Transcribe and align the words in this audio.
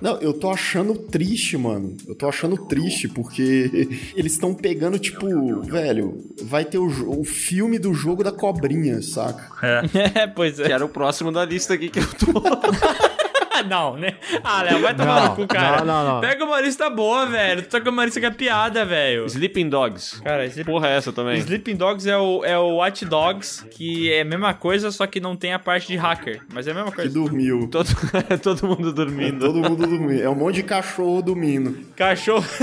Não, 0.00 0.18
eu 0.20 0.32
tô 0.32 0.50
achando 0.50 0.94
triste, 0.94 1.56
mano. 1.56 1.96
Eu 2.06 2.14
tô 2.14 2.28
achando 2.28 2.56
triste, 2.66 3.08
porque 3.08 3.70
eles 4.14 4.32
estão 4.32 4.54
pegando, 4.54 4.98
tipo, 4.98 5.26
velho, 5.62 6.22
vai 6.42 6.64
ter 6.64 6.78
o, 6.78 7.20
o 7.20 7.24
filme 7.24 7.78
do 7.78 7.94
jogo 7.94 8.22
da 8.22 8.32
cobrinha, 8.32 9.00
saca? 9.02 9.44
É, 10.14 10.26
pois 10.26 10.60
é. 10.60 10.64
Que 10.64 10.72
era 10.72 10.84
o 10.84 10.88
próximo 10.88 11.32
da 11.32 11.44
lista 11.44 11.74
aqui 11.74 11.88
que 11.88 11.98
eu 11.98 12.06
tô. 12.06 12.42
não, 13.62 13.96
né? 13.96 14.14
Ah, 14.42 14.62
Léo, 14.62 14.80
vai 14.80 14.94
tomar 14.94 15.20
Não, 15.22 15.28
no 15.30 15.36
cu, 15.36 15.46
cara. 15.46 15.84
não, 15.84 16.04
não, 16.04 16.14
não. 16.14 16.20
Pega 16.20 16.44
uma 16.44 16.60
lista 16.60 16.90
boa, 16.90 17.26
velho. 17.26 17.62
Tu 17.62 17.68
tá 17.68 17.80
com 17.80 17.90
uma 17.90 18.04
lista 18.04 18.18
que 18.20 18.26
é 18.26 18.30
piada, 18.30 18.84
velho. 18.84 19.26
Sleeping 19.26 19.68
Dogs. 19.68 20.20
Cara, 20.22 20.44
Sleep... 20.46 20.64
Porra, 20.70 20.88
é 20.88 20.96
essa 20.96 21.12
também. 21.12 21.38
Sleeping 21.38 21.76
Dogs 21.76 22.08
é 22.08 22.16
o, 22.18 22.44
é 22.44 22.58
o 22.58 22.76
Watch 22.76 23.04
Dogs, 23.04 23.64
que 23.70 24.12
é 24.12 24.22
a 24.22 24.24
mesma 24.24 24.54
coisa, 24.54 24.90
só 24.90 25.06
que 25.06 25.20
não 25.20 25.36
tem 25.36 25.52
a 25.52 25.58
parte 25.58 25.86
de 25.88 25.96
hacker. 25.96 26.40
Mas 26.52 26.66
é 26.66 26.72
a 26.72 26.74
mesma 26.74 26.90
Que 26.90 26.96
coisa. 26.96 27.10
dormiu. 27.14 27.68
Todo, 27.70 27.88
todo 28.42 28.66
mundo 28.66 28.90
É 28.90 28.92
dormindo. 28.92 29.38
todo 29.46 29.58
mundo 29.60 29.86
dormindo. 29.86 30.22
É 30.22 30.28
um 30.28 30.34
monte 30.34 30.56
de 30.56 30.62
cachorro 30.64 31.22
dormindo. 31.22 31.78
Cachorro. 31.96 32.44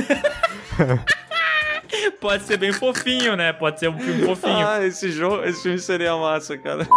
Pode 2.20 2.44
ser 2.44 2.58
bem 2.58 2.72
fofinho, 2.72 3.36
né? 3.36 3.52
Pode 3.52 3.80
ser 3.80 3.90
um 3.90 4.00
filme 4.00 4.24
fofinho. 4.24 4.66
Ah, 4.68 4.86
esse 4.86 5.12
jogo, 5.12 5.44
esse 5.44 5.64
filme 5.64 5.80
seria 5.80 6.16
massa, 6.16 6.58
cara. 6.58 6.88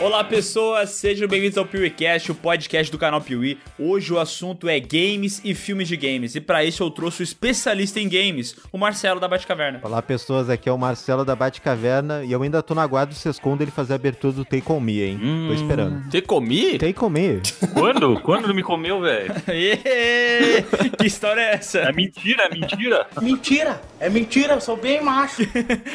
Olá, 0.00 0.24
pessoas, 0.24 0.90
sejam 0.92 1.28
bem-vindos 1.28 1.58
ao 1.58 1.66
PeeWeeCast, 1.66 2.32
o 2.32 2.34
podcast 2.34 2.90
do 2.90 2.96
canal 2.96 3.20
Piuí. 3.20 3.58
Hoje 3.78 4.10
o 4.14 4.18
assunto 4.18 4.66
é 4.66 4.80
games 4.80 5.42
e 5.44 5.54
filmes 5.54 5.88
de 5.88 5.96
games, 5.96 6.34
e 6.34 6.40
para 6.40 6.64
isso 6.64 6.82
eu 6.82 6.90
trouxe 6.90 7.20
o 7.20 7.24
especialista 7.24 8.00
em 8.00 8.08
games, 8.08 8.56
o 8.72 8.78
Marcelo 8.78 9.20
da 9.20 9.28
Batcaverna. 9.28 9.80
Olá 9.82 10.00
pessoas, 10.00 10.48
aqui 10.48 10.70
é 10.70 10.72
o 10.72 10.78
Marcelo 10.78 11.22
da 11.22 11.36
Batcaverna 11.36 12.24
e 12.24 12.32
eu 12.32 12.42
ainda 12.42 12.62
tô 12.62 12.74
na 12.74 12.86
guarda 12.86 13.12
do 13.12 13.14
Sescon 13.14 13.58
dele 13.58 13.70
fazer 13.70 13.92
a 13.92 13.96
abertura 13.96 14.32
do 14.32 14.42
Take 14.42 14.72
On 14.72 14.80
Me, 14.80 15.02
hein? 15.02 15.20
Tô 15.48 15.52
esperando. 15.52 16.10
Você 16.10 16.22
comi? 16.22 16.78
Take 16.78 17.04
On 17.04 17.10
Me? 17.10 17.42
Quando? 17.74 18.18
Quando 18.20 18.48
não 18.48 18.54
me 18.54 18.62
comeu, 18.62 19.02
velho? 19.02 19.34
Que 20.98 21.06
história 21.06 21.42
é 21.42 21.54
essa? 21.54 21.78
É 21.80 21.92
mentira, 21.92 22.44
é 22.44 22.48
mentira. 22.48 23.06
Mentira! 23.20 23.80
É 23.98 24.08
mentira, 24.08 24.54
eu 24.54 24.60
sou 24.62 24.78
bem 24.78 25.02
macho. 25.02 25.42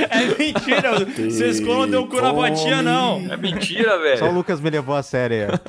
É 0.09 0.25
mentira, 0.37 0.93
o 0.93 1.31
Sescon 1.31 1.73
não 1.81 1.89
deu 1.89 2.07
cu 2.07 2.21
na 2.21 2.31
botinha, 2.31 2.81
não. 2.83 3.19
É 3.31 3.37
mentira, 3.37 3.94
Só 3.95 3.99
o 3.99 4.27
velho. 4.27 4.31
Lucas 4.33 4.59
me 4.61 4.69
levou 4.69 4.95
a 4.95 5.03
sério. 5.03 5.47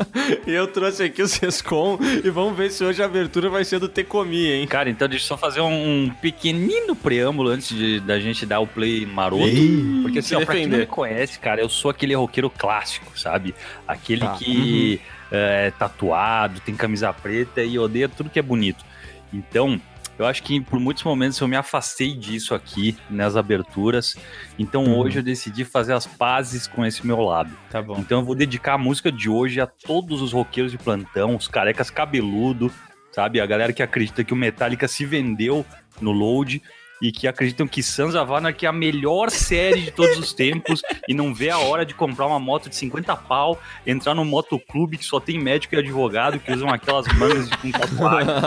E 0.44 0.52
eu 0.52 0.66
trouxe 0.66 1.04
aqui 1.04 1.22
o 1.22 1.28
Sescom 1.28 1.98
e 2.24 2.28
vamos 2.30 2.56
ver 2.56 2.70
se 2.70 2.82
hoje 2.84 3.00
a 3.00 3.06
abertura 3.06 3.48
vai 3.48 3.64
ser 3.64 3.78
do 3.78 3.88
Tecomi, 3.88 4.50
hein? 4.50 4.66
Cara, 4.66 4.90
então 4.90 5.06
deixa 5.08 5.24
eu 5.24 5.28
só 5.28 5.36
fazer 5.36 5.60
um 5.60 6.10
pequenino 6.20 6.96
preâmbulo 6.96 7.50
antes 7.50 7.68
de, 7.68 8.00
da 8.00 8.18
gente 8.18 8.44
dar 8.44 8.58
o 8.60 8.66
play 8.66 9.06
maroto. 9.06 9.46
Ih, 9.46 10.00
Porque 10.02 10.18
assim, 10.18 10.34
ó, 10.34 10.44
pra 10.44 10.54
quem 10.54 10.66
não 10.66 10.78
me 10.78 10.86
conhece, 10.86 11.38
cara, 11.38 11.60
eu 11.60 11.68
sou 11.68 11.90
aquele 11.92 12.14
roqueiro 12.14 12.50
clássico, 12.50 13.16
sabe? 13.18 13.54
Aquele 13.86 14.22
Tá. 14.22 14.34
que 14.36 15.00
é 15.30 15.70
tatuado, 15.78 16.60
tem 16.60 16.74
camisa 16.74 17.12
preta 17.12 17.62
e 17.62 17.78
odeia 17.78 18.08
tudo 18.08 18.30
que 18.30 18.38
é 18.38 18.42
bonito. 18.42 18.84
Então, 19.32 19.80
eu 20.18 20.26
acho 20.26 20.42
que 20.42 20.60
por 20.60 20.80
muitos 20.80 21.02
momentos 21.02 21.38
eu 21.38 21.48
me 21.48 21.56
afastei 21.56 22.14
disso 22.14 22.54
aqui 22.54 22.96
nas 23.10 23.36
aberturas. 23.36 24.16
Então 24.58 24.98
hoje 24.98 25.18
eu 25.18 25.22
decidi 25.22 25.64
fazer 25.64 25.92
as 25.92 26.06
pazes 26.06 26.66
com 26.66 26.84
esse 26.84 27.06
meu 27.06 27.20
lado. 27.20 27.50
Tá 27.70 27.82
bom. 27.82 27.98
Então 27.98 28.20
eu 28.20 28.24
vou 28.24 28.34
dedicar 28.34 28.74
a 28.74 28.78
música 28.78 29.12
de 29.12 29.28
hoje 29.28 29.60
a 29.60 29.66
todos 29.66 30.22
os 30.22 30.32
roqueiros 30.32 30.72
de 30.72 30.78
plantão, 30.78 31.36
os 31.36 31.48
carecas 31.48 31.90
cabeludo, 31.90 32.72
sabe? 33.12 33.40
A 33.40 33.46
galera 33.46 33.72
que 33.72 33.82
acredita 33.82 34.24
que 34.24 34.32
o 34.32 34.36
Metallica 34.36 34.88
se 34.88 35.04
vendeu 35.04 35.64
no 36.00 36.12
load 36.12 36.62
e 37.00 37.12
que 37.12 37.28
acreditam 37.28 37.66
que 37.66 37.82
Sons 37.82 38.14
of 38.14 38.32
Anarchy 38.32 38.66
é 38.66 38.68
a 38.68 38.72
melhor 38.72 39.30
série 39.30 39.82
de 39.82 39.90
todos 39.90 40.18
os 40.18 40.32
tempos 40.32 40.82
e 41.08 41.14
não 41.14 41.34
vê 41.34 41.50
a 41.50 41.58
hora 41.58 41.84
de 41.84 41.94
comprar 41.94 42.26
uma 42.26 42.38
moto 42.38 42.68
de 42.68 42.76
50 42.76 43.14
pau, 43.16 43.60
entrar 43.86 44.14
no 44.14 44.24
motoclube 44.24 44.98
que 44.98 45.04
só 45.04 45.20
tem 45.20 45.38
médico 45.38 45.74
e 45.74 45.78
advogado 45.78 46.38
que 46.38 46.52
usam 46.52 46.68
aquelas 46.68 47.06
mangas 47.16 47.48
de 47.48 47.56
com 47.58 47.70
tatuagem. 47.70 48.34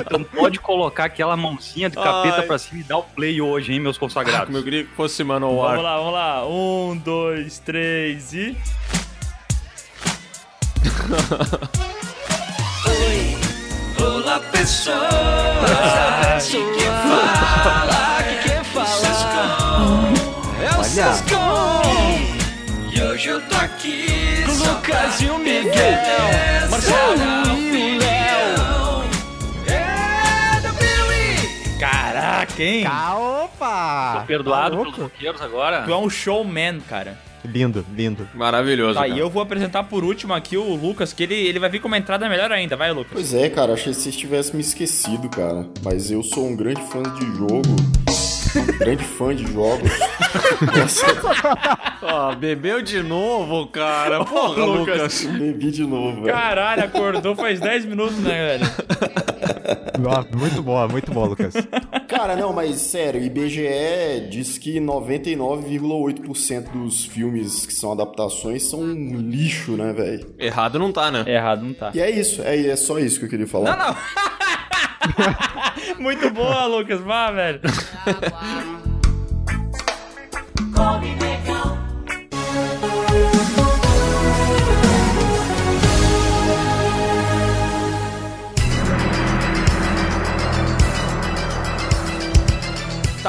Então 0.00 0.24
pode 0.24 0.58
colocar 0.58 1.04
aquela 1.04 1.36
mãozinha 1.36 1.88
de 1.88 1.96
capeta 1.96 2.40
Ai. 2.40 2.46
pra 2.46 2.58
cima 2.58 2.80
e 2.80 2.84
dar 2.84 2.98
o 2.98 3.02
play 3.02 3.40
hoje, 3.40 3.72
hein, 3.72 3.80
meus 3.80 3.98
consagrados. 3.98 4.46
como 4.46 4.58
eu 4.58 4.62
queria 4.62 4.84
que 4.84 4.90
fosse 4.94 5.22
mano 5.22 5.46
ao 5.46 5.56
Vamos 5.56 5.82
lá, 5.82 5.96
vamos 5.96 6.12
lá. 6.12 6.46
Um, 6.46 6.96
dois, 6.96 7.58
três 7.58 8.32
e. 8.32 8.56
Olá 14.02 14.40
pessoas, 14.50 14.98
aqui 16.36 16.52
quem 16.52 16.86
fala, 16.86 18.18
aqui 18.18 18.48
quem 18.48 18.64
fala. 18.64 19.06
é 20.62 20.70
o 20.76 20.80
E 22.90 23.02
hoje 23.02 23.28
eu 23.28 23.40
tô 23.42 23.56
aqui 23.56 24.42
com 24.46 24.52
o 24.52 24.54
Lucas 24.56 25.20
e 25.20 25.26
o 25.26 25.38
Miguel. 25.38 26.00
Marcelo 26.70 27.52
e 27.52 27.96
o 27.96 27.98
Léo 27.98 29.04
É 29.66 30.60
da 30.60 30.72
Billy 30.72 31.76
Caraca, 31.78 32.62
hein? 32.62 32.86
Opa! 32.86 34.16
Tô 34.20 34.26
perdoado 34.26 34.76
Tá 34.76 34.82
pelos 34.82 34.96
roqueiros 34.98 35.42
agora. 35.42 35.82
Tu 35.82 35.92
é 35.92 35.96
um 35.96 36.08
showman, 36.08 36.80
cara. 36.80 37.18
Lindo, 37.44 37.84
lindo. 37.94 38.28
Maravilhoso. 38.34 38.94
Tá, 38.94 39.06
cara. 39.06 39.14
e 39.14 39.18
eu 39.18 39.30
vou 39.30 39.42
apresentar 39.42 39.84
por 39.84 40.04
último 40.04 40.34
aqui 40.34 40.56
o 40.56 40.74
Lucas, 40.74 41.12
que 41.12 41.22
ele, 41.22 41.34
ele 41.34 41.58
vai 41.58 41.70
vir 41.70 41.80
com 41.80 41.88
uma 41.88 41.98
entrada 41.98 42.28
melhor 42.28 42.52
ainda. 42.52 42.76
Vai, 42.76 42.92
Lucas. 42.92 43.12
Pois 43.12 43.34
é, 43.34 43.48
cara, 43.48 43.72
achei 43.72 43.92
que 43.92 43.98
vocês 44.00 44.16
tivessem 44.16 44.54
me 44.54 44.60
esquecido, 44.60 45.28
cara. 45.28 45.66
Mas 45.82 46.10
eu 46.10 46.22
sou 46.22 46.46
um 46.46 46.56
grande 46.56 46.82
fã 46.90 47.02
de 47.02 47.26
jogo. 47.36 48.09
Um 48.56 48.78
grande 48.78 49.04
fã 49.04 49.34
de 49.34 49.50
jogos. 49.52 49.90
Ó, 52.02 52.34
bebeu 52.34 52.82
de 52.82 53.02
novo, 53.02 53.66
cara. 53.68 54.24
Porra, 54.24 54.64
Lucas. 54.64 55.24
Bebi 55.24 55.70
de 55.70 55.86
novo, 55.86 56.22
velho. 56.22 56.34
Caralho, 56.34 56.84
acordou 56.84 57.36
faz 57.36 57.60
10 57.60 57.84
minutos, 57.86 58.18
né, 58.18 58.58
velho? 58.58 58.70
Ó, 60.06 60.24
muito 60.36 60.62
boa, 60.62 60.88
muito 60.88 61.10
boa, 61.12 61.28
Lucas. 61.28 61.54
Cara, 62.08 62.34
não, 62.36 62.52
mas 62.52 62.76
sério, 62.76 63.22
IBGE 63.22 64.28
diz 64.30 64.58
que 64.58 64.80
99,8% 64.80 66.70
dos 66.72 67.04
filmes 67.04 67.66
que 67.66 67.72
são 67.72 67.92
adaptações 67.92 68.64
são 68.64 68.80
um 68.80 69.16
lixo, 69.16 69.72
né, 69.72 69.92
velho? 69.92 70.34
Errado 70.38 70.78
não 70.78 70.92
tá, 70.92 71.10
né? 71.10 71.24
Errado 71.26 71.64
não 71.64 71.72
tá. 71.72 71.90
E 71.94 72.00
é 72.00 72.10
isso, 72.10 72.42
é, 72.42 72.66
é 72.66 72.76
só 72.76 72.98
isso 72.98 73.18
que 73.18 73.24
eu 73.26 73.30
queria 73.30 73.46
falar. 73.46 73.76
Não, 73.76 73.86
não. 73.88 73.96
Muito 76.00 76.30
boa, 76.30 76.64
Lucas. 76.64 76.98
Vá, 77.00 77.30
velho. 77.30 77.60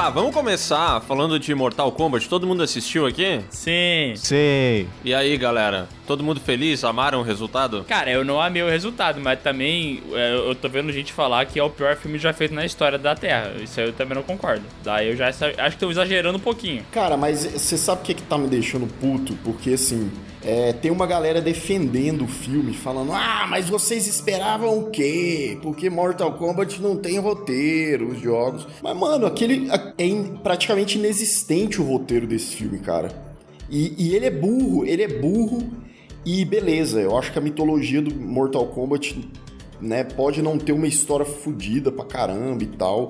Tá, 0.02 0.10
vamos 0.10 0.34
começar 0.34 1.00
falando 1.02 1.38
de 1.38 1.54
Mortal 1.54 1.92
Kombat. 1.92 2.28
Todo 2.28 2.44
mundo 2.44 2.60
assistiu 2.60 3.06
aqui? 3.06 3.40
Sim. 3.50 4.14
Sei. 4.16 4.88
E 5.04 5.14
aí, 5.14 5.36
galera? 5.36 5.88
Todo 6.08 6.24
mundo 6.24 6.40
feliz? 6.40 6.82
Amaram 6.82 7.20
o 7.20 7.22
resultado? 7.22 7.84
Cara, 7.84 8.10
eu 8.10 8.24
não 8.24 8.42
amei 8.42 8.64
o 8.64 8.68
resultado, 8.68 9.20
mas 9.20 9.40
também 9.40 10.02
é, 10.12 10.34
eu 10.34 10.56
tô 10.56 10.68
vendo 10.68 10.90
gente 10.90 11.12
falar 11.12 11.46
que 11.46 11.56
é 11.56 11.62
o 11.62 11.70
pior 11.70 11.94
filme 11.94 12.18
já 12.18 12.32
feito 12.32 12.52
na 12.52 12.66
história 12.66 12.98
da 12.98 13.14
Terra. 13.14 13.52
Isso 13.62 13.78
aí 13.78 13.86
eu 13.86 13.92
também 13.92 14.16
não 14.16 14.24
concordo. 14.24 14.64
Daí 14.82 15.08
eu 15.08 15.16
já 15.16 15.28
acho 15.28 15.76
que 15.76 15.78
tô 15.78 15.88
exagerando 15.88 16.36
um 16.36 16.40
pouquinho. 16.40 16.84
Cara, 16.90 17.16
mas 17.16 17.44
você 17.44 17.78
sabe 17.78 18.00
o 18.00 18.04
que, 18.04 18.14
que 18.14 18.22
tá 18.22 18.36
me 18.36 18.48
deixando 18.48 18.88
puto? 19.00 19.36
Porque 19.44 19.74
assim, 19.74 20.10
é, 20.44 20.72
tem 20.72 20.90
uma 20.90 21.06
galera 21.06 21.40
defendendo 21.40 22.24
o 22.24 22.28
filme, 22.28 22.72
falando: 22.74 23.12
Ah, 23.12 23.46
mas 23.48 23.68
vocês 23.68 24.06
esperavam 24.06 24.78
o 24.78 24.90
quê? 24.90 25.58
Porque 25.62 25.88
Mortal 25.88 26.32
Kombat 26.34 26.80
não 26.82 26.96
tem 26.96 27.18
roteiro, 27.18 28.08
os 28.10 28.20
jogos. 28.20 28.66
Mas, 28.82 28.96
mano, 28.96 29.26
aquele. 29.26 29.68
É 29.98 30.04
in- 30.04 30.36
praticamente 30.42 30.98
inexistente 30.98 31.80
o 31.80 31.84
roteiro 31.84 32.26
desse 32.26 32.56
filme, 32.56 32.78
cara. 32.78 33.10
E, 33.70 33.94
e 33.96 34.14
ele 34.16 34.26
é 34.26 34.30
burro, 34.30 34.84
ele 34.84 35.02
é 35.02 35.08
burro. 35.08 35.62
E 36.24 36.44
beleza, 36.44 37.00
eu 37.00 37.16
acho 37.18 37.32
que 37.32 37.38
a 37.38 37.42
mitologia 37.42 38.00
do 38.02 38.14
Mortal 38.14 38.66
Kombat, 38.66 39.28
né, 39.80 40.04
pode 40.04 40.40
não 40.42 40.56
ter 40.58 40.72
uma 40.72 40.86
história 40.86 41.26
fodida 41.26 41.90
pra 41.90 42.04
caramba 42.04 42.62
e 42.62 42.66
tal. 42.66 43.08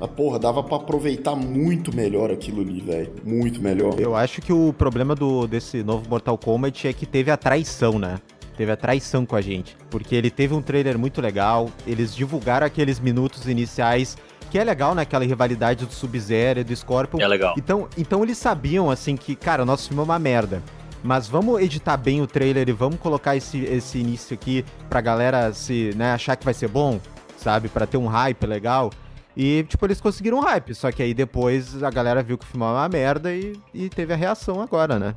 Mas, 0.00 0.10
porra, 0.10 0.38
dava 0.38 0.62
pra 0.62 0.76
aproveitar 0.76 1.36
muito 1.36 1.94
melhor 1.94 2.30
aquilo 2.30 2.60
ali, 2.60 2.80
velho. 2.80 3.12
Muito 3.24 3.62
melhor. 3.62 3.98
Eu 3.98 4.14
acho 4.14 4.40
que 4.40 4.52
o 4.52 4.72
problema 4.72 5.14
do, 5.14 5.46
desse 5.46 5.82
novo 5.82 6.08
Mortal 6.08 6.36
Kombat 6.36 6.88
é 6.88 6.92
que 6.92 7.06
teve 7.06 7.30
a 7.30 7.36
traição, 7.36 7.98
né? 7.98 8.18
Teve 8.56 8.70
a 8.72 8.76
traição 8.76 9.24
com 9.24 9.36
a 9.36 9.40
gente. 9.40 9.76
Porque 9.90 10.14
ele 10.14 10.30
teve 10.30 10.54
um 10.54 10.62
trailer 10.62 10.98
muito 10.98 11.20
legal, 11.20 11.70
eles 11.86 12.14
divulgaram 12.14 12.66
aqueles 12.66 13.00
minutos 13.00 13.48
iniciais, 13.48 14.16
que 14.50 14.58
é 14.58 14.64
legal, 14.64 14.94
né? 14.94 15.02
Aquela 15.02 15.24
rivalidade 15.24 15.86
do 15.86 15.92
Sub-Zero 15.92 16.60
e 16.60 16.64
do 16.64 16.74
Scorpion. 16.74 17.20
É 17.20 17.26
legal. 17.26 17.54
Então, 17.56 17.88
então 17.96 18.22
eles 18.22 18.38
sabiam, 18.38 18.90
assim, 18.90 19.16
que, 19.16 19.34
cara, 19.34 19.62
o 19.62 19.66
nosso 19.66 19.88
filme 19.88 20.00
é 20.00 20.04
uma 20.04 20.18
merda. 20.18 20.62
Mas 21.02 21.28
vamos 21.28 21.60
editar 21.60 21.96
bem 21.96 22.22
o 22.22 22.26
trailer 22.26 22.68
e 22.68 22.72
vamos 22.72 22.98
colocar 22.98 23.36
esse, 23.36 23.58
esse 23.64 23.98
início 23.98 24.32
aqui 24.32 24.64
pra 24.88 25.00
galera 25.00 25.52
se, 25.52 25.92
né, 25.96 26.12
achar 26.12 26.34
que 26.34 26.44
vai 26.44 26.54
ser 26.54 26.68
bom, 26.68 26.98
sabe? 27.36 27.68
Pra 27.68 27.86
ter 27.86 27.98
um 27.98 28.06
hype 28.06 28.46
legal. 28.46 28.90
E, 29.36 29.64
tipo, 29.68 29.84
eles 29.86 30.00
conseguiram 30.00 30.38
um 30.38 30.42
hype. 30.42 30.74
Só 30.74 30.90
que 30.92 31.02
aí 31.02 31.12
depois 31.12 31.82
a 31.82 31.90
galera 31.90 32.22
viu 32.22 32.38
que 32.38 32.44
o 32.44 32.48
filme 32.48 32.64
é 32.64 32.68
uma 32.68 32.88
merda 32.88 33.34
e, 33.34 33.54
e 33.72 33.88
teve 33.88 34.12
a 34.12 34.16
reação 34.16 34.60
agora, 34.60 34.98
né? 34.98 35.14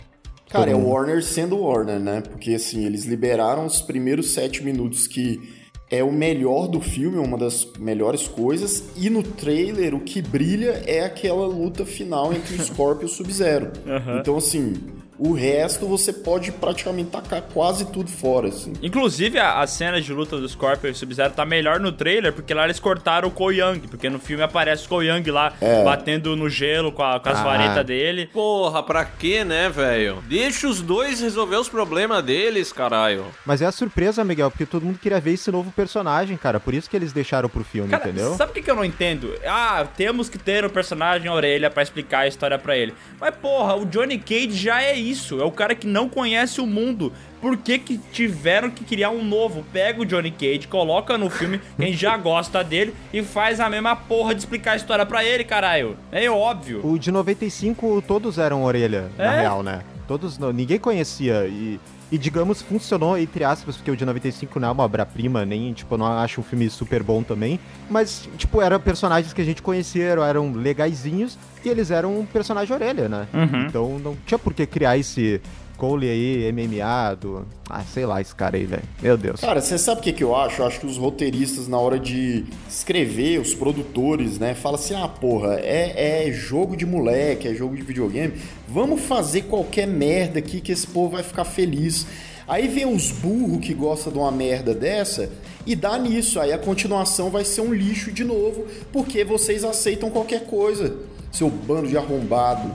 Cara, 0.50 0.72
é 0.72 0.74
Todo 0.74 0.80
o 0.80 0.84
mundo. 0.84 0.94
Warner 0.94 1.24
sendo 1.24 1.58
Warner, 1.58 2.00
né? 2.00 2.22
Porque 2.22 2.54
assim, 2.54 2.86
eles 2.86 3.06
liberaram 3.06 3.66
os 3.66 3.82
primeiros 3.82 4.32
sete 4.32 4.64
minutos 4.64 5.06
que 5.08 5.58
é 5.90 6.04
o 6.04 6.12
melhor 6.12 6.68
do 6.68 6.82
filme, 6.82 7.18
uma 7.18 7.38
das 7.38 7.66
melhores 7.80 8.28
coisas, 8.28 8.90
e 8.98 9.10
no 9.10 9.24
trailer 9.24 9.96
o 9.96 10.02
que 10.02 10.22
brilha 10.22 10.84
é 10.86 11.04
aquela 11.04 11.48
luta 11.48 11.86
final 11.86 12.34
entre 12.34 12.56
o 12.56 12.60
Scorpio 12.64 13.04
e 13.04 13.06
o 13.06 13.10
Sub-Zero. 13.10 13.72
Então, 14.20 14.36
assim, 14.36 14.74
o 15.20 15.34
resto 15.34 15.88
você 15.88 16.14
pode 16.14 16.52
praticamente 16.52 17.10
tacar 17.10 17.42
quase 17.42 17.86
tudo 17.92 18.10
fora, 18.10 18.50
assim. 18.50 18.74
Inclusive, 18.84 19.40
a, 19.40 19.60
a 19.62 19.68
cena 19.68 20.00
de 20.00 20.14
luta 20.14 20.38
do 20.38 20.48
Scorpion 20.48 20.92
e 20.92 20.94
Sub-Zero 20.94 21.34
tá 21.34 21.44
melhor 21.46 21.80
no 21.80 21.92
trailer, 21.92 22.32
porque 22.34 22.54
lá 22.54 22.66
eles 22.66 22.80
cortaram 22.80 23.28
o 23.28 23.32
Ko 23.32 23.52
Young, 23.52 23.80
porque 23.90 24.10
no 24.10 24.20
filme 24.20 24.44
aparece 24.44 24.86
o 24.86 24.90
Ko 24.90 25.02
Young 25.02 25.24
lá, 25.32 25.54
É. 25.60 25.84
batendo 25.84 26.36
no 26.36 26.50
gelo 26.50 26.92
com, 26.92 27.02
a- 27.04 27.20
com 27.20 27.30
as 27.30 27.40
Ah. 27.40 27.44
varetas 27.44 27.86
dele. 27.86 28.28
Porra, 28.32 28.84
pra 28.84 29.04
quê, 29.06 29.44
né, 29.44 29.70
velho? 29.70 30.24
Deixa 30.28 30.68
os 30.68 30.82
dois 30.82 31.20
resolver 31.22 31.56
os 31.56 31.68
problemas 31.70 32.24
deles, 32.24 32.72
caralho. 32.72 33.26
Mas 33.46 33.62
é 33.62 33.66
a 33.66 33.72
surpresa, 33.72 34.24
Miguel, 34.24 34.52
porque 34.52 34.66
todo 34.66 34.86
mundo 34.86 35.00
queria 35.00 35.20
ver 35.20 35.34
esse 35.34 35.50
novo 35.52 35.72
personagem, 35.72 36.38
cara. 36.38 36.60
Por 36.60 36.74
isso 36.74 36.90
que 36.90 36.96
eles 36.96 37.12
deixaram 37.12 37.50
pro 37.50 37.64
filme, 37.64 37.90
Cara, 37.90 38.04
entendeu? 38.10 38.36
sabe 38.36 38.52
o 38.52 38.54
que, 38.54 38.62
que 38.62 38.70
eu 38.70 38.76
não 38.76 38.86
entendo? 38.86 39.34
Ah, 39.48 39.86
temos 39.98 40.30
que 40.30 40.38
ter 40.38 40.64
o 40.64 40.70
personagem 40.70 41.30
orelha 41.30 41.70
pra 41.72 41.82
explicar 41.82 42.20
a 42.20 42.28
história 42.28 42.60
pra 42.60 42.78
ele. 42.78 42.94
Mas 43.20 43.36
porra, 43.36 43.76
o 43.76 43.86
Johnny 43.86 44.18
Cage 44.20 44.52
já 44.54 44.82
é 44.82 45.07
isso. 45.10 45.40
É 45.42 45.44
o 45.46 45.52
cara 45.52 45.74
que 45.76 45.88
não 45.88 46.10
conhece 46.10 46.60
o 46.62 46.66
mundo. 46.66 47.12
Por 47.42 47.56
que, 47.58 47.78
que 47.78 47.98
tiveram 48.12 48.70
que 48.70 48.84
criar 48.84 49.12
um 49.12 49.24
novo? 49.24 49.64
Pega 49.72 50.02
o 50.02 50.06
Johnny 50.06 50.32
Cage, 50.32 50.68
coloca 50.68 51.18
no 51.18 51.30
filme 51.30 51.62
quem 51.78 51.94
já 51.94 52.18
gosta 52.18 52.64
dele 52.64 52.94
e 53.14 53.22
faz 53.22 53.60
a 53.60 53.70
mesma 53.70 53.96
porra 53.96 54.34
de 54.34 54.40
explicar 54.42 54.72
a 54.72 54.76
história 54.76 55.06
pra 55.06 55.24
ele, 55.24 55.44
caralho. 55.44 55.96
É 56.12 56.30
óbvio. 56.30 56.82
O 56.86 56.98
de 56.98 57.12
95, 57.12 58.04
todos 58.08 58.38
eram 58.38 58.64
orelha, 58.64 59.10
na 59.18 59.36
É? 59.36 59.42
real, 59.42 59.62
né? 59.62 59.82
Todos, 60.08 60.38
não, 60.38 60.52
ninguém 60.52 60.80
conhecia 60.80 61.46
e... 61.48 61.80
E, 62.12 62.18
digamos, 62.18 62.62
funcionou, 62.62 63.18
entre 63.18 63.44
aspas, 63.44 63.76
porque 63.76 63.92
o 63.92 63.96
de 63.98 64.06
95 64.06 64.60
não 64.60 64.70
é 64.70 64.72
uma 64.72 64.84
obra-prima, 64.84 65.46
nem, 65.46 65.74
tipo, 65.74 65.98
não 65.98 66.06
acho 66.06 66.40
um 66.40 66.44
filme 66.44 66.70
super 66.70 67.04
bom 67.04 67.22
também. 67.22 67.60
Mas, 67.90 68.30
tipo, 68.38 68.62
eram 68.62 68.80
personagens 68.80 69.34
que 69.34 69.42
a 69.42 69.46
gente 69.46 69.62
conhecia, 69.62 70.06
eram 70.06 70.54
legaisinhos, 70.54 71.38
e 71.66 71.70
eles 71.70 71.92
eram 71.92 72.18
um 72.20 72.26
personagem 72.26 72.74
orelha, 72.74 73.10
né? 73.10 73.28
Uhum. 73.34 73.66
Então 73.66 74.00
não 74.00 74.18
tinha 74.26 74.40
por 74.40 74.54
que 74.54 74.66
criar 74.66 74.98
esse 74.98 75.42
Cole 75.78 76.10
aí, 76.10 76.52
MMA, 76.52 77.16
do... 77.16 77.46
Ah, 77.70 77.84
sei 77.84 78.06
lá, 78.06 78.20
esse 78.20 78.34
cara 78.34 78.58
aí, 78.58 78.66
velho. 78.66 78.84
Meu 79.02 79.16
Deus. 79.16 79.40
Cara, 79.40 79.62
você 79.62 79.78
sabe 79.78 80.02
o 80.02 80.04
que, 80.04 80.12
que 80.12 80.24
eu 80.24 80.36
acho? 80.36 80.62
Eu 80.62 80.68
acho 80.68 80.80
que 80.80 80.88
os 80.88 80.98
roteiristas, 80.98 81.68
na 81.68 81.78
hora 81.78 82.00
de 82.00 82.46
escrever, 82.68 83.40
os 83.40 83.54
produtores, 83.54 84.40
né, 84.40 84.56
falam 84.56 84.80
assim: 84.80 84.96
ah, 84.96 85.08
porra, 85.08 85.60
é, 85.60 86.28
é 86.28 86.32
jogo 86.32 86.76
de 86.76 86.86
moleque, 86.86 87.48
é 87.48 87.54
jogo 87.54 87.76
de 87.76 87.84
videogame, 87.84 88.34
vamos 88.68 89.02
fazer 89.02 89.44
qualquer 89.44 89.86
merda 89.86 90.40
aqui 90.40 90.60
que 90.60 90.72
esse 90.72 90.88
povo 90.88 91.12
vai 91.12 91.24
ficar 91.24 91.46
feliz. 91.46 92.08
Aí 92.48 92.68
vem 92.68 92.86
os 92.86 93.12
burros 93.12 93.60
que 93.60 93.74
gostam 93.74 94.12
de 94.12 94.18
uma 94.18 94.32
merda 94.32 94.74
dessa 94.74 95.30
e 95.66 95.76
dá 95.76 96.00
nisso. 96.00 96.40
Aí 96.40 96.54
a 96.54 96.58
continuação 96.58 97.30
vai 97.30 97.44
ser 97.44 97.62
um 97.62 97.74
lixo 97.74 98.12
de 98.12 98.24
novo, 98.24 98.66
porque 98.92 99.24
vocês 99.26 99.66
aceitam 99.66 100.10
qualquer 100.10 100.46
coisa. 100.46 100.96
Seu 101.32 101.50
bando 101.50 101.88
de 101.88 101.98
arrombado. 101.98 102.72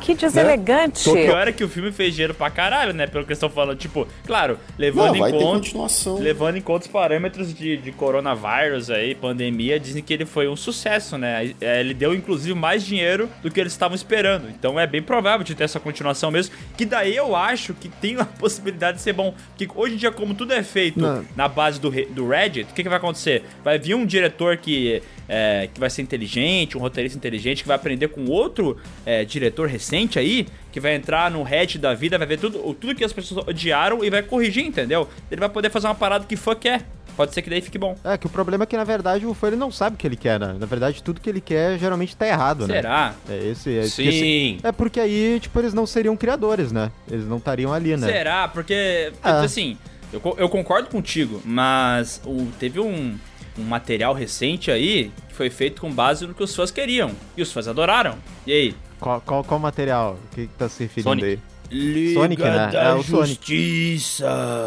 Que 0.00 0.14
deselegante. 0.14 1.08
O 1.08 1.14
pior 1.14 1.48
é 1.48 1.52
que 1.52 1.64
o 1.64 1.68
filme 1.68 1.90
fez 1.92 2.12
dinheiro 2.14 2.34
pra 2.34 2.50
caralho, 2.50 2.92
né? 2.92 3.06
Pelo 3.06 3.24
que 3.24 3.30
eles 3.30 3.38
estão 3.38 3.50
falando. 3.50 3.78
Tipo, 3.78 4.06
claro, 4.26 4.58
levando 4.78 5.16
Não, 5.16 5.28
em 5.28 5.32
conta. 5.32 5.44
continuação. 5.44 6.18
Levando 6.18 6.56
em 6.56 6.60
conta 6.60 6.86
os 6.86 6.90
parâmetros 6.92 7.52
de, 7.54 7.76
de 7.76 7.92
coronavírus 7.92 8.90
aí, 8.90 9.14
pandemia, 9.14 9.78
dizem 9.80 10.02
que 10.02 10.12
ele 10.12 10.24
foi 10.24 10.48
um 10.48 10.56
sucesso, 10.56 11.18
né? 11.18 11.54
É, 11.60 11.80
Ele 11.80 11.94
deu, 11.94 12.14
inclusive, 12.14 12.54
mais 12.54 12.84
dinheiro 12.84 13.28
do 13.42 13.50
que 13.50 13.60
eles 13.60 13.72
estavam 13.72 13.94
esperando. 13.94 14.48
Então 14.48 14.78
é 14.78 14.86
bem 14.86 15.02
provável 15.02 15.44
de 15.44 15.54
ter 15.54 15.64
essa 15.64 15.80
continuação 15.80 16.30
mesmo. 16.30 16.54
Que 16.76 16.84
daí 16.84 17.16
eu 17.16 17.34
acho 17.34 17.74
que 17.74 17.88
tem 17.88 18.16
a 18.18 18.24
possibilidade 18.38 18.98
de 18.98 19.02
ser 19.02 19.12
bom. 19.12 19.34
Porque 19.56 19.68
hoje 19.74 19.94
em 19.94 19.96
dia, 19.96 20.10
como 20.10 20.34
tudo 20.34 20.52
é 20.52 20.62
feito 20.62 21.00
Não. 21.00 21.24
na 21.36 21.48
base 21.48 21.80
do, 21.80 21.90
do 21.90 22.28
Reddit, 22.28 22.70
o 22.70 22.74
que, 22.74 22.82
que 22.82 22.88
vai 22.88 22.98
acontecer? 22.98 23.44
Vai 23.64 23.78
vir 23.78 23.94
um 23.94 24.06
diretor 24.06 24.56
que, 24.56 25.02
é, 25.28 25.68
que 25.72 25.80
vai 25.80 25.90
ser 25.90 26.02
inteligente, 26.02 26.57
um 26.76 26.80
roteirista 26.80 27.16
inteligente, 27.18 27.62
que 27.62 27.68
vai 27.68 27.76
aprender 27.76 28.08
com 28.08 28.26
outro 28.26 28.76
é, 29.06 29.24
diretor 29.24 29.68
recente 29.68 30.18
aí, 30.18 30.46
que 30.72 30.80
vai 30.80 30.94
entrar 30.94 31.30
no 31.30 31.42
Reddit 31.42 31.78
da 31.78 31.94
vida, 31.94 32.18
vai 32.18 32.26
ver 32.26 32.38
tudo, 32.38 32.58
tudo 32.74 32.94
que 32.94 33.04
as 33.04 33.12
pessoas 33.12 33.46
odiaram 33.46 34.04
e 34.04 34.10
vai 34.10 34.22
corrigir, 34.22 34.64
entendeu? 34.64 35.08
Ele 35.30 35.40
vai 35.40 35.48
poder 35.48 35.70
fazer 35.70 35.86
uma 35.86 35.94
parada 35.94 36.24
que 36.24 36.36
fã 36.36 36.54
quer. 36.54 36.84
Pode 37.16 37.34
ser 37.34 37.42
que 37.42 37.50
daí 37.50 37.60
fique 37.60 37.76
bom. 37.78 37.96
É, 38.04 38.16
que 38.16 38.26
o 38.26 38.30
problema 38.30 38.62
é 38.62 38.66
que, 38.66 38.76
na 38.76 38.84
verdade, 38.84 39.26
o 39.26 39.34
fã 39.34 39.48
ele 39.48 39.56
não 39.56 39.72
sabe 39.72 39.96
o 39.96 39.98
que 39.98 40.06
ele 40.06 40.14
quer, 40.14 40.38
né? 40.38 40.54
Na 40.56 40.66
verdade, 40.66 41.02
tudo 41.02 41.20
que 41.20 41.28
ele 41.28 41.40
quer 41.40 41.76
geralmente 41.76 42.16
tá 42.16 42.28
errado, 42.28 42.64
né? 42.68 42.74
Será? 42.76 43.14
É 43.28 43.36
esse. 43.48 43.76
É, 43.76 43.82
Sim. 43.82 44.58
é 44.62 44.70
porque 44.70 45.00
aí, 45.00 45.40
tipo, 45.40 45.58
eles 45.58 45.74
não 45.74 45.84
seriam 45.84 46.16
criadores, 46.16 46.70
né? 46.70 46.92
Eles 47.10 47.26
não 47.26 47.38
estariam 47.38 47.72
ali, 47.72 47.96
né? 47.96 48.06
Será? 48.06 48.46
Porque, 48.46 49.10
Ah. 49.20 49.40
assim, 49.40 49.76
eu, 50.12 50.20
eu 50.38 50.48
concordo 50.48 50.88
contigo, 50.90 51.42
mas 51.44 52.22
o- 52.24 52.46
teve 52.60 52.78
um, 52.78 53.18
um 53.58 53.64
material 53.64 54.14
recente 54.14 54.70
aí 54.70 55.10
que 55.28 55.34
foi 55.34 55.50
feito 55.50 55.80
com 55.80 55.90
base 55.90 56.26
no 56.26 56.34
que 56.34 56.42
os 56.42 56.54
fãs 56.54 56.70
queriam. 56.70 57.10
E 57.36 57.42
os 57.42 57.52
fãs 57.52 57.68
adoraram. 57.68 58.16
E 58.46 58.52
aí? 58.52 58.74
Qual, 59.00 59.20
qual, 59.20 59.44
qual 59.44 59.60
material? 59.60 60.18
O 60.30 60.34
que, 60.34 60.46
que 60.46 60.54
tá 60.54 60.68
se 60.68 60.84
referindo 60.84 61.10
Sonic. 61.10 61.26
aí? 61.26 61.38
Liga 61.70 62.20
Sonic, 62.20 62.42
né? 62.42 62.70
da 62.72 62.82
É, 62.82 62.94
o 62.94 63.02
Sonic. 63.02 63.28
Justiça. 63.28 64.66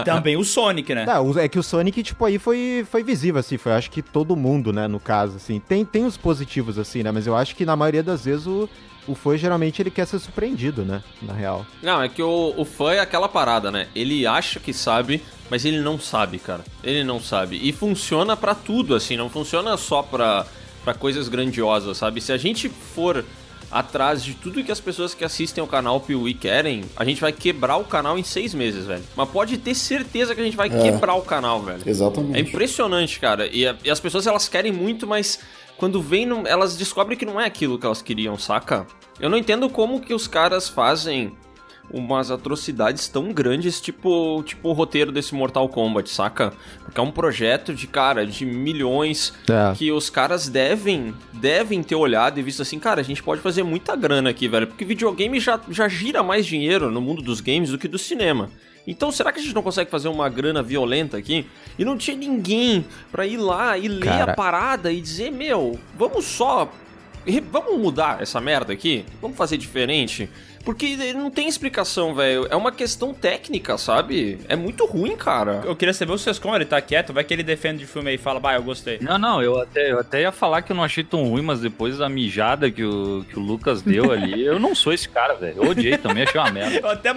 e 0.00 0.04
também 0.04 0.36
o 0.36 0.44
Sonic, 0.44 0.94
né? 0.94 1.06
Não, 1.06 1.38
é 1.38 1.48
que 1.48 1.58
o 1.58 1.62
Sonic, 1.62 2.02
tipo, 2.02 2.24
aí 2.24 2.38
foi, 2.38 2.84
foi 2.90 3.04
visível, 3.04 3.38
assim, 3.38 3.56
foi 3.56 3.72
acho 3.72 3.90
que 3.90 4.02
todo 4.02 4.34
mundo, 4.34 4.72
né, 4.72 4.88
no 4.88 4.98
caso, 4.98 5.36
assim. 5.36 5.60
Tem, 5.60 5.84
tem 5.84 6.04
os 6.04 6.16
positivos, 6.16 6.78
assim, 6.78 7.02
né, 7.02 7.12
mas 7.12 7.26
eu 7.26 7.36
acho 7.36 7.54
que 7.54 7.64
na 7.64 7.76
maioria 7.76 8.02
das 8.02 8.24
vezes 8.24 8.46
o, 8.46 8.68
o 9.06 9.14
fã 9.14 9.36
geralmente 9.36 9.80
ele 9.80 9.90
quer 9.90 10.06
ser 10.06 10.18
surpreendido, 10.18 10.84
né, 10.84 11.02
na 11.22 11.32
real. 11.32 11.64
Não, 11.82 12.02
é 12.02 12.08
que 12.08 12.22
o, 12.22 12.54
o 12.56 12.64
fã 12.64 12.92
é 12.92 13.00
aquela 13.00 13.28
parada, 13.28 13.70
né? 13.70 13.86
Ele 13.94 14.26
acha 14.26 14.58
que 14.58 14.72
sabe, 14.72 15.22
mas 15.52 15.66
ele 15.66 15.80
não 15.80 16.00
sabe, 16.00 16.38
cara. 16.38 16.64
Ele 16.82 17.04
não 17.04 17.20
sabe. 17.20 17.60
E 17.62 17.72
funciona 17.72 18.34
pra 18.34 18.54
tudo, 18.54 18.94
assim, 18.94 19.18
não 19.18 19.28
funciona 19.28 19.76
só 19.76 20.02
pra, 20.02 20.46
pra 20.82 20.94
coisas 20.94 21.28
grandiosas, 21.28 21.98
sabe? 21.98 22.22
Se 22.22 22.32
a 22.32 22.38
gente 22.38 22.70
for 22.70 23.22
atrás 23.70 24.24
de 24.24 24.32
tudo 24.32 24.64
que 24.64 24.72
as 24.72 24.80
pessoas 24.80 25.12
que 25.14 25.22
assistem 25.24 25.60
ao 25.60 25.68
canal 25.68 26.00
Piuí 26.00 26.32
querem, 26.32 26.84
a 26.96 27.04
gente 27.04 27.20
vai 27.20 27.32
quebrar 27.32 27.76
o 27.76 27.84
canal 27.84 28.18
em 28.18 28.22
seis 28.22 28.54
meses, 28.54 28.86
velho. 28.86 29.02
Mas 29.14 29.28
pode 29.28 29.58
ter 29.58 29.74
certeza 29.74 30.34
que 30.34 30.40
a 30.40 30.44
gente 30.44 30.56
vai 30.56 30.70
quebrar 30.70 31.14
o 31.16 31.22
canal, 31.22 31.60
velho. 31.62 31.82
Exatamente. 31.84 32.36
É 32.36 32.40
impressionante, 32.40 33.20
cara. 33.20 33.46
E, 33.46 33.66
a- 33.66 33.76
e 33.84 33.90
as 33.90 34.00
pessoas 34.00 34.26
elas 34.26 34.48
querem 34.48 34.72
muito, 34.72 35.06
mas 35.06 35.38
quando 35.76 36.00
vem, 36.00 36.24
no- 36.24 36.46
elas 36.46 36.78
descobrem 36.78 37.18
que 37.18 37.26
não 37.26 37.38
é 37.38 37.44
aquilo 37.44 37.78
que 37.78 37.84
elas 37.84 38.00
queriam, 38.00 38.38
saca? 38.38 38.86
Eu 39.20 39.28
não 39.28 39.36
entendo 39.36 39.68
como 39.68 40.00
que 40.00 40.14
os 40.14 40.26
caras 40.26 40.68
fazem 40.68 41.32
umas 41.92 42.30
atrocidades 42.30 43.06
tão 43.08 43.32
grandes, 43.32 43.80
tipo, 43.80 44.42
tipo 44.44 44.68
o 44.68 44.72
roteiro 44.72 45.12
desse 45.12 45.34
Mortal 45.34 45.68
Kombat, 45.68 46.08
saca? 46.10 46.52
Porque 46.84 46.98
é 46.98 47.02
um 47.02 47.10
projeto 47.10 47.74
de, 47.74 47.86
cara, 47.86 48.26
de 48.26 48.44
milhões 48.46 49.32
É. 49.48 49.74
que 49.76 49.92
os 49.92 50.08
caras 50.08 50.48
devem, 50.48 51.14
devem 51.32 51.82
ter 51.82 51.94
olhado 51.94 52.38
e 52.40 52.42
visto 52.42 52.62
assim, 52.62 52.78
cara, 52.78 53.00
a 53.00 53.04
gente 53.04 53.22
pode 53.22 53.40
fazer 53.40 53.62
muita 53.62 53.94
grana 53.94 54.30
aqui, 54.30 54.48
velho, 54.48 54.66
porque 54.66 54.84
videogame 54.84 55.38
já, 55.38 55.60
já 55.68 55.86
gira 55.88 56.22
mais 56.22 56.46
dinheiro 56.46 56.90
no 56.90 57.00
mundo 57.00 57.20
dos 57.22 57.40
games 57.40 57.70
do 57.70 57.78
que 57.78 57.86
do 57.88 57.98
cinema. 57.98 58.48
Então, 58.86 59.12
será 59.12 59.30
que 59.30 59.38
a 59.38 59.42
gente 59.42 59.54
não 59.54 59.62
consegue 59.62 59.90
fazer 59.90 60.08
uma 60.08 60.28
grana 60.28 60.60
violenta 60.60 61.16
aqui? 61.16 61.46
E 61.78 61.84
não 61.84 61.96
tinha 61.96 62.16
ninguém 62.16 62.84
pra 63.12 63.24
ir 63.24 63.36
lá 63.36 63.78
e 63.78 63.86
ler 63.86 64.00
Cara. 64.04 64.32
a 64.32 64.34
parada 64.34 64.90
e 64.90 65.00
dizer, 65.00 65.30
meu, 65.30 65.78
vamos 65.96 66.24
só. 66.24 66.68
Vamos 67.50 67.78
mudar 67.78 68.20
essa 68.20 68.40
merda 68.40 68.72
aqui? 68.72 69.04
Vamos 69.20 69.36
fazer 69.36 69.56
diferente? 69.56 70.28
Porque 70.64 70.96
não 71.12 71.30
tem 71.30 71.48
explicação, 71.48 72.14
velho. 72.14 72.46
É 72.48 72.56
uma 72.56 72.70
questão 72.70 73.12
técnica, 73.12 73.76
sabe? 73.76 74.38
É 74.48 74.54
muito 74.54 74.86
ruim, 74.86 75.16
cara. 75.16 75.62
Eu 75.64 75.74
queria 75.74 75.92
saber 75.92 76.12
o 76.12 76.18
Sescon, 76.18 76.54
ele 76.54 76.64
tá 76.64 76.80
quieto, 76.80 77.12
vai 77.12 77.24
que 77.24 77.34
ele 77.34 77.42
defende 77.42 77.84
o 77.84 77.88
filme 77.88 78.10
aí 78.10 78.14
e 78.14 78.18
fala, 78.18 78.38
bah, 78.38 78.54
eu 78.54 78.62
gostei. 78.62 78.98
Não, 79.00 79.18
não, 79.18 79.42
eu 79.42 79.60
até, 79.60 79.90
eu 79.90 79.98
até 79.98 80.22
ia 80.22 80.32
falar 80.32 80.62
que 80.62 80.72
eu 80.72 80.76
não 80.76 80.84
achei 80.84 81.02
tão 81.02 81.24
ruim, 81.24 81.42
mas 81.42 81.60
depois 81.60 81.98
da 81.98 82.08
mijada 82.08 82.70
que 82.70 82.84
o, 82.84 83.24
que 83.28 83.38
o 83.38 83.42
Lucas 83.42 83.82
deu 83.82 84.12
ali, 84.12 84.42
eu 84.46 84.58
não 84.58 84.74
sou 84.74 84.92
esse 84.92 85.08
cara, 85.08 85.34
velho. 85.34 85.56
Eu 85.62 85.70
odiei 85.70 85.98
também, 85.98 86.22
achei 86.22 86.40
uma 86.40 86.50
merda. 86.50 86.78
Eu 86.78 86.88
até 86.88 87.12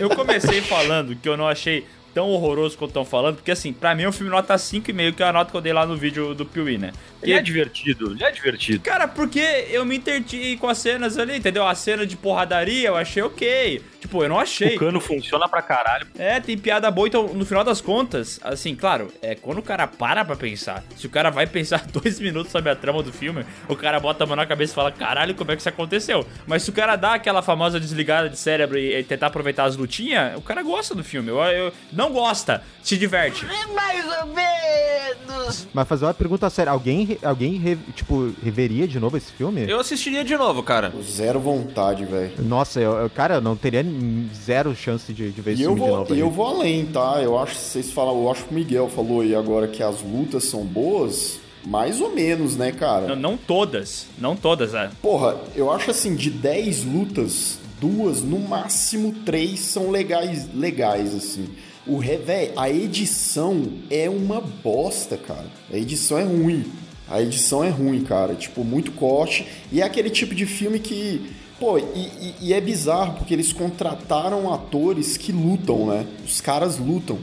eu 0.00 0.10
comecei 0.10 0.60
falando 0.60 1.16
que 1.16 1.28
eu 1.28 1.36
não 1.36 1.48
achei 1.48 1.84
tão 2.18 2.30
horroroso 2.30 2.76
quanto 2.76 2.90
estão 2.90 3.04
falando, 3.04 3.36
porque 3.36 3.52
assim, 3.52 3.72
pra 3.72 3.94
mim 3.94 4.02
é 4.02 4.08
um 4.08 4.12
filme 4.12 4.28
nota 4.28 4.52
5,5, 4.52 5.14
que 5.14 5.22
é 5.22 5.26
a 5.26 5.32
nota 5.32 5.52
que 5.52 5.56
eu 5.56 5.60
dei 5.60 5.72
lá 5.72 5.86
no 5.86 5.96
vídeo 5.96 6.34
do 6.34 6.44
Piuí, 6.44 6.76
né? 6.76 6.92
Ele 7.22 7.32
é 7.32 7.40
divertido, 7.40 8.10
ele 8.10 8.24
é 8.24 8.30
divertido. 8.32 8.80
Cara, 8.80 9.06
porque 9.06 9.38
eu 9.70 9.84
me 9.84 9.96
interti 9.96 10.56
com 10.56 10.66
as 10.66 10.78
cenas 10.78 11.16
ali, 11.16 11.36
entendeu? 11.36 11.64
A 11.64 11.76
cena 11.76 12.04
de 12.04 12.16
porradaria 12.16 12.88
eu 12.88 12.96
achei 12.96 13.22
ok. 13.22 13.80
Tipo, 14.00 14.22
eu 14.22 14.28
não 14.28 14.38
achei. 14.38 14.76
O 14.76 14.78
cano 14.78 15.00
funciona 15.00 15.48
pra 15.48 15.60
caralho. 15.60 16.06
É, 16.18 16.38
tem 16.40 16.56
piada 16.56 16.90
boa, 16.90 17.08
então 17.08 17.28
no 17.34 17.44
final 17.44 17.64
das 17.64 17.80
contas, 17.80 18.38
assim, 18.44 18.74
claro, 18.74 19.08
é 19.20 19.34
quando 19.34 19.58
o 19.58 19.62
cara 19.62 19.86
para 19.86 20.24
pra 20.24 20.36
pensar. 20.36 20.84
Se 20.96 21.06
o 21.06 21.10
cara 21.10 21.30
vai 21.30 21.46
pensar 21.46 21.84
dois 21.92 22.20
minutos 22.20 22.52
sobre 22.52 22.70
a 22.70 22.76
trama 22.76 23.02
do 23.02 23.12
filme, 23.12 23.44
o 23.68 23.74
cara 23.76 23.98
bota 23.98 24.24
a 24.24 24.26
mão 24.26 24.36
na 24.36 24.46
cabeça 24.46 24.72
e 24.72 24.74
fala, 24.74 24.92
caralho, 24.92 25.34
como 25.34 25.50
é 25.50 25.56
que 25.56 25.60
isso 25.62 25.68
aconteceu? 25.68 26.24
Mas 26.46 26.62
se 26.62 26.70
o 26.70 26.72
cara 26.72 26.94
dá 26.96 27.14
aquela 27.14 27.42
famosa 27.42 27.80
desligada 27.80 28.28
de 28.28 28.38
cérebro 28.38 28.78
e, 28.78 28.94
e 28.94 29.02
tentar 29.02 29.26
aproveitar 29.28 29.64
as 29.64 29.76
lutinhas, 29.76 30.36
o 30.36 30.42
cara 30.42 30.62
gosta 30.62 30.94
do 30.94 31.02
filme. 31.04 31.28
Eu, 31.30 31.38
eu- 31.38 31.72
não 31.92 32.12
gosta, 32.12 32.62
se 32.82 32.96
diverte. 32.96 33.44
Mais 33.74 34.04
ou 34.20 34.26
menos. 34.28 35.66
Mas 35.72 35.88
fazer 35.88 36.04
uma 36.04 36.14
pergunta 36.14 36.48
séria, 36.50 36.70
alguém, 36.72 37.18
alguém 37.22 37.54
re- 37.56 37.76
tipo, 37.94 38.34
reveria 38.42 38.86
de 38.86 38.98
novo 39.00 39.16
esse 39.16 39.32
filme? 39.32 39.68
Eu 39.68 39.80
assistiria 39.80 40.24
de 40.24 40.36
novo, 40.36 40.62
cara. 40.62 40.92
Zero 41.02 41.40
vontade, 41.40 42.04
velho. 42.04 42.32
Nossa, 42.38 42.80
eu, 42.80 42.92
eu- 42.92 43.10
cara, 43.10 43.36
eu 43.36 43.40
não 43.40 43.56
teria 43.56 43.82
zero 44.44 44.74
chance 44.74 45.12
de, 45.12 45.30
de 45.30 45.40
ver 45.40 45.52
esse 45.52 45.62
eu 45.62 45.70
filme 45.70 45.80
de 45.82 45.88
vou, 45.88 45.98
novo. 45.98 46.14
e 46.14 46.20
eu 46.20 46.30
vou 46.30 46.46
além, 46.46 46.86
tá? 46.86 47.20
Eu 47.22 47.38
acho 47.38 47.54
que 47.54 47.60
vocês 47.60 47.90
falam, 47.90 48.20
eu 48.22 48.30
acho 48.30 48.44
que 48.44 48.50
o 48.50 48.54
Miguel 48.54 48.88
falou 48.88 49.20
aí 49.20 49.34
agora 49.34 49.66
que 49.68 49.82
as 49.82 50.02
lutas 50.02 50.44
são 50.44 50.64
boas, 50.64 51.38
mais 51.66 52.00
ou 52.00 52.14
menos, 52.14 52.56
né, 52.56 52.72
cara? 52.72 53.08
Não, 53.08 53.16
não 53.16 53.36
todas, 53.36 54.06
não 54.18 54.34
todas, 54.36 54.74
é. 54.74 54.90
Porra, 55.02 55.36
eu 55.54 55.70
acho 55.70 55.90
assim, 55.90 56.14
de 56.14 56.30
10 56.30 56.84
lutas, 56.84 57.58
duas, 57.80 58.22
no 58.22 58.38
máximo 58.38 59.12
três 59.24 59.60
são 59.60 59.90
legais, 59.90 60.48
legais 60.54 61.14
assim. 61.14 61.48
O 61.86 61.96
re- 61.98 62.18
véi, 62.18 62.52
a 62.56 62.68
edição 62.68 63.64
é 63.90 64.10
uma 64.10 64.40
bosta, 64.40 65.16
cara. 65.16 65.46
A 65.72 65.76
edição 65.76 66.18
é 66.18 66.22
ruim. 66.22 66.64
A 67.08 67.22
edição 67.22 67.64
é 67.64 67.70
ruim, 67.70 68.02
cara. 68.02 68.34
Tipo, 68.34 68.62
muito 68.62 68.92
corte. 68.92 69.46
E 69.72 69.80
é 69.80 69.84
aquele 69.84 70.10
tipo 70.10 70.34
de 70.34 70.44
filme 70.44 70.78
que. 70.78 71.30
Pô, 71.58 71.76
e, 71.78 71.82
e- 71.82 72.34
e 72.40 72.52
é 72.54 72.60
bizarro, 72.60 73.14
porque 73.14 73.34
eles 73.34 73.52
contrataram 73.52 74.52
atores 74.52 75.16
que 75.16 75.32
lutam, 75.32 75.86
né? 75.86 76.06
Os 76.24 76.40
caras 76.40 76.78
lutam. 76.78 77.18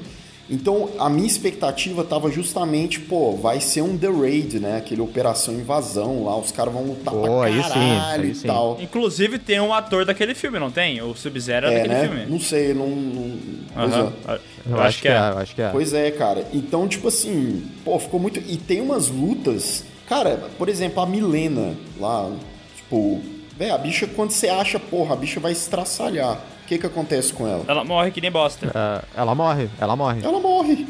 Então, 0.48 0.90
a 1.00 1.10
minha 1.10 1.26
expectativa 1.26 2.04
tava 2.04 2.30
justamente, 2.30 3.00
pô, 3.00 3.32
vai 3.36 3.60
ser 3.60 3.82
um 3.82 3.98
The 3.98 4.08
Raid, 4.10 4.60
né? 4.60 4.78
Aquele 4.78 5.02
Operação 5.02 5.56
Invasão 5.56 6.24
lá, 6.26 6.38
os 6.38 6.52
caras 6.52 6.72
vão 6.72 6.84
lutar 6.84 7.14
Pô, 7.16 7.22
pra 7.22 7.46
aí 7.46 7.64
sim, 7.64 7.70
aí 8.04 8.30
e 8.32 8.36
sim. 8.36 8.46
tal. 8.48 8.78
Inclusive 8.80 9.40
tem 9.40 9.60
um 9.60 9.74
ator 9.74 10.06
daquele 10.06 10.36
filme, 10.36 10.60
não 10.60 10.70
tem? 10.70 11.02
O 11.02 11.16
Sub-Zero 11.16 11.66
é, 11.66 11.74
É, 11.74 11.78
daquele 11.78 11.94
né? 11.96 12.02
filme. 12.08 12.26
Não 12.28 12.40
sei, 12.40 12.74
não... 12.76 12.90
não... 12.90 14.14
É. 14.28 14.40
Eu, 14.70 14.80
acho, 14.82 15.02
que 15.02 15.08
é, 15.08 15.18
eu 15.18 15.38
acho 15.40 15.56
que 15.56 15.62
é. 15.64 15.70
Pois 15.70 15.94
é, 15.96 16.12
cara. 16.12 16.46
Então, 16.54 16.88
tipo 16.88 17.08
assim, 17.08 17.64
pô, 17.84 17.98
ficou 17.98 18.20
muito. 18.20 18.40
E 18.40 18.56
tem 18.58 18.82
umas 18.82 19.08
lutas. 19.10 19.84
Cara, 20.08 20.50
por 20.60 20.70
exemplo, 20.70 21.02
a 21.02 21.08
Milena 21.08 21.74
lá, 22.00 22.32
tipo, 22.76 23.20
velho, 23.58 23.74
a 23.74 23.78
bicha, 23.78 24.08
quando 24.08 24.32
você 24.32 24.50
acha, 24.50 24.80
porra, 24.80 25.14
a 25.14 25.18
bicha 25.18 25.40
vai 25.40 25.52
estraçalhar. 25.52 26.38
O 26.64 26.68
que 26.68 26.78
que 26.78 26.86
acontece 26.86 27.32
com 27.32 27.48
ela? 27.48 27.64
Ela 27.68 27.84
morre 27.84 28.12
que 28.12 28.20
nem 28.20 28.32
bosta. 28.32 28.72
É, 28.74 29.20
ela 29.20 29.36
morre, 29.36 29.70
ela 29.80 29.96
morre. 29.96 30.22
Ela 30.24 30.40
morre. 30.40 30.88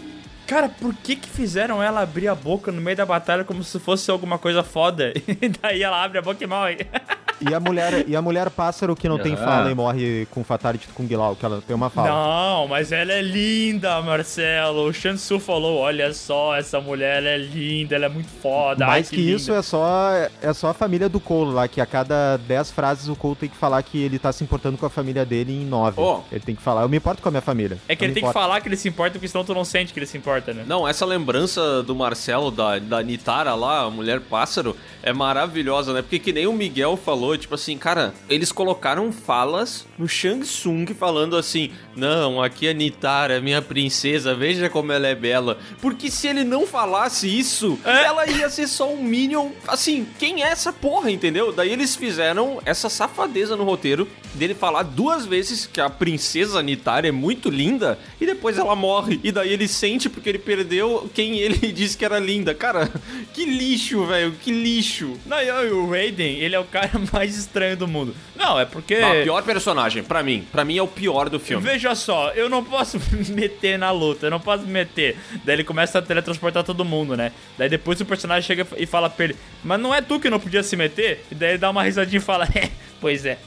Cara, 0.47 0.69
por 0.69 0.93
que 0.93 1.15
que 1.15 1.27
fizeram 1.27 1.81
ela 1.81 2.01
abrir 2.01 2.27
a 2.27 2.35
boca 2.35 2.71
no 2.71 2.79
meio 2.79 2.95
da 2.95 3.05
batalha 3.05 3.43
como 3.43 3.63
se 3.63 3.79
fosse 3.79 4.09
alguma 4.11 4.37
coisa 4.37 4.63
foda? 4.63 5.11
E 5.41 5.49
daí 5.49 5.81
ela 5.83 6.01
abre 6.03 6.19
a 6.19 6.21
boca 6.21 6.43
e 6.43 6.47
morre. 6.47 6.77
E 7.41 7.53
a 7.53 7.59
mulher, 7.59 8.05
e 8.07 8.15
a 8.15 8.21
mulher 8.21 8.49
pássaro 8.49 8.95
que 8.95 9.09
não 9.09 9.19
tem 9.19 9.33
Ah. 9.33 9.37
fala 9.37 9.71
e 9.71 9.75
morre 9.75 10.25
com 10.31 10.43
fatality 10.43 10.87
do 10.87 10.93
Kung 10.93 11.07
Lao, 11.15 11.35
que 11.35 11.45
ela 11.45 11.61
tem 11.65 11.75
uma 11.75 11.89
fala. 11.89 12.07
Não, 12.09 12.67
mas 12.67 12.91
ela 12.91 13.11
é 13.11 13.21
linda, 13.21 14.01
Marcelo. 14.01 14.87
O 14.87 14.93
Shansu 14.93 15.39
falou: 15.39 15.79
olha 15.79 16.13
só, 16.13 16.55
essa 16.55 16.79
mulher 16.79 17.17
ela 17.17 17.29
é 17.29 17.37
linda, 17.37 17.95
ela 17.95 18.05
é 18.05 18.09
muito 18.09 18.29
foda. 18.41 18.85
Ai, 18.85 18.91
Mais 18.91 19.09
que, 19.09 19.19
isso 19.19 19.51
é 19.53 19.61
só 19.61 20.11
é 20.41 20.53
só 20.53 20.69
a 20.69 20.73
família 20.73 21.09
do 21.09 21.19
Cole 21.19 21.51
lá, 21.51 21.67
que 21.67 21.81
a 21.81 21.85
cada 21.85 22.37
10 22.37 22.71
frases 22.71 23.07
o 23.09 23.15
Cole 23.15 23.35
tem 23.35 23.49
que 23.49 23.55
falar 23.57 23.81
que 23.83 23.97
ele 24.01 24.17
tá 24.19 24.31
se 24.31 24.43
importando 24.43 24.77
com 24.77 24.85
a 24.85 24.89
família 24.89 25.25
dele 25.25 25.51
em 25.53 25.65
9. 25.65 25.95
Ó. 26.01 26.21
Ele 26.31 26.39
tem 26.41 26.55
que 26.55 26.61
falar, 26.61 26.81
eu 26.83 26.89
me 26.89 26.97
importo 26.97 27.21
com 27.21 27.27
a 27.29 27.31
minha 27.31 27.41
família. 27.41 27.77
É 27.87 27.95
que 27.95 28.03
Eu 28.03 28.07
ele 28.07 28.13
tem 28.13 28.23
que 28.23 28.29
importo. 28.29 28.39
falar 28.47 28.61
que 28.61 28.67
ele 28.69 28.77
se 28.77 28.87
importa, 28.87 29.13
porque 29.13 29.27
senão 29.27 29.43
tu 29.43 29.53
não 29.53 29.65
sente 29.65 29.91
que 29.93 29.99
ele 29.99 30.05
se 30.05 30.17
importa, 30.17 30.53
né? 30.53 30.63
Não, 30.67 30.87
essa 30.87 31.05
lembrança 31.05 31.81
do 31.83 31.95
Marcelo, 31.95 32.49
da, 32.51 32.79
da 32.79 33.01
Nitara 33.03 33.53
lá, 33.55 33.81
a 33.83 33.89
mulher 33.89 34.19
pássaro, 34.21 34.75
é 35.03 35.11
maravilhosa, 35.11 35.93
né? 35.93 36.01
Porque 36.01 36.19
que 36.19 36.31
nem 36.33 36.47
o 36.47 36.53
Miguel 36.53 36.95
falou, 36.97 37.24
tipo 37.37 37.55
assim, 37.55 37.77
cara, 37.77 38.13
eles 38.29 38.51
colocaram 38.51 39.11
falas 39.11 39.85
no 39.97 40.07
Shang 40.07 40.45
Tsung 40.45 40.85
falando 40.93 41.37
assim, 41.37 41.71
não, 41.95 42.41
aqui 42.41 42.67
é 42.67 42.73
Nitara, 42.73 43.41
minha 43.41 43.61
princesa, 43.61 44.35
veja 44.35 44.69
como 44.69 44.91
ela 44.91 45.07
é 45.07 45.15
bela. 45.15 45.57
Porque 45.81 46.11
se 46.11 46.27
ele 46.27 46.43
não 46.43 46.67
falasse 46.67 47.27
isso, 47.27 47.79
ela 47.83 48.27
ia 48.29 48.49
ser 48.49 48.67
só 48.67 48.91
um 48.91 49.01
Minion, 49.01 49.49
assim, 49.67 50.05
quem 50.19 50.43
é 50.43 50.47
essa 50.47 50.71
porra, 50.73 51.09
entendeu? 51.09 51.51
Daí 51.51 51.71
eles 51.71 51.95
fizeram 51.95 52.61
essa 52.65 52.89
safadeza 52.89 53.55
no 53.55 53.63
roteiro 53.63 54.07
dele 54.35 54.53
falar 54.53 54.83
duas 54.83 55.25
vezes 55.25 55.65
que 55.65 55.81
a 55.81 55.89
princesa 55.89 56.61
Nitara 56.61 57.07
é 57.07 57.11
muito 57.11 57.49
linda 57.49 57.97
e 58.19 58.25
depois 58.25 58.57
ela 58.57 58.75
morre. 58.75 59.19
E 59.23 59.31
daí 59.31 59.51
ele 59.51 59.67
sente 59.67 60.09
porque 60.09 60.29
ele 60.29 60.39
perdeu 60.39 61.09
quem 61.13 61.39
ele 61.39 61.57
disse 61.71 61.97
que 61.97 62.05
era 62.05 62.19
linda. 62.19 62.53
Cara, 62.53 62.91
que 63.33 63.45
lixo, 63.45 64.05
velho, 64.05 64.33
que 64.33 64.51
lixo. 64.51 65.17
Não, 65.25 65.41
e 65.41 65.71
o 65.71 65.89
Raiden, 65.89 66.39
ele 66.39 66.55
é 66.55 66.59
o 66.59 66.65
cara 66.65 66.91
mais 67.15 67.37
estranho 67.37 67.77
do 67.77 67.87
mundo. 67.87 68.13
Não, 68.35 68.59
é 68.59 68.65
porque. 68.65 68.95
Ah, 68.95 69.23
pior 69.23 69.41
personagem, 69.43 70.03
pra 70.03 70.21
mim. 70.21 70.45
Pra 70.51 70.65
mim 70.65 70.77
é 70.77 70.83
o 70.83 70.87
pior 70.87 71.29
do 71.29 71.39
filme. 71.39 71.63
Veja 71.63 71.95
só, 71.95 72.31
eu 72.31 72.49
não 72.49 72.63
posso 72.63 72.99
me 73.11 73.29
meter 73.31 73.79
na 73.79 73.89
luta, 73.91 74.25
eu 74.25 74.31
não 74.31 74.39
posso 74.39 74.63
me 74.63 74.71
meter. 74.71 75.17
Daí 75.45 75.55
ele 75.55 75.63
começa 75.63 75.99
a 75.99 76.01
teletransportar 76.01 76.63
todo 76.63 76.83
mundo, 76.83 77.15
né? 77.15 77.31
Daí 77.57 77.69
depois 77.69 77.99
o 78.01 78.05
personagem 78.05 78.45
chega 78.45 78.67
e 78.77 78.85
fala 78.85 79.09
pra 79.09 79.25
ele, 79.25 79.35
mas 79.63 79.79
não 79.79 79.95
é 79.95 80.01
tu 80.01 80.19
que 80.19 80.29
não 80.29 80.39
podia 80.39 80.61
se 80.61 80.75
meter? 80.75 81.23
E 81.31 81.35
daí 81.35 81.51
ele 81.51 81.57
dá 81.57 81.69
uma 81.69 81.83
risadinha 81.83 82.19
e 82.19 82.21
fala, 82.21 82.45
é, 82.53 82.69
pois 82.99 83.25
é. 83.25 83.37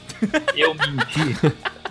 Eu 0.55 0.73
menti. 0.73 1.37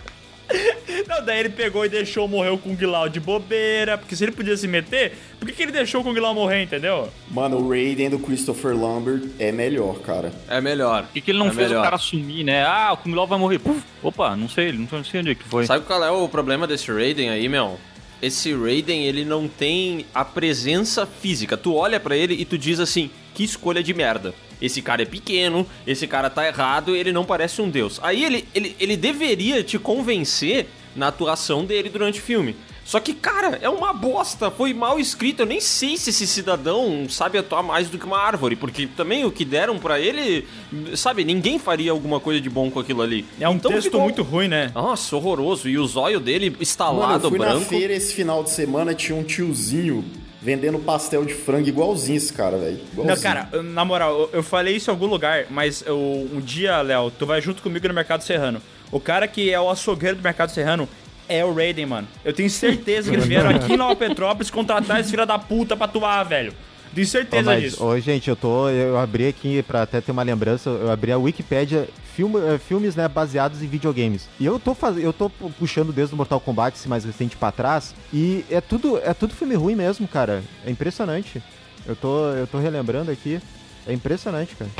Não, 1.06 1.24
daí 1.24 1.40
ele 1.40 1.48
pegou 1.50 1.84
e 1.84 1.88
deixou 1.88 2.26
morrer 2.26 2.50
o 2.50 2.58
Kung 2.58 2.76
Lao 2.82 3.08
de 3.08 3.20
bobeira, 3.20 3.96
porque 3.98 4.16
se 4.16 4.24
ele 4.24 4.32
podia 4.32 4.56
se 4.56 4.66
meter, 4.66 5.12
por 5.38 5.46
que, 5.46 5.54
que 5.54 5.62
ele 5.62 5.72
deixou 5.72 6.00
o 6.00 6.04
Kung 6.04 6.18
Lao 6.18 6.34
morrer, 6.34 6.62
entendeu? 6.62 7.08
Mano, 7.30 7.58
o 7.58 7.68
Raiden 7.68 8.10
do 8.10 8.18
Christopher 8.18 8.74
Lambert 8.76 9.22
é 9.38 9.52
melhor, 9.52 10.00
cara. 10.00 10.32
É 10.48 10.60
melhor. 10.60 11.04
Por 11.04 11.12
que, 11.12 11.20
que 11.20 11.30
ele 11.30 11.38
não 11.38 11.48
É 11.48 11.52
fez 11.52 11.68
melhor. 11.68 11.80
o 11.80 11.84
cara 11.84 11.98
sumir, 11.98 12.44
né? 12.44 12.64
Ah, 12.64 12.92
o 12.92 12.96
Kung 12.98 13.14
Lao 13.14 13.26
vai 13.26 13.38
morrer. 13.38 13.58
Puf, 13.58 13.82
opa, 14.02 14.34
não 14.36 14.48
sei, 14.48 14.72
não 14.72 14.88
sei- 14.88 14.98
não 14.98 15.04
sei 15.04 15.20
onde 15.20 15.30
é 15.30 15.34
que 15.34 15.44
foi. 15.44 15.66
Sabe 15.66 15.84
qual 15.84 16.02
é 16.02 16.10
o 16.10 16.28
problema 16.28 16.66
desse 16.66 16.90
Raiden 16.90 17.30
aí, 17.30 17.48
meu? 17.48 17.78
Esse 18.20 18.52
Raiden, 18.52 19.04
ele 19.04 19.24
não 19.24 19.46
tem 19.46 20.04
a 20.14 20.24
presença 20.24 21.06
física. 21.06 21.56
Tu 21.56 21.72
olha 21.74 22.00
pra 22.00 22.16
ele 22.16 22.34
e 22.34 22.44
tu 22.44 22.58
diz 22.58 22.80
assim, 22.80 23.10
que 23.34 23.44
escolha 23.44 23.82
de 23.82 23.94
merda. 23.94 24.34
Esse 24.60 24.82
cara 24.82 25.02
é 25.02 25.04
pequeno, 25.04 25.64
esse 25.86 26.06
cara 26.06 26.28
tá 26.28 26.46
errado, 26.46 26.96
ele 26.96 27.12
não 27.12 27.24
parece 27.24 27.62
um 27.62 27.70
deus. 27.70 28.00
Aí 28.02 28.24
ele, 28.24 28.48
ele, 28.54 28.76
ele 28.80 28.96
deveria 28.96 29.62
te 29.62 29.78
convencer 29.78 30.66
na 30.96 31.08
atuação 31.08 31.64
dele 31.64 31.88
durante 31.88 32.18
o 32.18 32.22
filme. 32.22 32.56
Só 32.88 32.98
que, 33.00 33.12
cara, 33.12 33.58
é 33.60 33.68
uma 33.68 33.92
bosta, 33.92 34.50
foi 34.50 34.72
mal 34.72 34.98
escrito. 34.98 35.40
Eu 35.42 35.46
nem 35.46 35.60
sei 35.60 35.98
se 35.98 36.08
esse 36.08 36.26
cidadão 36.26 37.06
sabe 37.06 37.36
atuar 37.36 37.62
mais 37.62 37.90
do 37.90 37.98
que 37.98 38.06
uma 38.06 38.16
árvore, 38.18 38.56
porque 38.56 38.86
também 38.86 39.26
o 39.26 39.30
que 39.30 39.44
deram 39.44 39.78
pra 39.78 40.00
ele, 40.00 40.48
sabe, 40.96 41.22
ninguém 41.22 41.58
faria 41.58 41.90
alguma 41.90 42.18
coisa 42.18 42.40
de 42.40 42.48
bom 42.48 42.70
com 42.70 42.80
aquilo 42.80 43.02
ali. 43.02 43.26
É 43.38 43.46
um 43.46 43.56
Então 43.56 43.70
texto 43.72 43.84
ficou- 43.88 44.00
muito 44.00 44.22
ruim, 44.22 44.48
né? 44.48 44.72
nossa, 44.74 45.14
horroroso. 45.14 45.68
E 45.68 45.76
o 45.78 45.86
zóio 45.86 46.18
dele 46.18 46.46
Mano, 46.48 46.56
eu 46.60 46.62
estalado, 46.62 47.28
fui 47.28 47.38
na 47.38 47.44
branco. 47.50 47.66
feira 47.66 47.92
esse 47.92 48.14
final 48.14 48.42
de 48.42 48.48
semana, 48.48 48.94
tinha 48.94 49.18
um 49.18 49.22
tiozinho 49.22 50.02
vendendo 50.40 50.78
pastel 50.78 51.26
de 51.26 51.34
frango 51.34 51.68
igualzinho 51.68 52.16
esse 52.16 52.32
cara, 52.32 52.56
velho. 52.56 52.78
Não, 52.94 53.02
Igualzinho. 53.04 53.22
cara, 53.22 53.48
eu- 53.52 53.62
na 53.62 53.84
moral, 53.84 54.18
eu, 54.18 54.30
eu 54.32 54.42
falei 54.42 54.76
isso 54.76 54.88
em 54.90 54.94
algum 54.94 55.06
lugar, 55.06 55.44
mas 55.50 55.84
eu- 55.86 56.26
um 56.32 56.40
dia, 56.40 56.80
Léo, 56.80 57.10
tu 57.10 57.26
vai 57.26 57.42
junto 57.42 57.60
comigo 57.62 57.86
no 57.86 57.92
Mercado 57.92 58.22
Serrano. 58.22 58.62
O 58.90 58.98
cara 58.98 59.28
que 59.28 59.50
é 59.52 59.60
o 59.60 59.68
açougueiro 59.68 60.16
do 60.16 60.22
Mercado 60.22 60.50
Serrano 60.52 60.88
é 61.28 61.44
o 61.44 61.52
Raiden, 61.54 61.86
mano. 61.86 62.08
Eu 62.24 62.32
tenho 62.32 62.48
certeza 62.50 63.10
que 63.10 63.16
eles 63.16 63.26
vieram 63.26 63.50
aqui 63.50 63.72
em 63.72 63.76
Nova 63.76 63.94
Petrópolis 63.96 64.50
contratar 64.50 65.00
esse 65.00 65.10
filho 65.10 65.26
da 65.26 65.38
puta 65.38 65.76
pra 65.76 65.86
atuar, 65.86 66.22
velho. 66.24 66.52
Tenho 66.94 67.06
certeza 67.06 67.42
mas, 67.50 67.62
disso. 67.62 67.84
ô, 67.84 67.98
gente, 68.00 68.28
eu 68.30 68.34
tô. 68.34 68.68
Eu 68.70 68.98
abri 68.98 69.28
aqui 69.28 69.62
pra 69.62 69.82
até 69.82 70.00
ter 70.00 70.10
uma 70.10 70.22
lembrança, 70.22 70.70
eu 70.70 70.90
abri 70.90 71.12
a 71.12 71.18
Wikipédia 71.18 71.86
filme, 72.16 72.38
eh, 72.40 72.58
filmes 72.58 72.96
né, 72.96 73.06
baseados 73.06 73.62
em 73.62 73.66
videogames. 73.68 74.26
E 74.40 74.46
eu 74.46 74.58
tô 74.58 74.74
faz... 74.74 74.96
eu 74.96 75.12
tô 75.12 75.28
pu- 75.30 75.50
puxando 75.58 75.92
desde 75.92 76.14
o 76.14 76.16
Mortal 76.16 76.40
Kombat, 76.40 76.76
esse 76.76 76.88
mais 76.88 77.04
recente 77.04 77.36
pra 77.36 77.52
trás. 77.52 77.94
E 78.12 78.44
é 78.50 78.60
tudo, 78.60 78.98
é 79.04 79.12
tudo 79.14 79.34
filme 79.34 79.54
ruim 79.54 79.74
mesmo, 79.76 80.08
cara. 80.08 80.42
É 80.66 80.70
impressionante. 80.70 81.40
Eu 81.86 81.94
tô, 81.94 82.30
eu 82.30 82.46
tô 82.46 82.58
relembrando 82.58 83.10
aqui. 83.10 83.38
É 83.86 83.92
impressionante, 83.92 84.56
cara. 84.56 84.70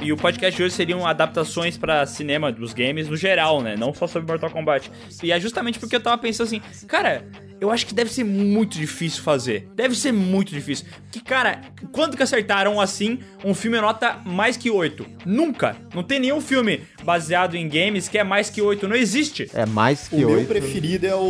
E 0.00 0.12
o 0.12 0.16
podcast 0.16 0.56
de 0.56 0.62
hoje 0.62 0.74
seriam 0.74 1.06
adaptações 1.06 1.76
pra 1.76 2.06
cinema 2.06 2.52
dos 2.52 2.72
games 2.72 3.08
no 3.08 3.16
geral, 3.16 3.60
né? 3.60 3.76
Não 3.76 3.92
só 3.92 4.06
sobre 4.06 4.30
Mortal 4.30 4.50
Kombat. 4.50 4.90
E 5.22 5.32
é 5.32 5.40
justamente 5.40 5.78
porque 5.78 5.96
eu 5.96 6.00
tava 6.00 6.18
pensando 6.18 6.46
assim, 6.46 6.62
cara, 6.86 7.24
eu 7.60 7.70
acho 7.70 7.86
que 7.86 7.94
deve 7.94 8.10
ser 8.12 8.24
muito 8.24 8.78
difícil 8.78 9.22
fazer. 9.22 9.68
Deve 9.74 9.94
ser 9.94 10.12
muito 10.12 10.50
difícil. 10.52 10.86
Que, 11.10 11.20
cara, 11.20 11.60
quando 11.92 12.16
que 12.16 12.22
acertaram 12.22 12.80
assim 12.80 13.18
um 13.44 13.54
filme 13.54 13.80
nota 13.80 14.18
mais 14.24 14.56
que 14.56 14.70
8? 14.70 15.06
Nunca. 15.24 15.76
Não 15.94 16.02
tem 16.02 16.18
nenhum 16.18 16.40
filme 16.40 16.82
baseado 17.04 17.54
em 17.54 17.68
games 17.68 18.08
que 18.08 18.18
é 18.18 18.24
mais 18.24 18.50
que 18.50 18.60
8. 18.60 18.88
Não 18.88 18.96
existe. 18.96 19.48
É 19.54 19.64
mais 19.64 20.06
O 20.06 20.10
que 20.10 20.16
meu 20.16 20.30
oito. 20.30 20.48
preferido 20.48 21.06
é 21.06 21.14
o, 21.14 21.20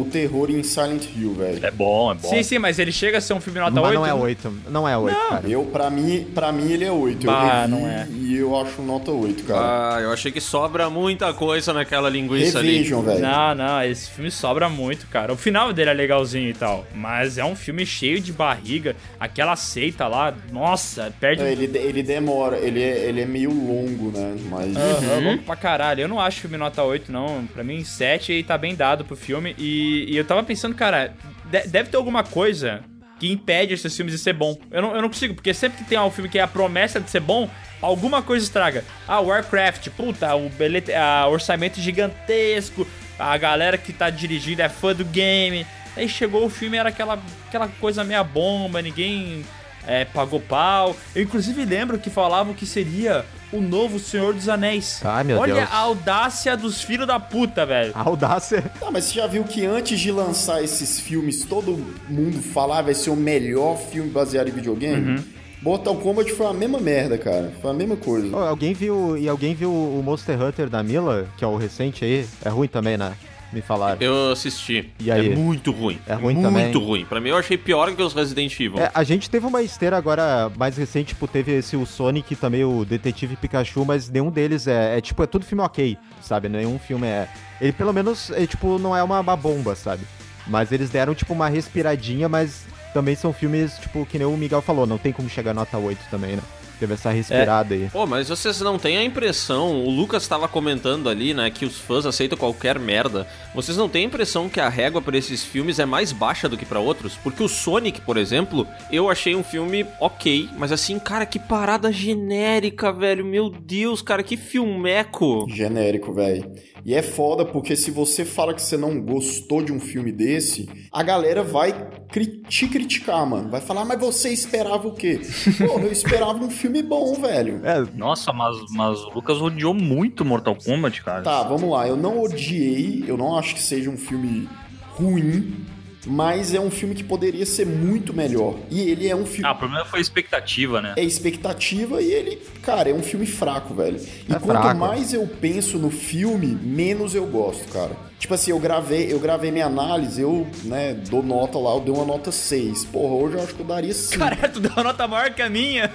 o 0.00 0.08
terror 0.10 0.50
em 0.50 0.62
Silent 0.62 1.04
Hill, 1.16 1.34
velho. 1.34 1.64
É 1.64 1.70
bom, 1.70 2.10
é 2.12 2.14
bom. 2.14 2.28
Sim, 2.28 2.42
sim, 2.42 2.58
mas 2.58 2.78
ele 2.78 2.90
chega 2.92 3.18
a 3.18 3.20
ser 3.20 3.34
um 3.34 3.40
filme 3.40 3.60
nota 3.60 3.72
Mas 3.72 3.84
8. 3.90 3.94
não 3.94 4.06
é 4.06 4.14
8. 4.14 4.54
Não 4.70 4.88
é 4.88 4.96
8, 4.96 5.16
cara. 5.28 5.48
Eu, 5.48 5.64
pra 5.64 5.90
mim, 5.90 6.26
pra 6.34 6.50
mim 6.52 6.72
ele 6.72 6.84
é 6.84 6.90
8. 6.92 7.26
Eu 7.26 7.32
Bah, 7.32 7.60
revi 7.62 7.70
não 7.72 7.86
é. 7.86 8.08
e 8.10 8.36
eu 8.36 8.58
acho 8.58 8.80
nota 8.82 9.10
8, 9.10 9.44
cara. 9.44 9.96
Ah, 9.96 10.00
eu 10.00 10.10
achei 10.12 10.32
que 10.32 10.40
sobra 10.40 10.88
muita 10.88 11.32
coisa 11.34 11.72
naquela 11.72 12.08
linguiça 12.08 12.58
ali. 12.58 12.72
Revejam, 12.78 13.02
velho. 13.02 13.20
Não, 13.20 13.54
não, 13.54 13.82
esse 13.84 14.10
filme 14.10 14.30
sobra 14.30 14.68
muito, 14.68 15.06
cara. 15.08 15.32
O 15.32 15.36
final 15.36 15.72
dele 15.74 15.90
é 15.90 15.92
legalzinho 15.92 16.48
e 16.48 16.54
tal, 16.54 16.86
mas 16.94 17.36
é 17.36 17.44
um 17.44 17.54
filme 17.56 17.84
cheio 17.84 18.20
de 18.20 18.32
barriga. 18.32 18.96
Aquela 19.20 19.56
seita 19.56 20.06
lá, 20.08 20.32
nossa, 20.50 21.12
perde. 21.20 21.42
É, 21.42 21.52
Ele, 21.52 21.64
ele 21.76 22.02
demora, 22.02 22.56
ele 22.58 22.82
é, 22.82 23.04
ele 23.06 23.20
é 23.20 23.26
meio 23.26 23.50
longo, 23.52 24.10
né? 24.16 24.36
Mas. 24.48 24.76
Aham, 24.76 25.20
louco 25.24 25.42
pra 25.44 25.56
caralho. 25.56 26.00
Eu 26.02 26.08
não 26.08 26.20
acho 26.20 26.40
filme 26.40 26.56
nota 26.56 26.82
8, 26.82 27.10
não. 27.12 27.46
Pra 27.52 27.62
mim, 27.64 27.84
7 27.84 28.32
e 28.32 28.42
tá 28.42 28.56
bem 28.56 28.74
dado 28.74 29.04
pro 29.04 29.16
filme. 29.16 29.54
E, 29.58 30.06
e 30.12 30.16
eu 30.16 30.24
tava 30.24 30.42
pensando, 30.42 30.74
cara, 30.74 31.12
de- 31.50 31.66
deve 31.68 31.90
ter 31.90 31.96
alguma 31.96 32.22
coisa 32.24 32.80
que 33.18 33.30
impede 33.30 33.74
esses 33.74 33.94
filmes 33.96 34.12
de 34.12 34.18
ser 34.18 34.32
bom. 34.32 34.56
Eu 34.70 34.82
não, 34.82 34.94
eu 34.96 35.02
não 35.02 35.08
consigo, 35.08 35.34
porque 35.34 35.52
sempre 35.54 35.78
que 35.78 35.88
tem 35.88 35.98
um 35.98 36.10
filme 36.10 36.28
que 36.30 36.38
é 36.38 36.42
a 36.42 36.48
promessa 36.48 37.00
de 37.00 37.08
ser 37.10 37.20
bom, 37.20 37.48
alguma 37.80 38.20
coisa 38.22 38.44
estraga. 38.44 38.84
Ah, 39.06 39.20
Warcraft, 39.20 39.88
puta, 39.90 40.34
o 40.34 40.48
bilhete, 40.48 40.92
ah, 40.92 41.26
orçamento 41.28 41.80
gigantesco, 41.80 42.86
a 43.18 43.36
galera 43.36 43.78
que 43.78 43.92
tá 43.92 44.10
dirigindo 44.10 44.62
é 44.62 44.68
fã 44.68 44.94
do 44.94 45.04
game. 45.04 45.66
Aí 45.96 46.08
chegou 46.08 46.44
o 46.44 46.50
filme, 46.50 46.76
era 46.76 46.88
aquela, 46.88 47.18
aquela 47.46 47.68
coisa 47.68 48.02
meia 48.02 48.24
bomba, 48.24 48.82
ninguém 48.82 49.44
é, 49.86 50.04
pagou 50.04 50.40
pau. 50.40 50.96
Eu 51.14 51.22
inclusive 51.22 51.64
lembro 51.64 51.98
que 51.98 52.10
falavam 52.10 52.54
que 52.54 52.66
seria 52.66 53.24
o 53.52 53.60
novo 53.60 53.98
Senhor 53.98 54.34
dos 54.34 54.48
Anéis. 54.48 55.00
Ai, 55.04 55.22
meu 55.22 55.38
Olha 55.38 55.54
Deus. 55.54 55.68
a 55.70 55.76
audácia 55.76 56.56
dos 56.56 56.82
filhos 56.82 57.06
da 57.06 57.20
puta, 57.20 57.64
velho. 57.64 57.92
A 57.94 58.00
audácia. 58.00 58.62
Tá, 58.80 58.90
mas 58.90 59.04
você 59.04 59.14
já 59.14 59.26
viu 59.26 59.44
que 59.44 59.64
antes 59.64 60.00
de 60.00 60.10
lançar 60.10 60.62
esses 60.62 60.98
filmes, 60.98 61.44
todo 61.44 61.76
mundo 62.08 62.42
falava 62.42 62.84
vai 62.84 62.94
ser 62.94 63.10
o 63.10 63.16
melhor 63.16 63.78
filme 63.78 64.10
baseado 64.10 64.48
em 64.48 64.52
videogame? 64.52 65.22
Mortal 65.64 65.96
Kombat 65.96 66.30
foi 66.32 66.46
a 66.46 66.52
mesma 66.52 66.78
merda, 66.78 67.16
cara. 67.16 67.50
Foi 67.62 67.70
a 67.70 67.74
mesma 67.74 67.96
coisa. 67.96 68.36
Ô, 68.36 68.40
alguém 68.40 68.74
viu. 68.74 69.16
E 69.16 69.26
alguém 69.26 69.54
viu 69.54 69.72
o 69.72 70.02
Monster 70.04 70.38
Hunter 70.40 70.68
da 70.68 70.82
Mila, 70.82 71.26
que 71.38 71.44
é 71.44 71.46
o 71.46 71.56
recente 71.56 72.04
aí? 72.04 72.28
É 72.44 72.50
ruim 72.50 72.68
também, 72.68 72.98
né? 72.98 73.14
Me 73.50 73.62
falaram. 73.62 73.96
Eu 73.98 74.32
assisti. 74.32 74.92
E 75.00 75.10
aí? 75.10 75.32
É 75.32 75.34
muito 75.34 75.70
ruim. 75.72 75.98
É 76.06 76.12
ruim 76.12 76.34
muito 76.34 76.42
também? 76.42 76.72
ruim. 76.72 77.04
Pra 77.06 77.18
mim, 77.18 77.30
eu 77.30 77.38
achei 77.38 77.56
pior 77.56 77.90
que 77.94 78.02
os 78.02 78.12
Resident 78.12 78.52
Evil. 78.60 78.78
É, 78.78 78.90
a 78.92 79.02
gente 79.04 79.30
teve 79.30 79.46
uma 79.46 79.62
esteira 79.62 79.96
agora 79.96 80.52
mais 80.54 80.76
recente, 80.76 81.14
tipo, 81.14 81.26
teve 81.26 81.52
esse 81.52 81.76
o 81.76 81.86
Sonic 81.86 82.34
e 82.34 82.36
também 82.36 82.62
o 82.62 82.84
Detetive 82.84 83.34
Pikachu, 83.36 83.86
mas 83.86 84.10
nenhum 84.10 84.30
deles 84.30 84.66
é, 84.66 84.98
é 84.98 85.00
tipo, 85.00 85.22
é 85.22 85.26
tudo 85.26 85.46
filme 85.46 85.62
ok, 85.62 85.96
sabe? 86.20 86.46
Nenhum 86.50 86.78
filme 86.78 87.06
é. 87.06 87.26
Ele 87.58 87.72
pelo 87.72 87.92
menos, 87.92 88.30
é, 88.32 88.46
tipo, 88.46 88.78
não 88.78 88.94
é 88.94 89.02
uma, 89.02 89.20
uma 89.20 89.36
bomba, 89.36 89.74
sabe? 89.74 90.02
Mas 90.46 90.72
eles 90.72 90.90
deram, 90.90 91.14
tipo, 91.14 91.32
uma 91.32 91.48
respiradinha, 91.48 92.28
mas 92.28 92.66
também 92.94 93.16
são 93.16 93.32
filmes, 93.32 93.76
tipo, 93.78 94.06
que 94.06 94.16
nem 94.16 94.26
o 94.26 94.36
Miguel 94.36 94.62
falou, 94.62 94.86
não 94.86 94.96
tem 94.96 95.12
como 95.12 95.28
chegar 95.28 95.50
a 95.50 95.54
nota 95.54 95.76
8 95.76 95.98
também, 96.10 96.36
né? 96.36 96.42
Teve 96.78 96.94
essa 96.94 97.10
respirada 97.10 97.74
aí. 97.74 97.88
Pô, 97.92 98.04
mas 98.04 98.28
vocês 98.28 98.60
não 98.60 98.78
têm 98.78 98.96
a 98.96 99.04
impressão, 99.04 99.84
o 99.84 99.90
Lucas 99.90 100.22
estava 100.22 100.48
comentando 100.48 101.08
ali, 101.08 101.32
né, 101.32 101.48
que 101.48 101.64
os 101.64 101.78
fãs 101.78 102.04
aceitam 102.04 102.36
qualquer 102.36 102.78
merda. 102.78 103.26
Vocês 103.54 103.76
não 103.76 103.88
têm 103.88 104.02
a 104.04 104.06
impressão 104.06 104.48
que 104.48 104.60
a 104.60 104.68
régua 104.68 105.00
pra 105.00 105.16
esses 105.16 105.44
filmes 105.44 105.78
é 105.78 105.86
mais 105.86 106.10
baixa 106.10 106.48
do 106.48 106.56
que 106.56 106.66
pra 106.66 106.80
outros? 106.80 107.14
Porque 107.22 107.42
o 107.42 107.48
Sonic, 107.48 108.00
por 108.00 108.16
exemplo, 108.16 108.66
eu 108.90 109.08
achei 109.08 109.36
um 109.36 109.44
filme 109.44 109.86
ok, 110.00 110.48
mas 110.58 110.72
assim, 110.72 110.98
cara, 110.98 111.24
que 111.24 111.38
parada 111.38 111.92
genérica, 111.92 112.92
velho. 112.92 113.24
Meu 113.24 113.48
Deus, 113.50 114.02
cara, 114.02 114.22
que 114.22 114.36
filmeco. 114.36 115.46
Genérico, 115.48 116.12
velho. 116.12 116.52
E 116.84 116.94
é 116.94 117.00
foda 117.00 117.44
porque 117.46 117.74
se 117.76 117.90
você 117.90 118.24
fala 118.24 118.52
que 118.52 118.60
você 118.60 118.76
não 118.76 119.00
gostou 119.00 119.62
de 119.62 119.72
um 119.72 119.80
filme 119.80 120.12
desse, 120.12 120.68
a 120.92 121.02
galera 121.02 121.42
vai 121.42 121.72
cri- 122.10 122.42
te 122.46 122.68
criticar, 122.68 123.24
mano. 123.26 123.48
Vai 123.50 123.60
falar, 123.62 123.84
mas 123.86 123.98
você 123.98 124.28
esperava 124.30 124.86
o 124.88 124.92
quê? 124.92 125.18
Porra, 125.66 125.84
eu 125.84 125.92
esperava 125.92 126.44
um 126.44 126.50
filme 126.50 126.82
bom, 126.82 127.14
velho. 127.14 127.60
É, 127.64 127.80
Nossa, 127.96 128.32
mas, 128.34 128.56
mas 128.72 128.98
o 129.04 129.10
Lucas 129.14 129.40
odiou 129.40 129.72
muito 129.72 130.24
Mortal 130.24 130.56
Kombat, 130.56 131.02
cara. 131.02 131.22
Tá, 131.22 131.42
vamos 131.42 131.70
lá. 131.70 131.88
Eu 131.88 131.96
não 131.96 132.20
odiei, 132.22 133.04
eu 133.06 133.16
não 133.16 133.34
acho 133.38 133.54
que 133.54 133.62
seja 133.62 133.88
um 133.88 133.96
filme 133.96 134.46
ruim, 134.92 135.64
mas 136.06 136.52
é 136.54 136.60
um 136.60 136.70
filme 136.70 136.94
que 136.94 137.02
poderia 137.04 137.44
ser 137.46 137.66
muito 137.66 138.12
melhor. 138.12 138.56
E 138.70 138.80
ele 138.90 139.08
é 139.08 139.14
um 139.16 139.24
filme. 139.26 139.46
Ah, 139.46 139.52
o 139.52 139.56
problema 139.56 139.84
foi 139.84 139.98
a 139.98 140.02
expectativa, 140.02 140.80
né? 140.82 140.94
é 140.96 141.02
expectativa 141.02 142.00
e 142.02 142.10
ele, 142.12 142.36
cara, 142.62 142.90
é 142.90 142.94
um 142.94 143.02
filme 143.02 143.26
fraco, 143.26 143.74
velho. 143.74 143.98
E 144.28 144.32
É 144.32 144.38
quanto 144.38 144.60
fraco. 144.60 144.78
mais 144.78 145.12
eu 145.12 145.26
penso 145.26 145.78
no 145.78 145.90
filme, 145.90 146.46
menos 146.62 147.14
eu 147.14 147.26
gosto, 147.26 147.68
cara. 147.72 147.92
Tipo 148.18 148.34
assim, 148.34 148.52
eu 148.52 148.58
gravei, 148.58 149.12
eu 149.12 149.18
gravei 149.18 149.50
minha 149.50 149.66
análise, 149.66 150.20
eu, 150.22 150.46
né, 150.64 150.94
dou 150.94 151.22
nota 151.22 151.58
lá, 151.58 151.72
eu 151.74 151.80
dei 151.80 151.92
uma 151.92 152.04
nota 152.06 152.32
6. 152.32 152.86
Porra, 152.86 153.14
hoje 153.14 153.36
eu 153.36 153.42
acho 153.42 153.54
que 153.54 153.60
eu 153.60 153.66
daria 153.66 153.92
5. 153.92 154.18
Cara, 154.18 154.48
tu 154.48 154.60
deu 154.60 154.70
uma 154.72 154.82
nota 154.84 155.06
maior 155.06 155.30
que 155.30 155.42
a 155.42 155.48
minha. 155.50 155.88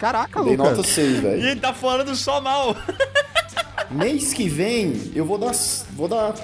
caraca, 0.00 0.40
Eu 0.40 0.44
dei 0.44 0.56
Lucas. 0.56 0.76
nota 0.78 0.88
6, 0.88 1.18
E 1.18 1.20
velho. 1.20 1.46
ele 1.46 1.60
tá 1.60 1.72
falando 1.72 2.14
só 2.16 2.40
mal. 2.40 2.74
Mês 3.90 4.32
que 4.32 4.48
vem, 4.48 5.12
eu 5.14 5.24
vou 5.24 5.38
dar 5.38 5.52
vou 5.92 6.08
dar 6.08 6.34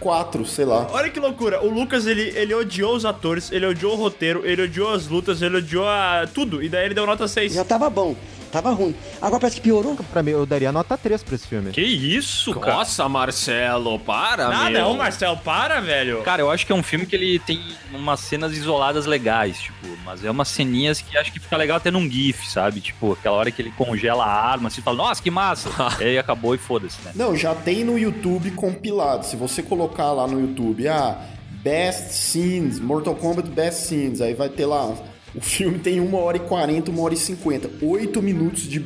4, 0.00 0.44
sei 0.46 0.64
lá. 0.64 0.88
Olha 0.90 1.10
que 1.10 1.20
loucura. 1.20 1.62
O 1.62 1.68
Lucas, 1.68 2.06
ele, 2.06 2.32
ele 2.34 2.54
odiou 2.54 2.96
os 2.96 3.04
atores, 3.04 3.52
ele 3.52 3.66
odiou 3.66 3.92
o 3.92 3.96
roteiro, 3.96 4.44
ele 4.44 4.62
odiou 4.62 4.92
as 4.92 5.06
lutas, 5.06 5.42
ele 5.42 5.58
odiou 5.58 5.86
a... 5.86 6.26
tudo. 6.32 6.62
E 6.62 6.68
daí 6.68 6.86
ele 6.86 6.94
deu 6.94 7.06
nota 7.06 7.28
6. 7.28 7.52
Já 7.52 7.64
tava 7.64 7.88
bom, 7.90 8.16
tava 8.50 8.70
ruim. 8.70 8.94
Agora 9.20 9.40
parece 9.40 9.56
que 9.56 9.62
piorou. 9.62 9.96
Pra 10.12 10.22
mim, 10.22 10.32
eu 10.32 10.44
daria 10.46 10.70
nota 10.72 10.96
3 10.98 11.22
pra 11.22 11.34
esse 11.34 11.46
filme. 11.46 11.70
Que 11.72 11.80
isso, 11.82 12.54
cara? 12.54 12.76
Nossa, 12.76 13.08
Marcelo, 13.08 13.98
para, 13.98 14.46
Ah, 14.46 14.70
meu. 14.70 14.80
não, 14.82 14.96
Marcel, 14.96 15.36
para, 15.36 15.80
velho. 15.80 16.22
Cara, 16.22 16.42
eu 16.42 16.50
acho 16.50 16.66
que 16.66 16.72
é 16.72 16.74
um 16.74 16.82
filme 16.82 17.06
que 17.06 17.14
ele 17.16 17.38
tem 17.38 17.60
umas 17.92 18.20
cenas 18.20 18.56
isoladas 18.56 19.06
legais, 19.06 19.60
tipo, 19.60 19.86
mas 20.04 20.24
é 20.24 20.30
umas 20.30 20.48
ceninhas 20.48 21.00
que 21.00 21.16
acho 21.16 21.32
que 21.32 21.38
fica 21.40 21.56
legal 21.56 21.76
até 21.76 21.90
num 21.90 22.08
GIF, 22.10 22.46
sabe? 22.50 22.80
Tipo, 22.80 23.12
aquela 23.12 23.36
hora 23.36 23.50
que 23.50 23.62
ele 23.62 23.72
congela 23.76 24.24
a 24.24 24.50
arma, 24.50 24.68
assim, 24.68 24.82
fala, 24.82 24.96
nossa, 24.96 25.22
que 25.22 25.30
massa! 25.30 25.68
e 26.00 26.04
aí 26.04 26.18
acabou 26.18 26.54
e 26.54 26.58
foda-se, 26.58 26.96
né? 27.04 27.12
Não, 27.14 27.36
já 27.36 27.54
tem 27.54 27.84
no 27.84 27.98
YouTube 27.98 28.50
compilado. 28.52 29.24
Se 29.26 29.36
você 29.36 29.62
colocar 29.62 30.12
lá 30.12 30.26
no 30.26 30.40
YouTube, 30.40 30.86
ah, 30.88 31.18
Best 31.62 32.12
Scenes, 32.12 32.80
Mortal 32.80 33.14
Kombat 33.14 33.48
Best 33.50 33.82
Scenes, 33.86 34.20
aí 34.20 34.34
vai 34.34 34.48
ter 34.48 34.66
lá. 34.66 34.94
O 35.34 35.40
filme 35.40 35.78
tem 35.78 36.00
1 36.00 36.14
hora 36.14 36.36
e 36.36 36.40
40, 36.40 36.90
1 36.90 37.00
hora 37.00 37.14
e 37.14 37.16
50. 37.16 37.70
8 37.82 38.22
minutos 38.22 38.62
de 38.64 38.84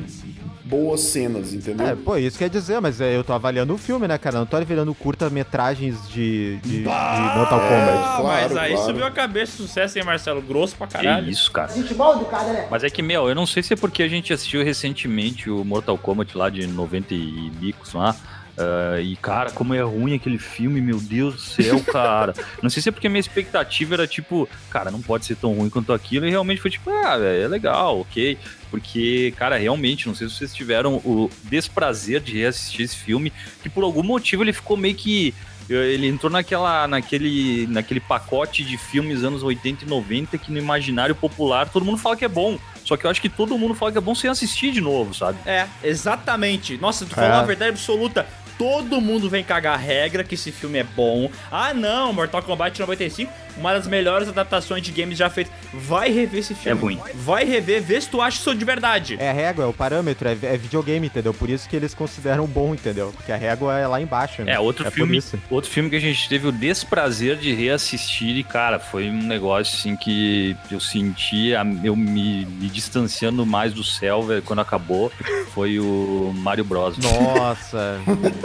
boas 0.65 1.01
cenas, 1.01 1.53
entendeu? 1.53 1.85
É, 1.87 1.95
pô, 1.95 2.17
isso 2.17 2.37
quer 2.39 2.49
dizer, 2.49 2.81
mas 2.81 2.99
é, 2.99 3.15
eu 3.15 3.23
tô 3.23 3.33
avaliando 3.33 3.73
o 3.73 3.77
filme, 3.77 4.07
né, 4.07 4.17
cara? 4.17 4.39
Não 4.39 4.45
tô 4.47 4.57
avaliando 4.57 4.93
curta-metragens 4.95 5.95
de, 6.09 6.57
de, 6.57 6.79
de 6.79 6.83
Mortal 6.83 7.59
Kombat. 7.59 7.97
Ah, 7.97 8.17
claro, 8.19 8.23
mas 8.25 8.57
aí 8.57 8.71
claro. 8.71 8.85
subiu 8.87 9.05
a 9.05 9.11
cabeça, 9.11 9.57
sucesso, 9.57 9.97
hein, 9.99 10.03
Marcelo? 10.05 10.41
Grosso 10.41 10.75
pra 10.75 10.87
Que 10.87 10.93
caralho. 10.93 11.29
isso, 11.29 11.51
cara. 11.51 11.71
Gente 11.71 11.93
mal 11.93 12.15
educada, 12.15 12.51
né? 12.51 12.67
Mas 12.69 12.83
é 12.83 12.89
que, 12.89 13.01
meu, 13.03 13.29
eu 13.29 13.35
não 13.35 13.45
sei 13.45 13.61
se 13.61 13.73
é 13.73 13.77
porque 13.77 14.01
a 14.01 14.07
gente 14.07 14.33
assistiu 14.33 14.63
recentemente 14.63 15.49
o 15.49 15.63
Mortal 15.63 15.97
Kombat 15.97 16.35
lá 16.35 16.49
de 16.49 16.65
90 16.65 17.13
e 17.13 17.51
bicos 17.59 17.93
lá. 17.93 18.15
Ah, 18.57 18.99
e, 19.01 19.15
cara, 19.17 19.51
como 19.51 19.73
é 19.73 19.81
ruim 19.81 20.15
aquele 20.15 20.37
filme, 20.37 20.79
meu 20.81 20.99
Deus 20.99 21.35
do 21.35 21.41
céu, 21.41 21.79
cara. 21.91 22.33
não 22.61 22.69
sei 22.69 22.81
se 22.81 22.89
é 22.89 22.91
porque 22.91 23.07
a 23.07 23.09
minha 23.09 23.19
expectativa 23.19 23.95
era 23.95 24.07
tipo, 24.07 24.47
cara, 24.69 24.89
não 24.91 25.01
pode 25.01 25.25
ser 25.25 25.35
tão 25.35 25.53
ruim 25.53 25.69
quanto 25.69 25.91
aquilo. 25.93 26.25
E 26.25 26.29
realmente 26.29 26.61
foi 26.61 26.71
tipo, 26.71 26.89
ah, 26.89 27.17
velho, 27.17 27.43
é 27.43 27.47
legal, 27.47 27.99
ok. 27.99 28.37
Porque, 28.71 29.33
cara, 29.37 29.57
realmente, 29.57 30.07
não 30.07 30.15
sei 30.15 30.27
se 30.27 30.35
vocês 30.35 30.53
tiveram 30.53 30.95
o 30.95 31.29
desprazer 31.43 32.19
de 32.21 32.37
reassistir 32.39 32.85
esse 32.85 32.95
filme, 32.95 33.31
que 33.61 33.69
por 33.69 33.83
algum 33.83 34.03
motivo 34.03 34.43
ele 34.43 34.53
ficou 34.53 34.75
meio 34.77 34.95
que. 34.95 35.33
Ele 35.67 36.07
entrou 36.07 36.31
naquela, 36.31 36.87
naquele, 36.87 37.65
naquele 37.65 37.99
pacote 37.99 38.63
de 38.63 38.77
filmes 38.77 39.23
anos 39.23 39.41
80 39.41 39.83
e 39.83 39.87
90 39.87 40.37
que 40.37 40.51
no 40.51 40.59
imaginário 40.59 41.15
popular 41.15 41.67
todo 41.69 41.83
mundo 41.83 41.97
fala 41.97 42.15
que 42.15 42.23
é 42.23 42.27
bom. 42.27 42.59
Só 42.83 42.95
que 42.95 43.03
eu 43.03 43.09
acho 43.09 43.19
que 43.19 43.29
todo 43.29 43.57
mundo 43.57 43.73
fala 43.73 43.91
que 43.91 43.97
é 43.97 44.01
bom 44.01 44.13
sem 44.13 44.29
assistir 44.29 44.71
de 44.71 44.79
novo, 44.79 45.11
sabe? 45.15 45.39
É, 45.43 45.65
exatamente. 45.83 46.77
Nossa, 46.77 47.03
tu 47.05 47.15
falou 47.15 47.31
É. 47.31 47.33
a 47.33 47.41
verdade 47.41 47.71
absoluta. 47.71 48.27
Todo 48.57 49.01
mundo 49.01 49.29
vem 49.29 49.43
cagar 49.43 49.73
a 49.73 49.77
regra 49.77 50.23
que 50.23 50.35
esse 50.35 50.51
filme 50.51 50.79
é 50.79 50.83
bom. 50.83 51.29
Ah, 51.51 51.73
não, 51.73 52.13
Mortal 52.13 52.41
Kombat 52.41 52.79
95, 52.79 53.31
uma 53.57 53.73
das 53.73 53.87
melhores 53.87 54.27
adaptações 54.29 54.81
de 54.83 54.91
games 54.91 55.17
já 55.17 55.29
feitas. 55.29 55.51
Vai 55.73 56.09
rever 56.11 56.39
esse 56.39 56.53
filme. 56.55 56.77
É 56.77 56.81
ruim. 56.81 56.99
Vai 57.15 57.43
rever, 57.43 57.81
vê 57.81 57.99
se 57.99 58.09
tu 58.09 58.21
acha 58.21 58.37
isso 58.39 58.55
de 58.55 58.63
verdade. 58.65 59.17
É 59.19 59.29
a 59.29 59.33
régua, 59.33 59.65
é 59.65 59.67
o 59.67 59.73
parâmetro, 59.73 60.27
é, 60.27 60.37
é 60.43 60.57
videogame, 60.57 61.07
entendeu? 61.07 61.33
Por 61.33 61.49
isso 61.49 61.67
que 61.67 61.75
eles 61.75 61.93
consideram 61.93 62.45
bom, 62.45 62.73
entendeu? 62.73 63.11
Porque 63.15 63.31
a 63.31 63.35
régua 63.37 63.77
é 63.77 63.87
lá 63.87 63.99
embaixo, 64.01 64.41
né? 64.43 64.53
É, 64.53 64.59
outro 64.59 64.83
por 64.85 64.91
filme, 64.91 65.21
outro 65.49 65.69
filme 65.69 65.89
que 65.89 65.95
a 65.97 66.01
gente 66.01 66.27
teve 66.29 66.47
o 66.47 66.51
desprazer 66.51 67.35
de 67.37 67.53
reassistir 67.53 68.37
e, 68.37 68.43
cara, 68.43 68.79
foi 68.79 69.09
um 69.09 69.21
negócio 69.23 69.75
assim 69.77 69.95
que 69.97 70.55
eu 70.71 70.79
senti 70.79 71.53
a- 71.55 71.65
eu 71.83 71.95
me, 71.95 72.45
me 72.45 72.69
distanciando 72.69 73.45
mais 73.45 73.73
do 73.73 73.83
céu, 73.83 74.23
velho, 74.23 74.41
quando 74.41 74.59
acabou, 74.59 75.11
foi 75.53 75.79
o 75.79 76.33
Mario 76.35 76.63
Bros. 76.63 76.97
Nossa. 76.97 77.99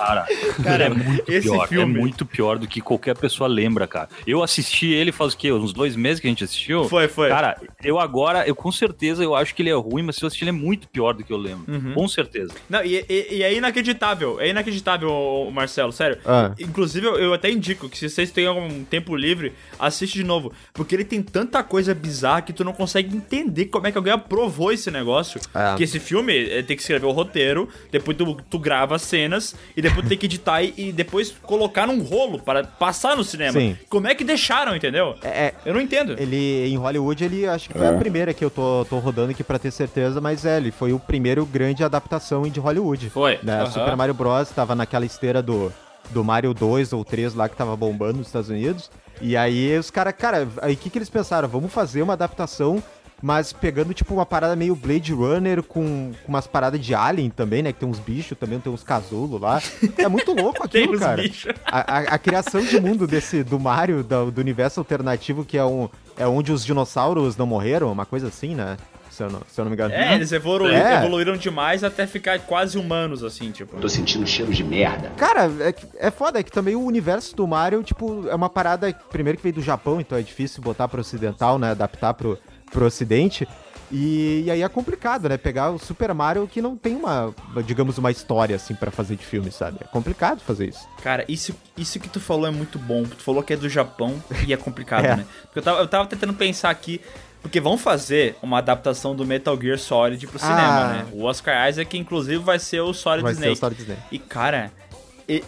Cara, 0.00 0.26
Cara, 0.62 0.84
é 0.84 0.88
muito 0.88 1.30
esse 1.30 1.48
pior, 1.48 1.68
filme- 1.68 1.98
é 1.98 2.00
muito 2.00 2.26
pior 2.26 2.58
do 2.58 2.66
que 2.66 2.80
qualquer 2.80 3.16
pessoa 3.16 3.48
lembra, 3.48 3.86
cara. 3.86 4.08
Eu 4.26 4.42
assisti 4.42 4.86
ele 4.92 5.12
faz 5.12 5.34
o 5.34 5.36
quê? 5.36 5.52
Uns 5.52 5.72
dois 5.72 5.94
meses 5.96 6.20
que 6.20 6.26
a 6.26 6.30
gente 6.30 6.42
assistiu? 6.44 6.88
Foi, 6.88 7.06
foi. 7.08 7.28
Cara, 7.28 7.56
eu 7.82 7.98
agora, 7.98 8.46
eu 8.46 8.54
com 8.54 8.72
certeza, 8.72 9.22
eu 9.22 9.34
acho 9.34 9.54
que 9.54 9.62
ele 9.62 9.70
é 9.70 9.74
ruim, 9.74 10.02
mas 10.02 10.16
se 10.16 10.22
eu 10.22 10.26
assistir 10.26 10.44
ele 10.44 10.50
é 10.50 10.52
muito 10.52 10.88
pior 10.88 11.12
do 11.14 11.22
que 11.24 11.32
eu 11.32 11.36
lembro. 11.36 11.64
Uhum. 11.72 11.92
Com 11.94 12.08
certeza. 12.08 12.52
Não, 12.68 12.82
e, 12.84 13.04
e- 13.08 13.26
e 13.36 13.42
é 13.42 13.52
inacreditável. 13.54 14.40
É 14.40 14.48
inacreditável, 14.48 15.50
Marcelo, 15.52 15.92
sério. 15.92 16.18
Ah. 16.24 16.52
Inclusive, 16.58 17.06
eu, 17.06 17.16
eu 17.16 17.34
até 17.34 17.50
indico 17.50 17.88
que 17.88 17.98
se 17.98 18.08
vocês 18.08 18.30
têm 18.30 18.46
algum 18.46 18.84
tempo 18.84 19.14
livre, 19.14 19.52
assiste 19.78 20.14
de 20.14 20.24
novo. 20.24 20.52
Porque 20.72 20.94
ele 20.94 21.04
tem 21.04 21.22
tanta 21.22 21.62
coisa 21.62 21.94
bizarra 21.94 22.42
que 22.42 22.52
tu 22.52 22.64
não 22.64 22.72
consegue 22.72 23.14
entender 23.16 23.66
como 23.66 23.86
é 23.86 23.92
que 23.92 23.98
alguém 23.98 24.12
aprovou 24.12 24.72
esse 24.72 24.90
negócio. 24.90 25.40
É. 25.54 25.76
Que 25.76 25.84
esse 25.84 25.98
filme 26.00 26.48
eh, 26.50 26.62
tem 26.62 26.76
que 26.76 26.82
escrever 26.82 27.06
o 27.06 27.10
roteiro, 27.10 27.68
depois 27.90 28.16
tu, 28.16 28.36
tu 28.48 28.58
grava 28.58 28.94
as 28.96 29.02
cenas, 29.02 29.54
e 29.76 29.82
depois 29.82 29.89
ter 30.08 30.16
que 30.16 30.26
editar 30.26 30.62
e, 30.62 30.72
e 30.76 30.92
depois 30.92 31.30
colocar 31.42 31.86
num 31.86 32.02
rolo 32.02 32.38
para 32.40 32.64
passar 32.64 33.16
no 33.16 33.24
cinema. 33.24 33.52
Sim. 33.52 33.76
Como 33.88 34.06
é 34.06 34.14
que 34.14 34.24
deixaram, 34.24 34.74
entendeu? 34.74 35.14
É, 35.22 35.54
Eu 35.64 35.74
não 35.74 35.80
entendo. 35.80 36.14
Ele, 36.18 36.66
em 36.68 36.76
Hollywood, 36.76 37.24
ele 37.24 37.46
acho 37.46 37.68
que 37.68 37.76
foi 37.76 37.86
É. 37.86 37.90
a 37.90 37.98
primeira 37.98 38.32
que 38.34 38.44
eu 38.44 38.50
tô, 38.50 38.86
tô 38.88 38.98
rodando 38.98 39.30
aqui 39.30 39.44
pra 39.44 39.58
ter 39.58 39.70
certeza, 39.70 40.20
mas 40.20 40.44
é, 40.44 40.56
ele 40.56 40.70
foi 40.70 40.92
o 40.92 40.98
primeiro 40.98 41.44
grande 41.44 41.84
adaptação 41.84 42.42
de 42.42 42.60
Hollywood. 42.60 43.10
Foi. 43.10 43.38
Né? 43.42 43.60
Aham. 43.62 43.70
Super 43.70 43.96
Mario 43.96 44.14
Bros. 44.14 44.48
tava 44.50 44.74
naquela 44.74 45.04
esteira 45.04 45.42
do, 45.42 45.72
do 46.10 46.24
Mario 46.24 46.54
2 46.54 46.92
ou 46.92 47.04
3 47.04 47.34
lá 47.34 47.48
que 47.48 47.56
tava 47.56 47.76
bombando 47.76 48.18
nos 48.18 48.28
Estados 48.28 48.48
Unidos. 48.50 48.90
E 49.20 49.36
aí 49.36 49.76
os 49.78 49.90
caras, 49.90 50.14
cara, 50.16 50.48
aí 50.62 50.72
o 50.74 50.76
que, 50.76 50.88
que 50.88 50.96
eles 50.98 51.10
pensaram? 51.10 51.46
Vamos 51.48 51.72
fazer 51.72 52.00
uma 52.02 52.14
adaptação, 52.14 52.82
mas 53.22 53.52
pegando 53.52 53.92
tipo 53.94 54.14
uma 54.14 54.24
parada 54.26 54.54
meio 54.56 54.74
Blade 54.74 55.12
Runner 55.12 55.62
com, 55.62 56.12
com 56.24 56.28
umas 56.28 56.46
paradas 56.46 56.80
de 56.80 56.94
Alien 56.94 57.30
também, 57.30 57.62
né? 57.62 57.72
Que 57.72 57.80
tem 57.80 57.88
uns 57.88 57.98
bichos 57.98 58.36
também, 58.38 58.58
tem 58.60 58.72
uns 58.72 58.82
casulos 58.82 59.40
lá. 59.40 59.60
É 59.98 60.08
muito 60.08 60.32
louco 60.32 60.66
Tem 60.68 60.84
aquilo, 60.84 60.98
cara. 60.98 61.22
A, 61.66 61.78
a- 61.98 61.98
a 62.14 62.18
criação 62.18 62.60
de 62.62 62.80
mundo 62.80 63.06
desse 63.06 63.42
do 63.42 63.58
Mario, 63.58 64.02
do, 64.02 64.30
do 64.30 64.40
universo 64.40 64.80
alternativo, 64.80 65.44
que 65.44 65.56
é, 65.58 65.64
um, 65.64 65.88
é 66.16 66.26
onde 66.26 66.52
os 66.52 66.64
dinossauros 66.64 67.36
não 67.36 67.46
morreram, 67.46 67.90
uma 67.92 68.06
coisa 68.06 68.28
assim, 68.28 68.54
né? 68.54 68.76
Se 69.10 69.24
eu 69.24 69.28
não, 69.30 69.40
se 69.48 69.60
eu 69.60 69.64
não 69.64 69.70
me 69.70 69.74
engano. 69.74 69.92
É, 69.92 70.14
eles 70.14 70.30
evoluíram, 70.32 70.76
É. 70.76 70.98
evoluíram 70.98 71.36
demais 71.36 71.82
até 71.84 72.06
ficar 72.06 72.38
quase 72.38 72.78
humanos, 72.78 73.22
assim, 73.24 73.50
tipo. 73.50 73.76
Tô 73.78 73.88
sentindo 73.88 74.22
um 74.22 74.26
cheiro 74.26 74.52
de 74.54 74.62
merda. 74.64 75.10
Cara, 75.16 75.50
é, 75.60 75.74
é 76.06 76.10
foda, 76.10 76.38
é 76.38 76.42
que 76.42 76.50
também 76.52 76.74
o 76.76 76.82
universo 76.84 77.34
do 77.36 77.46
Mario, 77.46 77.82
tipo, 77.82 78.26
é 78.28 78.34
uma 78.34 78.48
parada, 78.48 78.90
primeiro 79.10 79.36
que 79.36 79.42
veio 79.42 79.56
do 79.56 79.62
Japão, 79.62 80.00
então 80.00 80.16
é 80.16 80.22
difícil 80.22 80.62
botar 80.62 80.86
pro 80.88 81.00
ocidental, 81.00 81.58
né? 81.58 81.72
Adaptar 81.72 82.14
pro, 82.14 82.38
pro 82.72 82.86
ocidente. 82.86 83.46
E, 83.92 84.44
e 84.46 84.50
aí 84.52 84.62
é 84.62 84.68
complicado, 84.68 85.28
né? 85.28 85.36
Pegar 85.36 85.70
o 85.70 85.78
Super 85.78 86.14
Mario 86.14 86.46
que 86.46 86.62
não 86.62 86.76
tem 86.76 86.94
uma, 86.94 87.34
digamos, 87.66 87.98
uma 87.98 88.10
história, 88.12 88.54
assim, 88.54 88.72
pra 88.72 88.88
fazer 88.92 89.16
de 89.16 89.26
filme, 89.26 89.50
sabe? 89.50 89.78
É 89.80 89.84
complicado 89.88 90.40
fazer 90.40 90.68
isso. 90.68 90.86
Cara, 91.02 91.24
isso, 91.28 91.52
isso 91.76 91.98
que 91.98 92.08
tu 92.08 92.20
falou 92.20 92.46
é 92.46 92.52
muito 92.52 92.78
bom. 92.78 93.02
Tu 93.02 93.16
falou 93.22 93.42
que 93.42 93.52
é 93.52 93.56
do 93.56 93.68
Japão 93.68 94.22
e 94.46 94.52
é 94.52 94.56
complicado, 94.56 95.06
É. 95.06 95.16
né? 95.16 95.26
Porque 95.42 95.58
eu 95.58 95.62
tava, 95.62 95.80
eu 95.80 95.88
tava 95.88 96.06
tentando 96.08 96.34
pensar 96.34 96.70
aqui. 96.70 97.00
Porque 97.42 97.58
vão 97.58 97.78
fazer 97.78 98.36
uma 98.42 98.58
adaptação 98.58 99.16
do 99.16 99.24
Metal 99.26 99.58
Gear 99.58 99.78
Solid 99.78 100.24
pro 100.26 100.38
cinema, 100.38 100.60
Ah. 100.84 100.92
né? 100.92 101.06
O 101.10 101.24
Oscar 101.24 101.68
Isaac, 101.70 101.96
inclusive, 101.98 102.36
vai 102.36 102.58
ser 102.58 102.82
o 102.82 102.92
Solid 102.92 103.22
Vai 103.22 103.34
ser 103.34 103.40
o 103.48 103.52
Snake. 103.54 103.58
Solid 103.58 103.80
Snake. 103.82 104.02
E, 104.12 104.18
cara, 104.18 104.70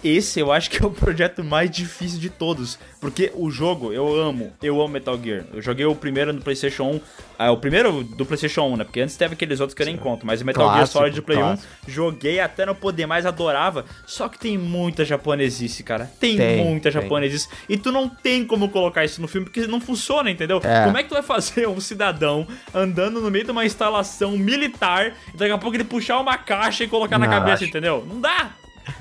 esse 0.05 0.39
eu 0.41 0.53
acho 0.53 0.71
que 0.71 0.83
é 0.83 0.87
o 0.87 0.91
projeto 0.91 1.43
mais 1.43 1.71
difícil 1.71 2.19
de 2.21 2.29
todos. 2.31 2.79
Porque 3.01 3.33
o 3.35 3.51
jogo, 3.51 3.93
eu 3.93 4.15
amo, 4.21 4.53
eu 4.63 4.81
amo 4.81 4.89
Metal 4.89 5.19
Gear. 5.21 5.45
Eu 5.53 5.61
joguei 5.61 5.85
o 5.85 5.95
primeiro 5.95 6.33
no 6.33 6.41
PlayStation 6.41 6.85
1. 6.85 7.01
ah, 7.39 7.51
o 7.51 7.57
primeiro 7.57 8.05
do 8.05 8.25
PlayStation 8.25 8.63
1, 8.63 8.77
né? 8.77 8.85
Porque 8.85 9.01
antes 9.01 9.17
teve 9.17 9.35
aqueles 9.35 9.59
outros 9.59 9.75
que 9.75 9.83
eu 9.83 9.87
nem 9.87 9.97
conto. 9.97 10.25
Mas 10.25 10.41
o 10.41 10.45
Metal 10.45 10.63
Gear 10.65 10.77
Clássico, 10.77 10.99
Solid 10.99 11.17
do 11.17 11.23
Play 11.25 11.39
clássico. 11.39 11.69
1, 11.89 11.91
joguei 11.91 12.39
até 12.39 12.65
não 12.65 12.75
poder 12.77 13.07
mais, 13.07 13.27
adorava. 13.27 13.85
Só 14.07 14.29
que 14.29 14.39
tem 14.39 14.57
muita 14.57 15.05
japonesice, 15.05 15.83
cara. 15.83 16.09
Tem, 16.21 16.37
Tem, 16.37 16.65
muita 16.65 16.93
tem. 16.93 17.03
japonesice. 17.03 17.49
E 17.69 17.77
tu 17.77 17.91
não 17.91 18.09
tem 18.09 18.45
como 18.47 18.69
colocar 18.69 19.05
isso 19.05 19.21
no 19.21 19.27
filme 19.27 19.47
porque 19.47 19.67
não 19.67 19.81
funciona, 19.81 20.31
entendeu? 20.31 20.61
É. 20.63 20.85
Como 20.85 20.97
é 20.97 21.03
que 21.03 21.09
tu 21.09 21.15
vai 21.15 21.23
fazer 21.23 21.67
um 21.69 21.81
cidadão 21.81 22.47
andando 22.73 23.21
no 23.21 23.31
meio 23.33 23.45
de 23.45 23.51
uma 23.51 23.65
instalação 23.65 24.39
militar 24.39 25.13
e 25.35 25.37
daqui 25.37 25.51
a 25.53 25.59
pouco 25.59 25.77
ele 25.77 25.83
puxar 25.85 26.21
uma 26.21 26.39
caixa 26.39 26.85
e 26.85 26.89
colocar 26.89 27.19
na 27.19 27.27
Não, 27.27 27.33
cabeça, 27.33 27.55
acho- 27.57 27.65
entendeu? 27.65 28.07
Não 28.09 28.21
dá! 28.21 28.51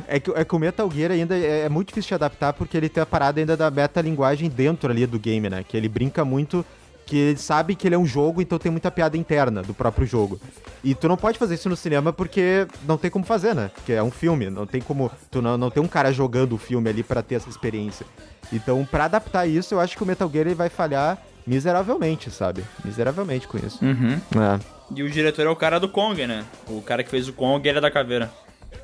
É 0.08 0.20
que, 0.20 0.32
é 0.32 0.46
que 0.46 0.56
o 0.56 0.60
Metal 0.60 0.90
Gear 0.92 1.12
ainda 1.12 1.36
é, 1.38 1.62
é 1.62 1.70
muito 1.70 1.90
difícil 1.90 2.10
de 2.10 2.14
adaptar 2.16 2.54
porque 2.54 2.78
ele 2.78 2.90
tem 2.90 3.02
a 3.02 3.06
parada 3.06 3.40
ainda 3.40 3.58
da 3.58 3.72
metalinguagem 3.72 4.50
dentro 4.50 4.92
ali 4.92 5.06
do 5.06 5.18
game, 5.20 5.50
né? 5.50 5.64
Que 5.68 5.76
ele 5.76 5.90
brinca 5.90 6.24
muito, 6.24 6.66
que 7.06 7.18
ele 7.18 7.38
sabe 7.38 7.76
que 7.76 7.88
ele 7.88 7.96
é 7.96 7.98
um 7.98 8.06
jogo, 8.06 8.42
então 8.42 8.60
tem 8.60 8.72
muita 8.72 8.92
piada 8.92 9.18
interna 9.18 9.62
do 9.62 9.74
próprio 9.74 10.06
jogo. 10.06 10.40
E 10.84 10.96
tu 10.96 11.08
não 11.08 11.18
pode 11.18 11.38
fazer 11.38 11.56
isso 11.56 11.70
no 11.70 11.76
cinema 11.76 12.12
porque 12.14 12.68
não 12.88 12.98
tem 12.98 13.12
como 13.12 13.26
fazer, 13.26 13.54
né? 13.54 13.70
Porque 13.74 13.94
é 13.94 14.02
um 14.02 14.12
filme, 14.12 14.50
não 14.50 14.66
tem 14.66 14.82
como. 14.82 15.12
Tu 15.30 15.42
não, 15.42 15.58
não 15.58 15.70
tem 15.70 15.82
um 15.82 15.88
cara 15.88 16.12
jogando 16.12 16.54
o 16.54 16.58
filme 16.58 16.90
ali 16.90 17.04
pra 17.04 17.22
ter 17.22 17.36
essa 17.36 17.50
experiência. 17.50 18.06
Então, 18.52 18.86
pra 18.90 19.06
adaptar 19.06 19.46
isso, 19.48 19.74
eu 19.74 19.80
acho 19.80 19.96
que 19.96 20.04
o 20.04 20.06
Metal 20.06 20.30
Gear 20.32 20.48
ele 20.48 20.56
vai 20.56 20.70
falhar 20.70 21.18
miseravelmente, 21.46 22.30
sabe? 22.32 22.64
Miseravelmente 22.84 23.48
com 23.48 23.58
isso. 23.58 23.84
Uhum. 23.84 24.20
É. 24.40 24.60
E 24.96 25.04
o 25.04 25.10
diretor 25.10 25.46
é 25.46 25.50
o 25.50 25.56
cara 25.56 25.80
do 25.80 25.88
Kong, 25.90 26.26
né? 26.28 26.46
O 26.68 26.82
cara 26.82 27.04
que 27.04 27.10
fez 27.10 27.28
o 27.28 27.34
Kong, 27.34 27.68
ele 27.68 27.78
é 27.78 27.82
da 27.82 27.92
caveira. 27.92 28.32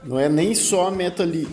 Não 0.03 0.19
é 0.19 0.29
nem 0.29 0.53
só 0.55 0.87
a, 0.87 0.91
metali 0.91 1.47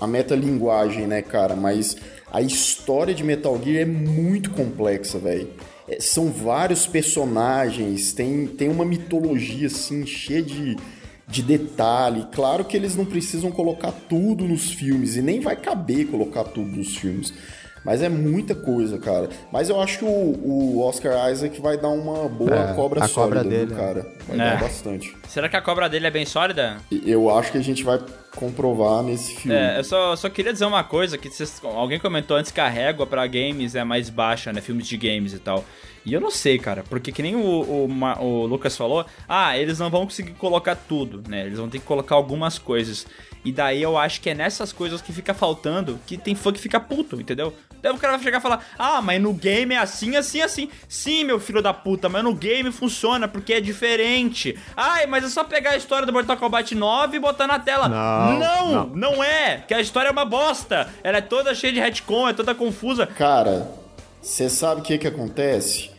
a 0.00 0.06
metalinguagem, 0.06 1.06
né, 1.06 1.22
cara? 1.22 1.54
Mas 1.54 1.96
a 2.32 2.42
história 2.42 3.14
de 3.14 3.22
Metal 3.22 3.58
Gear 3.62 3.82
é 3.82 3.84
muito 3.84 4.50
complexa, 4.50 5.18
velho. 5.18 5.48
É, 5.88 6.00
são 6.00 6.30
vários 6.30 6.86
personagens, 6.86 8.12
tem, 8.12 8.46
tem 8.46 8.68
uma 8.68 8.84
mitologia, 8.84 9.66
assim, 9.66 10.06
cheia 10.06 10.42
de, 10.42 10.76
de 11.28 11.42
detalhe. 11.42 12.26
Claro 12.32 12.64
que 12.64 12.76
eles 12.76 12.96
não 12.96 13.04
precisam 13.04 13.50
colocar 13.50 13.92
tudo 13.92 14.48
nos 14.48 14.72
filmes, 14.72 15.16
e 15.16 15.22
nem 15.22 15.40
vai 15.40 15.56
caber 15.56 16.06
colocar 16.06 16.44
tudo 16.44 16.76
nos 16.76 16.96
filmes. 16.96 17.32
Mas 17.84 18.00
é 18.02 18.08
muita 18.08 18.54
coisa, 18.54 18.98
cara. 18.98 19.28
Mas 19.52 19.68
eu 19.68 19.78
acho 19.80 19.98
que 19.98 20.04
o, 20.04 20.08
o 20.08 20.80
Oscar 20.80 21.30
Isaac 21.30 21.60
vai 21.60 21.76
dar 21.76 21.88
uma 21.90 22.28
boa 22.28 22.70
É, 22.70 22.74
cobra 22.74 23.04
a 23.04 23.08
sólida, 23.08 23.36
cobra 23.40 23.50
dele, 23.50 23.66
viu, 23.66 23.76
né? 23.76 23.82
cara? 23.82 24.06
Vai 24.26 24.36
É. 24.36 24.50
dar 24.52 24.60
bastante. 24.60 25.14
Será 25.28 25.48
que 25.48 25.56
a 25.56 25.60
cobra 25.60 25.88
dele 25.88 26.06
é 26.06 26.10
bem 26.10 26.24
sólida? 26.24 26.78
Eu 27.04 27.28
acho 27.36 27.52
que 27.52 27.58
a 27.58 27.62
gente 27.62 27.84
vai 27.84 28.00
comprovar 28.34 29.02
nesse 29.02 29.34
filme. 29.36 29.56
É, 29.56 29.78
eu 29.78 29.84
só, 29.84 30.16
só 30.16 30.28
queria 30.28 30.52
dizer 30.52 30.64
uma 30.64 30.82
coisa, 30.82 31.16
que 31.18 31.28
vocês- 31.30 31.60
alguém 31.62 31.98
comentou 32.00 32.36
antes 32.36 32.50
que 32.50 32.60
a 32.60 32.68
régua 32.68 33.06
pra 33.06 33.26
games 33.26 33.74
é 33.74 33.84
mais 33.84 34.08
baixa, 34.10 34.52
né? 34.52 34.60
Filmes 34.60 34.86
de 34.86 34.96
games 34.96 35.32
e 35.34 35.38
tal. 35.38 35.64
E 36.06 36.12
eu 36.12 36.20
não 36.20 36.30
sei, 36.30 36.58
cara, 36.58 36.84
porque 36.88 37.10
que 37.12 37.22
nem 37.22 37.34
o, 37.36 37.40
o, 37.40 37.88
o 38.22 38.46
Lucas 38.46 38.76
falou, 38.76 39.06
ah, 39.28 39.56
eles 39.56 39.78
não 39.78 39.88
vão 39.90 40.04
conseguir 40.04 40.32
colocar 40.32 40.74
tudo, 40.76 41.22
né? 41.28 41.46
Eles 41.46 41.58
vão 41.58 41.68
ter 41.68 41.78
que 41.78 41.84
colocar 41.86 42.14
algumas 42.14 42.58
coisas. 42.58 43.06
E 43.44 43.52
daí 43.52 43.82
eu 43.82 43.96
acho 43.96 44.20
que 44.20 44.30
é 44.30 44.34
nessas 44.34 44.72
coisas 44.72 45.00
que 45.00 45.12
fica 45.12 45.32
faltando 45.34 45.98
que 46.06 46.16
tem 46.18 46.34
fã 46.34 46.50
que 46.52 46.58
fica 46.60 46.80
puto, 46.80 47.20
entendeu? 47.20 47.52
Daí 47.84 47.92
o 47.92 47.98
cara 47.98 48.14
vai 48.14 48.24
chegar 48.24 48.38
e 48.38 48.40
falar, 48.40 48.64
ah, 48.78 49.02
mas 49.02 49.20
no 49.20 49.34
game 49.34 49.74
é 49.74 49.76
assim, 49.76 50.16
assim, 50.16 50.40
assim. 50.40 50.70
Sim, 50.88 51.24
meu 51.24 51.38
filho 51.38 51.60
da 51.60 51.74
puta, 51.74 52.08
mas 52.08 52.24
no 52.24 52.34
game 52.34 52.72
funciona 52.72 53.28
porque 53.28 53.52
é 53.52 53.60
diferente. 53.60 54.58
Ai, 54.74 55.04
mas 55.04 55.22
é 55.22 55.28
só 55.28 55.44
pegar 55.44 55.72
a 55.72 55.76
história 55.76 56.06
do 56.06 56.12
Mortal 56.12 56.38
Kombat 56.38 56.74
9 56.74 57.18
e 57.18 57.20
botar 57.20 57.46
na 57.46 57.58
tela. 57.58 57.86
Não, 57.86 58.38
não, 58.38 58.72
não. 58.72 58.86
não 59.12 59.22
é, 59.22 59.58
que 59.68 59.74
a 59.74 59.82
história 59.82 60.08
é 60.08 60.10
uma 60.10 60.24
bosta. 60.24 60.88
Ela 61.02 61.18
é 61.18 61.20
toda 61.20 61.54
cheia 61.54 61.74
de 61.74 61.78
retcon, 61.78 62.26
é 62.26 62.32
toda 62.32 62.54
confusa. 62.54 63.06
Cara, 63.06 63.70
você 64.22 64.48
sabe 64.48 64.80
o 64.80 64.84
que 64.84 64.96
que 64.96 65.06
acontece? 65.06 65.90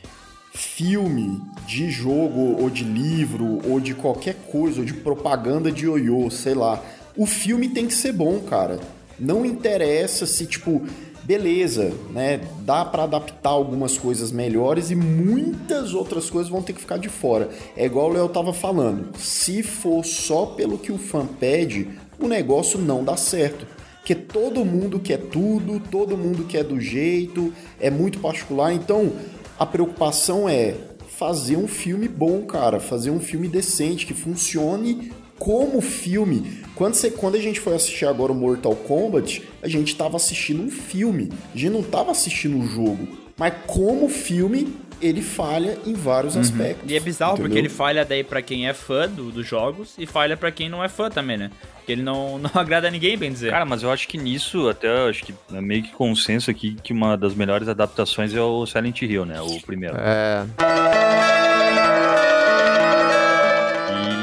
Filme 0.56 1.39
de 1.67 1.91
jogo 1.91 2.60
ou 2.60 2.67
de 2.67 2.84
livro 2.84 3.62
ou 3.69 3.80
de 3.80 3.93
qualquer 3.93 4.34
coisa, 4.52 4.80
ou 4.80 4.86
de 4.86 4.93
propaganda 4.95 5.71
de 5.71 5.86
ioiô, 5.86 6.32
sei 6.32 6.56
lá. 6.56 6.82
O 7.15 7.28
filme 7.28 7.69
tem 7.69 7.86
que 7.86 7.93
ser 7.93 8.12
bom, 8.12 8.39
cara. 8.39 8.80
Não 9.19 9.45
interessa 9.45 10.26
se, 10.26 10.45
tipo, 10.45 10.86
beleza, 11.26 11.92
né? 12.12 12.42
Dá 12.60 12.86
pra 12.86 13.04
adaptar 13.04 13.50
algumas 13.50 13.98
coisas 13.98 14.32
melhores 14.32 14.92
e 14.92 14.96
muitas 14.96 15.94
outras 15.94 16.30
coisas 16.30 16.52
vão 16.52 16.62
ter 16.62 16.74
que 16.74 16.82
ficar 16.82 16.98
de 16.98 17.10
fora. 17.10 17.50
É 17.76 17.86
igual 17.86 18.10
o 18.10 18.14
Léo 18.14 18.30
tava 18.30 18.54
falando. 18.54 19.18
Se 19.18 19.64
for 19.64 20.06
só 20.06 20.46
pelo 20.46 20.78
que 20.78 20.92
o 20.92 20.98
fã 20.98 21.26
pede, 21.26 21.90
o 22.20 22.28
negócio 22.28 22.80
não 22.80 23.04
dá 23.04 23.18
certo. 23.18 23.66
Porque 23.98 24.14
todo 24.14 24.64
mundo 24.64 25.00
quer 25.00 25.18
tudo, 25.18 25.80
todo 25.80 26.16
mundo 26.16 26.46
quer 26.46 26.64
do 26.64 26.80
jeito, 26.80 27.52
é 27.80 27.90
muito 27.90 28.20
particular. 28.20 28.72
Então, 28.72 29.12
a 29.58 29.66
preocupação 29.66 30.48
é 30.48 30.76
fazer 31.18 31.56
um 31.58 31.68
filme 31.68 32.08
bom, 32.08 32.44
cara, 32.44 32.80
fazer 32.80 33.10
um 33.10 33.20
filme 33.20 33.48
decente, 33.48 34.06
que 34.06 34.14
funcione 34.14 35.12
como 35.40 35.82
filme. 35.82 36.64
Quando, 36.76 36.94
você, 36.94 37.10
quando 37.10 37.36
a 37.36 37.40
gente 37.42 37.60
foi 37.60 37.74
assistir 37.76 38.06
agora 38.06 38.32
o 38.32 38.36
Mortal 38.36 38.76
Kombat, 38.76 39.42
a 39.64 39.68
gente 39.68 39.96
tava 39.96 40.18
assistindo 40.18 40.62
um 40.62 40.70
filme, 40.70 41.30
a 41.54 41.58
gente 41.58 41.72
não 41.72 41.82
tava 41.82 42.12
assistindo 42.12 42.58
um 42.58 42.68
jogo. 42.68 43.08
Mas 43.38 43.54
como 43.66 44.08
filme, 44.10 44.76
ele 45.02 45.22
falha 45.22 45.78
em 45.86 45.94
vários 45.94 46.36
aspectos. 46.38 46.90
E 46.90 46.96
é 46.96 47.00
bizarro 47.00 47.32
porque 47.34 47.46
entendeu? 47.48 47.64
ele 47.64 47.70
falha 47.70 48.04
daí 48.06 48.24
pra 48.24 48.42
quem 48.42 48.68
é 48.68 48.74
fã 48.74 49.08
do- 49.10 49.30
dos 49.32 49.46
jogos 49.46 49.94
e 49.98 50.06
falha 50.06 50.36
pra 50.38 50.52
quem 50.52 50.70
não 50.70 50.82
é 50.84 50.88
fã 50.90 51.10
também, 51.10 51.38
né? 51.38 51.52
Porque 51.78 51.92
ele 51.92 52.02
não, 52.02 52.38
não 52.40 52.52
agrada 52.56 52.88
a 52.88 52.92
ninguém, 52.92 53.18
bem 53.18 53.32
dizer. 53.32 53.52
Cara, 53.52 53.66
mas 53.66 53.84
eu 53.84 53.92
acho 53.92 54.08
que 54.08 54.18
nisso, 54.18 54.68
até 54.70 54.90
acho 55.10 55.24
que 55.26 55.34
é 55.54 55.62
meio 55.62 55.84
que 55.84 55.92
consenso 55.92 56.50
aqui 56.52 56.76
que 56.82 56.92
uma 56.94 57.18
das 57.18 57.34
melhores 57.36 57.68
adaptações 57.68 58.34
é 58.34 58.42
o 58.42 58.66
Silent 58.66 59.02
Hill, 59.02 59.26
né? 59.26 59.42
O 59.42 59.62
primeiro. 59.62 59.96
É, 59.98 60.46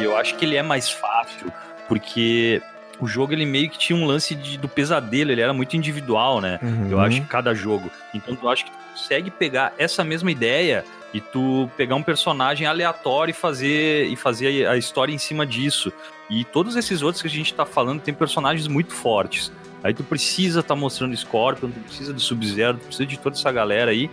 E 0.01 0.05
eu 0.05 0.17
acho 0.17 0.35
que 0.37 0.45
ele 0.45 0.57
é 0.57 0.63
mais 0.63 0.91
fácil, 0.91 1.53
porque 1.93 2.63
o 2.99 3.07
jogo 3.07 3.33
ele 3.33 3.45
meio 3.45 3.69
que 3.69 3.77
tinha 3.79 3.99
um 3.99 4.07
lance 4.07 4.35
de- 4.35 4.57
do 4.57 4.69
pesadelo, 4.69 5.31
ele 5.31 5.41
era 5.43 5.53
muito 5.53 5.77
individual, 5.77 6.41
né? 6.41 6.59
Uhum. 6.63 6.89
Eu 6.91 7.01
acho 7.01 7.21
que 7.21 7.27
cada 7.27 7.53
jogo. 7.55 7.91
Então 8.15 8.37
eu 8.41 8.49
acho 8.49 8.65
que 8.65 8.71
tu 8.71 8.77
consegue 8.93 9.31
pegar 9.31 9.75
essa 9.77 10.03
mesma 10.03 10.31
ideia 10.31 10.85
e 11.13 11.21
tu 11.21 11.69
pegar 11.77 11.95
um 11.97 12.03
personagem 12.03 12.67
aleatório 12.67 13.33
e 13.33 13.35
fazer 13.35 14.07
e 14.07 14.17
fazer 14.17 14.67
a 14.67 14.77
história 14.77 15.13
em 15.13 15.19
cima 15.19 15.45
disso. 15.47 15.93
E 16.31 16.45
todos 16.45 16.77
esses 16.77 17.03
outros 17.03 17.21
que 17.21 17.29
a 17.29 17.31
gente 17.31 17.53
tá 17.53 17.67
falando 17.67 18.01
tem 18.01 18.15
personagens 18.15 18.67
muito 18.67 18.93
fortes. 18.95 19.53
Aí 19.85 19.93
tu 19.93 20.05
precisa 20.05 20.63
tá 20.63 20.75
mostrando 20.77 21.15
Scorpion, 21.17 21.69
tu 21.71 21.81
precisa 21.81 22.13
do 22.13 22.21
Sub-Zero, 22.21 22.79
tu 22.79 22.87
precisa 22.87 23.05
de 23.07 23.19
toda 23.19 23.37
essa 23.37 23.51
galera 23.53 23.91
aí. 23.91 24.09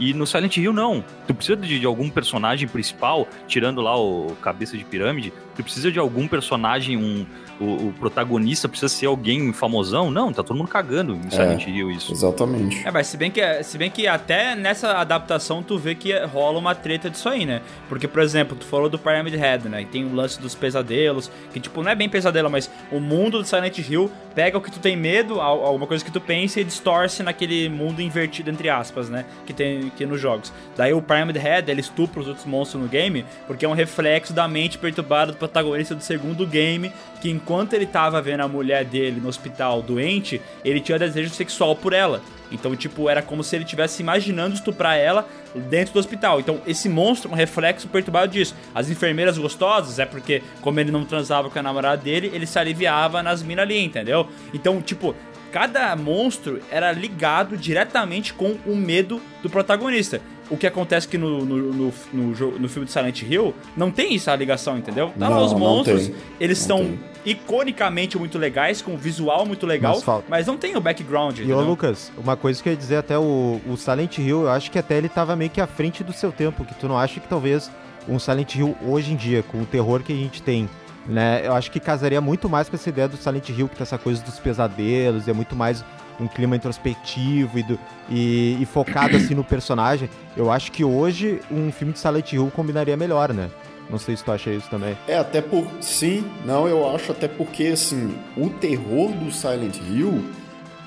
E 0.00 0.12
no 0.14 0.26
Silent 0.26 0.56
Hill, 0.56 0.72
não. 0.72 1.04
Tu 1.26 1.34
precisa 1.34 1.56
de, 1.56 1.78
de 1.78 1.86
algum 1.86 2.08
personagem 2.10 2.66
principal, 2.66 3.28
tirando 3.46 3.80
lá 3.80 3.96
o 3.96 4.34
cabeça 4.42 4.76
de 4.76 4.84
pirâmide, 4.84 5.32
tu 5.54 5.62
precisa 5.62 5.92
de 5.92 5.98
algum 5.98 6.26
personagem, 6.26 6.96
um, 6.96 7.26
o, 7.60 7.88
o 7.88 7.94
protagonista 8.00 8.66
precisa 8.68 8.88
ser 8.88 9.06
alguém 9.06 9.52
famosão. 9.52 10.10
Não, 10.10 10.32
tá 10.32 10.42
todo 10.42 10.56
mundo 10.56 10.68
cagando 10.68 11.14
em 11.14 11.30
Silent 11.30 11.66
Hill 11.66 11.90
isso. 11.90 12.10
Exatamente. 12.12 12.80
É, 12.86 12.90
mas 12.90 13.08
se 13.08 13.16
bem, 13.18 13.30
que, 13.30 13.62
se 13.62 13.76
bem 13.76 13.90
que 13.90 14.06
até 14.08 14.54
nessa 14.56 14.92
adaptação 14.94 15.62
tu 15.62 15.76
vê 15.78 15.94
que 15.94 16.18
rola 16.24 16.58
uma 16.58 16.74
treta 16.74 17.10
disso 17.10 17.28
aí, 17.28 17.44
né? 17.44 17.60
Porque, 17.88 18.08
por 18.08 18.22
exemplo, 18.22 18.56
tu 18.56 18.64
falou 18.64 18.88
do 18.88 18.98
Pyramid 18.98 19.36
Head, 19.36 19.68
né? 19.68 19.82
E 19.82 19.84
tem 19.84 20.04
o 20.06 20.14
lance 20.14 20.40
dos 20.40 20.54
pesadelos, 20.54 21.30
que 21.52 21.60
tipo, 21.60 21.82
não 21.82 21.90
é 21.90 21.94
bem 21.94 22.08
pesadelo, 22.08 22.48
mas 22.48 22.70
o 22.90 22.98
mundo 22.98 23.38
do 23.38 23.44
Silent 23.44 23.76
Hill 23.78 24.10
pega 24.34 24.56
o 24.56 24.60
que 24.62 24.70
tu 24.70 24.78
tem 24.78 24.96
medo, 24.96 25.40
al- 25.40 25.62
alguma 25.66 25.86
coisa 25.86 26.02
que 26.02 26.10
tu 26.10 26.20
pensa 26.22 26.58
e 26.60 26.64
distorce 26.64 27.22
naquele 27.22 27.68
mundo 27.68 28.00
invertido, 28.00 28.48
entre 28.50 28.70
aspas, 28.70 29.10
né? 29.10 29.26
Que 29.44 29.52
tem 29.52 29.89
aqui 29.92 30.06
nos 30.06 30.20
jogos. 30.20 30.52
Daí 30.76 30.92
o 30.92 31.02
Pyramid 31.02 31.36
Head, 31.36 31.70
ele 31.70 31.80
estupra 31.80 32.20
os 32.20 32.28
outros 32.28 32.46
monstros 32.46 32.82
no 32.82 32.88
game, 32.88 33.24
porque 33.46 33.64
é 33.64 33.68
um 33.68 33.74
reflexo 33.74 34.32
da 34.32 34.48
mente 34.48 34.78
perturbada 34.78 35.32
do 35.32 35.38
protagonista 35.38 35.94
do 35.94 36.02
segundo 36.02 36.46
game, 36.46 36.92
que 37.20 37.30
enquanto 37.30 37.74
ele 37.74 37.86
tava 37.86 38.20
vendo 38.22 38.40
a 38.40 38.48
mulher 38.48 38.84
dele 38.84 39.20
no 39.20 39.28
hospital 39.28 39.82
doente, 39.82 40.40
ele 40.64 40.80
tinha 40.80 40.98
desejo 40.98 41.30
sexual 41.30 41.76
por 41.76 41.92
ela. 41.92 42.20
Então, 42.52 42.74
tipo, 42.74 43.08
era 43.08 43.22
como 43.22 43.44
se 43.44 43.54
ele 43.56 43.64
estivesse 43.64 44.02
imaginando 44.02 44.54
estuprar 44.54 44.96
ela 44.96 45.26
dentro 45.54 45.94
do 45.94 46.00
hospital. 46.00 46.40
Então, 46.40 46.60
esse 46.66 46.88
monstro 46.88 47.30
é 47.30 47.34
um 47.34 47.36
reflexo 47.36 47.88
perturbado 47.88 48.32
disso. 48.32 48.54
As 48.74 48.90
enfermeiras 48.90 49.38
gostosas 49.38 49.98
é 49.98 50.06
porque, 50.06 50.42
como 50.60 50.80
ele 50.80 50.90
não 50.90 51.04
transava 51.04 51.48
com 51.48 51.58
a 51.58 51.62
namorada 51.62 52.02
dele, 52.02 52.30
ele 52.34 52.46
se 52.46 52.58
aliviava 52.58 53.22
nas 53.22 53.42
minas 53.42 53.62
ali, 53.62 53.78
entendeu? 53.78 54.28
Então, 54.52 54.80
tipo, 54.82 55.14
cada 55.52 55.94
monstro 55.96 56.60
era 56.70 56.92
ligado 56.92 57.56
diretamente 57.56 58.32
com 58.34 58.56
o 58.66 58.76
medo 58.76 59.20
do 59.42 59.50
protagonista. 59.50 60.20
O 60.50 60.56
que 60.56 60.66
acontece 60.66 61.06
que 61.06 61.16
no, 61.16 61.44
no, 61.44 61.56
no, 61.72 61.94
no, 62.12 62.34
jo- 62.34 62.56
no 62.58 62.68
filme 62.68 62.84
de 62.86 62.90
Silent 62.92 63.22
Hill 63.22 63.54
não 63.76 63.88
tem 63.90 64.16
essa 64.16 64.34
ligação, 64.34 64.76
entendeu? 64.76 65.12
Tá 65.16 65.28
lá 65.28 65.36
Não, 65.36 65.44
os 65.46 65.52
não 65.52 65.58
monstros, 65.60 66.08
tem. 66.08 66.16
eles 66.40 66.58
Não 66.66 66.76
são 66.78 66.86
tem. 66.86 66.98
iconicamente 67.24 68.18
muito 68.18 68.36
legais, 68.38 68.82
com 68.82 68.92
um 68.92 68.96
visual 68.96 69.46
muito 69.46 69.64
legal, 69.66 69.94
Mas 69.94 70.02
falta- 70.02 70.26
mas 70.28 70.46
não 70.48 70.56
tem 70.56 70.76
o 70.76 70.80
background, 70.80 71.38
E 71.38 71.52
ô? 71.52 71.60
Lucas, 71.60 72.10
uma 72.18 72.36
coisa 72.36 72.60
que 72.62 72.68
eu 72.68 72.72
ia 72.72 72.76
dizer 72.76 72.96
até 72.96 73.16
o, 73.18 73.60
o 73.68 73.76
Silent 73.76 74.18
Hill, 74.18 74.42
eu 74.42 74.50
acho 74.50 74.70
que 74.72 74.78
até 74.78 74.96
ele 74.98 75.08
tava 75.08 75.36
meio 75.36 75.50
que 75.50 75.60
à 75.60 75.66
frente 75.68 76.02
do 76.02 76.12
seu 76.12 76.32
tempo, 76.32 76.64
que 76.64 76.74
tu 76.74 76.88
não 76.88 76.98
acha 76.98 77.20
que 77.20 77.28
talvez 77.28 77.70
um 78.08 78.18
Silent 78.18 78.54
Hill 78.56 78.76
hoje 78.84 79.12
em 79.12 79.16
dia, 79.16 79.42
com 79.44 79.60
o 79.62 79.66
terror 79.66 80.00
que 80.02 80.12
a 80.12 80.16
gente 80.16 80.42
tem, 80.42 80.68
né, 81.06 81.42
eu 81.44 81.52
acho 81.54 81.70
que 81.70 81.80
casaria 81.80 82.20
muito 82.20 82.48
mais 82.48 82.68
com 82.68 82.76
essa 82.76 82.88
ideia 82.88 83.08
do 83.08 83.16
Silent 83.16 83.48
Hill, 83.48 83.68
que 83.68 83.76
tem 83.76 83.82
essa 83.82 83.98
coisa 83.98 84.22
dos 84.22 84.38
pesadelos, 84.38 85.26
é 85.28 85.32
muito 85.32 85.56
mais 85.56 85.84
um 86.20 86.26
clima 86.26 86.54
introspectivo 86.56 87.58
e, 87.58 87.62
do- 87.62 87.78
e- 88.10 88.58
e 88.60 88.66
focado 88.66 89.16
assim 89.16 89.34
no 89.34 89.42
personagem. 89.44 90.08
Eu 90.36 90.50
acho 90.52 90.70
que 90.70 90.84
hoje 90.84 91.40
um 91.50 91.72
filme 91.72 91.92
de 91.94 91.98
Silent 91.98 92.32
Hill 92.32 92.52
combinaria 92.54 92.96
melhor, 92.96 93.32
né? 93.32 93.48
Não 93.88 93.98
sei 93.98 94.16
se 94.16 94.22
tu 94.22 94.30
acha 94.30 94.50
isso 94.50 94.68
também. 94.70 94.96
É, 95.08 95.18
até 95.18 95.40
por. 95.40 95.66
Sim, 95.80 96.24
não, 96.44 96.68
eu 96.68 96.94
acho 96.94 97.10
até 97.10 97.26
porque, 97.26 97.64
assim, 97.68 98.14
o 98.36 98.48
terror 98.50 99.10
do 99.12 99.32
Silent 99.32 99.78
Hill 99.78 100.22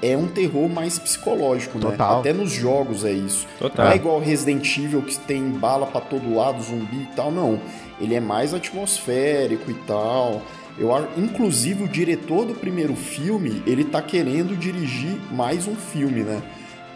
é 0.01 0.15
um 0.15 0.27
terror 0.27 0.69
mais 0.69 0.99
psicológico, 0.99 1.77
né? 1.79 1.91
Total. 1.91 2.19
Até 2.19 2.31
nos 2.31 2.51
jogos 2.51 3.03
é 3.03 3.11
isso. 3.11 3.45
Total. 3.59 3.85
Não 3.87 3.91
é 3.91 3.95
igual 3.95 4.19
Resident 4.19 4.77
Evil 4.77 5.01
que 5.01 5.17
tem 5.19 5.49
bala 5.49 5.85
pra 5.87 5.99
todo 5.99 6.33
lado, 6.33 6.61
zumbi 6.61 7.03
e 7.11 7.15
tal, 7.15 7.31
não. 7.31 7.59
Ele 7.99 8.15
é 8.15 8.19
mais 8.19 8.53
atmosférico 8.53 9.69
e 9.71 9.75
tal. 9.85 10.41
Eu 10.77 10.89
inclusive 11.17 11.83
o 11.83 11.87
diretor 11.87 12.45
do 12.45 12.53
primeiro 12.55 12.95
filme, 12.95 13.61
ele 13.67 13.83
tá 13.83 14.01
querendo 14.01 14.57
dirigir 14.57 15.17
mais 15.31 15.67
um 15.67 15.75
filme, 15.75 16.23
né? 16.23 16.41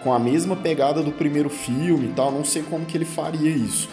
Com 0.03 0.11
a 0.13 0.19
mesma 0.19 0.55
pegada 0.55 1.03
do 1.03 1.11
primeiro 1.11 1.49
filme 1.49 2.07
e 2.07 2.13
tal, 2.13 2.31
não 2.31 2.43
sei 2.43 2.63
como 2.63 2.85
que 2.85 2.97
ele 2.97 3.05
faria 3.05 3.49
isso. 3.51 3.87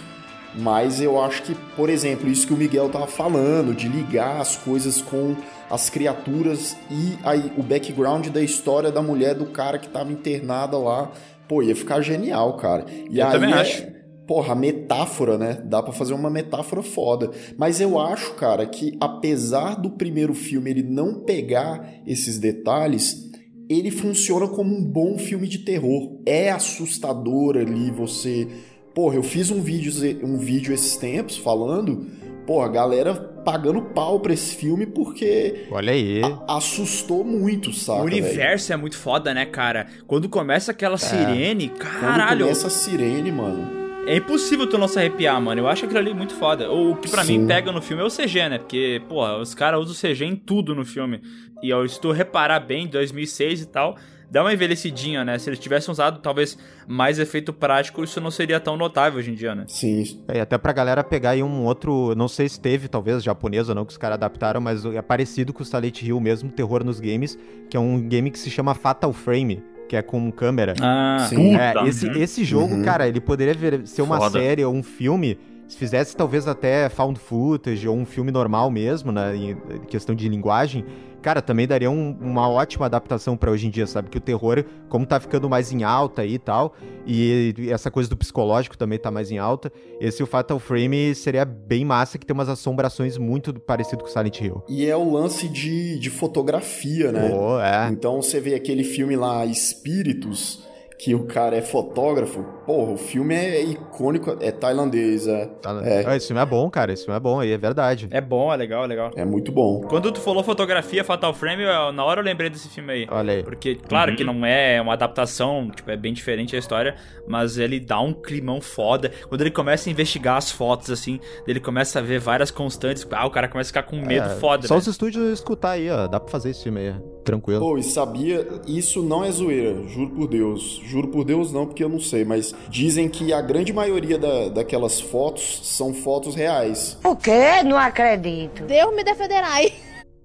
Mas 0.57 1.01
eu 1.01 1.21
acho 1.21 1.43
que, 1.43 1.55
por 1.77 1.91
exemplo, 1.91 2.29
isso 2.31 2.47
que 2.47 2.55
o 2.55 2.57
Miguel 2.57 2.89
tava 2.89 3.07
falando, 3.09 3.75
de 3.75 3.89
ligar 3.89 4.41
as 4.41 4.57
coisas 4.57 5.03
com 5.03 5.35
as 5.69 5.91
criaturas 5.91 6.77
e 6.91 7.19
aí 7.25 7.51
o 7.57 7.63
background 7.63 8.29
da 8.29 8.41
história 8.41 8.93
da 8.93 9.03
mulher 9.03 9.35
do 9.35 9.47
cara 9.47 9.79
que 9.79 9.89
tava 9.89 10.13
internada 10.13 10.79
lá, 10.79 11.11
pô, 11.49 11.61
ia 11.63 11.75
ficar 11.75 12.01
genial, 12.03 12.53
cara. 12.57 12.87
E 13.11 13.19
Eu 13.19 13.27
aí 13.27 13.33
também 13.33 13.51
é- 13.53 13.55
acho. 13.61 13.87
Porra, 14.27 14.53
a 14.53 14.57
metáfora, 14.57 15.37
né? 15.37 15.63
Dá 15.67 15.83
pra 15.83 15.93
fazer 15.93 16.15
uma 16.15 16.31
metáfora 16.31 16.83
foda. 16.83 17.31
Mas 17.59 17.81
eu 17.81 17.99
acho, 17.99 18.35
cara, 18.35 18.65
que 18.67 18.97
apesar 19.01 19.75
do 19.75 19.91
primeiro 19.91 20.33
filme 20.33 20.71
ele 20.71 20.83
não 20.83 21.21
pegar 21.25 21.87
esses 22.07 22.39
detalhes, 22.39 23.31
ele 23.69 23.91
funciona 23.91 24.49
como 24.49 24.75
um 24.75 24.83
bom 24.83 25.19
filme 25.19 25.47
de 25.47 25.59
terror. 25.59 26.21
É 26.25 26.51
assustador 26.51 27.57
ali 27.59 27.91
você. 27.91 28.49
Porra, 28.95 29.17
eu 29.17 29.23
fiz 29.23 29.51
um 29.51 29.61
vídeo, 29.61 29.93
um 30.23 30.39
vídeo 30.39 30.73
esses 30.73 30.97
tempos 30.97 31.37
falando. 31.37 32.07
Porra, 32.47 32.67
a 32.67 32.71
galera 32.71 33.15
pagando 33.45 33.81
pau 33.83 34.21
pra 34.21 34.33
esse 34.33 34.55
filme 34.55 34.87
porque 34.87 35.67
Olha 35.71 35.93
aí. 35.93 36.23
a- 36.23 36.57
assustou 36.57 37.25
muito, 37.25 37.73
saca? 37.73 38.01
O 38.01 38.05
universo 38.05 38.73
é 38.73 38.77
muito 38.77 38.97
foda, 38.97 39.35
né, 39.35 39.45
cara? 39.47 39.87
Quando 40.07 40.29
começa 40.29 40.71
aquela 40.71 40.97
sirene, 40.99 41.69
Quando 41.69 41.79
caralho, 41.79 42.41
começa 42.45 42.67
a 42.69 42.71
sirene, 42.71 43.31
mano. 43.33 43.84
É 44.07 44.17
impossível 44.17 44.67
tu 44.69 44.77
não 44.79 44.87
se 44.89 44.99
arrepiar, 44.99 45.41
mano. 45.41 45.61
Eu 45.61 45.69
acho 45.69 45.85
aquilo 45.85 45.99
ali 46.01 46.13
muito 46.15 46.35
foda. 46.35 46.71
O 46.71 46.97
que 46.97 47.09
pra 47.09 47.25
Sim. 47.25 47.39
mim 47.39 47.47
pega 47.47 47.73
no 47.73 47.81
filme 47.81 48.03
é 48.03 48.07
o 48.07 48.11
CG, 48.11 48.49
né? 48.49 48.59
Porque, 48.59 49.01
porra, 49.09 49.39
os 49.39 49.55
caras 49.55 49.81
usam 49.81 49.95
CG 49.95 50.25
em 50.25 50.37
tudo 50.37 50.75
no 50.75 50.85
filme. 50.85 51.21
E 51.63 51.73
ó, 51.73 51.87
se 51.87 52.01
tu 52.01 52.11
reparar 52.13 52.61
bem, 52.61 52.87
2006 52.87 53.63
e 53.63 53.67
tal, 53.67 53.97
dá 54.31 54.43
uma 54.43 54.53
envelhecidinha, 54.53 55.25
né? 55.25 55.39
Se 55.39 55.49
eles 55.49 55.59
tivessem 55.59 55.91
usado 55.91 56.21
talvez 56.21 56.59
mais 56.87 57.19
efeito 57.19 57.53
prático, 57.53 58.05
isso 58.05 58.21
não 58.21 58.31
seria 58.31 58.61
tão 58.61 58.77
notável 58.77 59.19
hoje 59.19 59.31
em 59.31 59.35
dia, 59.35 59.55
né? 59.55 59.65
Sim, 59.69 60.03
É, 60.29 60.39
e 60.39 60.41
até 60.41 60.59
pra 60.59 60.73
galera 60.73 61.03
pegar 61.03 61.31
aí 61.31 61.43
um 61.43 61.65
outro, 61.65 62.15
não 62.15 62.29
sei 62.29 62.49
se 62.49 62.61
teve, 62.61 62.89
talvez 62.89 63.23
japonês 63.23 63.69
ou 63.69 63.75
não, 63.75 63.85
que 63.87 63.93
os 63.93 63.99
caras 63.99 64.17
adaptaram, 64.17 64.61
mas 64.61 64.85
é 64.85 65.01
parecido 65.01 65.53
com 65.53 65.63
o 65.63 65.67
Silent 65.67 66.03
Hill 66.03 66.21
mesmo, 66.21 66.51
terror 66.51 66.85
nos 66.85 67.01
games, 67.01 67.39
que 67.71 67.77
é 67.77 67.81
um 67.81 68.01
game 68.01 68.31
que 68.31 68.39
se 68.39 68.51
chama 68.51 68.75
Fatal 68.75 69.13
Frame, 69.13 69.63
que 69.89 69.97
é 69.97 70.03
com 70.03 70.31
câmera. 70.33 70.75
Ah, 70.81 71.27
Sim. 71.29 71.57
É, 71.57 71.75
esse, 71.87 72.09
esse 72.19 72.45
jogo, 72.45 72.75
Uhum. 72.75 72.83
cara, 72.83 73.07
ele 73.09 73.21
poderia 73.21 73.55
vir- 73.55 73.87
ser 73.87 74.03
uma 74.03 74.19
Foda. 74.19 74.39
série 74.39 74.65
ou 74.65 74.75
um 74.75 74.83
filme, 74.83 75.39
se 75.69 75.77
fizesse 75.77 76.17
talvez 76.17 76.47
até 76.49 76.89
found 76.89 77.19
footage 77.19 77.87
ou 77.89 77.97
um 77.97 78.05
filme 78.05 78.31
normal 78.31 78.71
mesmo, 78.71 79.11
né, 79.13 79.35
em 79.37 79.57
questão 79.89 80.15
de 80.15 80.29
linguagem, 80.29 80.85
cara, 81.25 81.41
também 81.41 81.67
daria 81.67 81.91
um- 81.91 82.17
uma 82.21 82.49
ótima 82.49 82.85
adaptação 82.85 83.35
pra 83.37 83.51
hoje 83.51 83.67
em 83.67 83.71
dia, 83.71 83.87
sabe? 83.87 84.11
Que 84.11 84.19
o 84.19 84.21
terror, 84.21 84.63
como 84.91 85.07
tá 85.07 85.19
ficando 85.19 85.49
mais 85.49 85.73
em 85.73 85.83
alta 85.83 86.21
aí 86.23 86.35
e 86.35 86.39
tal, 86.39 86.75
e, 87.07 87.55
e 87.59 87.71
essa 87.73 87.91
coisa 87.91 88.11
do 88.11 88.17
psicológico 88.17 88.77
também 88.77 88.99
tá 88.99 89.11
mais 89.11 89.31
em 89.31 89.39
alta, 89.39 89.73
esse 89.99 90.23
o 90.23 90.27
Fatal 90.27 90.59
Frame 90.59 91.15
seria 91.15 91.45
bem 91.47 91.85
massa, 91.85 92.19
que 92.19 92.27
tem 92.27 92.35
umas 92.35 92.49
assombrações 92.51 93.17
muito 93.17 93.53
parecido 93.59 94.03
com 94.05 94.09
Silent 94.11 94.39
Hill. 94.41 94.63
E 94.69 94.85
é 94.87 94.95
o 94.97 95.11
lance 95.11 95.49
de, 95.49 95.99
de 95.99 96.11
fotografia, 96.11 97.11
né? 97.11 97.31
Pô, 97.31 97.59
é. 97.59 97.89
Então 97.91 98.21
você 98.21 98.39
vê 98.39 98.55
aquele 98.55 98.85
filme 98.85 99.17
lá, 99.17 99.47
Espíritos, 99.47 100.63
que 100.99 101.15
o 101.15 101.25
cara 101.25 101.57
é 101.57 101.63
fotógrafo. 101.63 102.45
Porra, 102.67 102.93
o 102.93 102.97
filme 102.97 103.35
é 103.35 103.63
icônico, 103.63 104.37
é 104.41 104.51
tailandês, 104.51 105.27
é, 105.27 105.47
Tá- 105.61 105.81
É. 105.85 106.05
Ah, 106.07 106.17
Esse 106.17 106.29
filme 106.29 106.41
é 106.41 106.47
bom, 106.47 106.71
cara, 106.71 106.93
esse 106.93 107.05
filme 107.05 107.17
é 107.17 107.21
bom, 107.21 107.41
aí 107.41 107.53
é 107.53 107.59
verdade. 107.59 108.09
é 108.11 108.21
bom, 108.21 108.53
é 108.53 108.57
legal, 108.57 108.85
é 108.85 108.87
legal. 108.87 109.11
é 109.17 109.25
muito 109.25 109.53
bom. 109.53 109.83
Quando 109.83 110.11
tu 110.11 110.21
falou 110.21 110.43
fotografia, 110.43 111.05
Fatal 111.05 111.35
Frame, 111.35 111.63
eu- 111.63 111.93
na 111.93 112.05
hora 112.05 112.21
eu 112.21 112.25
lembrei 112.25 112.49
desse 112.49 112.69
filme 112.69 112.93
aí. 112.93 113.07
Olha 113.11 113.35
aí. 113.35 113.43
Porque, 113.43 113.75
claro 113.75 114.13
Uhum. 114.13 114.17
que 114.17 114.25
não 114.25 114.47
é 114.47 114.81
uma 114.81 114.95
adaptação, 114.95 115.71
tipo, 115.75 115.91
é 115.91 115.97
bem 115.97 116.13
diferente 116.15 116.57
a 116.57 116.59
história, 116.59 116.95
mas 117.29 117.59
ele 117.59 117.79
dá 117.81 118.01
um 118.01 118.13
climão 118.15 118.61
foda. 118.61 119.11
Quando 119.29 119.41
ele 119.43 119.51
começa 119.51 119.89
a 119.89 119.93
investigar 119.93 120.37
as 120.37 120.51
fotos, 120.51 120.91
assim, 120.91 121.21
ele 121.47 121.61
começa 121.61 121.99
a 121.99 122.03
ver 122.03 122.19
várias 122.19 122.51
constantes, 122.51 123.07
ah, 123.11 123.27
o 123.27 123.31
cara 123.31 123.47
começa 123.49 123.69
a 123.69 123.73
ficar 123.73 123.83
com 123.83 123.97
medo 123.97 124.27
É, 124.27 124.37
foda, 124.37 124.67
Só 124.67 124.75
né? 124.75 124.81
os 124.81 124.87
estúdios 124.87 125.33
escutar 125.33 125.73
aí, 125.73 125.91
ó. 125.91 126.07
Dá 126.07 126.19
pra 126.19 126.31
fazer 126.31 126.51
esse 126.51 126.63
filme 126.65 126.81
aí, 126.81 126.95
tranquilo. 127.25 127.61
Pô, 127.61 127.77
e 127.77 127.83
sabia, 127.83 128.47
isso 128.67 129.03
não 129.03 129.25
é 129.25 129.31
zoeira, 129.31 129.87
juro 129.89 130.11
por 130.11 130.29
Deus. 130.29 130.81
Juro 130.85 131.09
por 131.09 131.25
Deus 131.25 131.53
não, 131.53 131.67
porque 131.67 131.83
eu 131.85 131.89
não 131.89 132.01
sei, 132.01 132.25
mas 132.25 132.54
dizem 132.69 133.09
que 133.09 133.33
a 133.33 133.41
grande 133.41 133.73
maioria 133.73 134.19
da, 134.19 134.49
daquelas 134.49 135.01
fotos 135.01 135.61
são 135.63 135.95
fotos 135.95 136.35
reais. 136.35 136.97
O 137.05 137.15
quê? 137.17 137.63
Não 137.65 137.77
acredito. 137.77 138.63
Deus 138.65 138.95
me 138.95 139.05
defenderai. 139.05 139.73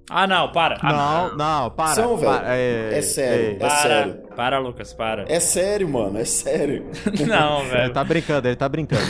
Ah, 0.09 0.25
não, 0.25 0.51
para. 0.51 0.77
Ah, 0.81 0.91
Não, 1.29 1.37
não, 1.37 1.69
para. 1.71 1.93
São, 1.93 2.17
velho. 2.17 2.31
para, 2.33 2.55
É 2.55 3.01
sério, 3.01 3.45
ei. 3.45 3.51
é 3.51 3.55
para, 3.59 3.69
sério. 3.69 4.13
para, 4.35 4.57
Lucas, 4.59 4.91
para. 4.93 5.25
É 5.27 5.39
sério, 5.39 5.87
mano, 5.87 6.17
é 6.17 6.25
sério. 6.25 6.85
Não, 7.27 7.61
Ele 7.61 7.69
velho. 7.69 7.93
tá 7.93 8.03
brincando, 8.03 8.47
ele 8.47 8.55
tá 8.55 8.67
brincando. 8.67 9.01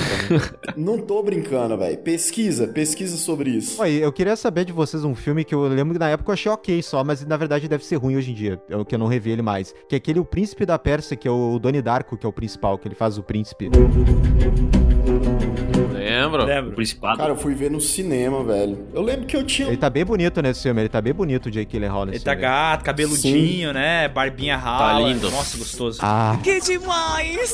não 0.76 1.00
tô 1.00 1.24
brincando, 1.24 1.78
velho. 1.78 1.98
Pesquisa, 2.00 2.68
pesquisa 2.68 3.16
sobre 3.18 3.50
isso. 3.52 3.82
Oi, 3.82 3.92
eu 3.94 4.12
queria 4.12 4.36
saber 4.36 4.66
de 4.66 4.74
vocês 4.74 5.04
um 5.06 5.16
filme 5.16 5.44
que 5.46 5.56
eu 5.56 5.62
lembro 5.68 5.94
que 5.94 6.00
na 6.00 6.10
época 6.10 6.30
eu 6.32 6.34
achei 6.34 6.52
ok 6.52 6.82
só, 6.84 7.04
mas 7.04 7.26
na 7.26 7.38
verdade 7.38 7.68
deve 7.68 7.86
ser 7.86 7.96
ruim 7.96 8.18
hoje 8.18 8.32
em 8.32 8.34
dia, 8.34 8.62
é 8.70 8.76
o 8.76 8.84
que 8.84 8.94
eu 8.96 9.00
não 9.00 9.08
revi 9.08 9.32
ele 9.32 9.42
mais. 9.42 9.74
Que 9.88 9.96
é 9.96 9.98
aquele 9.98 10.20
O 10.20 10.26
Príncipe 10.26 10.66
da 10.66 10.78
Pérsia, 10.78 11.16
que 11.16 11.28
é 11.28 11.32
o 11.32 11.58
Doni 11.60 11.82
Darko, 11.82 12.18
que 12.18 12.26
é 12.26 12.30
o 12.30 12.34
principal, 12.34 12.78
que 12.78 12.88
ele 12.88 12.96
faz 12.96 13.18
o 13.18 13.24
príncipe. 13.24 13.70
Lembra? 16.10 16.44
Lembro. 16.46 16.72
O 16.72 16.76
Principado. 16.76 17.18
Cara, 17.18 17.32
eu 17.32 17.36
fui 17.38 17.54
ver 17.54 17.70
no 17.72 17.80
cinema, 17.82 18.44
velho. 18.44 18.88
Eu 18.94 19.02
lembro 19.02 19.26
que 19.26 19.36
eu 19.36 19.44
tinha. 19.44 19.68
Ele 19.68 19.78
tá 19.78 19.90
bem 19.90 20.06
bonito 20.06 20.42
nesse 20.42 20.64
filme, 20.64 20.82
ele 20.82 20.90
tá 20.90 21.02
bem 21.02 21.14
bonito, 21.14 21.48
o 21.48 21.52
Jake 21.52 21.80
nesse 21.80 22.18
Ele 22.18 22.20
tá 22.20 22.32
filme. 22.32 22.42
gato, 22.42 22.84
cabeludinho, 22.84 23.74
né? 23.74 24.08
Barbinha 24.08 24.58
rala. 24.58 25.08
lindo. 25.08 25.30
Nossa, 25.30 25.58
gostoso. 25.58 26.00
Ah, 26.02 26.38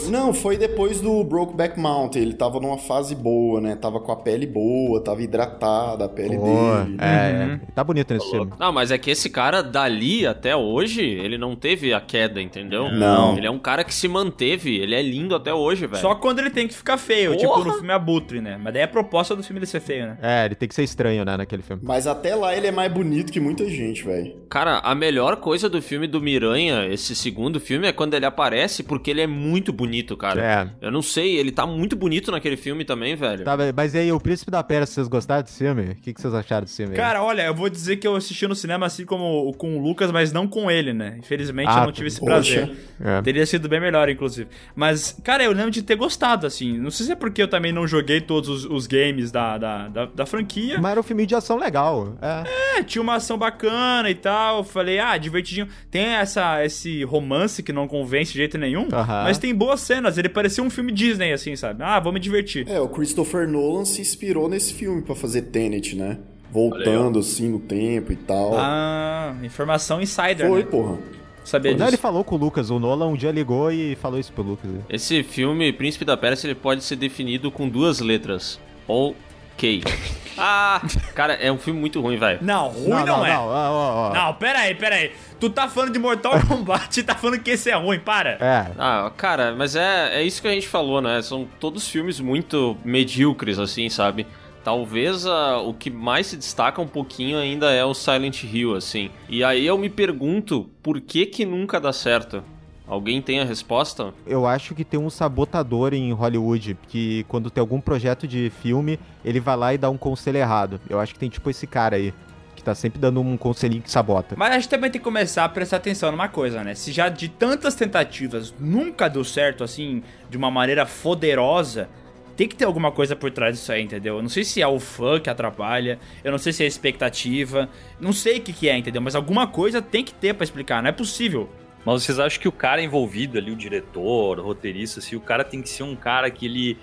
Não, 0.09 0.33
foi 0.33 0.57
depois 0.57 1.01
do 1.01 1.23
Brokeback 1.23 1.79
Mountain. 1.79 2.21
Ele 2.21 2.33
tava 2.33 2.59
numa 2.59 2.77
fase 2.77 3.15
boa, 3.15 3.59
né? 3.61 3.75
Tava 3.75 3.99
com 3.99 4.11
a 4.11 4.15
pele 4.15 4.45
boa, 4.45 5.01
tava 5.01 5.21
hidratada 5.21 6.05
a 6.05 6.09
pele 6.09 6.37
pô, 6.37 6.43
dele. 6.45 6.97
é, 6.99 7.05
é. 7.05 7.45
Uhum. 7.45 7.51
Ele 7.53 7.61
tá 7.73 7.83
bonito 7.83 8.13
nesse 8.13 8.29
filme. 8.29 8.51
Não, 8.59 8.71
mas 8.71 8.91
é 8.91 8.97
que 8.97 9.09
esse 9.11 9.29
cara 9.29 9.61
dali 9.61 10.25
até 10.25 10.55
hoje, 10.55 11.01
ele 11.03 11.37
não 11.37 11.55
teve 11.55 11.93
a 11.93 12.01
queda, 12.01 12.41
entendeu? 12.41 12.91
Não. 12.91 13.37
Ele 13.37 13.47
é 13.47 13.51
um 13.51 13.59
cara 13.59 13.83
que 13.83 13.93
se 13.93 14.07
manteve, 14.07 14.77
ele 14.79 14.95
é 14.95 15.01
lindo 15.01 15.35
até 15.35 15.53
hoje, 15.53 15.87
velho. 15.87 16.01
Só 16.01 16.15
quando 16.15 16.39
ele 16.39 16.49
tem 16.49 16.67
que 16.67 16.73
ficar 16.73 16.97
feio, 16.97 17.33
Porra! 17.35 17.39
tipo 17.39 17.63
no 17.65 17.73
filme 17.75 17.91
Abutre, 17.93 18.41
né? 18.41 18.44
Mas 18.61 18.73
daí 18.73 18.81
é 18.81 18.85
a 18.85 18.87
proposta 18.87 19.35
do 19.35 19.43
filme 19.43 19.59
ele 19.59 19.65
ser 19.65 19.79
feio, 19.79 20.07
né? 20.07 20.17
É, 20.21 20.45
ele 20.45 20.55
tem 20.55 20.67
que 20.67 20.75
ser 20.75 20.83
estranho, 20.83 21.23
né, 21.25 21.37
naquele 21.37 21.61
filme. 21.61 21.81
Mas 21.85 22.07
até 22.07 22.35
lá 22.35 22.55
ele 22.55 22.67
é 22.67 22.71
mais 22.71 22.91
bonito 22.91 23.31
que 23.31 23.39
muita 23.39 23.67
gente, 23.69 24.03
velho. 24.03 24.35
Cara, 24.49 24.79
a 24.79 24.93
melhor 24.93 25.37
coisa 25.37 25.69
do 25.69 25.81
filme 25.81 26.07
do 26.07 26.21
Miranha, 26.21 26.87
esse 26.87 27.15
segundo 27.15 27.59
filme, 27.59 27.87
é 27.87 27.91
quando 27.91 28.13
ele 28.13 28.25
aparece, 28.25 28.83
porque 28.83 29.11
ele 29.11 29.21
é 29.21 29.27
muito 29.27 29.71
bonito, 29.73 30.15
cara. 30.15 30.69
É. 30.81 30.85
Eu 30.85 30.91
não 30.91 31.01
sei, 31.01 31.37
ele 31.37 31.51
tá 31.51 31.65
muito 31.65 31.95
bonito 31.95 32.31
naquele 32.31 32.57
filme 32.57 32.85
também, 32.85 33.15
velho. 33.15 33.43
Tá, 33.43 33.57
mas 33.75 33.93
e 33.93 33.99
aí, 33.99 34.11
o 34.11 34.19
Príncipe 34.19 34.51
da 34.51 34.63
Pérsia, 34.63 34.95
vocês 34.95 35.07
gostaram 35.07 35.43
desse 35.43 35.57
filme? 35.57 35.83
O 35.91 35.95
que, 35.95 36.13
que 36.13 36.21
vocês 36.21 36.33
acharam 36.33 36.65
desse 36.65 36.77
filme? 36.77 36.93
aí? 36.93 36.97
Cara, 36.97 37.23
olha, 37.23 37.43
eu 37.43 37.53
vou 37.53 37.69
dizer 37.69 37.97
que 37.97 38.07
eu 38.07 38.15
assisti 38.15 38.47
no 38.47 38.55
cinema 38.55 38.85
assim 38.85 39.05
como 39.05 39.53
com 39.53 39.77
o 39.77 39.81
Lucas, 39.81 40.11
mas 40.11 40.31
não 40.31 40.47
com 40.47 40.69
ele, 40.69 40.93
né? 40.93 41.15
Infelizmente 41.19 41.69
Ah, 41.69 41.81
eu 41.81 41.85
não 41.85 41.91
tive 41.91 42.07
esse 42.07 42.23
prazer. 42.23 42.71
É. 42.99 43.21
Teria 43.21 43.45
sido 43.45 43.67
bem 43.67 43.79
melhor, 43.79 44.09
inclusive. 44.09 44.47
Mas, 44.75 45.17
cara, 45.23 45.43
eu 45.43 45.51
lembro 45.51 45.71
de 45.71 45.81
ter 45.81 45.95
gostado, 45.95 46.45
assim. 46.47 46.77
Não 46.77 46.91
sei 46.91 47.05
se 47.05 47.11
é 47.11 47.15
porque 47.15 47.41
eu 47.41 47.47
também 47.47 47.71
não 47.71 47.87
joguei 47.87 48.21
todos 48.35 48.49
os, 48.49 48.65
os 48.65 48.87
games 48.87 49.31
da, 49.31 49.57
da, 49.57 49.87
da, 49.87 50.05
da 50.05 50.25
franquia. 50.25 50.77
Mas 50.79 50.91
era 50.91 50.99
um 50.99 51.03
filme 51.03 51.25
de 51.25 51.35
ação 51.35 51.57
legal. 51.57 52.15
É. 52.21 52.79
É, 52.79 52.83
tinha 52.83 53.01
uma 53.01 53.15
ação 53.15 53.37
bacana 53.37 54.09
e 54.09 54.15
tal. 54.15 54.63
Falei, 54.63 54.99
ah, 54.99 55.17
divertidinho. 55.17 55.67
Tem 55.89 56.03
essa, 56.15 56.63
esse 56.65 57.03
romance 57.03 57.63
que 57.63 57.71
não 57.71 57.87
convence 57.87 58.33
de 58.33 58.39
jeito 58.39 58.57
nenhum, 58.57 58.87
mas 58.91 59.37
tem 59.37 59.55
boas 59.55 59.79
cenas. 59.81 60.17
Ele 60.17 60.27
parecia 60.27 60.63
um 60.63 60.69
filme 60.69 60.91
Disney, 60.91 61.31
assim, 61.31 61.55
sabe? 61.55 61.81
Ah, 61.83 61.99
vou 61.99 62.11
me 62.11 62.19
divertir. 62.19 62.69
É, 62.69 62.79
o 62.79 62.89
Christopher 62.89 63.47
Nolan 63.47 63.85
se 63.85 64.01
inspirou 64.01 64.49
nesse 64.49 64.73
filme 64.73 65.01
pra 65.01 65.15
fazer 65.15 65.43
Tenet, 65.43 65.95
né? 65.95 66.17
Voltando 66.51 67.19
assim 67.19 67.49
no 67.49 67.59
tempo 67.59 68.11
e 68.11 68.15
tal. 68.15 68.53
Ah, 68.57 69.35
informação 69.43 70.01
insider, 70.01 70.47
Foi, 70.47 70.63
né? 70.63 70.69
porra. 70.69 70.97
Sabia 71.45 71.71
Não, 71.71 71.77
disso. 71.77 71.89
ele 71.91 71.97
falou 71.97 72.23
com 72.23 72.35
o 72.35 72.37
Lucas. 72.37 72.69
O 72.69 72.79
Nolan 72.79 73.07
um 73.07 73.15
dia 73.15 73.31
ligou 73.31 73.71
e 73.71 73.95
falou 73.95 74.19
isso 74.19 74.33
pro 74.33 74.43
Lucas. 74.43 74.69
Esse 74.89 75.23
filme, 75.23 75.71
Príncipe 75.71 76.03
da 76.03 76.17
Pérsia, 76.17 76.47
ele 76.47 76.55
pode 76.55 76.83
ser 76.83 76.95
definido 76.97 77.51
com 77.51 77.69
duas 77.69 77.99
letras. 78.01 78.59
Ok. 78.87 79.83
Ah, 80.37 80.81
cara, 81.13 81.35
é 81.35 81.49
um 81.49 81.57
filme 81.57 81.79
muito 81.79 82.01
ruim, 82.01 82.17
velho. 82.17 82.39
Não, 82.41 82.67
ruim 82.67 83.05
não, 83.05 83.25
é. 83.25 83.31
Não, 83.33 83.47
ó, 83.47 83.71
ó, 83.71 84.09
ó. 84.09 84.13
Não, 84.13 84.33
pera 84.33 84.59
aí, 84.59 84.75
pera 84.75 84.95
aí. 84.95 85.13
Tu 85.39 85.49
tá 85.49 85.69
falando 85.69 85.93
de 85.93 85.99
Mortal 85.99 86.33
Kombat 86.45 86.99
e 86.99 87.03
tá 87.03 87.15
falando 87.15 87.39
que 87.39 87.51
esse 87.51 87.69
é 87.69 87.75
ruim, 87.75 87.97
para. 87.99 88.31
É. 88.31 88.71
Ah, 88.77 89.09
cara, 89.15 89.55
mas 89.57 89.77
é, 89.77 90.19
é 90.19 90.23
isso 90.23 90.41
que 90.41 90.49
a 90.49 90.51
gente 90.51 90.67
falou, 90.67 90.99
né? 91.01 91.21
São 91.21 91.47
todos 91.57 91.87
filmes 91.87 92.19
muito 92.19 92.75
medíocres, 92.83 93.57
assim, 93.57 93.87
sabe? 93.87 94.27
Talvez 94.65 95.27
ah, 95.27 95.59
o 95.59 95.75
que 95.75 95.91
mais 95.91 96.25
se 96.25 96.35
destaca 96.35 96.81
um 96.81 96.87
pouquinho 96.87 97.37
ainda 97.37 97.71
é 97.71 97.85
o 97.85 97.93
Silent 97.93 98.43
Hill, 98.45 98.73
assim. 98.73 99.11
E 99.29 99.43
aí 99.43 99.63
eu 99.63 99.77
me 99.77 99.91
pergunto, 99.91 100.67
por 100.81 100.99
que 100.99 101.27
que 101.27 101.45
nunca 101.45 101.79
dá 101.79 101.93
certo? 101.93 102.43
Alguém 102.87 103.21
tem 103.21 103.39
a 103.39 103.45
resposta? 103.45 104.11
Eu 104.25 104.47
acho 104.47 104.73
que 104.73 104.83
tem 104.83 104.99
um 104.99 105.07
sabotador 105.07 105.93
em 105.93 106.11
Hollywood, 106.11 106.75
que 106.87 107.23
quando 107.27 107.51
tem 107.51 107.61
algum 107.61 107.79
projeto 107.79 108.27
de 108.27 108.51
filme, 108.63 108.99
ele 109.23 109.39
vai 109.39 109.55
lá 109.55 109.71
e 109.75 109.77
dá 109.77 109.87
um 109.87 109.97
conselho 109.97 110.39
errado. 110.39 110.81
Eu 110.89 110.99
acho 110.99 111.13
que 111.13 111.19
tem 111.19 111.29
tipo 111.29 111.47
esse 111.47 111.67
cara 111.67 111.97
aí, 111.97 112.11
que 112.55 112.63
tá 112.63 112.73
sempre 112.73 112.99
dando 112.99 113.21
um 113.21 113.37
conselhinho 113.37 113.83
que 113.83 113.91
sabota. 113.91 114.33
Mas 114.35 114.49
a 114.49 114.55
gente 114.55 114.69
também 114.69 114.89
tem 114.89 114.99
que 114.99 115.05
começar 115.05 115.45
a 115.45 115.49
prestar 115.49 115.77
atenção 115.77 116.09
numa 116.09 116.27
coisa, 116.27 116.63
né? 116.63 116.73
Se 116.73 116.91
já 116.91 117.07
de 117.07 117.29
tantas 117.29 117.75
tentativas 117.75 118.51
nunca 118.59 119.07
deu 119.07 119.23
certo, 119.23 119.63
assim, 119.63 120.01
de 120.27 120.35
uma 120.35 120.49
maneira 120.49 120.87
poderosa, 120.87 121.87
tem 122.35 122.47
que 122.47 122.55
ter 122.55 122.65
alguma 122.65 122.91
coisa 122.91 123.15
por 123.15 123.31
trás 123.31 123.57
disso 123.57 123.71
aí, 123.71 123.81
entendeu? 123.81 124.17
Eu 124.17 124.21
não 124.21 124.29
sei 124.29 124.43
se 124.43 124.61
é 124.61 124.67
o 124.67 124.79
fã 124.79 125.19
que 125.19 125.29
atrapalha, 125.29 125.99
eu 126.23 126.31
não 126.31 126.37
sei 126.37 126.51
se 126.51 126.63
é 126.63 126.65
a 126.65 126.67
expectativa, 126.67 127.69
não 127.99 128.11
sei 128.11 128.37
o 128.37 128.41
que, 128.41 128.51
que 128.51 128.69
é, 128.69 128.77
entendeu? 128.77 129.01
Mas 129.01 129.15
alguma 129.15 129.47
coisa 129.47 129.81
tem 129.81 130.03
que 130.03 130.13
ter 130.13 130.33
pra 130.33 130.43
explicar, 130.43 130.81
não 130.83 130.89
é 130.89 130.93
possível. 130.93 131.49
Mas 131.85 132.03
vocês 132.03 132.19
acham 132.19 132.41
que 132.41 132.47
o 132.47 132.51
cara 132.51 132.81
envolvido 132.81 133.37
ali, 133.37 133.51
o 133.51 133.55
diretor, 133.55 134.39
o 134.39 134.43
roteirista, 134.43 134.99
se 134.99 135.15
o 135.15 135.19
cara 135.19 135.43
tem 135.43 135.61
que 135.61 135.69
ser 135.69 135.83
um 135.83 135.95
cara 135.95 136.29
que 136.31 136.45
ele 136.45 136.77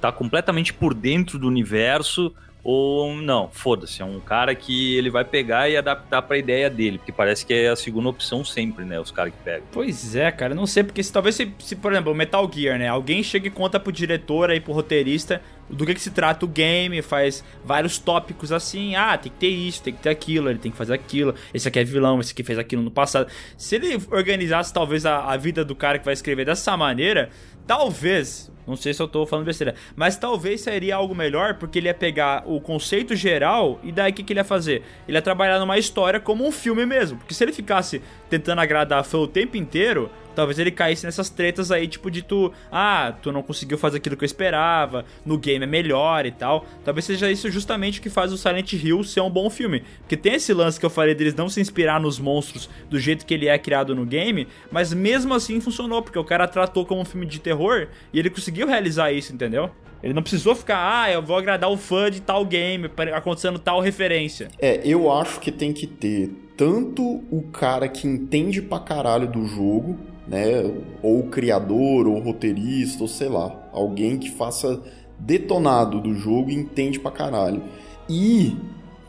tá 0.00 0.10
completamente 0.10 0.72
por 0.72 0.92
dentro 0.92 1.38
do 1.38 1.46
universo 1.46 2.34
ou 2.62 3.14
não? 3.14 3.48
Foda-se, 3.50 4.02
é 4.02 4.04
um 4.04 4.20
cara 4.20 4.54
que 4.54 4.96
ele 4.96 5.10
vai 5.10 5.24
pegar 5.24 5.68
e 5.68 5.76
adaptar 5.76 6.22
pra 6.22 6.36
ideia 6.36 6.68
dele, 6.68 6.98
porque 6.98 7.12
parece 7.12 7.44
que 7.44 7.54
é 7.54 7.68
a 7.68 7.76
segunda 7.76 8.08
opção 8.08 8.44
sempre, 8.44 8.84
né, 8.84 9.00
os 9.00 9.10
caras 9.10 9.32
que 9.32 9.38
pegam. 9.42 9.66
Pois 9.72 10.14
é, 10.14 10.30
cara, 10.30 10.54
não 10.54 10.66
sei, 10.66 10.84
porque 10.84 11.02
se 11.02 11.12
talvez 11.12 11.34
se, 11.34 11.52
se, 11.58 11.76
por 11.76 11.92
exemplo, 11.92 12.14
Metal 12.14 12.50
Gear, 12.52 12.78
né? 12.78 12.88
Alguém 12.88 13.22
chega 13.22 13.46
e 13.46 13.50
conta 13.50 13.80
pro 13.80 13.92
diretor 13.92 14.50
aí, 14.50 14.60
pro 14.60 14.72
roteirista, 14.72 15.40
do 15.68 15.86
que, 15.86 15.94
que 15.94 16.00
se 16.00 16.10
trata 16.10 16.44
o 16.44 16.48
game, 16.48 17.00
faz 17.00 17.44
vários 17.64 17.98
tópicos 17.98 18.52
assim, 18.52 18.96
ah, 18.96 19.16
tem 19.16 19.30
que 19.30 19.38
ter 19.38 19.48
isso, 19.48 19.82
tem 19.82 19.94
que 19.94 20.02
ter 20.02 20.10
aquilo, 20.10 20.50
ele 20.50 20.58
tem 20.58 20.70
que 20.70 20.76
fazer 20.76 20.94
aquilo, 20.94 21.34
esse 21.54 21.68
aqui 21.68 21.78
é 21.78 21.84
vilão, 21.84 22.20
esse 22.20 22.32
aqui 22.32 22.42
fez 22.42 22.58
aquilo 22.58 22.82
no 22.82 22.90
passado. 22.90 23.30
Se 23.56 23.76
ele 23.76 23.96
organizasse 24.10 24.72
talvez 24.72 25.06
a, 25.06 25.24
a 25.24 25.36
vida 25.36 25.64
do 25.64 25.74
cara 25.74 25.98
que 25.98 26.04
vai 26.04 26.14
escrever 26.14 26.44
dessa 26.44 26.76
maneira, 26.76 27.30
talvez, 27.66 28.49
não 28.70 28.76
sei 28.76 28.94
se 28.94 29.02
eu 29.02 29.08
tô 29.08 29.26
falando 29.26 29.44
besteira, 29.44 29.74
mas 29.94 30.16
talvez 30.16 30.60
seria 30.60 30.96
algo 30.96 31.14
melhor, 31.14 31.54
porque 31.54 31.78
ele 31.78 31.88
ia 31.88 31.94
pegar 31.94 32.44
o 32.46 32.60
conceito 32.60 33.14
geral 33.14 33.80
e 33.82 33.92
daí 33.92 34.12
o 34.12 34.14
que, 34.14 34.22
que 34.22 34.32
ele 34.32 34.40
ia 34.40 34.44
fazer? 34.44 34.82
Ele 35.06 35.16
ia 35.16 35.22
trabalhar 35.22 35.58
numa 35.58 35.76
história 35.76 36.20
como 36.20 36.46
um 36.46 36.52
filme 36.52 36.86
mesmo, 36.86 37.18
porque 37.18 37.34
se 37.34 37.44
ele 37.44 37.52
ficasse 37.52 38.00
tentando 38.28 38.60
agradar 38.60 39.04
fã 39.04 39.18
o 39.18 39.26
tempo 39.26 39.56
inteiro, 39.56 40.10
talvez 40.34 40.58
ele 40.58 40.70
caísse 40.70 41.04
nessas 41.04 41.30
tretas 41.30 41.70
aí, 41.70 41.86
tipo 41.86 42.10
de 42.10 42.22
tu, 42.22 42.52
ah, 42.70 43.14
tu 43.22 43.32
não 43.32 43.42
conseguiu 43.42 43.78
fazer 43.78 43.98
aquilo 43.98 44.16
que 44.16 44.24
eu 44.24 44.26
esperava, 44.26 45.04
no 45.24 45.38
game 45.38 45.64
é 45.64 45.66
melhor 45.66 46.26
e 46.26 46.30
tal. 46.30 46.66
Talvez 46.84 47.04
seja 47.04 47.30
isso 47.30 47.50
justamente 47.50 48.00
o 48.00 48.02
que 48.02 48.10
faz 48.10 48.32
o 48.32 48.38
Silent 48.38 48.72
Hill 48.72 49.02
ser 49.04 49.20
um 49.20 49.30
bom 49.30 49.48
filme. 49.50 49.82
Porque 50.00 50.16
tem 50.16 50.34
esse 50.34 50.52
lance 50.52 50.78
que 50.78 50.86
eu 50.86 50.90
falei 50.90 51.14
deles 51.14 51.34
não 51.34 51.48
se 51.48 51.60
inspirar 51.60 52.00
nos 52.00 52.18
monstros 52.18 52.68
do 52.88 52.98
jeito 52.98 53.26
que 53.26 53.34
ele 53.34 53.48
é 53.48 53.58
criado 53.58 53.94
no 53.94 54.04
game, 54.04 54.46
mas 54.70 54.92
mesmo 54.92 55.34
assim 55.34 55.60
funcionou, 55.60 56.02
porque 56.02 56.18
o 56.18 56.24
cara 56.24 56.46
tratou 56.46 56.84
como 56.86 57.00
um 57.00 57.04
filme 57.04 57.26
de 57.26 57.40
terror 57.40 57.88
e 58.12 58.18
ele 58.18 58.30
conseguiu 58.30 58.66
realizar 58.66 59.12
isso, 59.12 59.32
entendeu? 59.32 59.70
Ele 60.02 60.14
não 60.14 60.22
precisou 60.22 60.54
ficar, 60.54 61.02
ah, 61.02 61.12
eu 61.12 61.20
vou 61.20 61.36
agradar 61.36 61.70
o 61.70 61.76
fã 61.76 62.10
de 62.10 62.22
tal 62.22 62.44
game, 62.44 62.90
acontecendo 63.14 63.58
tal 63.58 63.80
referência. 63.80 64.48
É, 64.58 64.80
eu 64.82 65.12
acho 65.12 65.38
que 65.40 65.52
tem 65.52 65.72
que 65.72 65.86
ter 65.86 66.30
tanto 66.56 67.02
o 67.30 67.42
cara 67.52 67.86
que 67.88 68.06
entende 68.06 68.62
pra 68.62 68.78
caralho 68.80 69.26
do 69.26 69.46
jogo, 69.46 69.98
né? 70.26 70.70
Ou 71.02 71.24
criador, 71.24 72.06
ou 72.06 72.18
roteirista, 72.18 73.02
ou 73.02 73.08
sei 73.08 73.28
lá. 73.28 73.68
Alguém 73.72 74.18
que 74.18 74.30
faça 74.30 74.80
detonado 75.18 76.00
do 76.00 76.14
jogo 76.14 76.50
e 76.50 76.54
entende 76.54 76.98
pra 76.98 77.10
caralho. 77.10 77.62
E 78.08 78.56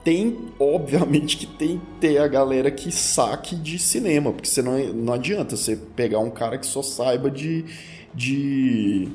tem, 0.03 0.37
obviamente, 0.59 1.37
que 1.37 1.45
tem 1.45 1.77
que 1.77 1.85
ter 1.99 2.17
a 2.17 2.27
galera 2.27 2.71
que 2.71 2.91
saque 2.91 3.55
de 3.55 3.77
cinema, 3.77 4.31
porque 4.31 4.47
você 4.47 4.61
não, 4.61 4.77
não 4.93 5.13
adianta 5.13 5.55
você 5.55 5.75
pegar 5.75 6.19
um 6.19 6.29
cara 6.29 6.57
que 6.57 6.65
só 6.65 6.81
saiba 6.81 7.29
de. 7.29 7.65
de 8.13 9.09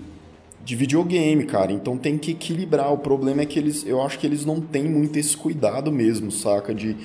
de 0.67 0.75
videogame, 0.75 1.45
cara. 1.45 1.73
Então 1.73 1.97
tem 1.97 2.19
que 2.19 2.33
equilibrar. 2.33 2.93
O 2.93 2.99
problema 2.99 3.43
é 3.43 3.47
que 3.47 3.57
eles, 3.57 3.87
eu 3.87 4.03
acho 4.03 4.19
que 4.19 4.27
eles 4.27 4.45
não 4.45 4.61
têm 4.61 4.83
muito 4.83 5.17
esse 5.17 5.37
cuidado 5.37 5.93
mesmo, 5.93 6.33
saca? 6.33 6.75
De, 6.75 6.97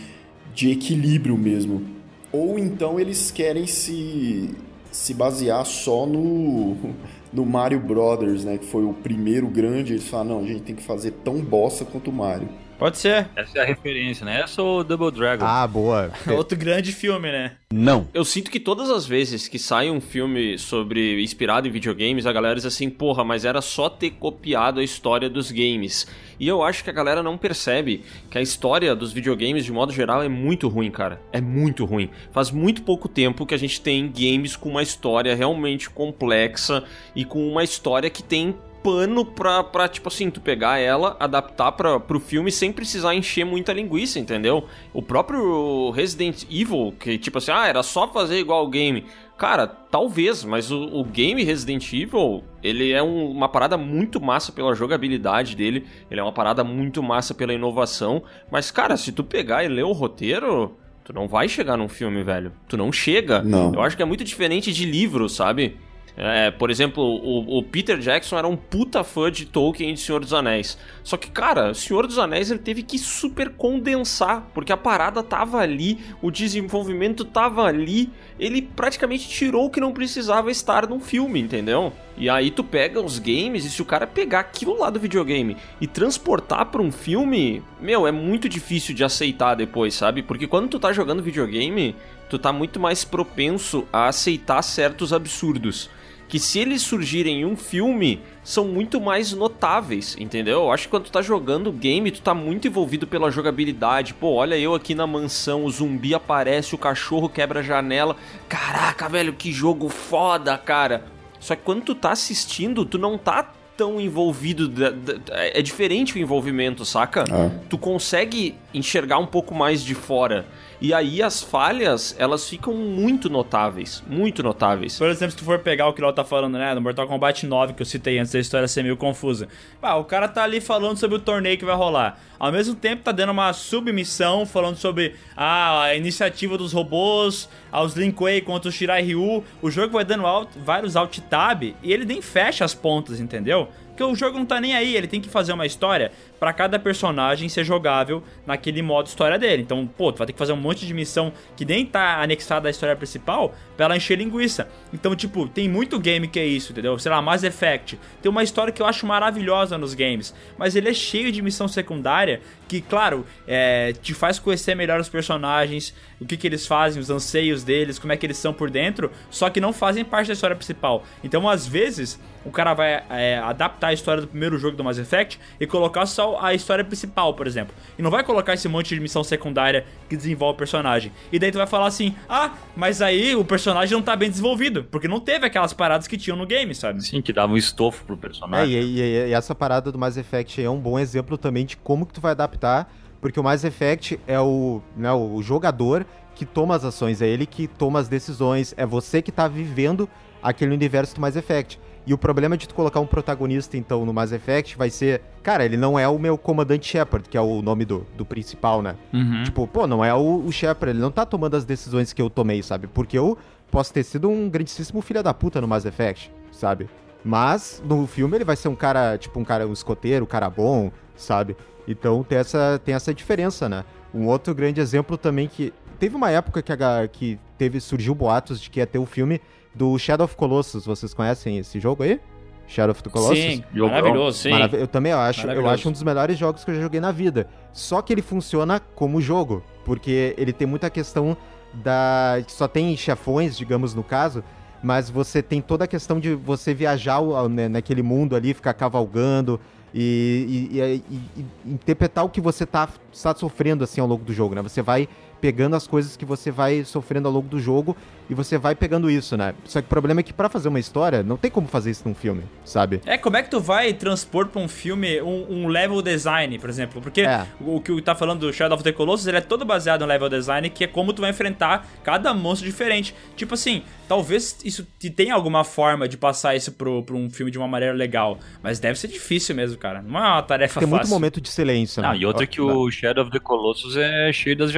de 0.52 0.72
equilíbrio 0.72 1.38
mesmo. 1.38 1.84
Ou 2.32 2.58
então 2.58 3.00
eles 3.00 3.30
querem 3.30 3.68
se, 3.68 4.50
se 4.92 5.14
basear 5.14 5.66
só 5.66 6.06
no, 6.06 6.78
no 7.32 7.46
Mario 7.46 7.80
Brothers, 7.80 8.44
né? 8.44 8.58
Que 8.58 8.66
foi 8.66 8.84
o 8.84 8.94
primeiro 8.94 9.48
grande. 9.48 9.94
Eles 9.94 10.08
falam, 10.08 10.36
não, 10.36 10.40
a 10.44 10.48
gente 10.48 10.62
tem 10.62 10.76
que 10.76 10.84
fazer 10.84 11.12
tão 11.24 11.40
bossa 11.42 11.86
quanto 11.86 12.10
o 12.10 12.14
Mario. 12.14 12.50
Pode 12.82 12.98
ser. 12.98 13.30
Essa 13.36 13.60
é 13.60 13.62
a 13.62 13.64
referência, 13.64 14.26
né? 14.26 14.42
Essa 14.42 14.64
ou 14.64 14.84
Double 14.84 15.12
Dragon? 15.12 15.46
Ah, 15.46 15.68
boa. 15.68 16.10
Outro 16.36 16.58
grande 16.58 16.92
filme, 16.92 17.32
né? 17.32 17.52
Não. 17.72 18.08
Eu 18.12 18.26
sinto 18.26 18.50
que 18.50 18.60
todas 18.60 18.90
as 18.90 19.06
vezes 19.06 19.48
que 19.48 19.60
sai 19.60 19.92
um 19.92 20.02
filme 20.02 20.58
sobre 20.58 21.22
inspirado 21.22 21.68
em 21.68 21.72
videogames, 21.72 22.26
a 22.26 22.34
galera 22.34 22.56
diz 22.56 22.66
assim, 22.66 22.90
porra, 22.90 23.24
mas 23.24 23.46
era 23.46 23.62
só 23.62 23.88
ter 23.88 24.10
copiado 24.10 24.80
a 24.80 24.84
história 24.84 25.30
dos 25.30 25.52
games. 25.52 26.08
E 26.40 26.48
eu 26.48 26.64
acho 26.64 26.84
que 26.84 26.90
a 26.90 26.94
galera 26.94 27.22
não 27.22 27.38
percebe 27.38 28.04
que 28.32 28.40
a 28.40 28.42
história 28.42 28.96
dos 28.96 29.14
videogames, 29.14 29.64
de 29.64 29.72
modo 29.72 29.94
geral, 29.94 30.24
é 30.24 30.28
muito 30.28 30.68
ruim, 30.68 30.90
cara. 30.90 31.22
É 31.32 31.40
muito 31.40 31.86
ruim. 31.86 32.10
Faz 32.32 32.50
muito 32.50 32.82
pouco 32.82 33.08
tempo 33.08 33.46
que 33.46 33.54
a 33.54 33.60
gente 33.60 33.80
tem 33.80 34.12
games 34.12 34.56
com 34.56 34.70
uma 34.70 34.82
história 34.82 35.36
realmente 35.36 35.88
complexa 35.88 36.84
e 37.16 37.24
com 37.26 37.48
uma 37.48 37.64
história 37.64 38.10
que 38.10 38.24
tem 38.24 38.56
pano 38.84 39.24
pra, 39.26 39.64
pra, 39.64 39.88
tipo 39.88 40.08
assim, 40.08 40.30
tu 40.30 40.42
pegar 40.42 40.78
ela, 40.80 41.16
adaptar 41.20 41.72
pra, 41.74 42.00
pro 42.00 42.20
filme 42.20 42.52
sem 42.52 42.72
precisar 42.72 43.14
encher 43.16 43.46
muita 43.46 43.72
linguiça, 43.74 44.20
entendeu? 44.20 44.66
O 44.94 45.02
próprio 45.02 45.92
Resident 45.92 46.44
Evil, 46.50 46.94
que 47.00 47.18
tipo 47.18 47.38
assim, 47.38 47.52
ah, 47.52 47.68
era 47.68 47.84
só 47.84 48.08
fazer 48.12 48.40
igual 48.40 48.66
o 48.66 48.70
game. 48.70 49.06
Cara, 49.38 49.66
talvez, 49.66 50.44
mas 50.44 50.72
o, 50.72 50.84
o 50.84 51.04
game 51.04 51.44
Resident 51.44 51.92
Evil, 51.94 52.44
ele 52.62 52.92
é 52.92 53.02
um- 53.02 53.32
uma 53.32 53.50
parada 53.50 53.76
muito 53.78 54.22
massa 54.22 54.52
pela 54.52 54.76
jogabilidade 54.76 55.56
dele, 55.56 55.86
ele 56.10 56.20
é 56.20 56.24
uma 56.24 56.32
parada 56.34 56.64
muito 56.64 57.02
massa 57.02 57.34
pela 57.34 57.54
inovação, 57.54 58.22
mas 58.52 58.70
cara, 58.70 58.96
se 58.98 59.12
tu 59.12 59.24
pegar 59.24 59.64
e 59.64 59.68
ler 59.68 59.84
o 59.84 59.92
roteiro, 59.92 60.78
tu 61.04 61.12
não 61.12 61.28
vai 61.28 61.48
chegar 61.50 61.76
num 61.76 61.88
filme, 61.90 62.22
velho. 62.24 62.52
Tu 62.68 62.78
não 62.78 62.92
chega. 62.92 63.42
Não. 63.42 63.74
Eu 63.74 63.82
acho 63.82 63.96
que 63.98 64.04
é 64.04 64.06
muito 64.06 64.24
diferente 64.24 64.72
de 64.72 64.86
livro, 64.86 65.28
sabe? 65.28 65.78
É, 66.16 66.52
por 66.52 66.70
exemplo, 66.70 67.02
o, 67.04 67.60
o 67.60 67.64
Peter 67.64 67.98
Jackson 67.98 68.38
era 68.38 68.48
um 68.48 68.58
puta 68.58 69.04
fã 69.04 69.32
de 69.32 69.46
Tolkien 69.46 69.92
e 69.92 69.94
de 69.94 70.00
Senhor 70.00 70.20
dos 70.20 70.34
Anéis. 70.34 70.78
Só 71.04 71.18
que, 71.18 71.30
cara, 71.32 71.74
Senhor 71.74 72.06
dos 72.06 72.18
Anéis 72.18 72.52
ele 72.52 72.60
teve 72.60 72.84
que 72.84 72.98
super 72.98 73.50
condensar, 73.50 74.48
porque 74.54 74.72
a 74.72 74.78
parada 74.78 75.24
tava 75.24 75.60
ali, 75.60 76.00
o 76.22 76.30
desenvolvimento 76.30 77.24
tava 77.24 77.64
ali, 77.64 78.10
ele 78.40 78.62
praticamente 78.62 79.28
tirou 79.30 79.66
o 79.66 79.70
que 79.70 79.80
não 79.80 79.94
precisava 79.94 80.52
estar 80.52 80.88
num 80.88 81.00
filme, 81.00 81.40
entendeu? 81.40 81.94
E 82.18 82.30
aí 82.30 82.52
tu 82.52 82.64
pega 82.64 83.02
os 83.02 83.18
games 83.18 83.66
e 83.66 83.70
se 83.70 83.82
o 83.82 83.86
cara 83.86 84.06
pegar 84.06 84.42
aquilo 84.42 84.78
lá 84.78 84.90
do 84.90 85.00
videogame 85.00 85.58
e 85.80 85.88
transportar 85.88 86.66
pra 86.68 86.82
um 86.82 86.92
filme, 86.92 87.64
meu, 87.80 88.06
é 88.06 88.12
muito 88.12 88.50
difícil 88.50 88.94
de 88.94 89.04
aceitar 89.04 89.56
depois, 89.56 89.94
sabe? 89.94 90.22
Porque 90.22 90.46
quando 90.46 90.68
tu 90.68 90.80
tá 90.80 90.92
jogando 90.92 91.24
videogame, 91.24 91.96
tu 92.30 92.38
tá 92.38 92.52
muito 92.54 92.80
mais 92.80 93.04
propenso 93.04 93.88
a 93.92 94.08
aceitar 94.08 94.62
certos 94.62 95.14
absurdos. 95.14 95.90
Que 96.32 96.40
se 96.40 96.60
eles 96.60 96.82
surgirem 96.82 97.42
em 97.42 97.46
um 97.46 97.58
filme, 97.58 98.22
são 98.42 98.64
muito 98.66 99.02
mais 99.02 99.34
notáveis, 99.34 100.16
entendeu? 100.18 100.62
Eu 100.62 100.72
acho 100.72 100.84
que 100.86 100.90
quando 100.90 101.04
tu 101.04 101.12
tá 101.12 101.22
jogando 101.22 101.74
game, 101.74 102.10
tu 102.10 102.22
tá 102.22 102.34
muito 102.34 102.70
envolvido 102.70 103.06
pela 103.06 103.30
jogabilidade. 103.30 104.14
Pô, 104.14 104.36
olha 104.36 104.58
eu 104.58 104.74
aqui 104.74 104.96
na 104.96 105.06
mansão, 105.06 105.66
o 105.66 105.70
zumbi 105.70 106.16
aparece, 106.16 106.74
o 106.74 106.78
cachorro 106.78 107.28
quebra 107.28 107.60
a 107.60 107.64
janela. 107.64 108.16
Caraca, 108.48 109.10
velho, 109.10 109.34
que 109.34 109.52
jogo 109.52 109.90
foda, 109.90 110.58
cara. 110.58 111.04
Só 111.38 111.54
que 111.54 111.64
quando 111.64 111.82
tu 111.84 111.94
tá 111.94 112.14
assistindo, 112.14 112.86
tu 112.86 112.98
não 112.98 113.18
tá 113.18 113.52
tão 113.76 114.00
envolvido. 114.00 114.70
da- 114.70 114.92
da- 114.92 115.20
é 115.38 115.60
é 115.60 115.62
diferente 115.62 116.16
o 116.16 116.18
envolvimento, 116.20 116.86
saca? 116.86 117.26
Ah. 117.30 117.50
Tu 117.70 117.78
consegue 117.78 118.56
enxergar 118.74 119.18
um 119.18 119.26
pouco 119.28 119.54
mais 119.54 119.84
de 119.84 119.94
fora. 119.96 120.46
E 120.82 120.96
aí 120.96 121.22
as 121.22 121.44
falhas, 121.44 122.16
elas 122.18 122.50
ficam 122.50 122.74
muito 122.74 123.30
notáveis. 123.30 124.04
Muito 124.08 124.42
notáveis. 124.42 124.98
Por 124.98 125.10
exemplo, 125.10 125.30
se 125.32 125.38
tu 125.38 125.44
for 125.46 125.60
pegar 125.60 125.88
o 125.88 125.94
que 125.94 126.02
o 126.02 126.04
Léo 126.04 126.12
tá 126.12 126.24
falando, 126.24 126.58
né? 126.58 126.74
No 126.74 126.82
Mortal 126.82 127.08
Kombat 127.08 127.46
9, 127.46 127.74
que 127.74 127.84
eu 127.84 127.86
citei 127.86 128.18
antes 128.18 128.32
da 128.32 128.40
história 128.40 128.68
ser 128.68 128.82
meio 128.82 128.98
confusa. 128.98 129.48
Ah, 129.80 129.98
o 129.98 130.04
cara 130.04 130.28
tá 130.28 130.42
ali 130.42 130.60
falando 130.60 130.98
sobre 130.98 131.18
o 131.18 131.20
torneio 131.20 131.56
que 131.56 131.64
vai 131.64 131.76
rolar. 131.76 132.20
Ao 132.40 132.52
mesmo 132.52 132.74
tempo, 132.74 133.04
tá 133.04 133.12
dando 133.12 133.30
uma 133.30 133.54
submissão 133.54 134.44
falando 134.44 134.76
sobre 134.76 135.14
ah, 135.38 135.84
a 135.84 135.96
iniciativa 135.96 136.58
dos 136.58 136.74
robôs, 136.74 137.48
aos 137.72 137.94
Lin 137.94 138.10
Kuei 138.10 138.42
contra 138.42 138.68
o 138.68 138.72
Shirai 138.72 139.04
Ryu. 139.04 139.44
O 139.62 139.70
jogo 139.70 139.94
vai 139.94 140.04
dando 140.04 140.26
alt, 140.26 140.50
vários 140.66 140.96
alt 140.96 141.20
tab 141.30 141.62
e 141.62 141.76
ele 141.94 142.06
nem 142.06 142.24
fecha 142.24 142.66
as 142.66 142.74
pontas, 142.74 143.20
entendeu? 143.20 143.70
Porque 143.92 144.04
o 144.04 144.16
jogo 144.16 144.38
não 144.38 144.46
tá 144.46 144.60
nem 144.60 144.74
aí, 144.74 144.96
ele 144.96 145.08
tem 145.08 145.22
que 145.22 145.30
fazer 145.30 145.54
uma 145.54 145.66
história 145.66 146.12
pra 146.40 146.52
cada 146.52 146.80
personagem 146.80 147.48
ser 147.50 147.64
jogável 147.64 148.24
naquele 148.46 148.82
modo 148.82 149.08
história 149.08 149.38
dele. 149.38 149.62
Então, 149.62 149.86
pô, 149.86 150.12
tu 150.12 150.18
vai 150.18 150.28
ter 150.28 150.34
que 150.34 150.40
fazer 150.40 150.54
um 150.54 150.58
monte 150.58 150.88
de 150.88 150.94
missão 150.94 151.32
que 151.56 151.66
nem 151.66 151.86
tá 151.86 152.22
anexada 152.22 152.68
à 152.68 152.72
história 152.72 152.96
principal 152.96 153.54
pra 153.82 153.86
ela 153.86 153.98
encher 153.98 154.16
linguiça. 154.16 154.70
Então, 154.94 155.16
tipo, 155.16 155.48
tem 155.48 155.68
muito 155.68 156.00
game 156.00 156.28
que 156.28 156.40
é 156.40 156.46
isso, 156.46 156.72
entendeu? 156.72 157.00
Sei 157.00 157.10
lá, 157.10 157.20
Mass 157.20 157.42
Effect. 157.42 158.00
Tem 158.22 158.30
uma 158.30 158.44
história 158.44 158.72
que 158.72 158.80
eu 158.80 158.86
acho 158.86 159.08
maravilhosa 159.08 159.76
nos 159.76 159.96
games, 159.96 160.36
mas 160.56 160.76
ele 160.76 160.90
é 160.90 160.94
cheio 160.94 161.32
de 161.32 161.42
missão 161.42 161.68
secundária 161.68 162.42
que, 162.68 162.80
claro, 162.80 163.26
é, 163.48 163.92
te 163.94 164.14
faz 164.14 164.38
conhecer 164.38 164.76
melhor 164.76 165.00
os 165.00 165.10
personagens, 165.10 165.96
o 166.20 166.26
que, 166.26 166.38
que 166.38 166.48
eles 166.48 166.68
fazem, 166.68 167.02
os 167.02 167.10
anseios 167.10 167.64
deles, 167.64 167.98
como 167.98 168.14
é 168.14 168.18
que 168.18 168.26
eles 168.26 168.38
são 168.38 168.54
por 168.54 168.70
dentro, 168.70 169.12
só 169.32 169.50
que 169.50 169.60
não 169.60 169.74
fazem 169.74 170.06
parte 170.06 170.28
da 170.28 170.34
história 170.34 170.56
principal. 170.56 171.04
Então, 171.24 171.50
às 171.50 171.66
vezes, 171.66 172.20
o 172.46 172.52
cara 172.52 172.74
vai 172.74 173.04
é, 173.10 173.38
adaptar 173.40 173.88
a 173.88 173.94
história 173.94 174.22
do 174.22 174.28
primeiro 174.28 174.58
jogo 174.58 174.76
do 174.76 174.84
Mass 174.84 174.98
Effect 174.98 175.40
e 175.60 175.68
colocar 175.68 176.06
só 176.06 176.40
a 176.42 176.54
história 176.54 176.84
principal, 176.84 177.34
por 177.34 177.46
exemplo. 177.46 177.76
E 177.98 178.02
não 178.02 178.10
vai 178.10 178.24
colocar 178.24 178.54
esse 178.54 178.68
monte 178.68 178.96
de 178.96 179.02
missão 179.02 179.24
secundária 179.24 179.86
que 180.10 180.16
desenvolve 180.16 180.56
o 180.56 180.58
personagem. 180.58 181.12
E 181.32 181.38
daí 181.38 181.52
tu 181.52 181.58
vai 181.58 181.68
falar 181.68 181.88
assim: 181.88 182.16
ah, 182.28 182.52
mas 182.76 183.02
aí 183.02 183.36
o 183.36 183.44
personagem 183.46 183.71
não 183.74 184.02
tá 184.02 184.16
bem 184.16 184.30
desenvolvido, 184.30 184.84
porque 184.86 185.08
não 185.08 185.20
teve 185.20 185.46
aquelas 185.46 185.74
paradas 185.74 186.08
que 186.08 186.18
tinham 186.18 186.38
no 186.38 186.46
game, 186.46 186.74
sabe? 186.76 187.04
Sim, 187.04 187.22
que 187.22 187.32
dava 187.34 187.54
um 187.54 187.58
estofo 187.58 188.04
pro 188.06 188.16
É, 188.16 188.18
personagem. 188.18 188.74
e, 188.82 189.00
e- 189.00 189.28
e 189.30 189.34
essa 189.34 189.54
parada 189.56 189.92
do 189.92 189.98
Mass 190.00 190.18
Effect 190.18 190.62
é 190.64 190.70
um 190.70 190.80
bom 190.80 190.98
exemplo 191.00 191.38
também 191.38 191.66
de 191.66 191.78
como 191.78 192.06
que 192.06 192.14
tu 192.14 192.22
vai 192.22 192.32
adaptar, 192.32 192.92
porque 193.20 193.40
o 193.40 193.44
Mass 193.44 193.64
Effect 193.64 194.20
é 194.28 194.40
o, 194.40 194.82
né, 194.98 195.12
o 195.14 195.42
jogador 195.42 196.06
que 196.36 196.46
toma 196.46 196.76
as 196.76 196.84
ações, 196.84 197.22
é 197.22 197.28
ele 197.28 197.46
que 197.46 197.68
toma 197.68 198.00
as 198.00 198.08
decisões, 198.08 198.74
é 198.78 198.86
você 198.86 199.22
que 199.22 199.32
tá 199.32 199.48
vivendo 199.48 200.10
aquele 200.42 200.74
universo 200.74 201.14
do 201.16 201.22
Mass 201.22 201.36
Effect. 201.36 201.80
E 202.08 202.16
o 202.16 202.18
problema 202.18 202.58
de 202.58 202.68
tu 202.68 202.74
colocar 202.74 203.00
um 203.00 203.06
protagonista, 203.06 203.78
então, 203.78 204.04
no 204.08 204.12
Mass 204.12 204.32
Effect 204.32 204.76
vai 204.76 204.90
ser... 204.90 205.22
Cara, 205.44 205.64
ele 205.64 205.78
não 205.78 206.00
é 206.00 206.08
o 206.08 206.18
meu 206.18 206.36
comandante 206.36 206.88
Shepard, 206.88 207.30
que 207.30 207.38
é 207.38 207.42
o 207.42 207.62
nome 207.62 207.86
do, 207.86 208.08
do 208.18 208.26
principal, 208.26 208.82
né? 208.82 208.96
Uhum. 209.14 209.44
Tipo, 209.44 209.68
pô, 209.68 209.86
não 209.86 210.04
é 210.04 210.12
o, 210.12 210.44
o 210.44 210.52
Shepard, 210.52 210.90
ele 210.96 211.00
não 211.00 211.12
tá 211.12 211.28
tomando 211.28 211.56
as 211.56 211.64
decisões 211.64 212.12
que 212.12 212.20
eu 212.20 212.28
tomei, 212.28 212.64
sabe? 212.64 212.88
Porque 212.88 213.16
eu 213.16 213.38
posso 213.72 213.94
ter 213.94 214.04
sido 214.04 214.30
um 214.30 214.50
grandíssimo 214.50 215.02
filho 215.02 215.24
da 215.24 215.34
puta 215.34 215.60
no 215.62 215.68
Mass 215.68 215.86
Effect, 215.86 216.32
sabe? 216.52 216.90
Mas 217.24 217.82
no 217.86 218.06
filme 218.08 218.36
ele 218.38 218.44
vai 218.44 218.56
ser 218.56 218.68
um 218.68 218.76
cara, 218.76 219.18
tipo, 219.18 219.40
um 219.40 219.44
cara, 219.46 219.68
um 219.68 219.74
escoteiro, 219.74 220.26
um 220.26 220.28
cara 220.28 220.50
bom, 220.50 220.92
sabe? 221.16 221.56
Então 221.88 222.24
tem 222.24 222.38
essa, 222.38 222.80
tem 222.84 222.94
essa 222.96 223.14
diferença, 223.14 223.68
né? 223.70 223.84
Um 224.14 224.28
outro 224.28 224.54
grande 224.54 224.80
exemplo 224.82 225.18
também 225.18 225.48
que. 225.48 225.74
Teve 226.00 226.16
uma 226.16 226.32
época 226.32 226.64
que, 226.64 226.72
a, 226.74 227.08
que 227.08 227.40
teve, 227.60 227.80
surgiu 227.80 228.16
boatos 228.16 228.60
de 228.60 228.72
que 228.72 228.80
ia 228.80 228.88
ter 228.88 228.98
o 228.98 229.06
filme 229.06 229.40
do 229.74 229.98
Shadow 230.00 230.26
of 230.26 230.36
Colossus. 230.36 230.84
Vocês 230.84 231.14
conhecem 231.14 231.60
esse 231.60 231.80
jogo 231.80 232.02
aí? 232.02 232.20
Shadow 232.68 232.92
of 232.92 233.04
the 233.04 233.10
Colossus? 233.12 233.38
Sim, 233.38 233.64
maravilhoso. 233.76 234.38
Sim. 234.40 234.50
Marav- 234.50 234.74
Eu 234.74 234.88
também 234.88 235.12
acho. 235.12 235.46
Eu 235.48 235.70
acho 235.70 235.88
um 235.90 235.92
dos 235.92 236.02
melhores 236.02 236.40
jogos 236.40 236.64
que 236.66 236.72
eu 236.72 236.76
já 236.76 236.82
joguei 236.82 237.00
na 237.00 237.12
vida. 237.12 237.48
Só 237.72 238.02
que 238.02 238.12
ele 238.12 238.24
funciona 238.24 238.80
como 238.96 239.22
jogo, 239.22 239.64
porque 239.86 240.34
ele 240.40 240.52
tem 240.52 240.66
muita 240.68 240.90
questão 240.90 241.38
da 241.74 242.42
só 242.48 242.68
tem 242.68 242.96
chefões, 242.98 243.58
digamos 243.58 243.94
no 243.94 244.04
caso, 244.04 244.44
mas 244.84 245.10
você 245.10 245.42
tem 245.42 245.62
toda 245.62 245.86
a 245.86 245.88
questão 245.88 246.20
de 246.20 246.34
você 246.34 246.74
viajar 246.74 247.22
né, 247.50 247.68
naquele 247.68 248.02
mundo 248.02 248.36
ali, 248.36 248.54
ficar 248.54 248.74
cavalgando 248.74 249.60
e, 249.94 250.70
e- 250.72 250.80
e- 250.80 251.04
e- 251.38 251.72
interpretar 251.72 252.26
o 252.26 252.30
que 252.30 252.42
você 252.42 252.66
tá, 252.66 252.88
está 253.12 253.36
sofrendo 253.36 253.84
assim 253.84 254.02
ao 254.02 254.08
longo 254.08 254.24
do 254.24 254.34
jogo, 254.34 254.56
né? 254.56 254.62
Você 254.62 254.82
vai 254.82 255.08
pegando 255.42 255.76
as 255.76 255.88
coisas 255.88 256.16
que 256.16 256.24
você 256.24 256.52
vai 256.52 256.84
sofrendo 256.86 257.28
ao 257.28 257.34
longo 257.34 257.48
do 257.48 257.60
jogo 257.60 257.98
e 258.30 258.34
você 258.34 258.58
vai 258.58 258.76
pegando 258.76 259.10
isso, 259.10 259.36
né? 259.36 259.54
Só 259.66 259.82
que 259.82 259.88
o 259.88 259.90
problema 259.90 260.22
é 260.22 260.24
que 260.24 260.32
pra 260.32 260.48
fazer 260.48 260.70
uma 260.70 260.80
história, 260.80 261.22
não 261.24 261.36
tem 261.36 261.50
como 261.52 261.68
fazer 261.68 261.92
isso 261.92 262.08
num 262.08 262.16
filme, 262.16 262.44
sabe? 262.64 263.02
É, 263.06 263.18
como 263.18 263.36
é 263.36 263.44
que 263.44 263.50
tu 263.50 263.60
vai 263.60 263.92
transpor 263.94 264.48
pra 264.48 264.62
um 264.62 264.68
filme 264.68 265.22
um, 265.22 265.48
um 265.50 265.68
level 265.68 266.02
design, 266.02 266.58
por 266.60 266.70
exemplo? 266.70 267.02
Porque 267.02 267.22
É. 267.22 267.46
o 267.60 267.82
que 267.82 268.00
tá 268.02 268.16
falando 268.16 268.42
do 268.42 268.54
Shadow 268.54 268.76
of 268.76 268.84
the 268.84 268.92
Colossus, 268.94 269.28
ele 269.28 269.38
é 269.38 269.42
todo 269.42 269.66
baseado 269.66 270.02
no 270.02 270.08
level 270.08 270.30
design, 270.30 270.70
que 270.70 270.84
é 270.86 270.88
como 270.88 271.12
tu 271.12 271.22
vai 271.22 271.32
enfrentar 271.32 271.86
cada 272.04 272.34
monstro 272.34 272.66
diferente. 272.70 273.14
Tipo 273.36 273.56
assim, 273.56 273.82
talvez 274.08 274.58
isso 274.64 274.88
te 275.00 275.10
tenha 275.10 275.34
alguma 275.34 275.64
forma 275.64 276.08
de 276.08 276.16
passar 276.18 276.56
isso 276.56 276.72
pro, 276.72 277.04
pro 277.04 277.18
um 277.18 277.30
filme 277.30 277.52
de 277.52 277.58
uma 277.58 277.68
maneira 277.68 277.94
legal, 277.94 278.40
mas 278.64 278.80
deve 278.80 278.98
ser 279.00 279.08
difícil 279.10 279.56
mesmo, 279.56 279.78
cara. 279.78 280.02
Não 280.02 280.18
é 280.20 280.24
uma 280.24 280.42
tarefa 280.44 280.80
Tem 280.80 280.88
muito 280.88 281.02
fácil. 281.02 281.14
momento 281.16 281.42
de 281.42 281.50
silêncio, 281.50 282.02
né? 282.02 282.10
Ah, 282.12 282.16
e 282.16 282.26
outra 282.26 282.46
que 282.48 282.62
o 282.62 282.90
Shadow 282.92 283.24
of 283.24 283.32
the 283.32 283.40
Colossus 283.40 283.98
é 283.98 284.32
cheio 284.32 284.56
das 284.56 284.72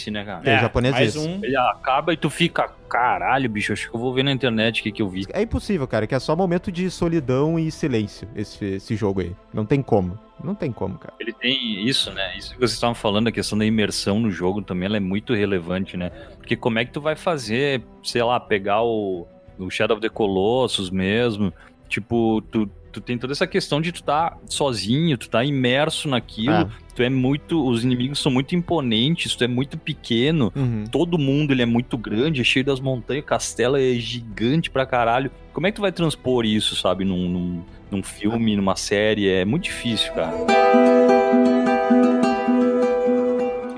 japonesice, 0.00 0.10
né, 0.10 0.24
cara? 0.24 0.42
É, 0.44 0.60
japonês 0.60 0.94
mais 0.94 1.16
esse. 1.16 1.18
um. 1.18 1.44
Ele 1.44 1.56
acaba 1.56 2.12
e 2.12 2.16
tu 2.16 2.30
fica, 2.30 2.68
caralho, 2.88 3.48
bicho, 3.48 3.72
acho 3.72 3.90
que 3.90 3.94
eu 3.94 4.00
vou 4.00 4.12
ver 4.14 4.22
na 4.22 4.32
internet 4.32 4.80
o 4.80 4.82
que, 4.82 4.92
que 4.92 5.02
eu 5.02 5.08
vi. 5.08 5.26
É 5.32 5.42
impossível, 5.42 5.86
cara, 5.86 6.06
que 6.06 6.14
é 6.14 6.18
só 6.18 6.34
momento 6.34 6.72
de 6.72 6.90
solidão 6.90 7.58
e 7.58 7.70
silêncio 7.70 8.28
esse, 8.34 8.64
esse 8.64 8.96
jogo 8.96 9.20
aí. 9.20 9.34
Não 9.52 9.66
tem 9.66 9.82
como. 9.82 10.18
Não 10.42 10.54
tem 10.54 10.72
como, 10.72 10.96
cara. 10.98 11.12
Ele 11.20 11.34
tem 11.34 11.86
isso, 11.86 12.10
né? 12.12 12.36
Isso 12.36 12.54
que 12.54 12.58
vocês 12.58 12.72
estavam 12.72 12.94
falando, 12.94 13.28
a 13.28 13.32
questão 13.32 13.58
da 13.58 13.64
imersão 13.66 14.18
no 14.18 14.30
jogo 14.30 14.62
também, 14.62 14.86
ela 14.86 14.96
é 14.96 15.00
muito 15.00 15.34
relevante, 15.34 15.98
né? 15.98 16.10
Porque 16.38 16.56
como 16.56 16.78
é 16.78 16.84
que 16.84 16.92
tu 16.92 17.00
vai 17.00 17.14
fazer, 17.14 17.82
sei 18.02 18.22
lá, 18.22 18.40
pegar 18.40 18.82
o, 18.82 19.26
o 19.58 19.70
Shadow 19.70 19.98
of 19.98 20.00
the 20.00 20.08
Colossus 20.08 20.88
mesmo, 20.88 21.52
tipo, 21.90 22.40
tu, 22.50 22.70
tu 22.90 23.00
tem 23.00 23.16
toda 23.18 23.32
essa 23.32 23.46
questão 23.46 23.80
de 23.80 23.92
tu 23.92 24.02
tá 24.02 24.36
sozinho, 24.46 25.16
tu 25.16 25.28
tá 25.30 25.44
imerso 25.44 26.08
naquilo, 26.08 26.52
É. 26.52 26.68
tu 26.94 27.02
é 27.02 27.08
muito, 27.08 27.64
os 27.66 27.84
inimigos 27.84 28.18
são 28.20 28.30
muito 28.32 28.54
imponentes, 28.54 29.34
tu 29.34 29.44
é 29.44 29.48
muito 29.48 29.78
pequeno, 29.78 30.52
Uhum. 30.56 30.84
todo 30.90 31.18
mundo 31.18 31.52
ele 31.52 31.62
é 31.62 31.66
muito 31.66 31.96
grande, 31.96 32.40
é 32.40 32.44
cheio 32.44 32.64
das 32.64 32.80
montanhas, 32.80 33.22
o 33.22 33.26
castelo 33.26 33.76
é 33.76 33.94
gigante 33.94 34.70
pra 34.70 34.84
caralho. 34.84 35.30
Como 35.52 35.66
é 35.66 35.70
que 35.70 35.76
tu 35.76 35.82
vai 35.82 35.92
transpor 35.92 36.44
isso, 36.44 36.74
sabe, 36.76 37.04
num, 37.04 37.28
num, 37.28 37.62
num 37.90 38.02
filme, 38.02 38.56
numa 38.56 38.76
série? 38.76 39.28
É 39.28 39.44
muito 39.44 39.64
difícil, 39.64 40.12
cara. 40.12 40.34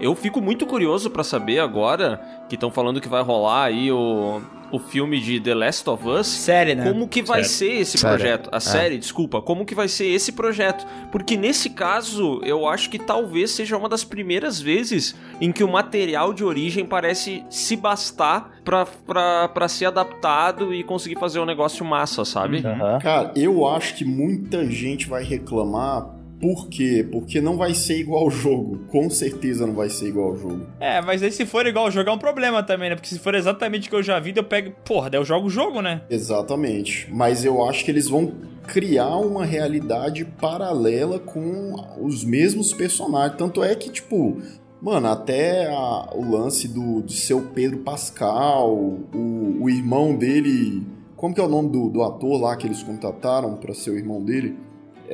Eu, 0.03 0.15
fico 0.17 0.41
muito 0.41 0.67
curioso 0.67 1.09
pra 1.11 1.23
saber 1.23 1.61
agora 1.61 2.21
que 2.49 2.57
estão 2.57 2.71
falando 2.71 3.01
que 3.01 3.09
vai 3.09 3.23
rolar 3.23 3.65
aí 3.65 3.91
o, 3.93 4.43
o 4.73 4.79
filme 4.79 5.21
de 5.21 5.39
The 5.39 5.55
Last 5.55 5.89
of 5.89 6.09
Us. 6.09 6.27
Série, 6.27 6.75
né? 6.75 6.85
Como 6.91 7.07
que 7.07 7.23
vai 7.23 7.45
Série. 7.45 7.73
ser 7.73 7.81
esse 7.81 7.99
Série. 7.99 8.17
projeto? 8.17 8.49
A 8.51 8.59
série, 8.59 8.99
desculpa. 8.99 9.41
Como 9.41 9.65
que 9.65 9.75
vai 9.75 9.87
ser 9.87 10.07
esse 10.07 10.33
projeto? 10.33 10.85
Porque 11.13 11.37
nesse 11.37 11.71
caso, 11.71 12.41
eu 12.43 12.67
acho 12.67 12.91
que 12.91 12.99
talvez 12.99 13.53
seja 13.53 13.77
uma 13.77 13.89
das 13.89 14.03
primeiras 14.03 14.61
vezes 14.61 15.15
em 15.41 15.53
que 15.53 15.63
o 15.63 15.71
material 15.71 16.35
de 16.35 16.45
origem 16.45 16.85
parece 16.85 17.45
se 17.49 17.77
bastar 17.77 18.51
pra, 18.65 18.85
pra, 18.87 19.49
pra 19.49 19.69
ser 19.69 19.87
adaptado 19.87 20.75
e 20.75 20.83
conseguir 20.83 21.19
fazer 21.19 21.39
um 21.39 21.47
negócio 21.47 21.85
massa, 21.85 22.25
sabe? 22.25 22.59
Aham. 22.67 22.99
Cara, 22.99 23.33
eu 23.37 23.67
acho 23.69 23.95
que 23.95 24.05
muita 24.05 24.67
gente 24.69 25.09
vai 25.09 25.23
reclamar. 25.23 26.22
Por 26.43 26.69
quê? 26.69 27.07
Porque 27.11 27.41
não 27.41 27.57
vai 27.57 27.73
ser 27.73 28.01
igual 28.01 28.25
ao 28.25 28.31
jogo. 28.31 28.81
Com 28.91 29.09
certeza 29.09 29.65
não 29.65 29.75
vai 29.75 29.89
ser 29.89 30.09
igual 30.09 30.31
ao 30.31 30.37
jogo. 30.37 30.67
É, 30.81 31.01
mas 31.01 31.23
aí 31.23 31.31
se 31.31 31.47
for 31.47 31.65
igual 31.67 31.89
jogar 31.89 32.11
é 32.11 32.15
um 32.17 32.19
problema 32.19 32.65
também, 32.65 32.91
né? 32.91 32.97
Porque 32.97 33.09
se 33.11 33.19
for 33.21 33.33
exatamente 33.37 33.87
o 33.87 33.91
que 33.91 33.95
eu 33.97 34.03
já 34.03 34.19
vi, 34.19 34.33
eu 34.37 34.43
pego. 34.43 34.73
Porra, 34.85 35.09
daí 35.09 35.21
eu 35.21 35.25
jogo 35.25 35.47
o 35.47 35.51
jogo, 35.51 35.81
né? 35.81 36.03
Exatamente. 36.11 37.09
Mas 37.13 37.45
eu 37.45 37.65
acho 37.65 37.85
que 37.85 37.91
eles 37.93 38.09
vão 38.09 38.33
criar 38.67 39.19
uma 39.19 39.45
realidade 39.45 40.25
paralela 40.25 41.21
com 41.21 41.75
os 42.01 42.25
mesmos 42.25 42.73
personagens. 42.75 43.39
Tanto 43.39 43.63
é 43.63 43.77
que, 43.77 43.89
tipo, 43.89 44.39
mano, 44.81 45.07
até 45.07 45.69
a- 45.69 46.09
o 46.13 46.29
lance 46.29 46.67
do, 46.67 47.03
do 47.03 47.13
seu 47.13 47.41
Pedro 47.55 47.79
Pascal, 47.79 48.75
o, 48.75 49.59
o 49.61 49.71
irmão 49.71 50.17
dele. 50.17 50.83
Como 51.17 51.33
que 51.33 51.41
é 51.41 51.45
o 51.45 51.49
nome 51.49 51.69
do, 51.71 51.89
do 51.89 52.03
ator 52.03 52.41
lá 52.41 52.57
que 52.57 52.67
eles 52.67 52.83
contrataram 52.83 53.55
pra 53.59 53.73
ser 53.75 53.91
o 53.91 53.97
irmão 53.97 54.21
dele? 54.21 54.57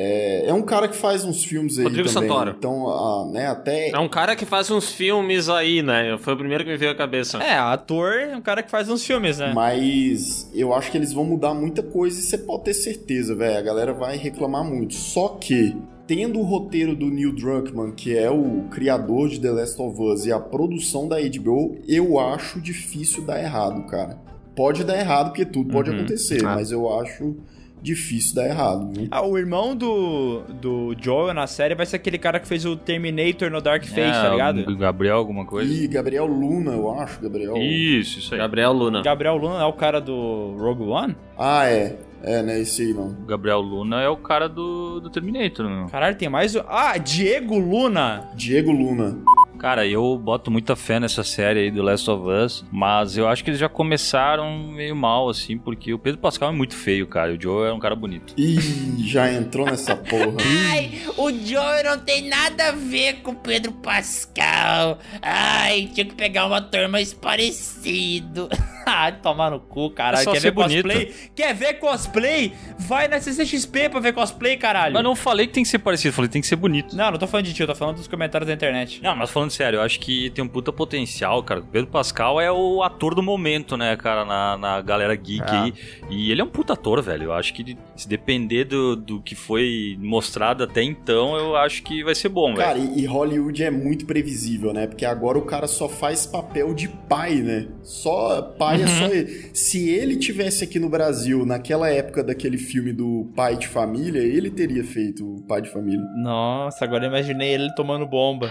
É, 0.00 0.46
é 0.48 0.54
um 0.54 0.62
cara 0.62 0.86
que 0.86 0.94
faz 0.96 1.24
uns 1.24 1.42
filmes 1.44 1.76
aí 1.76 1.82
Rodrigo 1.82 2.08
também. 2.08 2.28
Santoro. 2.28 2.54
Então, 2.56 2.86
ah, 2.88 3.28
né, 3.32 3.46
até 3.48 3.90
É 3.90 3.98
um 3.98 4.08
cara 4.08 4.36
que 4.36 4.44
faz 4.44 4.70
uns 4.70 4.92
filmes 4.92 5.48
aí, 5.48 5.82
né? 5.82 6.16
Foi 6.18 6.34
o 6.34 6.36
primeiro 6.36 6.62
que 6.62 6.70
me 6.70 6.76
veio 6.76 6.92
à 6.92 6.94
cabeça. 6.94 7.38
É, 7.38 7.58
ator 7.58 8.12
é 8.12 8.36
um 8.36 8.40
cara 8.40 8.62
que 8.62 8.70
faz 8.70 8.88
uns 8.88 9.04
filmes, 9.04 9.38
né? 9.38 9.52
Mas 9.52 10.48
eu 10.54 10.72
acho 10.72 10.90
que 10.92 10.96
eles 10.96 11.12
vão 11.12 11.24
mudar 11.24 11.52
muita 11.52 11.82
coisa 11.82 12.20
e 12.20 12.22
você 12.22 12.38
pode 12.38 12.62
ter 12.64 12.74
certeza, 12.74 13.34
velho. 13.34 13.58
A 13.58 13.62
galera 13.62 13.92
vai 13.92 14.16
reclamar 14.16 14.62
muito. 14.62 14.94
Só 14.94 15.30
que, 15.40 15.76
tendo 16.06 16.38
o 16.38 16.42
roteiro 16.44 16.94
do 16.94 17.06
Neil 17.10 17.34
Druckmann, 17.34 17.90
que 17.90 18.16
é 18.16 18.30
o 18.30 18.66
criador 18.70 19.28
de 19.28 19.40
The 19.40 19.50
Last 19.50 19.82
of 19.82 20.00
Us, 20.00 20.26
e 20.26 20.30
a 20.32 20.38
produção 20.38 21.08
da 21.08 21.16
HBO, 21.20 21.76
eu 21.88 22.20
acho 22.20 22.60
difícil 22.60 23.24
dar 23.24 23.40
errado, 23.42 23.82
cara. 23.86 24.16
Pode 24.54 24.84
dar 24.84 24.96
errado, 24.96 25.30
porque 25.30 25.44
tudo 25.44 25.70
pode 25.72 25.90
Uhum. 25.90 25.96
acontecer, 25.96 26.44
Ah. 26.44 26.54
mas 26.54 26.70
eu 26.70 26.88
acho 27.00 27.36
difícil 27.82 28.34
dar 28.36 28.46
errado, 28.48 28.90
viu? 28.94 29.08
Ah, 29.10 29.24
o 29.26 29.38
irmão 29.38 29.74
do, 29.76 30.42
do 30.60 30.94
Joel 31.00 31.32
na 31.34 31.46
série 31.46 31.74
vai 31.74 31.86
ser 31.86 31.96
aquele 31.96 32.18
cara 32.18 32.38
que 32.40 32.46
fez 32.48 32.64
o 32.64 32.76
Terminator 32.76 33.50
no 33.50 33.60
Dark 33.60 33.84
Fate, 33.84 34.00
É, 34.00 34.10
tá 34.12 34.30
ligado? 34.30 34.58
o 34.70 34.76
Gabriel, 34.76 35.16
alguma 35.16 35.44
coisa? 35.46 35.72
E 35.72 35.86
Gabriel 35.86 36.26
Luna, 36.26 36.72
eu 36.72 36.90
acho, 36.98 37.20
Gabriel. 37.20 37.56
Isso, 37.56 38.18
isso 38.18 38.34
aí. 38.34 38.40
Gabriel 38.40 38.72
Luna. 38.72 39.02
Gabriel 39.02 39.36
Luna 39.36 39.62
é 39.62 39.66
o 39.66 39.72
cara 39.72 40.00
do 40.00 40.56
Rogue 40.58 40.82
One? 40.84 41.16
Ah, 41.38 41.66
é. 41.66 41.98
É, 42.22 42.42
né? 42.42 42.60
Esse 42.60 42.82
aí 42.82 42.92
não. 42.92 43.10
O 43.10 43.26
Gabriel 43.26 43.60
Luna 43.60 44.00
é 44.02 44.08
o 44.08 44.16
cara 44.16 44.48
do, 44.48 44.98
do 45.00 45.08
Terminator, 45.08 45.68
meu. 45.70 45.86
Caralho, 45.86 46.16
tem 46.16 46.28
mais. 46.28 46.56
Ah, 46.68 46.98
Diego 46.98 47.56
Luna! 47.56 48.28
Diego 48.34 48.72
Luna. 48.72 49.16
Cara, 49.58 49.84
eu 49.86 50.16
boto 50.16 50.50
muita 50.50 50.76
fé 50.76 51.00
nessa 51.00 51.24
série 51.24 51.60
aí 51.60 51.70
do 51.70 51.82
Last 51.82 52.08
of 52.08 52.28
Us, 52.28 52.64
mas 52.70 53.16
eu 53.16 53.26
acho 53.26 53.42
que 53.42 53.50
eles 53.50 53.58
já 53.58 53.68
começaram 53.68 54.56
meio 54.68 54.94
mal, 54.94 55.28
assim, 55.28 55.58
porque 55.58 55.92
o 55.92 55.98
Pedro 55.98 56.20
Pascal 56.20 56.50
é 56.50 56.52
muito 56.52 56.74
feio, 56.74 57.06
cara. 57.08 57.32
E 57.32 57.36
o 57.36 57.42
Joe 57.42 57.68
é 57.68 57.72
um 57.72 57.80
cara 57.80 57.96
bonito. 57.96 58.34
Ih, 58.36 59.04
já 59.04 59.32
entrou 59.32 59.66
nessa 59.66 59.96
porra. 59.96 60.36
Ai, 60.70 60.92
o 61.16 61.30
Joey 61.30 61.82
não 61.82 61.98
tem 61.98 62.28
nada 62.28 62.68
a 62.68 62.72
ver 62.72 63.14
com 63.22 63.32
o 63.32 63.36
Pedro 63.36 63.72
Pascal. 63.72 64.98
Ai, 65.20 65.90
tinha 65.92 66.06
que 66.06 66.14
pegar 66.14 66.46
um 66.46 66.54
ator 66.54 66.88
mais 66.88 67.12
parecido. 67.12 68.48
Ah, 68.90 69.12
tomar 69.12 69.50
no 69.50 69.60
cu, 69.60 69.90
caralho. 69.90 70.22
É 70.22 70.24
só 70.24 70.32
Quer 70.32 70.40
ser 70.40 70.50
ver 70.50 70.54
cosplay? 70.54 70.82
bonito. 71.04 71.30
Quer 71.34 71.54
ver 71.54 71.74
cosplay? 71.74 72.52
Vai 72.78 73.06
na 73.08 73.20
CCXP 73.20 73.88
pra 73.90 74.00
ver 74.00 74.12
cosplay, 74.12 74.56
caralho. 74.56 74.94
Mas 74.94 75.02
não 75.04 75.14
falei 75.14 75.46
que 75.46 75.52
tem 75.52 75.62
que 75.62 75.68
ser 75.68 75.78
parecido, 75.78 76.14
falei 76.14 76.28
que 76.28 76.32
tem 76.32 76.42
que 76.42 76.48
ser 76.48 76.56
bonito. 76.56 76.96
Não, 76.96 77.10
não 77.10 77.18
tô 77.18 77.26
falando 77.26 77.46
de 77.46 77.52
ti, 77.52 77.60
eu 77.60 77.66
tô 77.66 77.74
falando 77.74 77.96
dos 77.96 78.08
comentários 78.08 78.46
da 78.48 78.54
internet. 78.54 79.02
Não, 79.02 79.14
mas 79.14 79.30
falando 79.30 79.50
sério, 79.50 79.78
eu 79.78 79.82
acho 79.82 80.00
que 80.00 80.30
tem 80.30 80.42
um 80.44 80.48
puta 80.48 80.72
potencial, 80.72 81.42
cara. 81.42 81.60
O 81.60 81.64
Pedro 81.64 81.90
Pascal 81.90 82.40
é 82.40 82.50
o 82.50 82.82
ator 82.82 83.14
do 83.14 83.22
momento, 83.22 83.76
né, 83.76 83.96
cara, 83.96 84.24
na, 84.24 84.56
na 84.56 84.80
galera 84.80 85.14
geek 85.14 85.42
É. 85.42 85.50
aí. 85.56 85.74
E 86.10 86.30
ele 86.32 86.40
é 86.40 86.44
um 86.44 86.48
puta 86.48 86.72
ator, 86.72 87.02
velho. 87.02 87.24
Eu 87.24 87.32
acho 87.34 87.52
que 87.54 87.76
se 87.96 88.08
depender 88.08 88.64
do, 88.64 88.96
do 88.96 89.20
que 89.20 89.34
foi 89.34 89.96
mostrado 90.00 90.64
até 90.64 90.82
então, 90.82 91.36
eu 91.36 91.56
acho 91.56 91.82
que 91.82 92.02
vai 92.02 92.14
ser 92.14 92.28
bom, 92.28 92.54
Cara, 92.54 92.78
velho. 92.78 92.92
e, 92.96 93.02
e 93.02 93.06
Hollywood 93.06 93.62
é 93.62 93.70
muito 93.70 94.06
previsível, 94.06 94.72
né? 94.72 94.86
Porque 94.86 95.04
agora 95.04 95.38
o 95.38 95.42
cara 95.42 95.66
só 95.66 95.88
faz 95.88 96.26
papel 96.26 96.72
de 96.74 96.88
pai, 96.88 97.36
né? 97.36 97.66
Só 97.82 98.40
pai 98.42 98.77
é 98.82 98.86
só 98.86 99.06
ele. 99.06 99.50
Se 99.52 99.88
ele 99.88 100.16
tivesse 100.16 100.64
aqui 100.64 100.78
no 100.78 100.88
Brasil 100.88 101.44
naquela 101.46 101.88
época 101.90 102.22
daquele 102.24 102.58
filme 102.58 102.92
do 102.92 103.30
pai 103.36 103.56
de 103.56 103.66
família, 103.68 104.20
ele 104.20 104.50
teria 104.50 104.84
feito 104.84 105.24
o 105.36 105.42
pai 105.42 105.62
de 105.62 105.70
família. 105.70 106.04
Nossa, 106.22 106.84
agora 106.84 107.04
eu 107.04 107.08
imaginei 107.08 107.54
ele 107.54 107.70
tomando 107.74 108.06
bomba. 108.06 108.50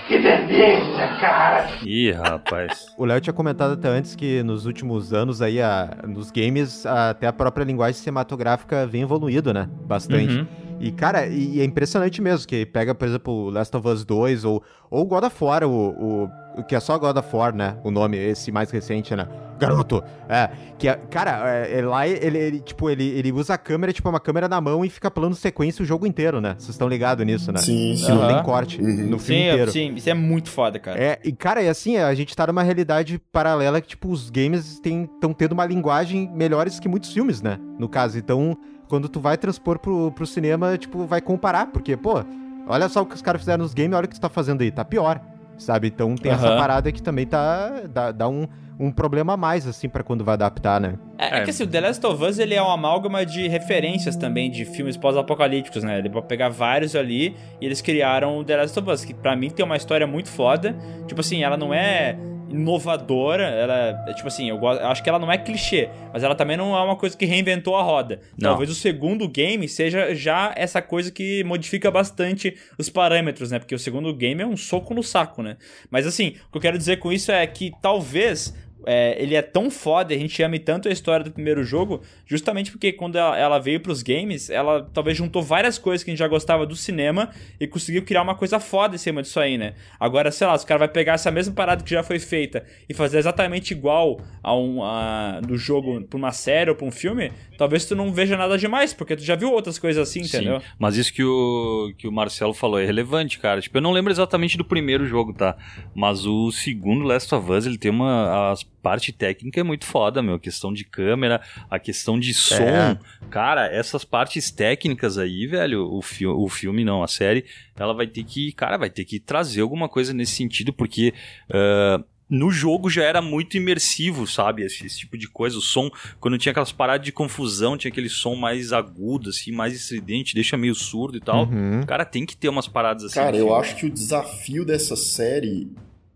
Ih, 1.86 2.12
rapaz. 2.12 2.88
O 2.98 3.06
Léo 3.06 3.20
tinha 3.22 3.34
comentado 3.34 3.74
até 3.74 3.88
antes 3.90 4.16
que 4.16 4.42
nos 4.44 4.66
últimos 4.66 5.14
anos 5.14 5.42
aí, 5.42 5.62
a- 5.62 5.98
nos 6.08 6.32
games, 6.32 6.86
a- 6.86 7.10
até 7.12 7.28
a 7.28 7.34
própria 7.34 7.64
linguagem 7.64 8.00
cinematográfica 8.00 8.86
vem 8.86 9.02
evoluindo, 9.04 9.54
né? 9.54 9.68
Bastante. 9.86 10.34
Uhum. 10.38 10.48
E, 10.80 10.92
cara, 10.92 11.26
e, 11.28 11.56
e 11.58 11.62
é 11.62 11.64
impressionante 11.64 12.22
mesmo, 12.22 12.48
que 12.48 12.66
pega, 12.66 12.94
por 12.94 13.08
exemplo, 13.08 13.34
o 13.34 13.50
Last 13.50 13.76
of 13.76 13.88
Us 13.88 14.06
2 14.06 14.46
ou, 14.46 14.62
ou 14.92 15.06
God 15.06 15.24
of 15.24 15.44
War, 15.44 15.64
o, 15.64 15.70
o, 15.70 16.30
o 16.58 16.64
que 16.64 16.76
é 16.76 16.80
só 16.80 16.98
God 17.00 17.18
of 17.18 17.36
War, 17.36 17.56
né? 17.56 17.78
O 17.84 17.90
nome, 17.92 18.16
esse 18.18 18.52
mais 18.52 18.70
recente, 18.70 19.16
né? 19.16 19.28
Garoto! 19.60 20.04
É, 20.30 20.50
que, 20.78 20.88
é- 20.88 20.96
cara, 21.10 21.42
é, 21.66 21.80
é 21.80 21.82
lá 21.86 22.08
ele, 22.08 22.38
ele, 22.38 22.60
tipo, 22.60 22.90
ele, 22.92 23.06
ele 23.10 23.32
usa 23.32 23.56
a 23.56 23.58
câmera, 23.58 23.92
tipo, 23.92 24.08
uma 24.08 24.20
câmera 24.20 24.48
na 24.48 24.62
mão 24.62 24.86
e 24.86 24.90
fica 24.90 25.10
plano 25.10 25.34
sequência 25.34 25.82
o 25.82 25.86
jogo 25.86 26.06
inteiro, 26.06 26.40
né? 26.40 26.54
Vocês 26.60 26.70
estão 26.70 26.88
ligados 26.88 27.26
nisso, 27.26 27.52
né? 27.52 27.60
Sim, 27.60 27.96
sim. 27.98 28.12
não 28.12 28.28
tem 28.28 28.44
corte 28.44 28.80
Uhum. 28.80 28.88
no 29.08 29.18
filme 29.20 29.42
Sim, 29.42 29.50
inteiro. 29.50 29.72
sim, 29.72 29.94
isso 29.96 30.10
é 30.10 30.14
muito 30.14 30.50
foda, 30.50 30.78
cara. 30.78 31.00
É, 31.02 31.20
e 31.24 31.32
cara, 31.32 31.64
e 31.64 31.70
assim, 31.70 31.98
a 31.98 32.14
gente 32.14 32.36
tá 32.36 32.46
numa 32.46 32.62
realidade 32.62 33.20
paralela 33.32 33.82
que, 33.82 33.88
tipo, 33.88 34.10
os 34.10 34.30
games 34.30 34.74
estão 34.86 35.34
tendo 35.34 35.54
uma 35.54 35.66
linguagem 35.66 36.30
melhores 36.32 36.80
que 36.80 36.88
muitos 36.88 37.12
filmes, 37.12 37.42
né? 37.42 37.58
No 37.80 37.90
caso, 37.90 38.18
então, 38.20 38.56
quando 38.88 39.10
tu 39.10 39.20
vai 39.20 39.38
transpor 39.38 39.80
pro, 39.80 40.12
pro 40.12 40.26
cinema, 40.26 40.78
tipo, 40.78 41.06
vai 41.06 41.22
comparar, 41.22 41.68
porque, 41.68 41.96
pô, 41.98 42.24
olha 42.68 42.88
só 42.90 43.02
o 43.02 43.06
que 43.06 43.16
os 43.16 43.22
caras 43.22 43.42
fizeram 43.42 43.64
nos 43.64 43.74
games, 43.74 43.94
olha 43.98 44.06
o 44.06 44.08
que 44.08 44.16
tu 44.16 44.22
tá 44.22 44.30
fazendo 44.30 44.62
aí, 44.62 44.72
tá 44.72 44.84
pior, 44.86 45.20
sabe? 45.58 45.88
Então 45.88 46.16
tem 46.16 46.32
essa 46.32 46.48
Aham. 46.48 46.58
parada 46.58 46.92
que 46.92 47.02
também 47.02 47.26
tá, 47.26 47.82
dá, 47.92 48.12
dá 48.12 48.28
um, 48.30 48.48
um 48.80 48.92
problema 48.92 49.34
a 49.34 49.38
mais, 49.38 49.66
assim, 49.68 49.90
pra 49.90 50.04
quando 50.04 50.24
vai 50.24 50.34
adaptar, 50.34 50.80
né? 50.80 50.96
É, 51.18 51.38
é 51.38 51.40
É. 51.40 51.44
que 51.44 51.50
assim, 51.50 51.64
o 51.64 51.68
The 51.68 51.82
Last 51.82 52.06
of 52.06 52.24
Us 52.24 52.38
ele 52.40 52.54
é 52.54 52.62
uma 52.62 52.74
amálgama 52.76 53.26
de 53.26 53.48
referências 53.48 54.16
também 54.16 54.50
de 54.52 54.66
filmes 54.66 54.96
pós-apocalípticos, 54.96 55.84
né? 55.84 55.98
Ele 55.98 56.10
pode 56.10 56.28
pegar 56.28 56.50
vários 56.50 56.96
ali 56.96 57.36
e 57.60 57.66
eles 57.66 57.82
criaram 57.82 58.38
o 58.38 58.44
The 58.44 58.58
Last 58.58 58.80
of 58.80 58.90
Us, 58.92 59.04
que 59.04 59.14
pra 59.14 59.36
mim 59.36 59.50
tem 59.50 59.66
uma 59.66 59.76
história 59.78 60.06
muito 60.08 60.30
foda. 60.30 60.76
Tipo 61.08 61.22
assim, 61.22 61.44
ela 61.44 61.58
não 61.58 61.74
é 61.74 62.16
inovadora, 62.50 63.44
ela 63.44 64.06
é 64.08 64.14
tipo 64.14 64.28
assim, 64.28 64.50
eu, 64.50 64.58
gosto, 64.58 64.82
eu 64.82 64.88
acho 64.88 65.04
que 65.04 65.10
ela 65.10 65.20
não 65.20 65.32
é 65.32 65.38
clichê, 65.38 65.90
mas 66.14 66.24
ela 66.24 66.36
também 66.36 66.58
não 66.58 66.76
é 66.76 66.82
uma 66.82 66.96
coisa 66.96 67.16
que 67.18 67.26
reinventou 67.26 67.76
a 67.76 67.84
roda. 67.84 68.22
Não. 68.38 68.52
Talvez 68.52 68.70
o 68.70 68.76
segundo 68.76 69.28
game 69.28 69.68
seja 69.68 70.14
já 70.16 70.54
essa 70.56 70.82
coisa 70.82 71.12
que 71.12 71.44
modifica 71.44 71.92
bastante 71.92 72.56
os 72.78 72.90
parâmetros, 72.90 73.52
né? 73.52 73.60
Porque 73.60 73.76
o 73.76 73.80
segundo 73.80 74.14
game 74.14 74.42
é 74.42 74.48
um 74.48 74.58
soco 74.58 74.94
no 74.94 75.04
saco, 75.04 75.42
né? 75.42 75.58
Mas 75.90 76.08
assim, 76.08 76.36
o 76.48 76.52
que 76.52 76.58
eu 76.58 76.62
quero 76.62 76.78
dizer 76.78 76.98
com 76.98 77.12
isso 77.12 77.32
é 77.32 77.46
que 77.46 77.72
talvez 77.82 78.54
é, 78.90 79.22
ele 79.22 79.36
é 79.36 79.42
tão 79.42 79.70
foda, 79.70 80.14
a 80.14 80.18
gente 80.18 80.42
ame 80.42 80.58
tanto 80.60 80.88
a 80.88 80.92
história 80.92 81.26
do 81.26 81.30
primeiro 81.30 81.62
jogo, 81.62 82.02
justamente 82.26 82.72
porque 82.72 82.94
quando 82.94 83.18
ela, 83.18 83.38
ela 83.38 83.60
veio 83.60 83.82
pros 83.82 84.02
games, 84.02 84.50
ela 84.50 84.90
talvez 84.94 85.18
juntou 85.18 85.44
várias 85.44 85.78
coisas 85.78 86.06
que 86.06 86.10
a 86.10 86.14
gente 86.14 86.20
já 86.20 86.28
gostava 86.28 86.66
do 86.66 86.74
cinema 86.74 87.30
e 87.60 87.68
conseguiu 87.68 88.04
criar 88.06 88.22
uma 88.22 88.34
coisa 88.34 88.62
foda 88.62 88.96
em 88.96 88.98
cima 88.98 89.22
disso 89.22 89.42
aí, 89.42 89.58
né? 89.58 89.74
Agora, 90.00 90.32
sei 90.32 90.48
lá, 90.48 90.56
os 90.56 90.64
caras 90.64 90.80
vão 90.80 90.88
pegar 90.88 91.14
essa 91.14 91.30
mesma 91.30 91.54
parada 91.54 91.84
que 91.84 91.90
já 91.92 92.02
foi 92.02 92.18
feita 92.18 92.64
e 92.88 92.94
fazer 92.94 93.18
exatamente 93.18 93.72
igual 93.72 94.22
a 94.42 94.56
um 94.56 94.82
a, 94.82 95.42
do 95.42 95.58
jogo 95.58 96.02
pra 96.06 96.18
uma 96.18 96.32
série 96.32 96.70
ou 96.70 96.76
pra 96.76 96.86
um 96.86 96.92
filme, 96.92 97.30
talvez 97.58 97.86
tu 97.86 97.96
não 97.96 98.14
veja 98.14 98.38
nada 98.38 98.58
demais, 98.58 98.94
porque 98.94 99.16
tu 99.16 99.24
já 99.24 99.36
viu 99.36 99.52
outras 99.52 99.80
coisas 99.80 100.08
assim, 100.08 100.22
entendeu? 100.22 100.60
Sim, 100.60 100.66
mas 100.78 100.96
isso 100.96 101.12
que 101.14 101.24
o, 101.24 101.94
que 101.98 102.08
o 102.08 102.12
Marcelo 102.12 102.54
falou 102.54 102.80
é 102.80 102.86
relevante, 102.86 103.40
cara. 103.40 103.60
Tipo, 103.62 103.78
eu 103.78 103.82
não 103.82 103.92
lembro 103.92 104.12
exatamente 104.12 104.58
do 104.58 104.64
primeiro 104.64 105.06
jogo, 105.06 105.34
tá? 105.34 105.58
Mas 105.96 106.26
o 106.26 106.52
segundo 106.52 107.06
Last 107.06 107.34
of 107.34 107.52
Us, 107.52 107.66
ele 107.66 107.78
tem 107.78 107.92
uma... 107.92 108.54
A 108.54 108.56
parte 108.82 109.12
técnica 109.12 109.60
é 109.60 109.64
muito 109.64 109.86
foda, 109.86 110.22
meu. 110.22 110.36
A 110.36 110.40
questão 110.40 110.72
de 110.72 110.86
câmera, 110.86 111.42
a 111.70 111.78
questão 111.78 112.18
de 112.20 112.34
som. 112.34 112.64
É. 112.64 112.98
Cara, 113.30 113.68
essas 113.68 114.06
partes 114.06 114.50
técnicas 114.50 115.18
aí, 115.18 115.46
velho, 115.48 115.92
o, 115.92 116.02
fi 116.02 116.26
o 116.26 116.48
filme 116.48 116.86
não, 116.86 117.04
a 117.04 117.08
série, 117.08 117.46
ela 117.78 117.94
vai 117.94 118.08
ter 118.08 118.24
que... 118.24 118.52
Cara, 118.54 118.78
vai 118.78 118.90
ter 118.90 119.04
que 119.04 119.20
trazer 119.20 119.62
alguma 119.62 119.90
coisa 119.90 120.14
nesse 120.14 120.34
sentido, 120.34 120.72
porque... 120.72 121.14
ah, 121.52 122.02
no 122.30 122.52
jogo 122.52 122.90
já 122.90 123.04
era 123.04 123.22
muito 123.22 123.56
imersivo, 123.56 124.28
sabe? 124.28 124.64
Esse, 124.64 124.86
esse 124.86 125.00
tipo 125.00 125.18
de 125.18 125.28
coisa. 125.28 125.58
O 125.58 125.62
som, 125.62 125.90
quando 126.20 126.38
tinha 126.38 126.52
aquelas 126.52 126.72
paradas 126.72 127.06
de 127.06 127.12
confusão, 127.12 127.78
tinha 127.78 127.92
aquele 127.92 128.10
som 128.10 128.36
mais 128.36 128.74
agudo, 128.74 129.30
assim, 129.30 129.52
mais 129.52 129.74
estridente, 129.74 130.36
deixa 130.36 130.58
meio 130.58 130.76
surdo 130.76 131.18
e 131.18 131.22
tal. 131.22 131.48
Uhum. 131.48 131.84
Cara, 131.86 132.04
tem 132.06 132.26
que 132.26 132.36
ter 132.36 132.50
umas 132.50 132.68
paradas 132.68 133.06
assim. 133.06 133.16
Cara, 133.16 133.38
eu 133.38 133.48
filme. 133.48 133.62
acho 133.62 133.76
que 133.78 133.86
o 133.86 133.90
desafio 133.90 134.66
dessa 134.66 134.96
série 134.96 135.70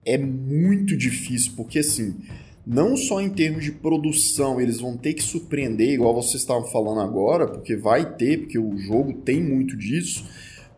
é 0.06 0.18
muito 0.18 0.98
difícil, 0.98 1.54
porque 1.56 1.80
assim, 1.80 2.16
não 2.66 2.96
só 2.96 3.22
em 3.22 3.30
termos 3.30 3.64
de 3.64 3.72
produção, 3.72 4.60
eles 4.60 4.80
vão 4.80 4.98
ter 4.98 5.14
que 5.14 5.24
surpreender, 5.24 5.94
igual 5.94 6.14
vocês 6.14 6.42
estavam 6.42 6.66
falando 6.66 7.02
agora, 7.02 7.48
porque 7.48 7.76
vai 7.76 8.16
ter, 8.16 8.40
porque 8.40 8.60
o 8.60 8.78
jogo 8.78 9.14
tem 9.14 9.42
muito 9.42 9.76
disso, 9.76 10.26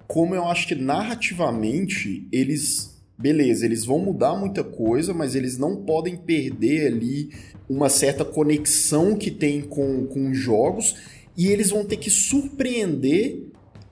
como 0.08 0.36
eu 0.36 0.46
acho 0.46 0.68
que 0.68 0.76
narrativamente 0.76 2.28
eles. 2.32 2.93
Beleza, 3.24 3.66
eles 3.66 3.86
vão 3.86 4.00
mudar 4.00 4.36
muita 4.36 4.66
coisa, 4.66 5.14
mas 5.14 5.34
eles 5.34 5.58
não 5.58 5.78
podem 5.78 6.18
perder 6.18 6.88
ali 6.88 7.30
uma 7.70 7.88
certa 7.88 8.26
conexão 8.26 9.16
que 9.16 9.32
tem 9.32 9.62
com, 9.62 10.06
com 10.08 10.30
os 10.30 10.38
jogos 10.38 10.98
e 11.38 11.48
eles 11.48 11.70
vão 11.70 11.86
ter 11.86 11.96
que 11.96 12.10
surpreender 12.10 13.44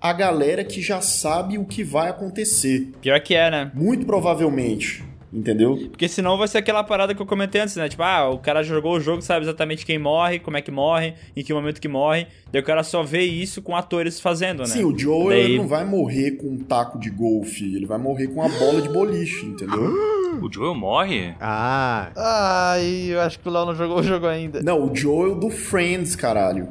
a 0.01 0.11
galera 0.11 0.65
que 0.65 0.81
já 0.81 0.99
sabe 0.99 1.57
o 1.57 1.63
que 1.63 1.81
vai 1.81 2.09
acontecer. 2.09 2.89
Pior 2.99 3.21
que 3.21 3.33
é, 3.33 3.49
né? 3.49 3.71
Muito 3.73 4.05
provavelmente. 4.05 5.01
Entendeu? 5.33 5.77
Porque 5.89 6.09
senão 6.09 6.37
vai 6.37 6.47
ser 6.47 6.57
aquela 6.57 6.83
parada 6.83 7.15
que 7.15 7.21
eu 7.21 7.25
comentei 7.25 7.61
antes, 7.61 7.75
né? 7.77 7.87
Tipo, 7.87 8.03
ah, 8.03 8.29
o 8.29 8.37
cara 8.39 8.61
jogou 8.63 8.97
o 8.97 8.99
jogo, 8.99 9.21
sabe 9.21 9.45
exatamente 9.45 9.85
quem 9.85 9.97
morre, 9.97 10.39
como 10.39 10.57
é 10.57 10.61
que 10.61 10.71
morre, 10.71 11.13
em 11.35 11.41
que 11.43 11.53
momento 11.53 11.79
que 11.79 11.87
morre. 11.87 12.27
Daí 12.51 12.61
o 12.61 12.65
cara 12.65 12.83
só 12.83 13.01
vê 13.01 13.21
isso 13.21 13.61
com 13.61 13.75
atores 13.75 14.19
fazendo, 14.19 14.59
né? 14.59 14.65
Sim, 14.67 14.83
o 14.83 14.97
Joel 14.97 15.29
Daí- 15.29 15.39
ele 15.39 15.57
não 15.57 15.67
vai 15.67 15.85
morrer 15.85 16.31
com 16.31 16.47
um 16.47 16.57
taco 16.57 16.99
de 16.99 17.09
golfe, 17.09 17.63
ele 17.75 17.85
vai 17.85 17.97
morrer 17.97 18.27
com 18.27 18.41
uma 18.41 18.49
bola 18.49 18.81
de 18.81 18.89
boliche, 18.89 19.45
entendeu? 19.45 19.93
O 20.41 20.51
Joel 20.51 20.75
morre? 20.75 21.33
Ah, 21.39 22.09
Ai, 22.15 23.05
eu 23.09 23.21
acho 23.21 23.39
que 23.39 23.47
o 23.47 23.51
Léo 23.51 23.65
não 23.67 23.75
jogou 23.75 23.99
o 23.99 24.03
jogo 24.03 24.25
ainda. 24.27 24.61
Não, 24.61 24.91
o 24.91 24.95
Joel 24.95 25.35
do 25.35 25.49
Friends, 25.49 26.15
caralho. 26.15 26.67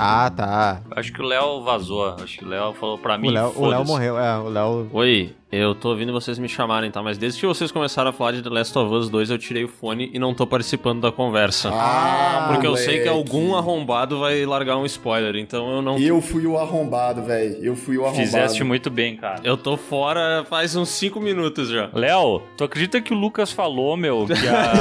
Ah, 0.00 0.30
tá. 0.34 0.80
Acho 0.92 1.12
que 1.12 1.20
o 1.20 1.24
Léo 1.24 1.62
vazou. 1.62 2.14
Acho 2.22 2.38
que 2.38 2.44
o 2.44 2.48
Léo 2.48 2.72
falou 2.74 2.98
pra 2.98 3.18
mim. 3.18 3.28
O 3.28 3.32
Léo, 3.32 3.44
o 3.44 3.66
Léo 3.66 3.70
foda-se. 3.84 3.90
morreu, 3.92 4.18
é, 4.18 4.38
o 4.38 4.48
Léo... 4.48 4.88
Oi, 4.92 5.34
eu 5.52 5.74
tô 5.74 5.88
ouvindo 5.90 6.12
vocês 6.12 6.38
me 6.38 6.48
chamarem, 6.48 6.90
tá? 6.90 7.02
Mas 7.02 7.18
desde 7.18 7.40
que 7.40 7.46
vocês 7.46 7.72
começaram 7.72 8.10
a 8.10 8.12
falar 8.12 8.32
de 8.32 8.42
The 8.42 8.48
Last 8.48 8.78
of 8.78 8.94
Us 8.94 9.08
2, 9.10 9.30
eu 9.30 9.38
tirei 9.38 9.64
o 9.64 9.68
fone 9.68 10.08
e 10.14 10.18
não 10.18 10.32
tô 10.32 10.46
participando 10.46 11.00
da 11.00 11.10
conversa. 11.10 11.70
Ah, 11.72 12.50
Porque 12.52 12.66
eu 12.66 12.76
sei 12.76 13.00
que 13.00 13.08
moleque. 13.10 13.32
algum 13.32 13.56
arrombado 13.56 14.20
vai 14.20 14.46
largar 14.46 14.76
um 14.76 14.86
spoiler, 14.86 15.34
então 15.36 15.68
eu 15.70 15.82
não. 15.82 15.98
Eu 15.98 16.22
fui 16.22 16.46
o 16.46 16.56
arrombado, 16.56 17.22
velho. 17.24 17.56
Eu 17.60 17.74
fui 17.74 17.98
o 17.98 18.02
arrombado. 18.04 18.24
Fizeste 18.24 18.62
muito 18.62 18.90
bem, 18.90 19.16
cara. 19.16 19.40
Eu 19.42 19.56
tô 19.56 19.76
fora 19.76 20.44
faz 20.48 20.76
uns 20.76 20.88
5 20.90 21.20
minutos 21.20 21.68
já. 21.68 21.90
Léo, 21.92 22.42
tu 22.56 22.62
acredita 22.62 23.00
que 23.00 23.12
o 23.12 23.16
Lucas 23.16 23.50
falou, 23.50 23.96
meu, 23.96 24.26
que 24.26 24.46
a. 24.46 24.72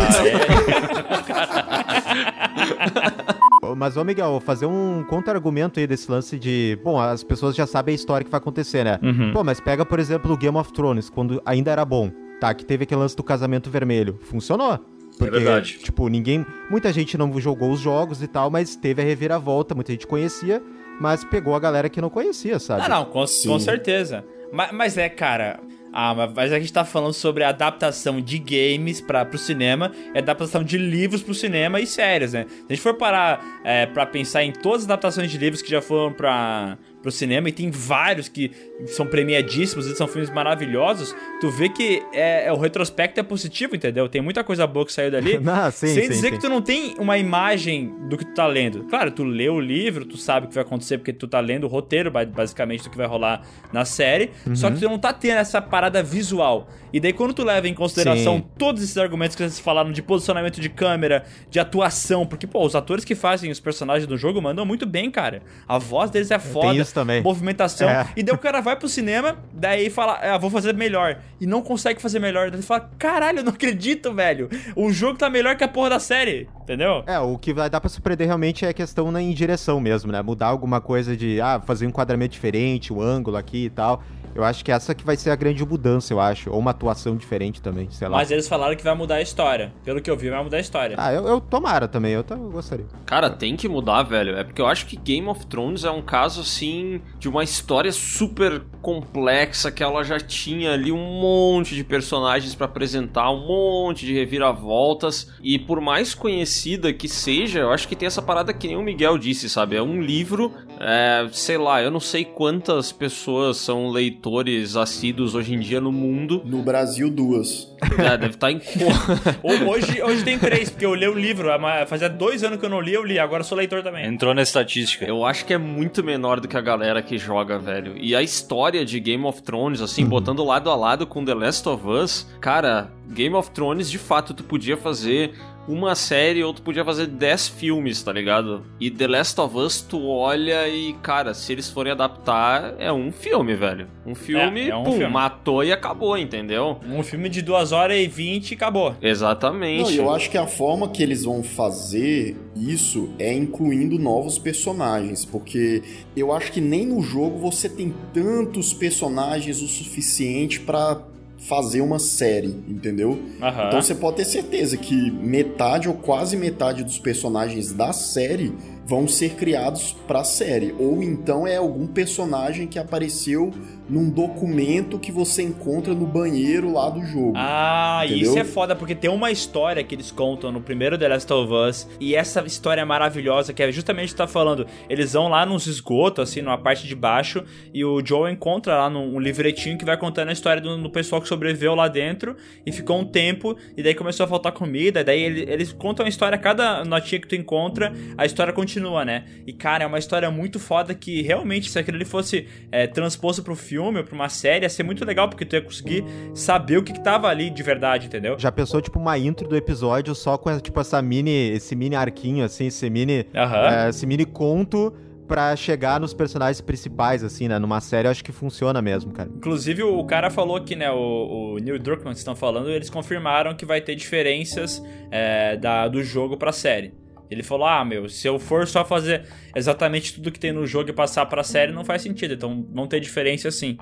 Ô, 3.42 3.46
Mas, 3.76 3.98
ô 3.98 4.04
Miguel, 4.04 4.32
vou 4.32 4.40
fazer 4.40 4.66
um 4.66 5.04
contra-argumento 5.04 5.80
aí 5.80 5.88
desse 5.88 6.10
lance 6.10 6.38
de. 6.38 6.78
Bom, 6.84 7.00
as 7.00 7.24
pessoas 7.24 7.56
já 7.56 7.66
sabem 7.66 7.94
a 7.94 7.96
história 7.96 8.24
que 8.24 8.32
vai 8.32 8.40
acontecer, 8.40 8.84
né? 8.84 9.00
Uhum. 9.02 9.32
Pô, 9.34 9.44
mas 9.44 9.60
pega, 9.60 9.86
por 9.86 10.00
exemplo, 10.00 10.32
o 10.32 10.38
Game 10.38 10.58
of 10.58 10.72
Thrones, 10.74 11.10
quando 11.10 11.42
ainda 11.46 11.72
era 11.72 11.84
bom, 11.86 12.12
tá? 12.40 12.54
Que 12.54 12.66
teve 12.66 12.84
aquele 12.84 13.02
lance 13.02 13.16
do 13.16 13.24
casamento 13.24 13.70
vermelho. 13.70 14.20
Funcionou. 14.22 14.80
Porque, 15.18 15.32
verdade. 15.32 15.80
tipo, 15.80 16.08
ninguém. 16.08 16.46
Muita 16.70 16.94
gente 16.94 17.18
não 17.18 17.38
jogou 17.40 17.72
os 17.72 17.80
jogos 17.80 18.22
e 18.22 18.28
tal, 18.28 18.50
mas 18.50 18.76
teve 18.76 19.02
a 19.02 19.06
reviravolta, 19.06 19.76
muita 19.76 19.92
gente 19.92 20.08
conhecia, 20.08 20.62
mas 21.00 21.24
pegou 21.26 21.54
a 21.56 21.60
galera 21.60 21.90
que 21.90 22.00
não 22.00 22.10
conhecia, 22.10 22.58
sabe? 22.58 22.84
Ah, 22.84 22.90
não, 22.90 23.06
com, 23.06 23.26
com 23.26 23.60
certeza. 23.60 24.24
Mas, 24.52 24.72
mas 24.72 24.98
é, 24.98 25.10
cara. 25.10 25.60
Ah, 25.92 26.14
mas- 26.36 26.52
a 26.54 26.60
gente 26.60 26.72
tá 26.72 26.86
falando 26.86 27.14
sobre 27.14 27.44
adaptação 27.44 28.22
de 28.22 28.38
games 28.38 29.02
para 29.02 29.26
pro 29.26 29.38
cinema, 29.38 29.92
adaptação 30.16 30.64
de 30.64 30.78
livros 30.78 31.22
pro 31.24 31.34
cinema 31.34 31.80
e 31.80 31.88
séries, 31.88 32.34
né? 32.34 32.46
Se 32.50 32.66
a 32.70 32.74
gente 32.74 32.82
for 32.82 32.94
parar 32.94 33.44
é, 33.64 33.86
pra 33.88 34.06
pensar 34.06 34.44
em 34.44 34.52
todas 34.52 34.82
as 34.82 34.86
adaptações 34.86 35.32
de 35.32 35.38
livros 35.38 35.62
que 35.62 35.70
já 35.70 35.82
foram 35.82 36.14
pra, 36.14 36.78
pro 37.02 37.12
cinema, 37.12 37.48
e 37.50 37.52
tem 37.52 37.72
vários 37.72 38.28
que 38.28 38.52
são 38.88 39.06
premiadíssimos 39.06 39.88
e 39.88 39.96
são 39.96 40.08
filmes 40.08 40.30
maravilhosos, 40.30 41.16
tu 41.40 41.50
vê 41.50 41.70
que 41.70 42.04
é, 42.14 42.48
é- 42.48 42.52
o 42.54 42.58
retrospecto 42.58 43.20
é 43.20 43.24
positivo, 43.24 43.76
entendeu? 43.76 44.08
Tem 44.10 44.22
muita 44.22 44.44
coisa 44.44 44.66
boa 44.68 44.86
que 44.86 44.92
saiu 44.94 45.10
dali. 45.12 45.38
Não, 45.40 45.72
sim, 45.72 45.88
sem 45.88 46.04
sim, 46.04 46.10
dizer 46.10 46.28
sim. 46.30 46.34
que 46.36 46.42
tu 46.42 46.50
não 46.50 46.62
tem 46.62 46.96
uma 47.00 47.18
imagem 47.18 47.94
do 48.10 48.18
que 48.18 48.26
tu 48.26 48.34
tá 48.34 48.46
lendo. 48.48 48.84
Claro, 48.86 49.12
tu 49.12 49.24
lê 49.24 49.48
o 49.50 49.60
livro, 49.60 50.06
tu 50.06 50.18
sabe 50.18 50.46
o 50.46 50.50
que 50.50 50.56
vai 50.56 50.64
acontecer 50.64 50.98
porque 50.98 51.14
tu 51.14 51.28
tá 51.28 51.40
lendo 51.40 51.64
o 51.66 51.68
roteiro, 51.68 52.12
ba- 52.12 52.26
basicamente, 52.26 52.84
do 52.84 52.90
que 52.90 52.98
vai 52.98 53.08
rolar 53.08 53.42
na 53.72 53.86
série. 53.86 54.32
Uhum. 54.46 54.56
Só 54.56 54.70
que 54.70 54.80
tu 54.80 54.86
não 54.90 55.00
tá 55.00 55.14
tendo 55.14 55.38
essa 55.38 55.62
parada 55.62 56.02
visual. 56.04 56.68
E 56.92 57.00
daí, 57.00 57.14
quando 57.14 57.34
tu 57.34 57.44
leva 57.44 57.68
em 57.68 57.74
consideração 57.74 58.42
todos 58.58 58.82
esses 58.84 58.98
argumentos 58.98 59.36
que 59.36 59.44
vocês 59.44 59.60
falaram 59.60 59.92
de 59.92 60.02
posicionamento 60.02 60.60
de 60.60 60.70
câmera, 60.70 61.24
de 61.50 61.60
atuação, 61.60 62.26
porque, 62.26 62.48
pô, 62.48 62.66
os 62.66 62.76
atores 62.76 63.06
que 63.06 63.14
fazem 63.16 63.52
os 63.52 63.60
personagens 63.60 64.08
do 64.08 64.18
jogo 64.18 64.42
mandam 64.42 64.66
muito 64.66 64.86
bem, 64.86 65.10
cara. 65.12 65.42
A 65.68 65.78
voz 65.78 66.10
deles 66.10 66.32
é 66.32 66.40
foda. 66.40 66.68
Isso 66.90 66.96
também. 66.96 67.22
Movimentação. 67.22 67.90
É. 67.90 68.08
E 68.16 68.24
daí 68.24 68.36
o 68.36 68.38
cara 68.38 68.62
vai 68.62 68.76
pro 68.76 68.90
cinema, 68.90 69.38
daí 69.54 69.90
fala, 69.90 70.20
ah, 70.22 70.38
vou 70.38 70.50
fazer 70.50 70.74
melhor. 70.74 71.20
E 71.40 71.46
não 71.46 71.62
consegue 71.62 72.02
fazer 72.02 72.20
melhor. 72.20 72.50
Daí 72.50 72.60
ele 72.60 72.66
fala, 72.66 72.90
caralho, 72.98 73.40
eu 73.40 73.44
não 73.44 73.54
acredito, 73.54 74.14
velho. 74.14 74.50
O 74.76 74.92
jogo 74.92 75.18
tá 75.18 75.30
melhor 75.30 75.56
que 75.56 75.64
a 75.64 75.68
porra 75.68 75.92
da 75.92 76.00
série. 76.00 76.50
Entendeu? 76.62 77.04
É, 77.08 77.20
o 77.20 77.38
que 77.38 77.54
vai 77.54 77.70
dar 77.70 77.80
pra 77.80 77.90
surpreender 77.90 78.28
realmente 78.28 78.66
é 78.66 78.70
a 78.70 78.74
questão 78.74 79.12
na 79.12 79.22
em 79.22 79.34
direção 79.34 79.80
mesmo, 79.80 80.12
né? 80.12 80.22
Mudar 80.22 80.48
alguma 80.48 80.82
coisa 80.82 81.16
de, 81.16 81.40
ah, 81.42 81.62
fazer 81.66 81.86
um 81.86 81.90
enquadramento 81.90 82.34
diferente, 82.34 82.92
o 82.92 83.02
ângulo 83.02 83.38
aqui 83.38 83.66
e 83.66 83.70
tal. 83.70 84.04
Eu 84.36 84.44
acho 84.44 84.64
que 84.64 84.72
essa 84.72 84.94
que 84.96 85.06
vai 85.06 85.18
ser 85.18 85.32
a 85.32 85.36
grande 85.36 85.66
mudança, 85.66 86.14
eu 86.14 86.20
acho. 86.20 86.50
Ou 86.50 86.60
uma 86.60 86.72
atuação 86.72 87.16
diferente 87.16 87.62
também, 87.62 87.90
sei 87.92 88.08
lá. 88.08 88.18
Mas 88.18 88.32
eles 88.32 88.48
falaram 88.48 88.76
que 88.76 88.84
vai 88.84 88.96
mudar 88.96 89.16
a 89.16 89.22
história. 89.22 89.74
Pelo 89.84 90.02
que 90.02 90.10
eu 90.10 90.16
vi, 90.16 90.30
vai 90.30 90.44
mudar 90.44 90.58
a 90.58 90.60
história. 90.60 90.96
Ah, 90.98 91.12
eu, 91.12 91.28
eu 91.28 91.42
tomara 91.42 91.88
também, 91.88 92.14
eu, 92.14 92.24
eu 92.30 92.50
gostaria. 92.50 92.86
Cara, 93.06 93.30
tem 93.30 93.56
que 93.56 93.68
mudar, 93.68 94.04
velho. 94.04 94.36
É 94.38 94.44
porque 94.44 94.62
eu 94.62 94.68
acho 94.68 94.86
que 94.86 94.96
Game 94.96 95.28
of 95.28 95.46
Thrones 95.48 95.84
é 95.84 95.92
um 95.92 96.02
caso, 96.02 96.42
assim, 96.42 97.02
de 97.20 97.28
uma 97.28 97.44
história 97.44 97.92
super 97.92 98.62
complexa, 98.82 99.72
que 99.72 99.84
ela 99.84 100.04
já 100.04 100.20
tinha 100.20 100.74
ali 100.74 100.92
um 100.92 101.20
monte 101.20 101.76
de 101.76 101.84
personagens 101.84 102.56
pra 102.56 102.66
apresentar, 102.66 103.30
um 103.32 103.46
monte 103.46 104.06
de 104.06 104.14
reviravoltas. 104.14 105.32
E 105.42 105.58
por 105.60 105.82
mais 105.82 106.14
conhecida 106.14 106.94
que 106.94 107.08
seja, 107.08 107.60
eu 107.60 107.72
acho 107.72 107.88
que 107.88 107.96
tem 107.96 108.08
essa 108.08 108.22
parada 108.22 108.54
que 108.54 108.68
nem 108.68 108.78
o 108.78 108.82
Miguel 108.82 109.18
disse, 109.18 109.50
sabe? 109.50 109.76
É 109.76 109.82
um 109.82 110.02
livro, 110.02 110.54
é, 110.80 111.28
sei 111.32 111.58
lá, 111.58 111.82
eu 111.82 111.92
não 111.92 112.00
sei 112.00 112.24
quantas 112.24 112.92
pessoas 112.92 113.58
são 113.58 113.90
leitores 113.90 114.29
assíduos 114.78 115.36
hoje 115.36 115.54
em 115.54 115.60
dia 115.60 115.80
no 115.82 115.92
mundo. 115.92 116.42
No 116.46 116.62
Brasil, 116.62 117.10
duas. 117.10 117.68
É, 117.98 118.18
deve 118.18 118.36
estar 118.36 118.52
em. 118.52 118.58
Ho- 119.44 119.70
Hoje, 119.70 120.02
hoje 120.02 120.24
tem 120.24 120.38
três, 120.38 120.70
porque 120.70 120.86
eu 120.86 120.94
li 120.96 121.08
o 121.08 121.14
livro. 121.14 121.50
Fazia 121.88 122.10
dois 122.10 122.44
anos 122.44 122.60
que 122.60 122.66
eu 122.66 122.70
não 122.70 122.82
li, 122.82 122.94
eu 122.94 123.04
li. 123.04 123.18
Agora 123.20 123.42
eu 123.42 123.46
sou 123.46 123.58
leitor 123.58 123.82
também. 123.84 124.06
Entrou 124.06 124.34
na 124.34 124.42
estatística. 124.42 125.06
Eu 125.06 125.26
acho 125.26 125.46
que 125.46 125.54
é 125.54 125.58
muito 125.58 126.04
menor 126.04 126.40
do 126.40 126.48
que 126.48 126.58
a 126.58 126.62
galera 126.62 127.02
que 127.02 127.18
joga, 127.18 127.58
velho. 127.58 127.96
E 127.98 128.16
a 128.16 128.22
história 128.22 128.86
de 128.86 129.00
Game 129.00 129.24
of 129.26 129.42
Thrones, 129.42 129.82
assim, 129.82 130.06
botando 130.06 130.44
lado 130.44 130.70
a 130.70 130.76
lado 130.76 131.06
com 131.08 131.24
The 131.24 131.34
Last 131.34 131.68
of 131.70 131.88
Us, 131.88 132.28
cara, 132.42 132.92
Game 133.10 133.36
of 133.36 133.52
Thrones, 133.52 133.90
de 133.90 133.98
fato, 133.98 134.34
tu 134.34 134.44
podia 134.44 134.78
fazer 134.78 135.34
uma 135.68 135.94
série 135.94 136.44
ou 136.44 136.54
tu 136.54 136.62
podia 136.64 136.84
fazer 136.84 137.06
10 137.08 137.48
filmes, 137.50 138.02
tá 138.02 138.12
ligado? 138.12 138.64
E 138.80 138.90
The 138.90 139.08
Last 139.08 139.40
of 139.40 139.56
Us, 139.56 139.82
tu 139.82 140.08
olha 140.08 140.68
e, 140.68 140.94
cara, 141.04 141.34
se 141.36 141.52
eles 141.52 141.70
forem 141.70 141.92
adaptar, 141.92 142.74
é 142.80 142.92
um 142.92 143.12
filme, 143.12 143.56
velho. 143.56 143.88
Um 144.06 144.16
filme, 144.16 144.62
É, 144.62 144.70
é 144.70 144.76
um 144.76 144.84
pum, 144.84 144.94
filme. 144.94 145.14
matou 145.14 145.64
e 145.64 145.72
acabou, 145.72 146.18
entendeu? 146.18 146.80
Um 146.88 147.04
filme 147.04 147.30
de 147.30 147.42
duas 147.44 147.72
horas 147.72 147.98
e 147.98 148.08
vinte 148.08 148.52
e 148.52 148.54
acabou. 148.56 148.96
Exatamente. 149.02 149.96
Não, 149.96 150.06
eu 150.06 150.12
acho 150.14 150.30
que 150.32 150.38
a 150.38 150.48
forma 150.48 150.90
que 150.90 151.04
eles 151.04 151.24
vão 151.24 151.44
fazer 151.44 152.36
isso 152.56 153.10
é 153.20 153.32
incluindo 153.34 154.00
novos 154.00 154.40
personagens, 154.40 155.24
porque 155.24 155.84
eu 156.16 156.34
acho 156.34 156.52
que 156.52 156.60
nem 156.62 156.86
no 156.86 157.02
jogo 157.02 157.38
você 157.38 157.70
tem 157.70 157.94
tantos 158.14 158.74
personagens 158.74 159.62
o 159.62 159.68
suficiente 159.68 160.60
pra 160.60 161.00
fazer 161.40 161.82
uma 161.82 162.00
série, 162.00 162.56
entendeu? 162.68 163.20
Aham. 163.42 163.68
Então 163.68 163.82
você 163.82 163.96
pode 163.96 164.18
ter 164.18 164.26
certeza 164.26 164.78
que 164.78 165.12
metade 165.12 165.88
ou 165.88 165.96
quase 165.96 166.36
metade 166.36 166.84
dos 166.84 167.00
personagens 167.00 167.72
da 167.72 167.94
série 167.94 168.54
vão 168.86 169.08
ser 169.08 169.36
criados 169.36 169.96
pra 170.08 170.24
série, 170.24 170.74
ou 170.80 171.04
então 171.04 171.46
é 171.46 171.58
algum 171.58 171.86
personagem 171.86 172.68
que 172.68 172.80
apareceu 172.80 173.52
num 173.90 174.10
documento 174.10 175.00
que 175.00 175.12
você 175.12 175.42
encontra 175.42 175.94
no 175.94 176.06
banheiro 176.06 176.72
lá 176.72 176.90
do 176.90 177.04
jogo. 177.04 177.34
Ah, 177.36 178.02
Entendeu? 178.06 178.22
isso 178.30 178.38
é 178.40 178.44
foda, 178.44 178.76
porque 178.76 178.94
tem 178.94 179.10
uma 179.10 179.32
história 179.32 179.84
que 179.84 179.96
eles 179.96 180.12
contam 180.12 180.52
no 180.52 180.62
primeiro 180.62 180.98
The 180.98 181.08
Last 181.08 181.34
of 181.34 181.52
Us, 181.52 181.88
e 182.00 182.14
essa 182.16 182.42
história 182.46 182.82
é 182.82 182.86
maravilhosa, 182.86 183.52
que 183.54 183.64
é 183.64 183.72
justamente 183.72 184.14
tá 184.16 184.28
falando. 184.28 184.68
Eles 184.88 185.14
vão 185.14 185.28
lá 185.28 185.46
nos 185.46 185.66
esgotos, 185.66 186.30
assim, 186.30 186.42
numa 186.42 186.58
parte 186.58 186.86
de 186.88 186.96
baixo, 186.96 187.44
e 187.74 187.84
o 187.84 188.06
Joel 188.06 188.32
encontra 188.32 188.78
lá 188.78 188.90
num, 188.90 189.16
um 189.16 189.20
livretinho 189.20 189.78
que 189.78 189.86
vai 189.86 189.98
contando 189.98 190.30
a 190.30 190.34
história 190.34 190.62
do, 190.62 190.78
do 190.78 190.90
pessoal 190.92 191.20
que 191.22 191.28
sobreviveu 191.28 191.74
lá 191.74 191.88
dentro, 191.88 192.36
e 192.66 192.72
ficou 192.72 193.00
um 193.00 193.06
tempo, 193.06 193.58
e 193.76 193.82
daí 193.82 193.96
começou 193.96 194.24
a 194.24 194.28
faltar 194.30 194.52
comida, 194.52 195.00
e 195.00 195.04
daí 195.04 195.22
ele- 195.22 195.52
eles 195.52 195.74
contam 195.74 196.06
a 196.06 196.10
história, 196.10 196.38
cada 196.38 196.86
notinha 196.86 197.20
que 197.20 197.28
tu 197.28 197.36
encontra, 197.36 197.92
a 198.16 198.26
história 198.26 198.54
continua, 198.54 199.04
né? 199.04 199.26
E, 199.48 199.52
cara, 199.54 199.84
é 199.84 199.88
uma 199.88 199.98
história 199.98 200.30
muito 200.30 200.60
foda 200.60 200.94
que, 200.94 201.24
realmente, 201.24 201.72
se 201.72 201.80
aquilo 201.80 201.96
ali 201.98 202.06
fosse 202.06 202.46
é, 202.72 202.86
transposto 202.86 203.42
pro 203.42 203.56
filme 203.56 203.79
ou 203.86 204.04
pra 204.04 204.16
uma 204.16 204.30
série, 204.30 204.66
ia 204.66 204.70
ser 204.70 204.84
muito 204.84 205.04
legal, 205.06 205.30
porque 205.30 205.46
tu 205.46 205.56
ia 205.56 205.62
conseguir 205.62 206.04
saber 206.34 206.78
o 206.78 206.84
que, 206.84 206.94
que 206.94 207.04
tava 207.04 207.28
ali 207.28 207.50
de 207.50 207.64
verdade, 207.64 208.08
entendeu? 208.08 208.38
Já 208.38 208.52
pensou, 208.52 208.82
tipo, 208.82 209.00
uma 209.00 209.18
intro 209.18 209.48
do 209.48 209.56
episódio 209.56 210.14
só 210.16 210.38
com, 210.38 210.58
tipo, 210.60 210.80
essa 210.80 211.02
mini, 211.02 211.52
esse 211.52 211.76
mini 211.76 211.96
arquinho, 211.96 212.44
assim, 212.44 212.68
esse 212.68 212.90
mini, 212.90 213.26
é, 213.34 213.90
esse 213.90 214.06
mini 214.06 214.26
conto 214.26 214.94
pra 215.28 215.56
chegar 215.56 216.00
nos 216.00 216.12
personagens 216.12 216.60
principais, 216.60 217.24
assim, 217.24 217.48
né? 217.48 217.60
Numa 217.60 217.80
série 217.80 218.08
eu 218.08 218.12
acho 218.12 218.24
que 218.24 218.32
funciona 218.32 218.82
mesmo, 218.82 219.14
cara. 219.14 219.30
Inclusive, 219.30 219.84
o 219.84 220.04
cara 220.04 220.32
falou 220.32 220.60
que, 220.60 220.76
né, 220.76 220.90
o, 220.90 221.54
o 221.54 221.58
Neil 221.60 221.78
Druckmann 221.78 222.14
que 222.14 222.20
estão 222.20 222.36
falando, 222.36 222.70
eles 222.72 222.90
confirmaram 222.90 223.56
que 223.56 223.64
vai 223.64 223.80
ter 223.80 223.94
diferenças 223.94 224.84
é, 225.12 225.56
da, 225.56 225.88
do 225.88 226.04
jogo 226.04 226.36
pra 226.36 226.52
série. 226.52 226.94
Ele 227.30 227.44
falou: 227.44 227.68
Ah, 227.68 227.86
meu, 227.86 228.10
se 228.10 228.28
eu 228.28 228.40
for 228.40 228.68
só 228.68 228.84
fazer 228.84 229.24
exatamente 229.56 230.14
tudo 230.14 230.32
que 230.32 230.40
tem 230.40 230.52
no 230.52 230.66
jogo 230.66 230.90
e 230.90 230.94
passar 230.94 231.26
pra 231.28 231.44
série, 231.44 231.72
não 231.72 231.86
faz 231.86 232.02
sentido. 232.02 232.34
Então 232.34 232.66
vão 232.74 232.88
ter 232.88 233.00
diferença 233.00 233.52
sim. 233.52 233.78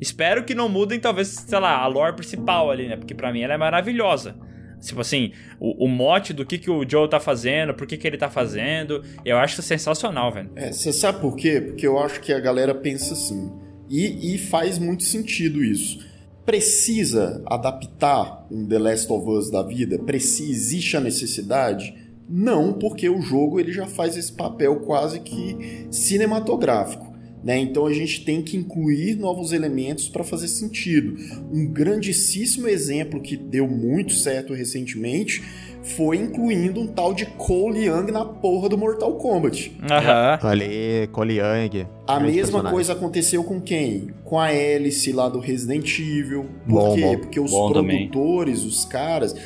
Espero 0.00 0.44
que 0.44 0.54
não 0.54 0.68
mudem, 0.68 1.00
talvez, 1.00 1.28
sei 1.28 1.58
lá, 1.58 1.78
a 1.78 1.86
lore 1.86 2.16
principal 2.16 2.70
ali, 2.70 2.88
né? 2.88 2.96
Porque 2.96 3.14
pra 3.14 3.32
mim 3.32 3.42
ela 3.42 3.54
é 3.54 3.58
maravilhosa. 3.58 4.36
Tipo 4.80 5.00
assim, 5.00 5.32
o, 5.58 5.86
o 5.86 5.88
mote 5.88 6.34
do 6.34 6.44
que, 6.44 6.58
que 6.58 6.70
o 6.70 6.86
Joe 6.86 7.08
tá 7.08 7.18
fazendo, 7.18 7.72
por 7.72 7.86
que, 7.86 7.96
que 7.96 8.06
ele 8.06 8.18
tá 8.18 8.28
fazendo, 8.28 9.02
eu 9.24 9.38
acho 9.38 9.62
sensacional, 9.62 10.30
velho. 10.30 10.50
É, 10.56 10.72
você 10.72 10.92
sabe 10.92 11.20
por 11.20 11.36
quê? 11.36 11.60
Porque 11.60 11.86
eu 11.86 11.98
acho 11.98 12.20
que 12.20 12.32
a 12.32 12.40
galera 12.40 12.74
pensa 12.74 13.14
assim. 13.14 13.50
E, 13.88 14.34
e 14.34 14.38
faz 14.38 14.78
muito 14.78 15.04
sentido 15.04 15.64
isso. 15.64 16.04
Precisa 16.44 17.42
adaptar 17.46 18.46
um 18.50 18.66
The 18.66 18.78
Last 18.78 19.10
of 19.10 19.26
Us 19.26 19.50
da 19.50 19.62
vida? 19.62 19.98
Precisa, 19.98 20.50
existe 20.50 20.96
a 20.96 21.00
necessidade? 21.00 21.94
Não, 22.28 22.72
porque 22.72 23.08
o 23.08 23.20
jogo 23.20 23.60
ele 23.60 23.72
já 23.72 23.86
faz 23.86 24.16
esse 24.16 24.32
papel 24.32 24.76
quase 24.80 25.20
que 25.20 25.86
cinematográfico. 25.90 27.12
Né? 27.42 27.58
Então 27.58 27.84
a 27.84 27.92
gente 27.92 28.24
tem 28.24 28.40
que 28.40 28.56
incluir 28.56 29.16
novos 29.16 29.52
elementos 29.52 30.08
para 30.08 30.24
fazer 30.24 30.48
sentido. 30.48 31.14
Um 31.52 31.66
grandíssimo 31.66 32.66
exemplo 32.66 33.20
que 33.20 33.36
deu 33.36 33.68
muito 33.68 34.14
certo 34.14 34.54
recentemente 34.54 35.42
foi 35.82 36.16
incluindo 36.16 36.80
um 36.80 36.86
tal 36.86 37.12
de 37.12 37.26
Cole 37.26 37.84
Young 37.84 38.10
na 38.10 38.24
porra 38.24 38.70
do 38.70 38.78
Mortal 38.78 39.12
Kombat. 39.16 39.76
Aham. 39.90 40.38
Ali, 40.48 41.06
Cole 41.12 41.34
Young. 41.36 41.86
A 42.06 42.18
mesma 42.18 42.34
personagem. 42.40 42.70
coisa 42.70 42.92
aconteceu 42.94 43.44
com 43.44 43.60
quem? 43.60 44.08
Com 44.24 44.38
a 44.40 44.46
Alice 44.46 45.12
lá 45.12 45.28
do 45.28 45.38
Resident 45.38 45.98
Evil. 45.98 46.46
Por 46.66 46.72
Bom, 46.72 46.94
quê? 46.94 47.00
bom. 47.02 47.18
Porque 47.18 47.38
os 47.38 47.50
Bom 47.50 47.70
também. 47.74 48.08
produtores, 48.08 48.64
os 48.64 48.86
caras. 48.86 49.36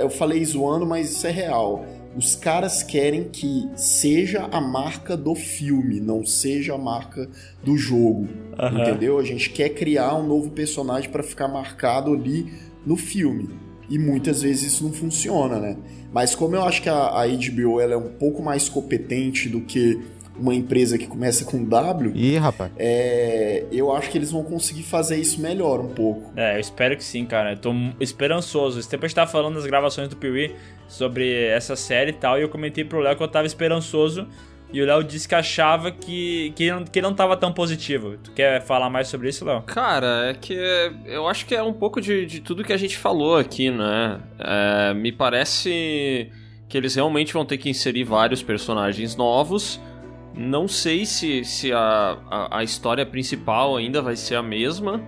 Eu 0.00 0.08
falei 0.08 0.42
zoando, 0.42 0.86
mas 0.86 1.10
isso 1.10 1.26
é 1.26 1.30
real. 1.30 1.84
Os 2.16 2.34
caras 2.34 2.82
querem 2.82 3.24
que 3.24 3.68
seja 3.74 4.48
a 4.52 4.60
marca 4.60 5.16
do 5.16 5.34
filme, 5.34 5.98
não 5.98 6.24
seja 6.24 6.74
a 6.74 6.78
marca 6.78 7.28
do 7.64 7.76
jogo. 7.76 8.28
Aham. 8.58 8.80
Entendeu? 8.80 9.18
A 9.18 9.24
gente 9.24 9.50
quer 9.50 9.70
criar 9.70 10.14
um 10.16 10.26
novo 10.26 10.50
personagem 10.50 11.10
pra 11.10 11.22
ficar 11.22 11.48
marcado 11.48 12.12
ali 12.12 12.52
no 12.84 12.96
filme. 12.96 13.48
E 13.88 13.98
muitas 13.98 14.42
vezes 14.42 14.74
isso 14.74 14.84
não 14.84 14.92
funciona, 14.92 15.58
né? 15.58 15.76
Mas 16.12 16.34
como 16.34 16.54
eu 16.54 16.62
acho 16.62 16.82
que 16.82 16.88
a, 16.88 16.94
a 16.94 17.26
HBO 17.26 17.80
ela 17.80 17.94
é 17.94 17.96
um 17.96 18.10
pouco 18.10 18.42
mais 18.42 18.68
competente 18.68 19.48
do 19.48 19.62
que 19.62 20.00
uma 20.38 20.54
empresa 20.54 20.96
que 20.96 21.06
começa 21.06 21.44
com 21.44 21.62
W, 21.64 22.12
Ih, 22.14 22.36
rapaz. 22.38 22.70
é, 22.78 23.64
eu 23.70 23.94
acho 23.94 24.10
que 24.10 24.18
eles 24.18 24.30
vão 24.32 24.42
conseguir 24.42 24.82
fazer 24.82 25.16
isso 25.16 25.40
melhor 25.40 25.80
um 25.80 25.88
pouco. 25.88 26.32
É, 26.36 26.56
eu 26.56 26.60
espero 26.60 26.96
que 26.96 27.04
sim, 27.04 27.24
cara. 27.26 27.52
Eu 27.52 27.58
tô 27.58 27.72
esperançoso. 28.00 28.78
Esse 28.78 28.88
tempo 28.88 29.04
a 29.04 29.08
gente 29.08 29.14
tava 29.14 29.30
falando 29.30 29.54
nas 29.54 29.66
gravações 29.66 30.08
do 30.08 30.16
Piuí 30.16 30.54
sobre 30.88 31.44
essa 31.46 31.76
série 31.76 32.10
e 32.10 32.14
tal, 32.14 32.38
e 32.38 32.42
eu 32.42 32.48
comentei 32.48 32.84
pro 32.84 33.00
Léo 33.00 33.16
que 33.16 33.22
eu 33.22 33.28
tava 33.28 33.46
esperançoso. 33.46 34.26
E 34.72 34.80
o 34.80 34.86
Léo 34.86 35.04
disse 35.04 35.28
que 35.28 35.34
achava 35.34 35.90
que, 35.92 36.50
que, 36.56 36.70
não, 36.70 36.84
que 36.84 37.02
não 37.02 37.12
tava 37.12 37.36
tão 37.36 37.52
positivo. 37.52 38.16
Tu 38.24 38.32
quer 38.32 38.62
falar 38.62 38.88
mais 38.88 39.06
sobre 39.06 39.28
isso, 39.28 39.44
Léo? 39.44 39.60
Cara, 39.66 40.30
é 40.30 40.34
que 40.34 40.54
eu 41.04 41.28
acho 41.28 41.44
que 41.44 41.54
é 41.54 41.62
um 41.62 41.74
pouco 41.74 42.00
de, 42.00 42.24
de 42.24 42.40
tudo 42.40 42.64
que 42.64 42.72
a 42.72 42.76
gente 42.78 42.96
falou 42.96 43.36
aqui, 43.36 43.70
né? 43.70 44.18
É, 44.38 44.94
me 44.94 45.12
parece 45.12 46.30
que 46.70 46.78
eles 46.78 46.94
realmente 46.94 47.34
vão 47.34 47.44
ter 47.44 47.58
que 47.58 47.68
inserir 47.68 48.04
vários 48.04 48.42
personagens 48.42 49.14
novos. 49.14 49.78
Não 50.34 50.66
sei 50.66 51.04
se, 51.04 51.44
se 51.44 51.72
a, 51.72 52.18
a, 52.30 52.58
a 52.58 52.64
história 52.64 53.04
principal 53.04 53.76
ainda 53.76 54.00
vai 54.00 54.16
ser 54.16 54.36
a 54.36 54.42
mesma. 54.42 55.02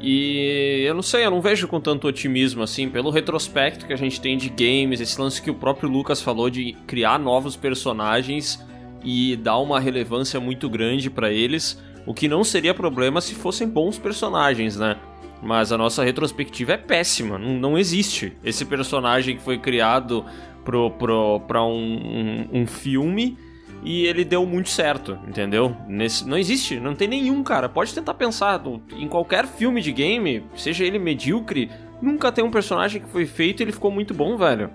E 0.00 0.84
eu 0.86 0.94
não 0.94 1.02
sei, 1.02 1.24
eu 1.24 1.30
não 1.30 1.40
vejo 1.40 1.66
com 1.66 1.80
tanto 1.80 2.06
otimismo 2.06 2.62
assim, 2.62 2.88
pelo 2.90 3.10
retrospecto 3.10 3.86
que 3.86 3.92
a 3.92 3.96
gente 3.96 4.20
tem 4.20 4.36
de 4.36 4.50
games, 4.50 5.00
esse 5.00 5.18
lance 5.18 5.40
que 5.40 5.50
o 5.50 5.54
próprio 5.54 5.88
Lucas 5.88 6.20
falou 6.20 6.50
de 6.50 6.74
criar 6.86 7.18
novos 7.18 7.56
personagens 7.56 8.62
e 9.02 9.36
dar 9.36 9.58
uma 9.58 9.80
relevância 9.80 10.38
muito 10.38 10.68
grande 10.68 11.08
pra 11.08 11.30
eles, 11.30 11.82
o 12.06 12.12
que 12.12 12.28
não 12.28 12.44
seria 12.44 12.74
problema 12.74 13.20
se 13.20 13.34
fossem 13.34 13.68
bons 13.68 13.98
personagens, 13.98 14.76
né? 14.76 14.96
Mas 15.42 15.72
a 15.72 15.78
nossa 15.78 16.04
retrospectiva 16.04 16.72
é 16.72 16.76
péssima, 16.76 17.38
não, 17.38 17.54
não 17.54 17.78
existe 17.78 18.36
esse 18.44 18.64
personagem 18.64 19.36
que 19.36 19.42
foi 19.42 19.58
criado 19.58 20.24
pro, 20.64 20.90
pro, 20.90 21.40
pra 21.40 21.64
um, 21.64 22.48
um, 22.52 22.60
um 22.60 22.66
filme 22.66 23.38
e 23.84 24.06
ele 24.06 24.24
deu 24.24 24.46
muito 24.46 24.70
certo, 24.70 25.18
entendeu? 25.28 25.76
Nesse, 25.86 26.26
não 26.26 26.38
existe, 26.38 26.80
não 26.80 26.94
tem 26.94 27.06
nenhum, 27.06 27.44
cara. 27.44 27.68
Pode 27.68 27.94
tentar 27.94 28.14
pensar, 28.14 28.60
em 28.96 29.06
qualquer 29.06 29.46
filme 29.46 29.82
de 29.82 29.92
game, 29.92 30.42
seja 30.56 30.84
ele 30.84 30.98
medíocre, 30.98 31.70
nunca 32.00 32.32
tem 32.32 32.42
um 32.42 32.50
personagem 32.50 33.02
que 33.02 33.08
foi 33.08 33.26
feito 33.26 33.60
e 33.60 33.64
ele 33.64 33.72
ficou 33.72 33.90
muito 33.90 34.14
bom, 34.14 34.38
velho. 34.38 34.70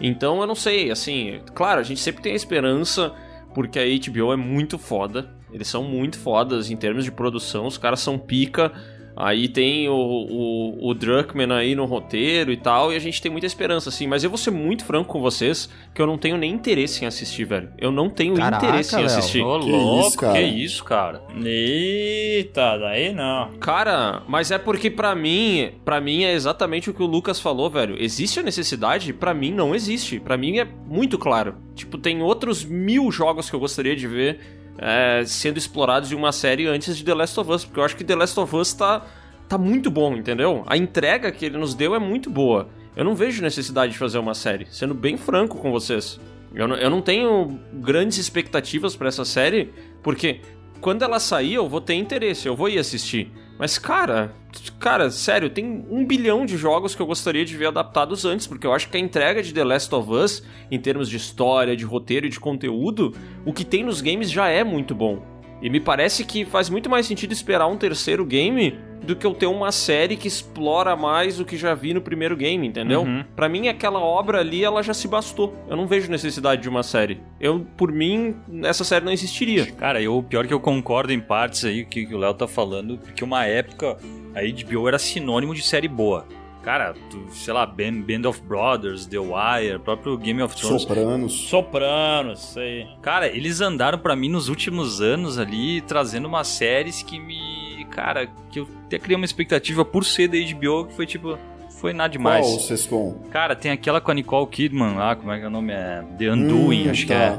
Então 0.00 0.40
eu 0.40 0.46
não 0.46 0.54
sei, 0.54 0.90
assim, 0.90 1.40
claro, 1.52 1.80
a 1.80 1.82
gente 1.82 2.00
sempre 2.00 2.22
tem 2.22 2.32
a 2.32 2.36
esperança, 2.36 3.12
porque 3.52 3.78
a 3.78 3.82
HBO 3.82 4.32
é 4.32 4.36
muito 4.36 4.78
foda. 4.78 5.36
Eles 5.52 5.66
são 5.66 5.82
muito 5.82 6.16
fodas 6.18 6.70
em 6.70 6.76
termos 6.76 7.04
de 7.04 7.10
produção, 7.10 7.66
os 7.66 7.76
caras 7.76 7.98
são 7.98 8.16
pica. 8.16 8.72
Aí 9.20 9.48
tem 9.48 9.88
o, 9.88 9.94
o, 9.94 10.90
o 10.90 10.94
Druckmann 10.94 11.50
aí 11.52 11.74
no 11.74 11.86
roteiro 11.86 12.52
e 12.52 12.56
tal, 12.56 12.92
e 12.92 12.96
a 12.96 13.00
gente 13.00 13.20
tem 13.20 13.32
muita 13.32 13.48
esperança, 13.48 13.88
assim. 13.88 14.06
Mas 14.06 14.22
eu 14.22 14.30
vou 14.30 14.38
ser 14.38 14.52
muito 14.52 14.84
franco 14.84 15.10
com 15.12 15.20
vocês, 15.20 15.68
que 15.92 16.00
eu 16.00 16.06
não 16.06 16.16
tenho 16.16 16.36
nem 16.36 16.52
interesse 16.52 17.02
em 17.02 17.06
assistir, 17.08 17.44
velho. 17.44 17.70
Eu 17.76 17.90
não 17.90 18.08
tenho 18.08 18.34
Caraca, 18.34 18.64
interesse 18.64 18.94
em 18.94 19.02
assistir. 19.02 19.42
Ô, 19.42 19.58
Que 19.58 19.70
louco, 19.70 20.06
isso, 20.06 20.18
cara? 20.18 20.38
que 20.38 20.44
isso, 20.44 20.84
cara. 20.84 21.22
Eita, 21.44 22.78
daí 22.78 23.12
não. 23.12 23.50
Cara, 23.58 24.22
mas 24.28 24.52
é 24.52 24.58
porque 24.58 24.88
pra 24.88 25.16
mim, 25.16 25.72
para 25.84 26.00
mim 26.00 26.22
é 26.22 26.32
exatamente 26.32 26.88
o 26.88 26.94
que 26.94 27.02
o 27.02 27.06
Lucas 27.06 27.40
falou, 27.40 27.68
velho. 27.68 27.96
Existe 27.98 28.38
a 28.38 28.42
necessidade? 28.44 29.12
Pra 29.12 29.34
mim 29.34 29.50
não 29.50 29.74
existe. 29.74 30.20
Pra 30.20 30.36
mim 30.36 30.58
é 30.58 30.64
muito 30.86 31.18
claro. 31.18 31.56
Tipo, 31.74 31.98
tem 31.98 32.22
outros 32.22 32.64
mil 32.64 33.10
jogos 33.10 33.50
que 33.50 33.56
eu 33.56 33.60
gostaria 33.60 33.96
de 33.96 34.06
ver 34.06 34.57
é, 34.78 35.24
sendo 35.26 35.58
explorados 35.58 36.10
em 36.12 36.14
uma 36.14 36.32
série 36.32 36.66
antes 36.66 36.96
de 36.96 37.04
The 37.04 37.14
Last 37.14 37.38
of 37.38 37.50
Us, 37.50 37.64
porque 37.64 37.80
eu 37.80 37.84
acho 37.84 37.96
que 37.96 38.04
The 38.04 38.14
Last 38.14 38.38
of 38.38 38.56
Us 38.56 38.72
tá, 38.72 39.04
tá 39.48 39.58
muito 39.58 39.90
bom, 39.90 40.14
entendeu? 40.16 40.64
A 40.66 40.76
entrega 40.76 41.30
que 41.32 41.44
ele 41.44 41.58
nos 41.58 41.74
deu 41.74 41.94
é 41.94 41.98
muito 41.98 42.30
boa. 42.30 42.68
Eu 42.96 43.04
não 43.04 43.14
vejo 43.14 43.42
necessidade 43.42 43.92
de 43.92 43.98
fazer 43.98 44.18
uma 44.18 44.34
série, 44.34 44.66
sendo 44.70 44.94
bem 44.94 45.16
franco 45.16 45.58
com 45.58 45.70
vocês. 45.70 46.20
Eu 46.54 46.66
não, 46.66 46.76
eu 46.76 46.90
não 46.90 47.02
tenho 47.02 47.58
grandes 47.74 48.18
expectativas 48.18 48.96
pra 48.96 49.08
essa 49.08 49.24
série, 49.24 49.72
porque 50.02 50.40
quando 50.80 51.02
ela 51.02 51.20
sair 51.20 51.54
eu 51.54 51.68
vou 51.68 51.80
ter 51.80 51.94
interesse, 51.94 52.48
eu 52.48 52.56
vou 52.56 52.68
ir 52.68 52.78
assistir. 52.78 53.30
Mas, 53.58 53.76
cara, 53.76 54.32
cara, 54.78 55.10
sério, 55.10 55.50
tem 55.50 55.84
um 55.90 56.06
bilhão 56.06 56.46
de 56.46 56.56
jogos 56.56 56.94
que 56.94 57.02
eu 57.02 57.06
gostaria 57.06 57.44
de 57.44 57.56
ver 57.56 57.66
adaptados 57.66 58.24
antes, 58.24 58.46
porque 58.46 58.66
eu 58.66 58.72
acho 58.72 58.88
que 58.88 58.96
a 58.96 59.00
entrega 59.00 59.42
de 59.42 59.52
The 59.52 59.64
Last 59.64 59.92
of 59.94 60.10
Us, 60.10 60.44
em 60.70 60.78
termos 60.78 61.08
de 61.08 61.16
história, 61.16 61.76
de 61.76 61.84
roteiro 61.84 62.26
e 62.26 62.30
de 62.30 62.38
conteúdo, 62.38 63.12
o 63.44 63.52
que 63.52 63.64
tem 63.64 63.82
nos 63.82 64.00
games 64.00 64.30
já 64.30 64.48
é 64.48 64.62
muito 64.62 64.94
bom. 64.94 65.37
E 65.60 65.68
me 65.68 65.80
parece 65.80 66.24
que 66.24 66.44
faz 66.44 66.68
muito 66.70 66.88
mais 66.88 67.06
sentido 67.06 67.32
esperar 67.32 67.66
um 67.66 67.76
terceiro 67.76 68.24
game 68.24 68.78
do 69.02 69.16
que 69.16 69.26
eu 69.26 69.34
ter 69.34 69.46
uma 69.46 69.72
série 69.72 70.16
que 70.16 70.28
explora 70.28 70.94
mais 70.94 71.40
o 71.40 71.44
que 71.44 71.56
já 71.56 71.74
vi 71.74 71.94
no 71.94 72.00
primeiro 72.00 72.36
game, 72.36 72.66
entendeu? 72.66 73.02
Uhum. 73.02 73.24
Pra 73.34 73.48
mim, 73.48 73.68
aquela 73.68 74.00
obra 74.00 74.40
ali, 74.40 74.64
ela 74.64 74.82
já 74.82 74.92
se 74.92 75.08
bastou. 75.08 75.54
Eu 75.68 75.76
não 75.76 75.86
vejo 75.86 76.10
necessidade 76.10 76.62
de 76.62 76.68
uma 76.68 76.82
série. 76.82 77.20
Eu, 77.40 77.66
por 77.76 77.90
mim, 77.90 78.36
essa 78.64 78.84
série 78.84 79.04
não 79.04 79.12
existiria. 79.12 79.66
Cara, 79.72 80.02
eu, 80.02 80.22
pior 80.28 80.46
que 80.46 80.54
eu 80.54 80.60
concordo 80.60 81.12
em 81.12 81.20
partes 81.20 81.64
aí 81.64 81.84
que, 81.84 82.06
que 82.06 82.14
o 82.14 82.18
Léo 82.18 82.34
tá 82.34 82.46
falando, 82.46 82.98
porque 82.98 83.24
uma 83.24 83.44
época 83.44 83.96
a 84.34 84.40
HBO 84.40 84.88
era 84.88 84.98
sinônimo 84.98 85.54
de 85.54 85.62
série 85.62 85.88
boa. 85.88 86.26
Cara, 86.62 86.94
tu, 87.08 87.24
sei 87.32 87.54
lá, 87.54 87.64
Band, 87.64 88.02
Band 88.02 88.28
of 88.28 88.42
Brothers, 88.42 89.06
The 89.06 89.18
Wire, 89.18 89.78
próprio 89.78 90.16
Game 90.18 90.42
of 90.42 90.54
Thrones. 90.56 90.82
Sopranos. 90.82 91.32
Sopranos, 91.32 92.56
aí. 92.56 92.86
Cara, 93.00 93.26
eles 93.28 93.60
andaram 93.60 93.98
pra 93.98 94.14
mim 94.16 94.28
nos 94.28 94.48
últimos 94.48 95.00
anos 95.00 95.38
ali, 95.38 95.80
trazendo 95.82 96.26
umas 96.28 96.48
séries 96.48 97.02
que 97.02 97.18
me. 97.18 97.86
Cara, 97.90 98.28
que 98.50 98.60
eu 98.60 98.68
até 98.86 98.98
criei 98.98 99.16
uma 99.16 99.24
expectativa 99.24 99.84
por 99.84 100.04
ser 100.04 100.28
da 100.28 100.36
HBO, 100.36 100.86
que 100.86 100.94
foi 100.94 101.06
tipo. 101.06 101.38
Foi 101.80 101.92
nada 101.92 102.10
demais. 102.10 102.44
Qual, 102.44 102.58
Sescon? 102.60 103.14
Cara, 103.30 103.54
tem 103.54 103.70
aquela 103.70 104.00
com 104.00 104.10
a 104.10 104.14
Nicole 104.14 104.46
Kidman 104.48 104.94
lá, 104.96 105.14
como 105.14 105.30
é 105.30 105.38
que 105.38 105.44
é 105.44 105.46
o 105.46 105.50
nome? 105.50 105.72
É 105.72 106.02
The 106.18 106.32
Undoing, 106.32 106.88
Hum, 106.88 106.90
acho 106.90 107.06
tá. 107.06 107.38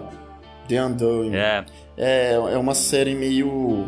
The 0.69 0.81
Undoing. 0.85 1.31
que 1.31 1.35
é. 1.35 1.65
É, 1.97 2.33
é 2.33 2.57
uma 2.57 2.73
série 2.73 3.13
meio 3.15 3.85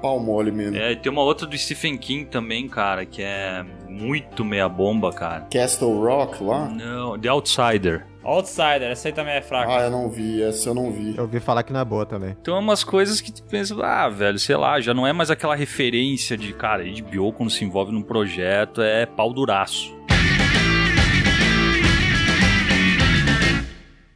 pau 0.00 0.18
mole 0.18 0.50
mesmo. 0.50 0.76
É, 0.76 0.92
e 0.92 0.96
tem 0.96 1.10
uma 1.10 1.22
outra 1.22 1.46
do 1.46 1.56
Stephen 1.56 1.96
King 1.96 2.26
também, 2.26 2.68
cara, 2.68 3.04
que 3.04 3.22
é 3.22 3.64
muito 3.88 4.44
meia 4.44 4.68
bomba, 4.68 5.12
cara. 5.12 5.46
Castle 5.50 5.98
Rock 6.00 6.42
lá? 6.42 6.68
Não, 6.68 7.18
The 7.18 7.28
Outsider. 7.28 8.06
Outsider, 8.22 8.82
essa 8.82 9.08
aí 9.08 9.14
também 9.14 9.34
é 9.34 9.42
fraca. 9.42 9.76
Ah, 9.76 9.82
eu 9.82 9.90
não 9.90 10.08
vi, 10.10 10.42
essa 10.42 10.68
eu 10.68 10.74
não 10.74 10.92
vi. 10.92 11.16
Eu 11.16 11.22
ouvi 11.22 11.40
falar 11.40 11.62
que 11.62 11.72
não 11.72 11.80
é 11.80 11.84
boa 11.84 12.04
também. 12.04 12.36
Então 12.40 12.54
é 12.54 12.58
umas 12.58 12.84
coisas 12.84 13.20
que 13.20 13.32
tu 13.32 13.42
pensa, 13.44 13.74
ah, 13.82 14.08
velho, 14.08 14.38
sei 14.38 14.56
lá, 14.56 14.80
já 14.80 14.92
não 14.92 15.06
é 15.06 15.12
mais 15.12 15.30
aquela 15.30 15.54
referência 15.54 16.36
de, 16.36 16.52
cara, 16.52 16.84
HBO 16.84 17.32
quando 17.32 17.50
se 17.50 17.64
envolve 17.64 17.92
num 17.92 18.02
projeto 18.02 18.82
é 18.82 19.06
pau 19.06 19.32
duraço. 19.32 19.98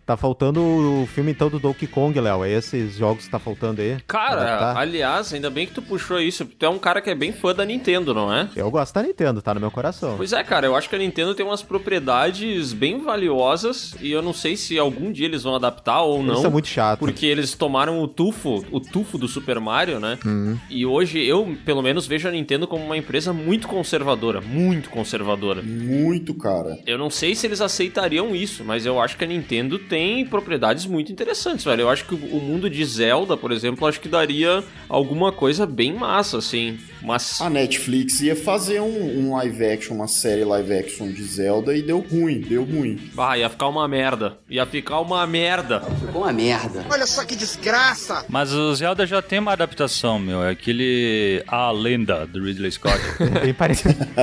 Tá 0.06 0.16
faltando 0.16 0.60
o 0.60 1.06
filme 1.06 1.30
então 1.32 1.48
do 1.48 1.58
Donkey 1.58 1.86
Kong, 1.86 2.18
Léo. 2.20 2.44
É 2.44 2.50
esses 2.52 2.96
jogos 2.96 3.24
que 3.24 3.30
tá 3.30 3.38
faltando 3.38 3.80
aí? 3.80 3.96
Cara, 4.06 4.42
Adaptar? 4.42 4.76
aliás, 4.76 5.32
ainda 5.32 5.48
bem 5.48 5.66
que 5.66 5.72
tu 5.72 5.80
puxou 5.80 6.20
isso. 6.20 6.44
Tu 6.44 6.66
é 6.66 6.68
um 6.68 6.78
cara 6.78 7.00
que 7.00 7.08
é 7.08 7.14
bem 7.14 7.32
fã 7.32 7.54
da 7.54 7.64
Nintendo, 7.64 8.12
não 8.12 8.32
é? 8.32 8.48
Eu 8.54 8.70
gosto 8.70 8.94
da 8.94 9.02
Nintendo, 9.02 9.40
tá 9.40 9.54
no 9.54 9.60
meu 9.60 9.70
coração. 9.70 10.14
Pois 10.18 10.32
é, 10.34 10.44
cara, 10.44 10.66
eu 10.66 10.76
acho 10.76 10.90
que 10.90 10.94
a 10.96 10.98
Nintendo 10.98 11.34
tem 11.34 11.44
umas 11.46 11.62
propriedades 11.62 12.74
bem 12.74 13.02
valiosas 13.02 13.94
e 14.00 14.12
eu 14.12 14.20
não 14.20 14.34
sei 14.34 14.56
se 14.56 14.78
algum 14.78 15.10
dia 15.10 15.24
eles 15.24 15.42
vão 15.42 15.54
adaptar 15.54 16.02
ou 16.02 16.22
não. 16.22 16.34
Isso 16.34 16.46
é 16.46 16.50
muito 16.50 16.68
chato. 16.68 16.98
Porque 16.98 17.24
eles 17.24 17.54
tomaram 17.54 18.00
o 18.02 18.06
tufo, 18.06 18.62
o 18.70 18.80
tufo 18.80 19.16
do 19.16 19.26
Super 19.26 19.58
Mario, 19.58 19.98
né? 19.98 20.18
Uhum. 20.24 20.58
E 20.68 20.84
hoje 20.84 21.24
eu, 21.24 21.56
pelo 21.64 21.80
menos, 21.80 22.06
vejo 22.06 22.28
a 22.28 22.30
Nintendo 22.30 22.66
como 22.66 22.84
uma 22.84 22.96
empresa 22.96 23.32
muito 23.32 23.66
conservadora, 23.66 24.42
muito 24.42 24.90
conservadora. 24.90 25.62
Muito, 25.62 26.34
cara. 26.34 26.78
Eu 26.86 26.98
não 26.98 27.08
sei 27.08 27.34
se 27.34 27.46
eles 27.46 27.62
aceitariam 27.62 28.36
isso, 28.36 28.62
mas 28.64 28.84
eu 28.84 29.00
acho 29.00 29.16
que 29.16 29.24
a 29.24 29.28
Nintendo 29.28 29.78
tem 29.78 29.93
propriedades 30.24 30.86
muito 30.86 31.12
interessantes, 31.12 31.64
velho. 31.64 31.82
Eu 31.82 31.90
acho 31.90 32.04
que 32.04 32.14
o 32.14 32.40
mundo 32.40 32.68
de 32.70 32.84
Zelda, 32.84 33.36
por 33.36 33.52
exemplo, 33.52 33.86
acho 33.86 34.00
que 34.00 34.08
daria 34.08 34.62
alguma 34.88 35.32
coisa 35.32 35.66
bem 35.66 35.92
massa, 35.92 36.38
assim. 36.38 36.78
Mas. 37.02 37.40
A 37.40 37.50
Netflix 37.50 38.20
ia 38.20 38.34
fazer 38.34 38.80
um, 38.80 39.18
um 39.18 39.36
live 39.36 39.64
action, 39.64 39.94
uma 39.94 40.08
série 40.08 40.44
live 40.44 40.72
action 40.72 41.08
de 41.08 41.22
Zelda 41.22 41.76
e 41.76 41.82
deu 41.82 42.00
ruim, 42.00 42.40
deu 42.40 42.64
ruim. 42.64 42.98
Ah, 43.16 43.36
ia 43.36 43.48
ficar 43.48 43.68
uma 43.68 43.86
merda. 43.86 44.38
Ia 44.48 44.64
ficar 44.66 45.00
uma 45.00 45.26
merda. 45.26 45.80
Ficou 45.80 46.22
uma 46.22 46.32
merda. 46.32 46.84
Olha 46.90 47.06
só 47.06 47.24
que 47.24 47.36
desgraça! 47.36 48.24
Mas 48.28 48.52
o 48.52 48.74
Zelda 48.74 49.06
já 49.06 49.20
tem 49.20 49.38
uma 49.38 49.52
adaptação, 49.52 50.18
meu. 50.18 50.42
É 50.42 50.50
aquele 50.50 51.42
A 51.46 51.70
Lenda 51.70 52.26
do 52.26 52.42
Ridley 52.42 52.70
Scott. 52.72 52.98
Bem 53.42 53.54
parecido. 53.54 53.94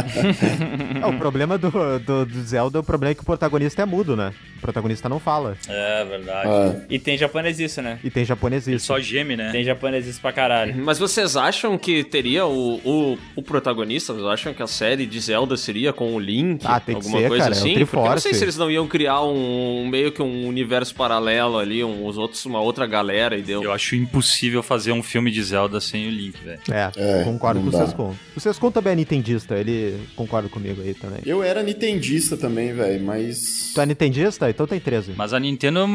É, 1.02 1.06
o 1.06 1.18
problema 1.18 1.58
do, 1.58 1.72
do, 2.00 2.26
do 2.26 2.44
Zelda, 2.44 2.80
o 2.80 2.84
problema 2.84 3.12
é 3.12 3.16
que 3.16 3.22
o 3.22 3.26
protagonista 3.26 3.82
é 3.82 3.86
mudo, 3.86 4.16
né? 4.16 4.34
O 4.58 4.62
protagonista 4.62 5.10
não 5.10 5.20
fala. 5.20 5.58
É 5.68 6.04
verdade. 6.06 6.50
Ah, 6.50 6.76
E 6.90 6.98
tem 7.00 7.18
japonesice, 7.18 7.82
né? 7.82 8.00
E 8.04 8.10
tem 8.10 8.26
japonês 8.26 8.68
isso. 8.68 8.86
só 8.88 9.00
geme, 9.00 9.36
né? 9.38 9.52
Tem 9.52 9.64
japonesice 9.64 10.20
pra 10.20 10.32
caralho. 10.34 10.76
Mas 10.78 10.98
vocês 11.00 11.38
acham 11.38 11.78
que 11.78 12.04
teria 12.04 12.46
o, 12.46 12.76
o, 12.84 13.18
o 13.36 13.42
protagonista? 13.42 14.14
Vocês 14.14 14.26
acham 14.26 14.54
que 14.54 14.62
a 14.64 14.68
série 14.68 15.06
de 15.06 15.20
Zelda 15.20 15.56
seria 15.56 15.94
com 15.94 16.14
o 16.16 16.20
Link? 16.20 16.62
Ah, 16.66 16.80
tem 16.80 16.96
que 16.96 17.06
alguma 17.06 17.20
ser, 17.22 17.28
coisa 17.28 17.44
cara, 17.46 17.56
é 17.56 17.58
o 17.58 17.60
assim? 17.62 17.86
Porque 17.86 17.96
eu 17.98 18.04
não 18.10 18.18
sei 18.18 18.34
se 18.34 18.44
eles 18.44 18.58
não 18.58 18.70
iam 18.72 18.88
criar 18.88 19.22
um 19.24 19.88
meio 19.88 20.12
que 20.12 20.22
um 20.22 20.48
universo 20.48 20.96
paralelo 20.96 21.58
ali, 21.58 21.84
um, 21.84 22.06
os 22.06 22.18
outros, 22.18 22.46
uma 22.46 22.60
outra 22.60 22.86
galera 22.88 23.38
e 23.38 23.42
deu. 23.42 23.64
Eu 23.64 23.72
acho 23.72 23.96
impossível 23.96 24.62
fazer 24.64 24.92
um 24.92 25.04
filme 25.04 25.32
de 25.32 25.44
Zelda 25.44 25.80
sem 25.80 26.08
o 26.08 26.12
Link, 26.12 26.38
velho. 26.44 26.60
É, 26.72 26.92
É, 26.96 27.24
concordo 27.24 27.62
com 27.62 27.68
o. 27.68 27.72
Sescon. 27.72 28.16
O 28.36 28.40
Sescon 28.40 28.72
também 28.72 28.94
é 28.94 28.96
nintendista, 28.96 29.56
ele 29.58 30.00
concorda 30.16 30.50
comigo 30.50 30.82
aí 30.82 30.94
também. 30.94 31.20
eu 31.26 31.44
era 31.44 31.62
nintendista 31.64 32.36
também, 32.36 32.74
velho, 32.74 33.04
mas. 33.04 33.72
Tu 33.74 33.82
é 33.82 33.86
nintendista? 33.86 34.50
Então 34.50 34.68
tem 34.68 34.80
13. 34.80 35.14
Mas 35.16 35.34
a 35.34 35.40
Nintendo 35.40 35.51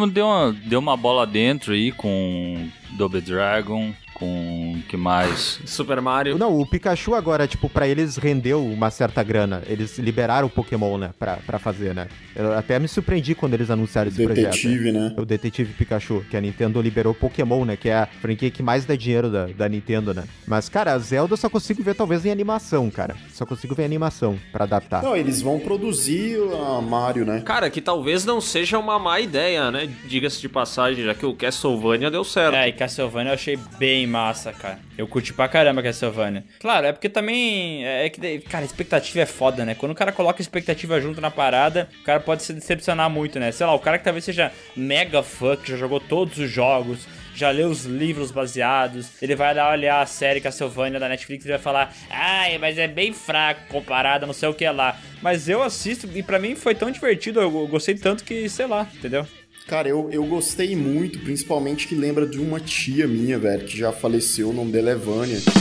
deu 0.09 0.27
uma, 0.27 0.53
deu 0.53 0.79
uma 0.79 0.97
bola 0.97 1.27
dentro 1.27 1.73
aí 1.73 1.93
com 1.93 2.69
Double 2.93 3.21
Dragon, 3.21 3.93
com 4.19 4.81
que 4.89 4.97
mais? 4.97 5.61
Super 5.67 6.01
Mario. 6.01 6.39
Não, 6.39 6.59
o 6.59 6.67
Pikachu 6.67 7.15
agora, 7.15 7.47
tipo, 7.47 7.69
pra 7.69 7.87
eles 7.87 8.17
rendeu 8.17 8.65
uma 8.65 8.91
certa 8.91 9.23
grana. 9.23 9.63
Eles 9.67 9.99
liberaram 9.99 10.47
o 10.47 10.51
Pokémon, 10.51 10.97
né, 10.97 11.11
pra, 11.19 11.37
pra 11.47 11.59
fazer, 11.59 11.95
né? 11.95 12.09
Eu 12.35 12.53
até 12.53 12.79
me 12.79 12.89
surpreendi 12.89 13.35
quando 13.35 13.55
eles 13.55 13.71
anunciaram 13.71 14.11
esse 14.11 14.23
projeto. 14.23 14.53
Detetive, 14.53 14.93
né? 14.93 15.15
O 15.17 15.25
Detetive 15.25 15.73
Pikachu, 15.73 16.25
que 16.31 16.37
a 16.37 16.41
Nintendo 16.41 16.81
liberou 16.81 17.15
Pokémon, 17.15 17.65
né? 17.65 17.77
Que 17.77 17.89
é 17.89 17.97
a 17.97 18.07
franquia 18.07 18.51
que 18.51 18.63
mais 18.63 18.85
dá 18.85 18.95
dinheiro 18.95 19.31
da, 19.31 19.47
da 19.47 19.69
Nintendo, 19.69 20.15
né? 20.15 20.25
Mas, 20.47 20.69
cara, 20.69 20.93
a 20.93 20.99
Zelda 20.99 21.35
eu 21.35 21.37
só 21.37 21.49
consigo 21.49 21.83
ver 21.83 21.95
talvez 21.95 22.25
em 22.25 22.31
animação, 22.31 22.91
cara. 22.91 23.17
Só 23.33 23.45
consigo 23.45 23.75
ver 23.75 23.85
animação 23.85 24.39
pra 24.53 24.65
adaptar. 24.65 25.03
Não, 25.03 25.17
eles 25.17 25.43
vão 25.43 25.59
produzir 25.59 26.39
a 26.53 26.81
Mario, 26.81 27.25
né? 27.25 27.43
Cara, 27.45 27.69
que 27.71 27.81
talvez 27.81 28.25
não 28.25 28.41
seja 28.41 28.79
uma 28.79 28.99
má 28.99 29.21
ideia, 29.21 29.71
né? 29.71 29.89
Diga-se 30.07 30.41
de 30.41 30.49
passagem, 30.49 31.05
já 31.05 31.15
que 31.15 31.27
o 31.27 31.35
Castlevania 31.35 32.11
deu 32.11 32.25
certo. 32.25 32.55
É, 32.55 32.69
e 32.69 32.73
Castlevania 32.73 33.31
eu 33.31 33.35
achei 33.35 33.59
bem 33.79 34.06
massa, 34.07 34.53
cara. 34.53 34.79
Eu 34.97 35.07
curti 35.07 35.33
pra 35.33 35.49
caramba 35.49 35.83
Castlevania. 35.83 36.45
Claro, 36.61 36.87
é 36.87 36.93
porque 36.93 37.09
também. 37.09 37.85
É 37.85 38.09
que, 38.09 38.41
cara, 38.41 38.65
expectativa 38.65 39.21
é 39.21 39.27
foda, 39.27 39.65
né? 39.65 39.75
Quando 39.75 39.93
o 39.93 39.95
cara 39.95 40.13
coloca 40.13 40.41
expectativa 40.41 41.01
junto 41.01 41.21
na 41.21 41.31
parada, 41.31 41.89
o 42.01 42.05
cara 42.05 42.21
pode 42.21 42.43
se 42.43 42.53
decepcionar 42.53 43.11
muito, 43.11 43.39
né? 43.39 43.53
Sei 43.53 43.67
lá, 43.67 43.75
o 43.75 43.79
cara 43.81 43.99
que 43.99 44.05
talvez 44.05 44.25
seja 44.25 44.53
mega 44.77 45.23
fã, 45.23 45.57
que 45.57 45.71
já 45.71 45.77
jogou 45.77 46.01
todos 46.01 46.39
os 46.39 46.51
jogos, 46.51 47.07
já 47.35 47.51
leu 47.51 47.69
os 47.69 47.85
livros 47.85 48.31
baseados, 48.31 49.11
ele 49.21 49.37
vai 49.37 49.53
lá 49.55 49.71
olhar 49.71 50.01
a 50.01 50.07
série 50.07 50.41
Castlevania 50.41 50.99
da 50.99 51.09
Netflix 51.09 51.45
e 51.45 51.49
vai 51.49 51.59
falar: 51.59 51.95
Ai, 52.09 52.57
mas 52.59 52.79
é 52.79 52.89
bem 52.89 53.13
fraco 53.13 53.61
comparado 53.69 54.27
não 54.27 54.33
sei 54.33 54.49
o 54.49 54.55
que 54.55 54.69
lá. 54.69 54.99
Mas 55.21 55.49
eu 55.49 55.63
assisto 55.63 56.09
e 56.15 56.23
pra 56.23 56.39
mim 56.39 56.55
foi 56.55 56.75
tão 56.75 56.91
divertido, 56.91 57.41
eu 57.41 57.67
gostei 57.67 57.95
tanto 57.95 58.25
que, 58.25 58.49
sei 58.49 58.67
lá, 58.67 58.89
entendeu? 58.95 59.27
Cara, 59.67 59.89
eu, 59.89 60.09
eu 60.13 60.25
gostei 60.25 60.77
muito, 60.77 61.19
principalmente 61.19 61.89
que 61.89 61.95
lembra 61.97 62.25
de 62.25 62.39
uma 62.39 62.61
tia 62.61 63.07
minha, 63.09 63.37
velho, 63.37 63.65
que 63.65 63.77
já 63.77 63.91
faleceu, 63.91 64.51
o 64.51 64.53
nome 64.53 64.71
dela 64.71 64.91
é 64.91 64.95
Vânia. 64.95 65.41
Tipo, 65.41 65.59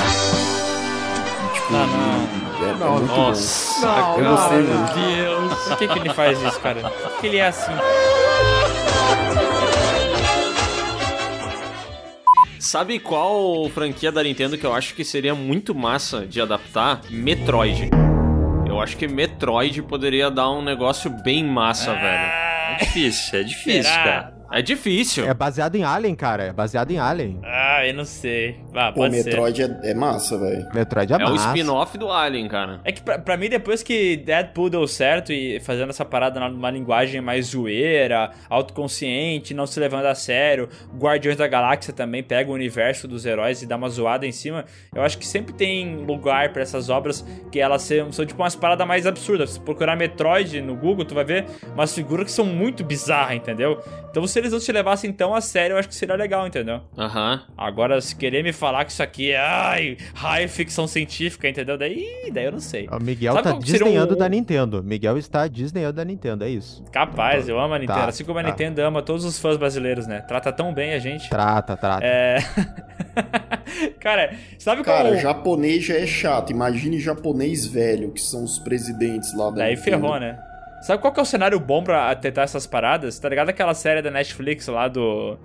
Ah, 1.72 2.28
é, 2.62 2.70
é 2.70 2.74
muito 2.74 3.08
bom. 3.08 3.18
Nossa, 3.18 3.88
Eu 4.20 4.26
gostei 4.30 4.58
muito. 4.60 4.93
Deus. 4.93 5.53
Por 5.70 5.78
que, 5.78 5.88
que 5.88 5.99
ele 5.99 6.14
faz 6.14 6.39
isso, 6.39 6.60
cara? 6.60 6.82
Por 6.88 7.20
que 7.20 7.28
ele 7.28 7.38
é 7.38 7.47
assim? 7.47 7.72
Sabe 12.60 12.99
qual 12.99 13.68
franquia 13.70 14.12
da 14.12 14.22
Nintendo 14.22 14.56
que 14.56 14.66
eu 14.66 14.74
acho 14.74 14.93
que 14.93 15.03
seria 15.03 15.34
muito 15.34 15.74
massa 15.74 16.28
de 16.28 16.39
adaptar? 16.39 17.01
Metroid. 17.10 17.89
Eu 18.76 18.82
acho 18.82 18.98
que 18.98 19.08
Metroid 19.08 19.82
poderia 19.84 20.30
dar 20.30 20.52
um 20.52 20.62
negócio 20.62 21.10
bem 21.10 21.46
massa, 21.46 21.94
velho. 21.94 22.04
É 22.04 22.78
difícil, 22.82 23.40
é 23.40 23.44
difícil, 23.44 23.84
Será? 23.84 24.04
cara. 24.04 24.36
É 24.52 24.62
difícil. 24.62 25.26
É 25.26 25.34
baseado 25.34 25.76
em 25.76 25.84
Alien, 25.86 26.14
cara. 26.14 26.44
É 26.44 26.54
baseado 26.54 26.92
em 26.92 27.00
Alien. 27.00 27.40
Ah, 27.46 27.88
eu 27.88 27.94
não 27.94 28.04
sei. 28.04 28.60
Ah, 28.76 28.92
Pô, 28.92 29.02
pode 29.02 29.16
ser. 29.22 29.26
Metroid 29.30 29.62
é, 29.64 29.80
é 29.92 29.94
massa, 29.94 30.38
velho. 30.38 30.68
Metroid 30.74 31.14
é, 31.14 31.16
É 31.16 31.26
o 31.26 31.30
massa. 31.32 31.48
spin-off 31.48 31.98
do 31.98 32.12
Alien, 32.12 32.48
cara. 32.48 32.80
É 32.84 32.92
que 32.92 33.02
pra, 33.02 33.18
pra 33.18 33.38
mim, 33.38 33.50
depois 33.50 33.82
que 33.82 34.18
Deadpool 34.18 34.70
deu 34.70 34.88
certo 34.88 35.32
e 35.32 35.60
fazendo 35.62 35.90
essa 35.90 36.04
parada 36.04 36.40
numa 36.50 36.70
linguagem 36.70 37.22
mais 37.22 37.48
zoeira, 37.48 38.32
autoconsciente, 38.50 39.54
não 39.54 39.66
se 39.66 39.80
levando 39.80 40.06
a 40.06 40.16
sério, 40.16 40.68
Guardiões 40.98 41.38
da 41.38 41.48
Galáxia 41.48 41.94
também 41.94 42.22
pega 42.24 42.50
o 42.52 42.54
universo 42.54 43.08
dos 43.08 43.26
heróis 43.26 43.62
e 43.62 43.66
dá 43.66 43.76
uma 43.76 43.90
zoada 43.90 44.26
em 44.26 44.32
cima, 44.32 44.66
eu 44.94 45.02
acho 45.02 45.18
que 45.18 45.26
sempre 45.26 45.54
tem 45.54 45.98
lugar 46.06 46.52
pra 46.52 46.62
essas 46.62 46.90
obras 46.90 47.26
que 47.52 47.60
elas 47.60 47.82
são, 47.84 48.12
são 48.12 48.26
tipo 48.26 48.42
umas 48.42 48.56
paradas 48.56 48.86
mais 48.88 49.06
absurdas. 49.08 49.52
Se 49.52 49.60
procurar 49.60 49.96
Metroid 49.96 50.62
no 50.62 50.76
Google, 50.76 51.06
tu 51.06 51.16
vai 51.16 51.24
ver 51.24 51.46
umas 51.74 51.94
figuras 51.94 52.26
que 52.26 52.32
são 52.32 52.46
muito 52.46 52.84
bizarras, 52.84 53.38
entendeu? 53.38 53.82
Então 54.10 54.26
se 54.28 54.38
eles 54.40 54.52
não 54.52 54.60
se 54.60 54.72
levassem 54.72 55.12
tão 55.12 55.34
a 55.34 55.42
sério, 55.42 55.76
eu 55.76 55.78
acho 55.78 55.88
que 55.88 55.96
seria 55.96 56.16
legal, 56.16 56.46
entendeu? 56.48 56.82
Aham. 56.98 57.42
Agora, 57.58 58.00
se 58.02 58.16
querer 58.16 58.44
me 58.44 58.52
falar 58.54 58.64
que 58.86 58.91
isso 58.91 59.03
aqui 59.03 59.32
é 59.32 59.38
ai, 59.39 59.97
high 60.13 60.47
ficção 60.47 60.88
científica, 60.88 61.47
entendeu? 61.47 61.78
Daí, 61.78 62.30
daí 62.34 62.45
eu 62.45 62.51
não 62.51 62.59
sei. 62.59 62.88
O 62.91 62.99
Miguel 62.99 63.34
Sabe 63.34 63.49
tá 63.49 63.57
desdenhando 63.59 64.16
um- 64.16 64.18
da 64.18 64.30
Nintendo. 64.30 64.84
Miguel 64.84 65.18
está 65.18 65.47
desdenhando 65.47 65.93
da 65.93 66.05
Nintendo, 66.05 66.43
é 66.43 66.49
isso. 66.49 66.84
Capaz, 66.91 67.47
eu 67.49 67.59
amo 67.59 67.74
a 67.74 67.80
Nintendo. 67.80 67.99
Tá, 67.99 68.05
assim 68.07 68.24
como 68.24 68.39
a 68.39 68.43
tá. 68.43 68.49
Nintendo 68.49 68.82
ama 68.82 69.01
todos 69.01 69.26
os 69.26 69.38
fãs 69.39 69.57
brasileiros, 69.57 70.07
né? 70.07 70.22
Trata 70.22 70.51
tão 70.51 70.74
bem 70.74 70.93
a 70.93 70.99
gente. 70.99 71.30
Trata, 71.30 71.76
trata. 71.78 72.05
É. 72.05 72.38
Cara, 73.99 74.34
sabe 74.59 74.84
Cara, 74.84 75.09
como. 75.09 75.22
japonês 75.22 75.84
já 75.84 75.95
é 75.95 76.05
chato. 76.05 76.51
Imagine 76.51 76.99
japonês 76.99 77.66
velho, 77.66 78.11
que 78.11 78.22
são 78.22 78.43
os 78.43 78.59
presidentes 78.59 79.34
lá 79.36 79.49
da 79.49 79.57
Daí 79.57 79.76
Nintendo. 79.76 79.97
ferrou, 80.01 80.20
né? 80.20 80.38
Sabe 80.82 81.01
qual 81.01 81.11
que 81.11 81.20
é 81.20 81.24
o 81.24 81.26
cenário 81.26 81.59
bom 81.59 81.84
pra 81.84 82.13
tentar 82.16 82.43
essas 82.43 82.68
paradas? 82.68 83.18
Tá 83.18 83.28
ligado 83.28 83.49
aquela 83.49 83.74
série 83.74 84.01
da 84.01 84.11
Netflix 84.11 84.68
lá 84.68 84.88
do. 84.88 85.38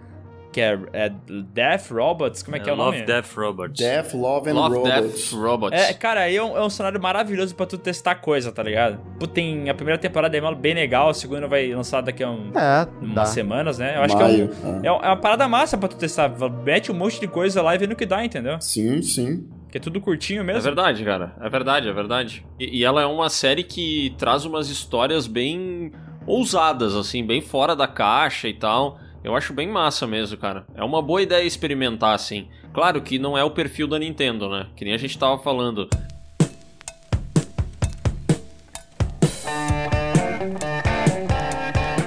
Que 0.52 0.60
é, 0.60 0.78
é 0.92 1.12
Death 1.54 1.90
Robots? 1.92 2.42
Como 2.42 2.56
é 2.56 2.60
que 2.60 2.68
é, 2.68 2.72
o 2.72 2.76
Love, 2.76 2.96
nome? 2.98 3.06
Death, 3.06 3.32
Robots. 3.36 3.78
Death, 3.78 4.14
Love 4.14 4.50
and 4.50 4.54
Love, 4.54 4.74
Robots. 4.76 4.92
Death, 5.30 5.32
Robots. 5.40 5.80
É, 5.80 5.92
cara, 5.94 6.20
aí 6.22 6.36
é 6.36 6.42
um, 6.42 6.56
é 6.56 6.64
um 6.64 6.68
cenário 6.70 7.00
maravilhoso 7.00 7.54
pra 7.54 7.66
tu 7.66 7.78
testar 7.78 8.16
coisa, 8.16 8.50
tá 8.50 8.60
ligado? 8.60 8.98
Pô, 9.18 9.28
tem 9.28 9.70
a 9.70 9.74
primeira 9.74 9.96
temporada 9.96 10.36
é 10.36 10.54
bem 10.56 10.74
legal, 10.74 11.08
a 11.08 11.14
segunda 11.14 11.46
vai 11.46 11.72
lançar 11.72 12.00
daqui 12.00 12.24
a 12.24 12.30
um, 12.30 12.50
É, 12.56 12.88
umas 13.00 13.14
dá. 13.14 13.26
semanas, 13.26 13.78
né? 13.78 13.96
Eu 13.96 14.02
acho 14.02 14.16
Maio, 14.16 14.48
que 14.48 14.66
é, 14.66 14.68
um, 14.68 14.74
é. 14.82 14.86
é, 14.86 14.92
um- 14.92 14.96
é 15.02 15.06
uma 15.06 15.16
parada 15.16 15.46
massa 15.46 15.78
pra 15.78 15.88
tu 15.88 15.96
testar. 15.96 16.28
Mete 16.64 16.90
um 16.90 16.94
monte 16.96 17.20
de 17.20 17.28
coisa 17.28 17.62
lá 17.62 17.74
e 17.74 17.78
vê 17.78 17.86
no 17.86 17.94
que 17.94 18.04
dá, 18.04 18.24
entendeu? 18.24 18.60
Sim, 18.60 19.00
sim. 19.02 19.46
Que 19.70 19.78
é 19.78 19.80
tudo 19.80 20.00
curtinho 20.00 20.40
É 20.40 20.44
mesmo. 20.44 20.62
verdade, 20.62 21.04
cara. 21.04 21.32
É 21.40 21.48
verdade, 21.48 21.88
é 21.88 21.92
verdade. 21.92 22.44
E, 22.58 22.78
e 22.80 22.84
ela 22.84 23.00
é 23.02 23.06
uma 23.06 23.28
série 23.30 23.62
que 23.62 24.12
traz 24.18 24.44
umas 24.44 24.68
histórias 24.68 25.28
bem 25.28 25.92
ousadas, 26.26 26.96
assim, 26.96 27.24
bem 27.24 27.40
fora 27.40 27.76
da 27.76 27.86
caixa 27.86 28.48
e 28.48 28.54
tal. 28.54 28.98
Eu 29.22 29.36
acho 29.36 29.52
bem 29.52 29.68
massa 29.68 30.06
mesmo, 30.06 30.36
cara. 30.38 30.64
É 30.74 30.82
uma 30.82 31.02
boa 31.02 31.20
ideia 31.20 31.44
experimentar, 31.44 32.14
assim. 32.14 32.48
Claro 32.72 33.02
que 33.02 33.18
não 33.18 33.36
é 33.36 33.44
o 33.44 33.50
perfil 33.50 33.86
da 33.86 33.98
Nintendo, 33.98 34.48
né? 34.48 34.66
Que 34.74 34.84
nem 34.84 34.94
a 34.94 34.98
gente 34.98 35.18
tava 35.18 35.38
falando. 35.38 35.88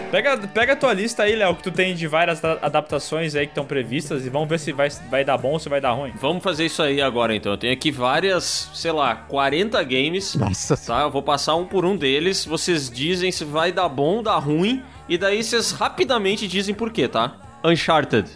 Pega, 0.09 0.37
pega 0.37 0.73
a 0.73 0.75
tua 0.75 0.93
lista 0.93 1.23
aí, 1.23 1.35
Léo, 1.35 1.55
que 1.55 1.63
tu 1.63 1.71
tem 1.71 1.95
de 1.95 2.07
várias 2.07 2.43
adaptações 2.43 3.33
aí 3.33 3.47
que 3.47 3.51
estão 3.51 3.65
previstas 3.65 4.23
e 4.23 4.29
vamos 4.29 4.47
ver 4.47 4.59
se 4.59 4.71
vai, 4.71 4.87
vai 5.09 5.25
dar 5.25 5.39
bom 5.39 5.53
ou 5.53 5.59
se 5.59 5.67
vai 5.67 5.81
dar 5.81 5.91
ruim. 5.93 6.13
Vamos 6.21 6.43
fazer 6.43 6.65
isso 6.65 6.83
aí 6.83 7.01
agora, 7.01 7.35
então. 7.35 7.51
Eu 7.53 7.57
tenho 7.57 7.73
aqui 7.73 7.91
várias, 7.91 8.69
sei 8.75 8.91
lá, 8.91 9.15
40 9.15 9.81
games. 9.83 10.35
Nossa 10.35 10.77
Tá, 10.77 11.01
eu 11.01 11.09
vou 11.09 11.23
passar 11.23 11.55
um 11.55 11.65
por 11.65 11.83
um 11.83 11.95
deles. 11.97 12.45
Vocês 12.45 12.91
dizem 12.91 13.31
se 13.31 13.43
vai 13.43 13.71
dar 13.71 13.89
bom 13.89 14.17
ou 14.17 14.21
dar 14.21 14.37
ruim. 14.37 14.83
E 15.07 15.17
daí 15.17 15.43
vocês 15.43 15.71
rapidamente 15.71 16.47
dizem 16.47 16.73
por 16.73 16.91
quê, 16.91 17.07
tá? 17.07 17.35
Uncharted. 17.63 18.29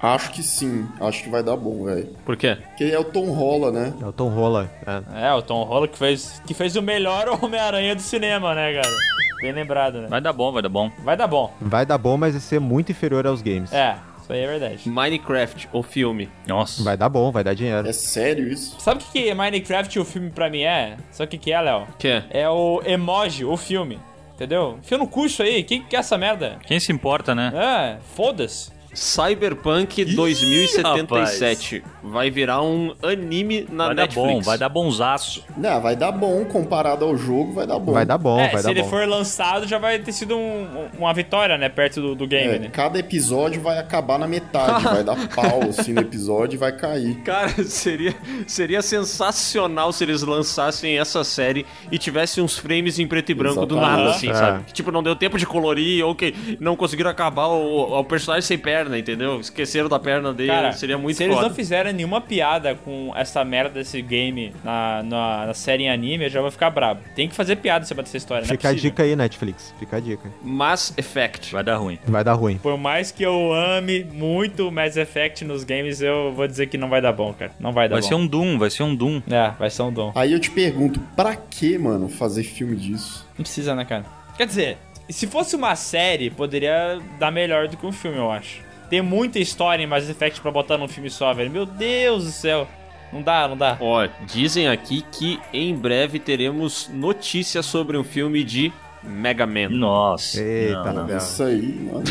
Acho 0.00 0.30
que 0.32 0.42
sim. 0.42 0.86
Acho 1.00 1.24
que 1.24 1.30
vai 1.30 1.42
dar 1.42 1.56
bom, 1.56 1.84
velho. 1.84 2.08
Por 2.24 2.36
quê? 2.36 2.56
Porque 2.68 2.84
é 2.84 2.98
o 2.98 3.04
Tom 3.04 3.30
Rola, 3.30 3.70
né? 3.72 3.94
É 4.00 4.06
o 4.06 4.12
Tom 4.12 4.28
Rola. 4.28 4.70
É. 4.86 5.28
É, 5.28 5.32
o 5.32 5.42
Tom 5.42 5.64
Holland 5.64 5.88
que 5.92 5.98
fez, 5.98 6.42
que 6.46 6.54
fez 6.54 6.76
o 6.76 6.82
melhor 6.82 7.26
Homem-Aranha 7.42 7.94
do 7.94 8.02
cinema, 8.02 8.54
né, 8.54 8.74
cara? 8.74 8.94
Bem 9.40 9.52
lembrado, 9.52 10.02
né? 10.02 10.08
Vai 10.08 10.20
dar 10.20 10.32
bom, 10.32 10.52
vai 10.52 10.62
dar 10.62 10.68
bom. 10.68 10.90
Vai 11.02 11.16
dar 11.16 11.26
bom. 11.26 11.52
Vai 11.60 11.86
dar 11.86 11.98
bom, 11.98 12.16
mas 12.16 12.32
vai 12.32 12.40
ser 12.40 12.60
muito 12.60 12.92
inferior 12.92 13.26
aos 13.26 13.42
games. 13.42 13.72
É, 13.72 13.96
isso 14.22 14.32
aí 14.32 14.40
é 14.40 14.46
verdade. 14.46 14.88
Minecraft, 14.88 15.68
o 15.72 15.82
filme. 15.82 16.28
Nossa. 16.46 16.82
Vai 16.82 16.96
dar 16.96 17.08
bom, 17.08 17.30
vai 17.30 17.44
dar 17.44 17.54
dinheiro. 17.54 17.86
É 17.86 17.92
sério 17.92 18.48
isso? 18.48 18.76
Sabe 18.80 19.02
o 19.02 19.06
que, 19.06 19.22
que 19.24 19.34
Minecraft 19.34 19.98
o 19.98 20.04
filme 20.04 20.30
pra 20.30 20.48
mim 20.50 20.62
é? 20.62 20.96
Sabe 21.10 21.26
o 21.26 21.30
que, 21.30 21.38
que 21.38 21.52
é, 21.52 21.60
Léo? 21.60 21.86
Que? 21.98 22.22
É 22.30 22.48
o 22.48 22.82
emoji, 22.84 23.44
o 23.44 23.56
filme. 23.56 23.98
Entendeu? 24.36 24.76
Enfia 24.78 24.98
no 24.98 25.08
cu 25.08 25.24
isso 25.24 25.42
aí. 25.42 25.64
Quem 25.64 25.80
que 25.80 25.88
quer 25.88 25.96
essa 25.96 26.18
merda? 26.18 26.58
Quem 26.66 26.78
se 26.78 26.92
importa, 26.92 27.34
né? 27.34 27.50
É, 27.54 27.98
foda-se. 28.14 28.70
Cyberpunk 28.96 30.04
2077. 30.06 31.82
Vai 32.02 32.30
virar 32.30 32.62
um 32.62 32.94
anime 33.02 33.66
na 33.70 33.86
Vai 33.86 33.94
dar 33.94 34.02
Netflix. 34.02 34.28
bom, 34.34 34.40
vai 34.40 34.58
dar 34.58 34.68
bonzaço. 34.68 35.44
Não, 35.56 35.80
vai 35.80 35.94
dar 35.96 36.12
bom. 36.12 36.44
Comparado 36.46 37.04
ao 37.04 37.16
jogo, 37.16 37.52
vai 37.52 37.66
dar 37.66 37.78
bom. 37.78 37.92
Vai 37.92 38.06
dar 38.06 38.16
bom, 38.18 38.38
é, 38.40 38.48
vai 38.48 38.58
se 38.58 38.64
dar 38.64 38.70
ele 38.70 38.82
bom. 38.82 38.88
for 38.88 39.06
lançado, 39.06 39.66
já 39.66 39.78
vai 39.78 39.98
ter 39.98 40.12
sido 40.12 40.36
um- 40.36 40.88
uma 40.98 41.12
vitória, 41.12 41.58
né? 41.58 41.68
Perto 41.68 42.00
do, 42.00 42.14
do 42.14 42.26
game, 42.26 42.54
É, 42.54 42.58
né? 42.58 42.68
cada 42.72 42.98
episódio 42.98 43.60
vai 43.60 43.78
acabar 43.78 44.18
na 44.18 44.26
metade. 44.26 44.82
vai 44.84 45.04
dar 45.04 45.16
pau 45.34 45.60
assim 45.68 45.92
no 45.92 46.00
episódio 46.00 46.56
e 46.56 46.58
vai 46.58 46.72
cair. 46.72 47.16
Cara, 47.22 47.48
seria, 47.64 48.14
seria 48.46 48.80
sensacional 48.82 49.92
se 49.92 50.04
eles 50.04 50.22
lançassem 50.22 50.98
essa 50.98 51.22
série 51.24 51.66
e 51.90 51.98
tivesse 51.98 52.40
uns 52.40 52.56
frames 52.58 52.98
em 52.98 53.06
preto 53.06 53.30
e 53.30 53.34
branco 53.34 53.66
do 53.66 53.76
Exatamente. 53.76 53.98
nada, 54.04 54.10
assim, 54.16 54.30
É. 54.30 54.34
sabe? 54.34 54.64
Que, 54.64 54.72
tipo, 54.72 54.90
não 54.90 55.02
deu 55.02 55.14
tempo 55.16 55.36
de 55.38 55.46
colorir 55.46 56.04
ou 56.04 56.14
que 56.14 56.56
não 56.60 56.76
conseguiram 56.76 57.10
acabar 57.10 57.48
o, 57.48 57.98
o 57.98 58.04
personagem 58.04 58.46
sem 58.46 58.56
perna, 58.58 58.85
entendeu? 58.94 59.40
Esqueceram 59.40 59.88
da 59.88 59.98
perna 59.98 60.32
dele, 60.34 60.50
Cara, 60.50 60.72
seria 60.72 60.98
muito 60.98 61.16
se 61.16 61.24
eles 61.24 61.34
foda. 61.34 61.48
não 61.48 61.54
fizerem 61.54 61.92
nenhuma 61.92 62.20
piada 62.20 62.74
com 62.74 63.12
essa 63.16 63.44
merda 63.44 63.70
desse 63.80 64.02
game 64.02 64.54
na, 64.62 65.02
na, 65.02 65.46
na 65.46 65.54
série 65.54 65.84
em 65.84 65.90
anime, 65.90 66.24
eu 66.24 66.30
já 66.30 66.40
vou 66.40 66.50
ficar 66.50 66.70
brabo. 66.70 67.00
Tem 67.14 67.28
que 67.28 67.34
fazer 67.34 67.56
piada 67.56 67.84
sobre 67.86 68.04
essa 68.04 68.16
história, 68.16 68.42
não 68.46 68.52
é 68.52 68.56
Fica 68.56 68.68
a 68.68 68.72
possível. 68.72 68.90
dica 68.90 69.02
aí, 69.02 69.16
Netflix. 69.16 69.74
Fica 69.78 69.96
a 69.96 70.00
dica. 70.00 70.28
Mass 70.42 70.92
Effect. 70.96 71.52
Vai 71.52 71.64
dar 71.64 71.76
ruim. 71.76 71.98
Vai 72.06 72.22
dar 72.22 72.34
ruim. 72.34 72.58
Por 72.58 72.76
mais 72.76 73.10
que 73.10 73.22
eu 73.22 73.52
ame 73.52 74.04
muito 74.04 74.70
Mass 74.70 74.96
Effect 74.96 75.44
nos 75.44 75.64
games, 75.64 76.00
eu 76.00 76.32
vou 76.32 76.46
dizer 76.46 76.66
que 76.66 76.76
não 76.76 76.88
vai 76.88 77.00
dar 77.00 77.12
bom, 77.12 77.32
cara. 77.32 77.52
Não 77.58 77.72
vai 77.72 77.88
dar 77.88 77.94
Vai 77.96 78.02
bom. 78.02 78.08
ser 78.08 78.14
um 78.14 78.26
Doom, 78.26 78.58
vai 78.58 78.70
ser 78.70 78.82
um 78.82 78.94
Doom. 78.94 79.22
É, 79.30 79.50
vai 79.58 79.70
ser 79.70 79.82
um 79.82 79.92
dom. 79.92 80.12
Aí 80.14 80.32
eu 80.32 80.40
te 80.40 80.50
pergunto, 80.50 81.00
pra 81.14 81.34
que, 81.36 81.78
mano, 81.78 82.08
fazer 82.08 82.42
filme 82.42 82.76
disso? 82.76 83.26
Não 83.36 83.42
precisa, 83.42 83.74
né, 83.74 83.84
cara? 83.84 84.04
Quer 84.36 84.46
dizer, 84.46 84.78
se 85.08 85.26
fosse 85.26 85.54
uma 85.56 85.74
série, 85.76 86.30
poderia 86.30 86.98
dar 87.18 87.30
melhor 87.30 87.68
do 87.68 87.76
que 87.76 87.86
um 87.86 87.92
filme, 87.92 88.18
eu 88.18 88.30
acho. 88.30 88.60
Tem 88.88 89.02
muita 89.02 89.38
história 89.38 89.82
em 89.82 89.86
Mass 89.86 90.08
Effect 90.08 90.40
pra 90.40 90.50
botar 90.50 90.78
num 90.78 90.88
filme 90.88 91.10
só, 91.10 91.32
velho. 91.32 91.50
Meu 91.50 91.66
Deus 91.66 92.24
do 92.24 92.30
céu. 92.30 92.68
Não 93.12 93.22
dá, 93.22 93.46
não 93.48 93.56
dá. 93.56 93.76
Ó, 93.80 94.06
dizem 94.26 94.68
aqui 94.68 95.04
que 95.12 95.40
em 95.52 95.74
breve 95.74 96.18
teremos 96.18 96.90
notícias 96.92 97.64
sobre 97.64 97.96
um 97.96 98.04
filme 98.04 98.42
de 98.42 98.72
Mega 99.02 99.46
Man. 99.46 99.68
Nossa. 99.68 100.42
Eita, 100.42 100.92
não, 100.92 101.06
não. 101.06 101.16
Isso 101.16 101.42
aí, 101.42 101.88
mano. 101.90 102.04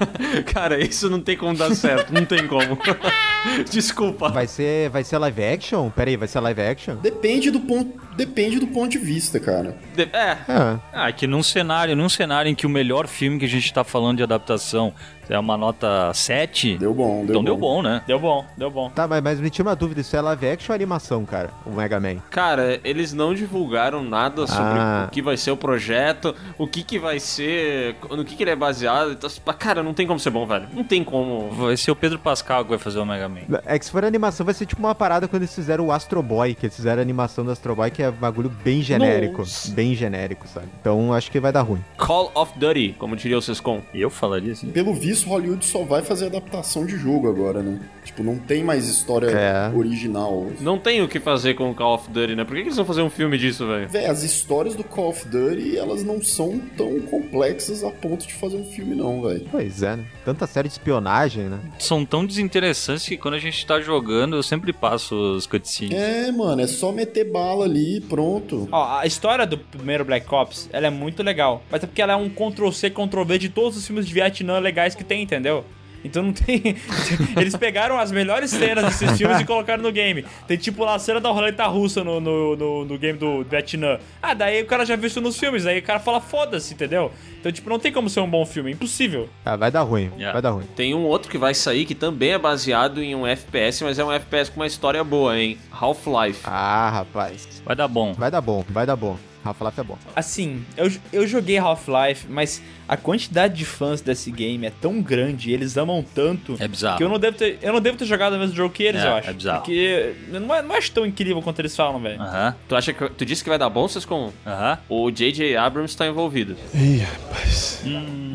Cara, 0.52 0.78
isso 0.78 1.08
não 1.08 1.20
tem 1.20 1.36
como 1.36 1.56
dar 1.56 1.74
certo, 1.74 2.12
não 2.12 2.24
tem 2.24 2.46
como. 2.46 2.78
Desculpa. 3.70 4.28
Vai 4.28 4.46
ser, 4.46 4.90
vai 4.90 5.02
ser 5.02 5.18
live 5.18 5.42
action? 5.42 5.90
Pera 5.90 6.10
aí, 6.10 6.16
vai 6.16 6.28
ser 6.28 6.40
live 6.40 6.60
action? 6.60 6.96
Depende 6.96 7.50
do 7.50 7.60
ponto, 7.60 7.98
depende 8.16 8.58
do 8.58 8.66
ponto 8.66 8.90
de 8.90 8.98
vista, 8.98 9.38
cara. 9.40 9.76
De- 9.94 10.08
É, 10.12 10.36
É. 10.48 10.78
Ah, 10.92 11.08
é 11.08 11.12
que 11.12 11.26
num 11.26 11.42
cenário, 11.42 11.94
num 11.96 12.08
cenário 12.08 12.48
em 12.50 12.54
que 12.54 12.66
o 12.66 12.70
melhor 12.70 13.06
filme 13.06 13.38
que 13.38 13.44
a 13.44 13.48
gente 13.48 13.72
tá 13.72 13.82
falando 13.84 14.18
de 14.18 14.22
adaptação 14.22 14.92
é 15.28 15.38
uma 15.38 15.56
nota 15.56 16.12
7, 16.12 16.76
Deu 16.76 16.92
bom, 16.92 17.24
deu 17.24 17.30
então 17.30 17.36
bom. 17.36 17.44
deu 17.44 17.56
bom, 17.56 17.82
né? 17.82 18.02
Deu 18.06 18.18
bom, 18.18 18.44
deu 18.56 18.70
bom. 18.70 18.90
Tá, 18.90 19.06
mas, 19.08 19.22
mas 19.22 19.40
me 19.40 19.48
tira 19.48 19.68
uma 19.68 19.76
dúvida, 19.76 20.00
isso 20.02 20.14
é 20.14 20.20
live 20.20 20.46
action 20.48 20.72
ou 20.72 20.74
animação, 20.74 21.24
cara? 21.24 21.50
O 21.64 21.70
Mega 21.70 21.98
Man. 21.98 22.16
Cara, 22.30 22.78
eles 22.84 23.12
não 23.14 23.32
divulgaram 23.32 24.02
nada 24.04 24.46
sobre 24.46 24.62
Ah. 24.78 25.06
o 25.08 25.10
que 25.10 25.22
vai 25.22 25.36
ser 25.38 25.50
o 25.52 25.56
projeto, 25.56 26.34
o 26.58 26.66
que 26.66 26.82
que 26.82 26.98
vai 26.98 27.18
ser, 27.18 27.96
no 28.10 28.24
que 28.24 28.36
que 28.36 28.42
ele 28.42 28.50
é 28.50 28.56
baseado. 28.56 29.12
Então, 29.12 29.30
cara, 29.58 29.82
não 29.82 29.94
tem 29.94 30.06
como 30.06 30.18
ser 30.20 30.30
bom, 30.30 30.44
velho. 30.46 30.68
Não 30.74 30.84
tem 30.84 31.02
como. 31.02 31.48
Vai 31.50 31.76
ser 31.78 31.90
o 31.92 31.96
Pedro 31.96 32.18
Pascal 32.18 32.64
que 32.64 32.70
vai 32.70 32.78
fazer 32.78 32.98
o 32.98 33.06
Mega 33.06 33.28
Man. 33.28 33.40
É 33.64 33.78
que 33.78 33.84
se 33.86 33.90
for 33.90 34.04
animação, 34.04 34.44
vai 34.44 34.54
ser 34.54 34.66
tipo 34.66 34.82
uma 34.82 34.94
parada 34.94 35.26
quando 35.28 35.42
eles 35.42 35.54
fizeram 35.54 35.86
o 35.86 35.92
Astro 35.92 36.22
Boy, 36.22 36.54
que 36.54 36.66
eles 36.66 36.76
fizeram 36.76 36.98
a 36.98 37.02
animação 37.02 37.42
do 37.44 37.50
Astro 37.52 37.74
Boy, 37.74 37.90
que 37.90 38.01
é 38.02 38.08
um 38.08 38.12
bagulho 38.12 38.50
bem 38.64 38.82
genérico. 38.82 39.38
Nossa. 39.38 39.70
Bem 39.72 39.94
genérico, 39.94 40.46
sabe? 40.48 40.66
Então 40.80 41.12
acho 41.12 41.30
que 41.30 41.40
vai 41.40 41.52
dar 41.52 41.62
ruim. 41.62 41.80
Call 41.96 42.30
of 42.34 42.52
Duty, 42.58 42.94
como 42.98 43.16
diria 43.16 43.38
o 43.38 43.42
Sescom. 43.42 43.80
Eu 43.94 44.10
falaria 44.10 44.52
assim. 44.52 44.68
Pelo 44.70 44.94
visto, 44.94 45.28
Hollywood 45.28 45.64
só 45.64 45.82
vai 45.84 46.02
fazer 46.02 46.26
adaptação 46.26 46.84
de 46.86 46.96
jogo 46.96 47.28
agora, 47.28 47.62
né? 47.62 47.80
Tipo, 48.04 48.22
não 48.22 48.36
tem 48.38 48.62
mais 48.64 48.88
história 48.88 49.26
É. 49.28 49.70
original. 49.74 50.48
Não 50.60 50.78
tem 50.78 51.02
o 51.02 51.08
que 51.08 51.20
fazer 51.20 51.54
com 51.54 51.70
o 51.70 51.74
Call 51.74 51.94
of 51.94 52.10
Duty, 52.10 52.34
né? 52.34 52.44
Por 52.44 52.54
que, 52.54 52.62
que 52.62 52.68
eles 52.68 52.76
vão 52.76 52.84
fazer 52.86 53.02
um 53.02 53.10
filme 53.10 53.38
disso, 53.38 53.66
velho? 53.66 53.88
Véi, 53.88 54.06
as 54.06 54.22
histórias 54.22 54.74
do 54.74 54.82
Call 54.84 55.10
of 55.10 55.26
Duty, 55.28 55.76
elas 55.76 56.02
não 56.02 56.20
são 56.22 56.58
tão 56.76 57.00
complexas 57.00 57.84
a 57.84 57.90
ponto 57.90 58.26
de 58.26 58.34
fazer 58.34 58.56
um 58.56 58.64
filme, 58.64 58.94
não, 58.94 59.22
velho. 59.22 59.46
Pois 59.50 59.82
é, 59.82 59.96
né? 59.96 60.04
Tanta 60.24 60.46
série 60.46 60.68
de 60.68 60.74
espionagem, 60.74 61.44
né? 61.44 61.58
São 61.78 62.04
tão 62.04 62.24
desinteressantes 62.26 63.06
que 63.06 63.16
quando 63.16 63.34
a 63.34 63.38
gente 63.38 63.64
tá 63.66 63.80
jogando, 63.80 64.36
eu 64.36 64.42
sempre 64.42 64.72
passo 64.72 65.14
os 65.36 65.46
cutscenes. 65.46 65.96
É, 65.96 66.30
mano, 66.32 66.60
é 66.62 66.66
só 66.66 66.90
meter 66.92 67.30
bala 67.30 67.64
ali 67.64 67.91
pronto. 68.00 68.68
Ó, 68.70 68.98
a 68.98 69.06
história 69.06 69.46
do 69.46 69.58
primeiro 69.58 70.04
Black 70.04 70.26
Ops, 70.32 70.68
ela 70.72 70.86
é 70.86 70.90
muito 70.90 71.22
legal. 71.22 71.62
Mas 71.70 71.82
é 71.82 71.86
porque 71.86 72.02
ela 72.02 72.14
é 72.14 72.16
um 72.16 72.28
Ctrl-C, 72.28 72.90
Ctrl-V 72.90 73.38
de 73.38 73.48
todos 73.48 73.76
os 73.76 73.86
filmes 73.86 74.06
de 74.06 74.14
Vietnã 74.14 74.58
legais 74.58 74.94
que 74.94 75.04
tem, 75.04 75.22
entendeu? 75.22 75.64
Então 76.04 76.22
não 76.22 76.32
tem. 76.32 76.76
Eles 77.36 77.56
pegaram 77.56 77.98
as 77.98 78.10
melhores 78.10 78.50
cenas 78.50 78.84
desses 78.84 79.12
filmes 79.18 79.40
e 79.40 79.44
colocaram 79.44 79.82
no 79.82 79.92
game. 79.92 80.24
Tem 80.46 80.56
tipo 80.56 80.84
lá 80.84 80.94
a 80.94 80.98
cena 80.98 81.20
da 81.20 81.30
roleta 81.30 81.64
russa 81.66 82.02
no, 82.02 82.20
no, 82.20 82.56
no, 82.56 82.84
no 82.84 82.98
game 82.98 83.18
do 83.18 83.44
Vietnã. 83.44 83.98
Ah, 84.22 84.34
daí 84.34 84.62
o 84.62 84.66
cara 84.66 84.84
já 84.84 84.96
viu 84.96 85.06
isso 85.06 85.20
nos 85.20 85.38
filmes, 85.38 85.66
aí 85.66 85.78
o 85.78 85.82
cara 85.82 86.00
fala 86.00 86.20
foda-se, 86.20 86.74
entendeu? 86.74 87.12
Então, 87.40 87.50
tipo, 87.50 87.68
não 87.68 87.78
tem 87.78 87.90
como 87.92 88.08
ser 88.08 88.20
um 88.20 88.28
bom 88.30 88.44
filme, 88.46 88.70
é 88.70 88.72
impossível. 88.74 89.28
Ah, 89.44 89.56
vai 89.56 89.70
dar 89.70 89.82
ruim, 89.82 90.10
Yeah. 90.16 90.32
vai 90.32 90.42
dar 90.42 90.50
ruim. 90.50 90.64
Tem 90.76 90.94
um 90.94 91.04
outro 91.04 91.30
que 91.30 91.38
vai 91.38 91.54
sair 91.54 91.84
que 91.84 91.94
também 91.94 92.30
é 92.30 92.38
baseado 92.38 93.02
em 93.02 93.14
um 93.14 93.26
FPS, 93.26 93.82
mas 93.82 93.98
é 93.98 94.04
um 94.04 94.12
FPS 94.12 94.50
com 94.50 94.60
uma 94.60 94.66
história 94.66 95.02
boa, 95.02 95.38
hein? 95.38 95.58
Half-Life. 95.70 96.40
Ah, 96.44 96.90
rapaz. 96.90 97.62
Vai 97.64 97.74
dar 97.74 97.88
bom. 97.88 98.12
Vai 98.12 98.30
dar 98.30 98.40
bom, 98.40 98.64
vai 98.68 98.86
dar 98.86 98.96
bom. 98.96 99.16
Half-Life 99.44 99.80
é 99.80 99.82
bom. 99.82 99.98
Assim, 100.14 100.64
eu, 100.76 100.90
eu 101.12 101.26
joguei 101.26 101.58
Half-Life, 101.58 102.26
mas 102.28 102.62
a 102.92 102.96
quantidade 102.96 103.54
de 103.54 103.64
fãs 103.64 104.00
desse 104.00 104.30
game 104.30 104.66
é 104.66 104.70
tão 104.80 105.00
grande, 105.00 105.50
eles 105.50 105.76
amam 105.76 106.04
tanto. 106.14 106.56
É 106.60 106.68
bizarro. 106.68 106.98
Que 106.98 107.04
eu 107.04 107.08
não 107.08 107.18
devo 107.18 107.36
ter, 107.36 107.58
eu 107.62 107.72
não 107.72 107.80
devo 107.80 107.96
ter 107.96 108.04
jogado 108.04 108.34
o 108.34 108.38
mesmo 108.38 108.54
jogo 108.54 108.72
que 108.74 108.82
eles, 108.82 109.02
É, 109.02 109.06
eu 109.08 109.14
acho. 109.14 109.30
é 109.30 109.32
bizarro. 109.32 109.58
Porque 109.60 110.14
não, 110.28 110.54
é, 110.54 110.62
não 110.62 110.74
acho 110.74 110.90
tão 110.92 111.06
incrível 111.06 111.40
quanto 111.40 111.58
eles 111.60 111.74
falam, 111.74 112.00
velho. 112.00 112.20
Aham, 112.20 112.54
Tu 112.68 112.76
acha 112.76 112.92
que. 112.92 113.08
Tu 113.10 113.24
disse 113.24 113.42
que 113.42 113.48
vai 113.48 113.58
dar 113.58 113.70
bom, 113.70 113.88
Sescom? 113.88 114.30
aham. 114.46 114.78
O 114.88 115.10
J.J. 115.10 115.56
Abrams 115.56 115.96
tá 115.96 116.06
envolvido. 116.06 116.56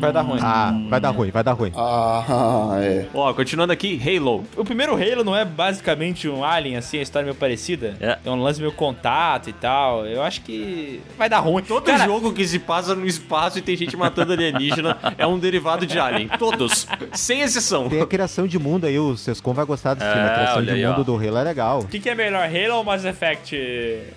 Vai 0.00 0.12
dar 0.12 0.22
ruim. 0.22 0.38
Ah, 0.42 0.72
vai 0.88 1.00
dar 1.00 1.10
ruim, 1.10 1.30
vai 1.30 1.42
dar 1.42 1.52
ruim. 1.52 1.72
Ah, 1.76 2.76
é. 2.82 3.06
Ó, 3.14 3.32
continuando 3.34 3.72
aqui, 3.72 4.00
Halo. 4.04 4.44
O 4.56 4.64
primeiro 4.64 4.92
Halo 4.94 5.24
não 5.24 5.34
é 5.34 5.44
basicamente 5.44 6.28
um 6.28 6.44
Alien, 6.44 6.76
assim, 6.76 6.98
a 6.98 7.02
história 7.02 7.24
meio 7.24 7.34
parecida? 7.36 7.96
É. 8.00 8.14
Tem 8.16 8.32
um 8.32 8.40
lance 8.42 8.60
meio 8.60 8.72
contato 8.72 9.48
e 9.50 9.52
tal. 9.52 10.06
Eu 10.06 10.22
acho 10.22 10.42
que 10.42 11.00
vai 11.16 11.28
dar 11.28 11.40
ruim. 11.40 11.62
Todo 11.62 11.84
Cara, 11.84 12.04
jogo 12.04 12.32
que 12.32 12.46
se 12.46 12.58
passa 12.58 12.94
no 12.94 13.06
espaço 13.06 13.58
e 13.58 13.62
tem 13.62 13.76
gente 13.76 13.96
matando 13.96 14.32
alienígena 14.48 14.96
é 15.16 15.26
um 15.26 15.38
derivado 15.38 15.86
de 15.86 15.98
Alien. 15.98 16.28
Todos. 16.38 16.86
Sem 17.12 17.40
exceção. 17.42 17.88
Tem 17.88 18.00
a 18.00 18.06
criação 18.06 18.46
de 18.46 18.58
mundo 18.58 18.86
aí, 18.86 18.98
o 18.98 19.16
Sescom 19.16 19.52
vai 19.52 19.64
gostar 19.64 19.94
desse 19.94 20.06
É, 20.08 20.12
filme. 20.12 20.28
A 20.28 20.34
criação 20.34 20.56
olha 20.56 20.66
de 20.74 20.84
aí, 20.84 20.86
mundo 20.86 21.00
ó. 21.00 21.04
do 21.04 21.16
Halo 21.16 21.36
é 21.38 21.42
legal. 21.44 21.80
O 21.80 21.88
que, 21.88 21.98
que 22.00 22.08
é 22.08 22.14
melhor, 22.14 22.44
Halo 22.48 22.76
ou 22.78 22.84
Mass 22.84 23.04
Effect, 23.04 23.56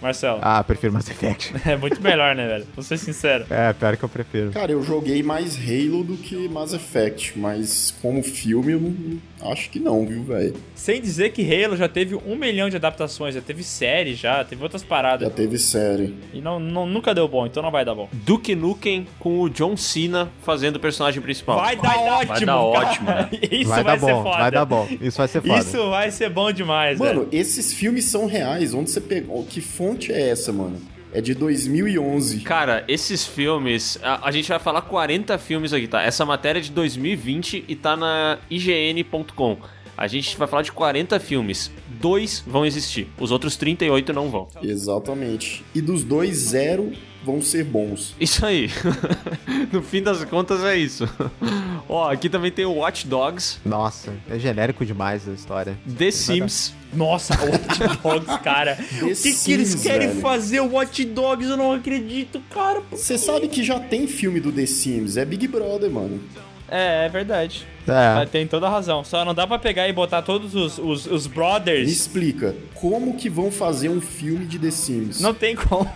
Marcelo? 0.01 0.39
Ah, 0.41 0.63
prefiro 0.63 0.93
Mass 0.93 1.09
Effect. 1.09 1.53
É 1.71 1.75
muito 1.77 2.01
melhor, 2.01 2.35
né, 2.35 2.47
velho? 2.47 2.67
Vou 2.75 2.83
ser 2.83 2.97
sincero. 2.97 3.45
É, 3.49 3.71
pior 3.73 3.95
que 3.95 4.03
eu 4.03 4.09
prefiro. 4.09 4.51
Cara, 4.51 4.71
eu 4.71 4.81
joguei 4.83 5.21
mais 5.23 5.55
Halo 5.57 6.03
do 6.03 6.17
que 6.17 6.49
Mass 6.49 6.73
Effect, 6.73 7.37
mas 7.37 7.93
como 8.01 8.21
filme 8.23 8.73
eu 8.73 8.79
não, 8.79 9.19
acho 9.45 9.69
que 9.69 9.79
não, 9.79 10.05
viu, 10.05 10.23
velho? 10.23 10.53
Sem 10.75 11.01
dizer 11.01 11.31
que 11.31 11.41
Halo 11.41 11.75
já 11.77 11.87
teve 11.87 12.15
um 12.15 12.35
milhão 12.35 12.69
de 12.69 12.75
adaptações, 12.75 13.35
já 13.35 13.41
teve 13.41 13.63
série, 13.63 14.13
já, 14.13 14.43
teve 14.43 14.61
outras 14.63 14.83
paradas. 14.83 15.27
Já 15.27 15.33
teve 15.33 15.57
série. 15.57 16.15
E 16.33 16.41
não, 16.41 16.59
não- 16.59 16.85
nunca 16.85 17.13
deu 17.15 17.27
bom, 17.27 17.45
então 17.45 17.61
não 17.63 17.71
vai 17.71 17.85
dar 17.85 17.95
bom. 17.95 18.09
Duke 18.11 18.55
Nukem 18.55 19.07
com 19.19 19.41
o 19.41 19.49
John 19.49 19.75
Cena 19.77 20.29
fazendo 20.43 20.75
o 20.75 20.79
personagem 20.79 21.21
principal. 21.21 21.57
Vai 21.59 21.75
dar 21.75 21.97
ótimo, 21.97 22.27
Vai 22.27 22.39
dar 22.39 22.45
cara. 22.45 22.59
ótimo, 22.61 23.05
né? 23.09 23.29
Isso 23.51 23.69
vai 23.69 23.83
vai, 23.83 23.99
dar 23.99 24.05
ser 24.05 24.13
bom, 24.13 24.23
foda. 24.23 24.37
vai 24.37 24.51
dar 24.51 24.65
bom. 24.65 24.87
Isso 25.01 25.17
vai 25.17 25.27
ser 25.27 25.41
foda. 25.41 25.59
Isso 25.59 25.89
vai 25.89 26.11
ser 26.11 26.29
bom 26.29 26.51
demais, 26.51 26.99
Mano, 26.99 27.21
velho. 27.21 27.29
esses 27.31 27.73
filmes 27.73 28.05
são 28.05 28.25
reais. 28.25 28.73
Onde 28.73 28.89
você 28.89 29.01
pegou? 29.01 29.43
Que 29.45 29.61
fonte 29.61 30.11
é 30.11 30.29
essa, 30.29 30.51
mano? 30.51 30.79
É 31.13 31.19
de 31.19 31.33
2011. 31.33 32.39
Cara, 32.41 32.83
esses 32.87 33.25
filmes, 33.25 33.99
a, 34.01 34.27
a 34.27 34.31
gente 34.31 34.47
vai 34.47 34.59
falar 34.59 34.81
40 34.83 35.37
filmes 35.37 35.73
aqui, 35.73 35.87
tá? 35.87 36.01
Essa 36.01 36.25
matéria 36.25 36.59
é 36.59 36.61
de 36.61 36.71
2020 36.71 37.65
e 37.67 37.75
tá 37.75 37.95
na 37.97 38.39
ign.com. 38.49 39.57
A 39.97 40.07
gente 40.07 40.35
vai 40.37 40.47
falar 40.47 40.63
de 40.63 40.71
40 40.71 41.19
filmes. 41.19 41.69
Dois 41.99 42.43
vão 42.47 42.65
existir, 42.65 43.07
os 43.19 43.29
outros 43.29 43.55
38 43.55 44.13
não 44.13 44.29
vão. 44.29 44.47
Exatamente. 44.63 45.63
E 45.75 45.81
dos 45.81 46.03
dois, 46.03 46.35
zero 46.37 46.91
vão 47.23 47.41
ser 47.41 47.63
bons. 47.63 48.15
Isso 48.19 48.45
aí. 48.45 48.69
no 49.71 49.81
fim 49.81 50.01
das 50.01 50.23
contas 50.25 50.63
é 50.63 50.77
isso. 50.77 51.07
Ó, 51.87 52.09
aqui 52.09 52.29
também 52.29 52.51
tem 52.51 52.65
o 52.65 52.73
Watch 52.75 53.05
Dogs, 53.07 53.59
Nossa, 53.65 54.13
é 54.29 54.39
genérico 54.39 54.85
demais 54.85 55.27
a 55.27 55.31
história. 55.33 55.77
The 55.97 56.11
Sims. 56.11 56.73
Nossa, 56.93 57.33
Watch 57.43 57.97
Dogs, 58.01 58.39
cara. 58.43 58.77
o 59.01 59.07
que, 59.15 59.33
que 59.33 59.51
eles 59.53 59.69
Sims, 59.69 59.83
querem 59.83 60.07
velho. 60.09 60.21
fazer 60.21 60.59
o 60.61 60.71
Watch 60.73 61.03
Dogs? 61.05 61.49
Eu 61.49 61.57
não 61.57 61.73
acredito, 61.73 62.41
cara. 62.49 62.81
Você 62.91 63.17
sabe 63.17 63.47
que 63.47 63.63
já 63.63 63.79
tem 63.79 64.07
filme 64.07 64.39
do 64.39 64.51
The 64.51 64.65
Sims, 64.65 65.17
é 65.17 65.25
Big 65.25 65.47
Brother, 65.47 65.89
mano. 65.89 66.21
É, 66.69 67.05
é 67.05 67.09
verdade. 67.09 67.65
É. 67.85 68.25
Tem 68.25 68.47
toda 68.47 68.67
a 68.67 68.69
razão. 68.69 69.03
Só 69.03 69.25
não 69.25 69.33
dá 69.33 69.45
pra 69.45 69.59
pegar 69.59 69.89
e 69.89 69.93
botar 69.93 70.21
todos 70.21 70.55
os, 70.55 70.77
os, 70.77 71.05
os 71.05 71.27
Me 71.27 71.33
brothers. 71.33 71.89
explica, 71.91 72.55
como 72.75 73.17
que 73.17 73.29
vão 73.29 73.51
fazer 73.51 73.89
um 73.89 73.99
filme 73.99 74.45
de 74.45 74.57
The 74.57 74.71
Sims? 74.71 75.19
Não 75.19 75.33
tem 75.33 75.53
como. 75.55 75.91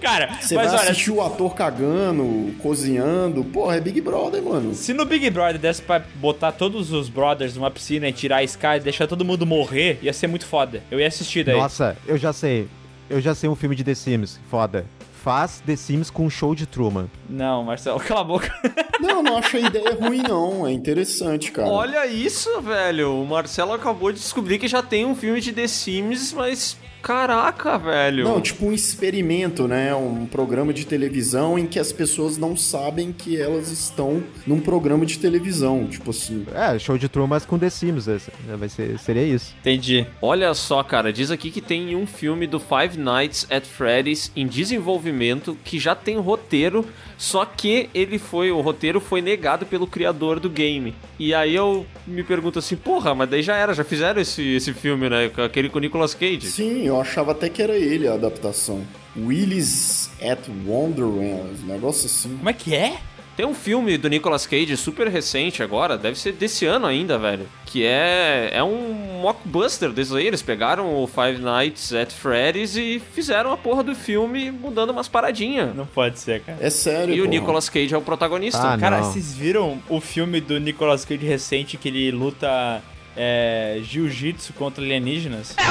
Cara, 0.00 0.38
Você 0.40 0.54
mas 0.54 0.70
vai 0.70 0.80
olha, 0.80 0.90
assistir 0.90 1.10
o 1.10 1.20
ator 1.22 1.54
cagando, 1.54 2.54
cozinhando. 2.60 3.44
Porra, 3.44 3.76
é 3.76 3.80
Big 3.80 4.00
Brother, 4.00 4.42
mano. 4.42 4.74
se 4.74 4.92
no 4.92 5.04
Big 5.04 5.28
Brother 5.30 5.58
desse 5.58 5.82
pra 5.82 6.02
botar 6.16 6.52
todos 6.52 6.92
os 6.92 7.08
brothers 7.08 7.54
numa 7.56 7.70
piscina 7.70 8.08
e 8.08 8.12
tirar 8.12 8.36
a 8.36 8.42
Sky 8.44 8.76
e 8.76 8.80
deixar 8.80 9.06
todo 9.06 9.24
mundo 9.24 9.46
morrer, 9.46 9.98
ia 10.02 10.12
ser 10.12 10.26
muito 10.26 10.46
foda. 10.46 10.82
Eu 10.90 10.98
ia 11.00 11.06
assistir 11.06 11.44
daí. 11.44 11.56
Nossa, 11.56 11.96
eu 12.06 12.16
já 12.16 12.32
sei. 12.32 12.68
Eu 13.10 13.20
já 13.20 13.34
sei 13.34 13.48
um 13.48 13.54
filme 13.54 13.76
de 13.76 13.84
The 13.84 13.94
Sims. 13.94 14.40
Foda. 14.50 14.86
Faz 15.22 15.62
The 15.64 15.76
Sims 15.76 16.10
com 16.10 16.24
um 16.26 16.30
show 16.30 16.52
de 16.52 16.66
Truman. 16.66 17.06
Não, 17.28 17.62
Marcelo, 17.62 18.00
cala 18.02 18.22
a 18.22 18.24
boca. 18.24 18.52
Não, 19.00 19.22
não 19.22 19.36
acho 19.36 19.56
a 19.56 19.60
ideia 19.60 19.94
ruim, 19.94 20.20
não. 20.22 20.66
É 20.66 20.72
interessante, 20.72 21.52
cara. 21.52 21.68
Olha 21.68 22.06
isso, 22.06 22.60
velho. 22.60 23.22
O 23.22 23.26
Marcelo 23.26 23.72
acabou 23.72 24.10
de 24.12 24.18
descobrir 24.18 24.58
que 24.58 24.66
já 24.66 24.82
tem 24.82 25.06
um 25.06 25.14
filme 25.14 25.40
de 25.40 25.52
The 25.52 25.68
Sims, 25.68 26.32
mas 26.32 26.76
caraca, 27.02 27.76
velho. 27.78 28.24
Não, 28.24 28.40
tipo 28.40 28.66
um 28.66 28.72
experimento, 28.72 29.66
né? 29.66 29.94
Um 29.94 30.26
programa 30.26 30.72
de 30.72 30.86
televisão 30.86 31.58
em 31.58 31.66
que 31.66 31.78
as 31.78 31.92
pessoas 31.92 32.38
não 32.38 32.56
sabem 32.56 33.12
que 33.12 33.36
elas 33.36 33.70
estão 33.70 34.22
num 34.46 34.60
programa 34.60 35.04
de 35.04 35.18
televisão. 35.18 35.86
Tipo 35.86 36.10
assim. 36.10 36.46
É, 36.54 36.78
show 36.78 36.96
de 36.96 37.08
Truman 37.08 37.32
mas 37.32 37.46
com 37.46 37.58
The 37.58 37.70
Sims. 37.70 38.08
esse. 38.08 38.30
Vai 38.58 38.68
ser, 38.68 38.98
seria 38.98 39.24
isso. 39.24 39.54
Entendi. 39.60 40.06
Olha 40.20 40.52
só, 40.52 40.82
cara, 40.82 41.10
diz 41.10 41.30
aqui 41.30 41.50
que 41.50 41.62
tem 41.62 41.96
um 41.96 42.06
filme 42.06 42.46
do 42.46 42.60
Five 42.60 42.98
Nights 42.98 43.46
at 43.50 43.64
Freddy's 43.64 44.30
em 44.36 44.46
desenvolvimento 44.46 45.56
que 45.64 45.78
já 45.78 45.94
tem 45.94 46.18
roteiro, 46.18 46.84
só 47.22 47.44
que 47.44 47.88
ele 47.94 48.18
foi, 48.18 48.50
o 48.50 48.60
roteiro 48.60 49.00
foi 49.00 49.22
negado 49.22 49.64
pelo 49.64 49.86
criador 49.86 50.40
do 50.40 50.50
game. 50.50 50.92
E 51.20 51.32
aí 51.32 51.54
eu 51.54 51.86
me 52.04 52.24
pergunto 52.24 52.58
assim, 52.58 52.74
porra, 52.74 53.14
mas 53.14 53.30
daí 53.30 53.44
já 53.44 53.54
era, 53.54 53.72
já 53.72 53.84
fizeram 53.84 54.20
esse, 54.20 54.42
esse 54.56 54.72
filme, 54.74 55.08
né? 55.08 55.28
com 55.28 55.40
Aquele 55.40 55.68
com 55.68 55.78
o 55.78 55.80
Nicolas 55.80 56.14
Cage. 56.14 56.50
Sim, 56.50 56.84
eu 56.84 57.00
achava 57.00 57.30
até 57.30 57.48
que 57.48 57.62
era 57.62 57.76
ele 57.76 58.08
a 58.08 58.14
adaptação. 58.14 58.82
Willis 59.16 60.10
at 60.20 60.40
Wonderland, 60.66 61.62
um 61.62 61.66
negócio 61.66 62.06
assim. 62.06 62.36
Como 62.38 62.50
é 62.50 62.52
que 62.52 62.74
é? 62.74 62.98
Tem 63.36 63.46
um 63.46 63.54
filme 63.54 63.96
do 63.96 64.08
Nicolas 64.08 64.46
Cage 64.46 64.76
super 64.76 65.08
recente 65.08 65.62
agora, 65.62 65.96
deve 65.96 66.18
ser 66.18 66.32
desse 66.32 66.66
ano 66.66 66.86
ainda, 66.86 67.18
velho. 67.18 67.48
Que 67.64 67.84
é, 67.86 68.50
é 68.52 68.62
um 68.62 69.20
mockbuster 69.22 69.90
desses 69.90 70.12
aí. 70.14 70.26
Eles 70.26 70.42
pegaram 70.42 71.02
o 71.02 71.06
Five 71.06 71.40
Nights 71.40 71.92
at 71.94 72.10
Freddy's 72.12 72.76
e 72.76 73.00
fizeram 73.14 73.50
a 73.52 73.56
porra 73.56 73.82
do 73.82 73.94
filme 73.94 74.50
mudando 74.50 74.90
umas 74.90 75.08
paradinhas. 75.08 75.74
Não 75.74 75.86
pode 75.86 76.18
ser, 76.18 76.42
cara. 76.42 76.58
É 76.60 76.68
sério, 76.68 77.14
E 77.14 77.20
o 77.20 77.24
porra. 77.24 77.30
Nicolas 77.38 77.68
Cage 77.70 77.94
é 77.94 77.96
o 77.96 78.02
protagonista. 78.02 78.74
Ah, 78.74 78.76
Cara, 78.78 78.98
não. 79.00 79.04
vocês 79.10 79.32
viram 79.34 79.80
o 79.88 80.00
filme 80.00 80.40
do 80.40 80.60
Nicolas 80.60 81.04
Cage 81.06 81.24
recente 81.26 81.78
que 81.78 81.88
ele 81.88 82.10
luta 82.10 82.82
é, 83.16 83.80
jiu-jitsu 83.82 84.52
contra 84.54 84.82
alienígenas? 84.82 85.54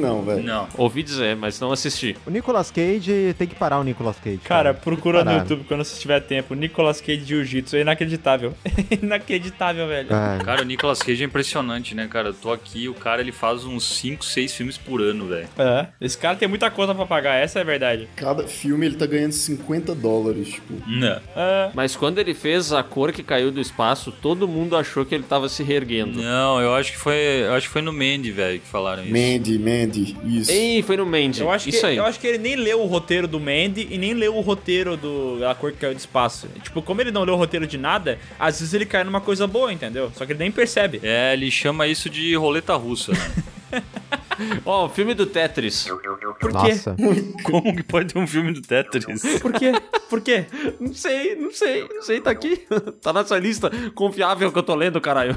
Não, 0.00 0.22
velho. 0.22 0.42
Não. 0.42 0.68
Ouvi 0.76 1.02
dizer, 1.02 1.36
mas 1.36 1.58
não 1.60 1.72
assisti. 1.72 2.16
O 2.26 2.30
Nicolas 2.30 2.70
Cage 2.70 3.34
tem 3.36 3.46
que 3.48 3.54
parar 3.54 3.78
o 3.78 3.84
Nicolas 3.84 4.16
Cage. 4.18 4.38
Cara, 4.38 4.72
Tem 4.72 4.82
procura 4.82 5.24
no. 5.24 5.32
YouTube 5.32 5.64
quando 5.66 5.84
você 5.84 5.98
tiver 6.00 6.20
tempo. 6.20 6.54
Nicolas 6.54 7.00
Cage 7.00 7.24
Jiu-Jitsu. 7.24 7.76
É 7.76 7.80
inacreditável. 7.80 8.54
inacreditável, 9.02 9.88
velho. 9.88 10.08
É. 10.12 10.44
Cara, 10.44 10.62
o 10.62 10.64
Nicolas 10.64 11.00
Cage 11.00 11.22
é 11.22 11.26
impressionante, 11.26 11.94
né, 11.94 12.06
cara? 12.08 12.28
Eu 12.28 12.34
tô 12.34 12.52
aqui, 12.52 12.88
o 12.88 12.94
cara 12.94 13.20
ele 13.20 13.32
faz 13.32 13.64
uns 13.64 13.84
5, 13.96 14.24
6 14.24 14.54
filmes 14.54 14.78
por 14.78 15.00
ano, 15.00 15.26
velho. 15.26 15.48
É. 15.58 15.86
Esse 16.00 16.16
cara 16.16 16.36
tem 16.36 16.48
muita 16.48 16.70
conta 16.70 16.94
pra 16.94 17.06
pagar, 17.06 17.34
essa 17.34 17.58
é 17.58 17.62
a 17.62 17.64
verdade. 17.64 18.08
Cada 18.16 18.46
filme 18.46 18.86
ele 18.86 18.96
tá 18.96 19.06
ganhando 19.06 19.32
50 19.32 19.94
dólares, 19.94 20.48
tipo. 20.48 20.74
Não. 20.86 21.20
É. 21.34 21.70
Mas 21.74 21.96
quando 21.96 22.18
ele 22.18 22.34
fez 22.34 22.72
a 22.72 22.82
cor 22.82 23.12
que 23.12 23.22
caiu 23.22 23.50
do 23.50 23.60
espaço, 23.60 24.12
todo 24.12 24.46
mundo 24.46 24.76
achou 24.76 25.01
que 25.04 25.14
ele 25.14 25.24
tava 25.24 25.48
se 25.48 25.62
reerguendo. 25.62 26.20
Não, 26.22 26.60
eu 26.60 26.74
acho 26.74 26.92
que 26.92 26.98
foi. 26.98 27.14
Eu 27.14 27.54
acho 27.54 27.66
que 27.66 27.72
foi 27.72 27.82
no 27.82 27.92
Mandy, 27.92 28.30
velho, 28.30 28.60
que 28.60 28.66
falaram 28.66 29.02
isso. 29.04 29.12
Mandy, 29.12 29.58
Mandy, 29.58 30.16
isso. 30.24 30.50
Ei, 30.50 30.82
foi 30.82 30.96
no 30.96 31.06
Mandy. 31.06 31.40
Eu 31.40 31.50
acho, 31.50 31.68
Isso 31.68 31.80
que, 31.80 31.86
aí. 31.86 31.96
eu 31.96 32.04
acho 32.04 32.18
que 32.20 32.26
ele 32.26 32.38
nem 32.38 32.56
leu 32.56 32.80
o 32.80 32.86
roteiro 32.86 33.26
do 33.28 33.38
Mandy 33.40 33.86
e 33.90 33.98
nem 33.98 34.14
leu 34.14 34.36
o 34.36 34.40
roteiro 34.40 34.96
do 34.96 35.38
A 35.48 35.54
Cor 35.54 35.72
que 35.72 35.78
Caiu 35.78 35.94
do 35.94 35.98
Espaço. 35.98 36.48
Tipo, 36.62 36.80
como 36.82 37.00
ele 37.00 37.10
não 37.10 37.24
leu 37.24 37.34
o 37.34 37.38
roteiro 37.38 37.66
de 37.66 37.76
nada, 37.78 38.18
às 38.38 38.60
vezes 38.60 38.72
ele 38.74 38.86
cai 38.86 39.04
numa 39.04 39.20
coisa 39.20 39.46
boa, 39.46 39.72
entendeu? 39.72 40.10
Só 40.16 40.24
que 40.26 40.32
ele 40.32 40.38
nem 40.38 40.50
percebe. 40.52 41.00
É, 41.02 41.32
ele 41.32 41.50
chama 41.50 41.86
isso 41.86 42.08
de 42.08 42.34
roleta 42.34 42.74
russa. 42.74 43.12
né? 43.12 43.82
Ó, 44.64 44.86
o 44.86 44.88
filme 44.88 45.14
do 45.14 45.26
Tetris. 45.26 45.84
Por 45.84 46.50
quê? 46.50 46.52
Nossa. 46.52 46.96
Como 47.44 47.74
que 47.76 47.82
pode 47.82 48.12
ter 48.12 48.18
um 48.18 48.26
filme 48.26 48.52
do 48.52 48.60
Tetris? 48.62 49.04
Por 49.40 49.52
quê? 49.52 49.72
Por 50.08 50.20
quê? 50.20 50.46
Não 50.80 50.92
sei, 50.92 51.34
não 51.36 51.50
sei, 51.52 51.88
não 51.88 52.02
sei, 52.02 52.20
tá 52.20 52.30
aqui. 52.30 52.66
tá 53.00 53.12
nessa 53.12 53.38
lista 53.38 53.70
confiável 53.94 54.50
que 54.52 54.58
eu 54.58 54.62
tô 54.62 54.74
lendo, 54.74 55.00
caralho. 55.00 55.36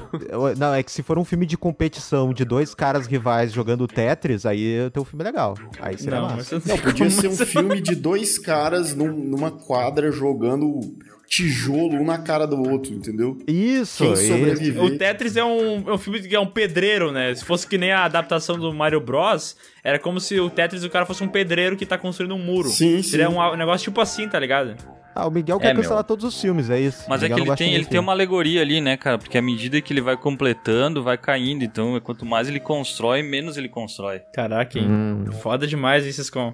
Não, 0.58 0.74
é 0.74 0.84
que 0.84 0.92
se 0.92 1.02
for 1.04 1.18
um 1.18 1.26
filme 1.26 1.46
de 1.46 1.58
competição 1.58 2.34
de 2.34 2.44
dois 2.46 2.74
caras 2.76 3.08
rivais 3.08 3.52
jogando 3.52 3.88
Tetris, 3.88 4.46
aí 4.46 4.90
tem 4.92 5.02
um 5.02 5.06
filme 5.06 5.24
legal. 5.24 5.56
Aí 5.80 5.98
seria 5.98 6.20
Não, 6.20 6.30
massa. 6.30 6.62
Não, 6.66 6.78
podia 6.78 7.10
ser 7.10 7.28
um 7.28 7.36
filme 7.36 7.82
de 7.82 7.96
dois 7.96 8.38
caras 8.38 8.96
num- 8.96 9.14
numa 9.18 9.52
quadra 9.52 10.12
jogando 10.12 10.80
tijolo 11.28 11.96
um 11.96 12.06
na 12.06 12.18
cara 12.18 12.46
do 12.46 12.58
outro, 12.70 12.94
entendeu? 12.94 13.38
Isso, 13.48 14.04
Quem 14.04 14.16
sobreviver. 14.16 14.84
O 14.84 14.98
Tetris 14.98 15.36
é 15.36 15.44
um, 15.44 15.90
é 15.90 15.94
um 15.94 15.98
filme 15.98 16.22
que 16.22 16.36
é 16.36 16.40
um 16.40 16.46
pedreiro, 16.48 17.12
né? 17.12 17.34
Se 17.36 17.44
fosse 17.44 17.68
que 17.68 17.78
nem 17.78 17.92
a 17.92 18.04
adaptação 18.06 18.58
do 18.58 18.74
Mario 18.74 19.00
Bros, 19.02 19.56
era 19.84 19.98
como 20.00 20.20
se 20.20 20.40
o 20.40 20.50
Tetris 20.50 20.84
o 20.84 20.90
cara 20.90 21.06
fosse 21.06 21.24
um 21.24 21.28
pedreiro 21.28 21.76
que 21.76 21.86
tá 21.86 21.98
construindo 21.98 22.36
um 22.36 22.40
muro. 22.40 22.70
Sim, 22.70 23.02
Seria 23.02 23.28
sim. 23.30 23.36
um, 23.36 23.40
um 23.42 23.56
negócio 23.56 23.84
tipo 23.86 24.00
assim, 24.02 24.28
tá 24.28 24.40
ligado? 24.40 24.76
Ah, 25.18 25.28
o 25.28 25.32
Miguel 25.32 25.58
quer 25.60 25.68
É, 25.70 25.74
meu. 25.74 25.82
cancelar 25.82 26.04
todos 26.04 26.26
os 26.26 26.42
filmes, 26.42 26.70
é 26.70 26.78
isso. 26.78 27.06
Mas 27.08 27.24
é 27.24 27.30
que 27.30 27.40
ele 27.40 27.56
tem, 27.56 27.74
ele 27.74 27.86
tem 27.86 28.00
uma 28.00 28.12
alegoria 28.12 28.62
ali, 28.62 28.82
né, 28.82 28.98
cara? 28.98 29.18
Porque 29.18 29.38
à 29.38 29.42
medida 29.42 29.80
que 29.80 29.94
ele 29.94 30.02
vai 30.02 30.18
completando, 30.18 31.02
vai 31.02 31.18
caindo. 31.18 31.64
Então, 31.64 31.98
quanto 32.02 32.26
mais 32.26 32.50
ele 32.50 32.60
constrói, 32.60 33.24
menos 33.24 33.56
ele 33.56 33.70
constrói. 33.70 34.20
Caraca, 34.34 34.78
hein? 34.78 34.86
Hum. 34.90 35.26
Foda 35.42 35.66
demais 35.66 36.06
esses 36.06 36.30
com. 36.30 36.52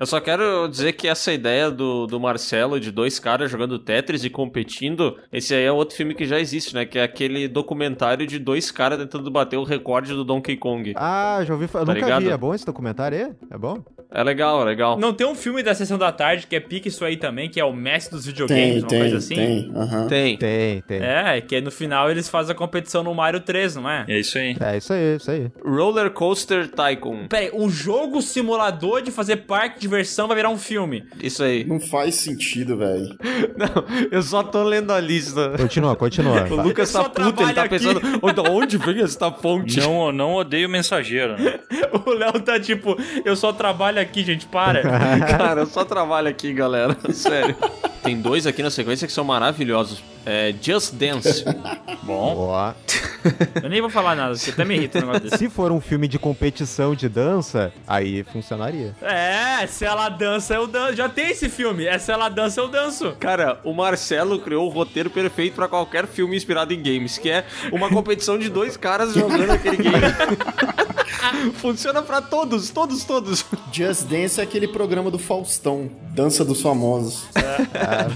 Eu 0.00 0.06
só 0.06 0.18
quero 0.18 0.66
dizer 0.66 0.94
que 0.94 1.06
essa 1.06 1.30
ideia 1.30 1.70
do, 1.70 2.06
do 2.06 2.18
Marcelo 2.18 2.80
de 2.80 2.90
dois 2.90 3.18
caras 3.18 3.50
jogando 3.50 3.78
Tetris 3.78 4.24
e 4.24 4.30
competindo, 4.30 5.18
esse 5.30 5.54
aí 5.54 5.64
é 5.64 5.70
outro 5.70 5.94
filme 5.94 6.14
que 6.14 6.24
já 6.24 6.40
existe, 6.40 6.74
né? 6.74 6.86
Que 6.86 6.98
é 6.98 7.02
aquele 7.02 7.46
documentário 7.46 8.26
de 8.26 8.38
dois 8.38 8.70
caras 8.70 8.98
tentando 8.98 9.30
bater 9.30 9.58
o 9.58 9.62
recorde 9.62 10.14
do 10.14 10.24
Donkey 10.24 10.56
Kong. 10.56 10.94
Ah, 10.96 11.42
já 11.44 11.52
ouvi 11.52 11.66
falar. 11.66 11.84
Tá 11.84 11.92
Nunca 11.92 12.06
ligado? 12.06 12.22
vi. 12.22 12.30
É 12.30 12.36
bom 12.38 12.54
esse 12.54 12.64
documentário 12.64 13.26
aí? 13.26 13.32
É 13.50 13.58
bom? 13.58 13.84
É 14.12 14.24
legal, 14.24 14.62
é 14.62 14.64
legal. 14.64 14.98
Não 14.98 15.12
tem 15.12 15.26
um 15.26 15.34
filme 15.36 15.62
da 15.62 15.72
sessão 15.74 15.96
da 15.96 16.10
tarde 16.10 16.46
que 16.46 16.56
é 16.56 16.60
pique 16.60 16.88
isso 16.88 17.04
aí 17.04 17.16
também, 17.16 17.48
que 17.48 17.60
é 17.60 17.64
o 17.64 17.72
mestre 17.72 18.16
dos 18.16 18.24
Tem, 18.24 18.32
videogames, 18.32 18.82
uma 18.82 18.88
tem, 18.88 18.98
coisa 19.00 19.16
assim? 19.18 19.34
tem. 19.36 19.72
aham. 19.76 20.06
Tem. 20.08 20.36
Tem, 20.38 20.80
tem. 20.82 21.00
É, 21.02 21.36
É, 21.36 21.40
que 21.42 21.54
aí 21.54 21.60
no 21.60 21.70
final 21.70 22.10
eles 22.10 22.28
fazem 22.28 22.52
a 22.52 22.56
competição 22.56 23.04
no 23.04 23.14
Mario 23.14 23.40
3, 23.40 23.76
não 23.76 23.88
é? 23.88 24.06
É 24.08 24.18
isso 24.18 24.38
aí. 24.38 24.56
isso 24.78 24.92
aí, 24.92 25.16
isso 25.16 25.30
aí. 25.30 25.52
Roller 25.64 26.10
Coaster 26.10 26.68
Tycoon. 26.68 27.28
Peraí, 27.28 27.50
um 27.52 27.68
jogo 27.70 28.20
simulador 28.22 29.02
de 29.02 29.10
fazer 29.10 29.36
parque 29.36 29.78
de 29.78 29.86
diversão 29.90 30.28
vai 30.28 30.36
virar 30.36 30.48
um 30.50 30.56
filme. 30.58 31.04
Isso 31.22 31.42
aí. 31.42 31.64
Não 31.64 31.80
faz 31.80 32.14
sentido, 32.14 32.76
velho. 32.76 33.08
Não, 33.58 34.08
eu 34.10 34.22
só 34.22 34.42
tô 34.42 34.62
lendo 34.62 34.92
a 34.92 35.00
lista. 35.00 35.52
Continua, 35.58 35.96
continua. 35.96 36.46
O 36.50 36.62
Lucas 36.62 36.94
Eu 36.94 37.02
tá 37.02 37.08
puto, 37.10 37.20
ele 37.20 37.32
tá 37.32 37.36
trabalho 37.36 37.60
aqui. 37.60 37.68
pensando, 37.78 38.18
"Oh, 38.22 38.32
de 38.32 38.40
onde 38.40 38.76
vem 38.78 39.00
esta 39.02 39.30
fonte? 39.32 39.78
Não, 39.80 40.12
não 40.12 40.34
odeio 40.34 40.68
o 40.68 40.70
mensageiro, 40.70 41.36
né? 41.38 41.58
O 42.06 42.10
Léo 42.10 42.40
tá 42.40 42.58
tipo, 42.58 42.96
eu 43.24 43.34
só 43.34 43.52
trabalho 43.52 44.00
aqui, 44.00 44.24
gente, 44.24 44.46
para. 44.46 44.82
Cara, 44.82 45.62
eu 45.62 45.66
só 45.66 45.84
trabalho 45.84 46.28
aqui, 46.28 46.52
galera. 46.52 46.96
Sério. 47.12 47.54
Tem 48.02 48.20
dois 48.20 48.46
aqui 48.46 48.62
na 48.62 48.70
sequência 48.70 49.06
que 49.06 49.12
são 49.12 49.24
maravilhosos. 49.24 50.02
É 50.24 50.54
Just 50.60 50.94
Dance. 50.94 51.44
Bom, 52.02 52.36
Ó. 52.36 52.72
Eu 53.62 53.68
nem 53.68 53.80
vou 53.80 53.90
falar 53.90 54.14
nada, 54.14 54.34
porque 54.34 54.50
até 54.50 54.64
me 54.64 54.74
irrita 54.76 54.98
um 54.98 55.02
negócio 55.02 55.22
desse. 55.22 55.38
Se 55.38 55.50
for 55.50 55.70
um 55.72 55.80
filme 55.80 56.08
de 56.08 56.18
competição 56.18 56.94
de 56.94 57.08
dança, 57.08 57.72
aí 57.86 58.22
funcionaria. 58.24 58.94
É, 59.02 59.66
se 59.66 59.84
ela 59.84 60.08
dança, 60.08 60.54
eu 60.54 60.66
danço. 60.66 60.96
Já 60.96 61.08
tem 61.08 61.30
esse 61.30 61.48
filme. 61.48 61.86
É 61.86 61.98
se 61.98 62.10
ela 62.10 62.28
dança, 62.28 62.60
eu 62.60 62.68
danço. 62.68 63.12
Cara, 63.20 63.60
o 63.64 63.72
Marcelo 63.74 64.38
criou 64.40 64.66
o 64.66 64.70
roteiro 64.70 65.10
perfeito 65.10 65.54
pra 65.54 65.68
qualquer 65.68 66.06
filme 66.06 66.36
inspirado 66.36 66.72
em 66.72 66.82
games, 66.82 67.18
que 67.18 67.30
é 67.30 67.44
uma 67.72 67.88
competição 67.88 68.38
de 68.38 68.48
dois 68.48 68.76
caras 68.76 69.14
jogando 69.14 69.50
aquele 69.50 69.76
game. 69.76 69.96
Funciona 71.54 72.02
pra 72.02 72.20
todos, 72.20 72.70
todos, 72.70 73.04
todos. 73.04 73.44
Just 73.72 74.04
Dance 74.06 74.40
é 74.40 74.42
aquele 74.42 74.66
programa 74.68 75.10
do 75.10 75.18
Faustão, 75.18 75.90
Dança 76.14 76.44
dos 76.44 76.60
Famosos. 76.60 77.24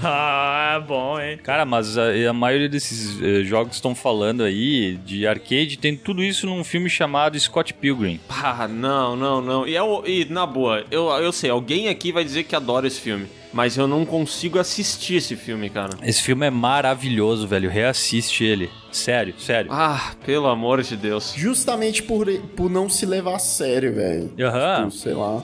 ah, 0.03 0.83
bom, 0.87 1.19
hein? 1.19 1.37
Cara, 1.43 1.65
mas 1.65 1.97
a, 1.97 2.03
a 2.29 2.33
maioria 2.33 2.69
desses 2.69 3.21
eh, 3.21 3.43
jogos 3.43 3.69
que 3.69 3.75
estão 3.75 3.95
falando 3.95 4.43
aí 4.43 4.95
de 5.05 5.25
arcade 5.27 5.77
tem 5.77 5.95
tudo 5.95 6.23
isso 6.23 6.45
num 6.45 6.63
filme 6.63 6.89
chamado 6.89 7.39
Scott 7.39 7.73
Pilgrim. 7.73 8.19
Ah, 8.29 8.67
não, 8.67 9.15
não, 9.15 9.41
não. 9.41 9.67
E, 9.67 9.75
é 9.75 9.83
o- 9.83 10.03
e, 10.05 10.25
na 10.25 10.45
boa, 10.45 10.83
eu, 10.91 11.07
eu 11.09 11.31
sei, 11.31 11.49
alguém 11.49 11.87
aqui 11.89 12.11
vai 12.11 12.23
dizer 12.23 12.43
que 12.43 12.55
adora 12.55 12.87
esse 12.87 12.99
filme. 13.01 13.27
Mas 13.55 13.77
eu 13.77 13.87
não 13.87 14.05
consigo 14.05 14.59
assistir 14.59 15.15
esse 15.15 15.33
filme, 15.37 15.69
cara. 15.69 15.91
Esse 16.03 16.21
filme 16.21 16.45
é 16.45 16.49
maravilhoso, 16.49 17.47
velho. 17.47 17.69
Reassiste 17.69 18.43
ele. 18.43 18.69
Sério, 18.91 19.33
sério. 19.39 19.71
Ah, 19.71 20.11
pelo 20.25 20.47
amor 20.47 20.81
de 20.83 20.97
Deus. 20.97 21.33
Justamente 21.37 22.03
por, 22.03 22.27
por 22.53 22.69
não 22.69 22.89
se 22.89 23.05
levar 23.05 23.35
a 23.35 23.39
sério, 23.39 23.95
velho. 23.95 24.29
Aham. 24.37 24.89
Tipo, 24.89 24.91
sei 25.01 25.13
lá. 25.13 25.41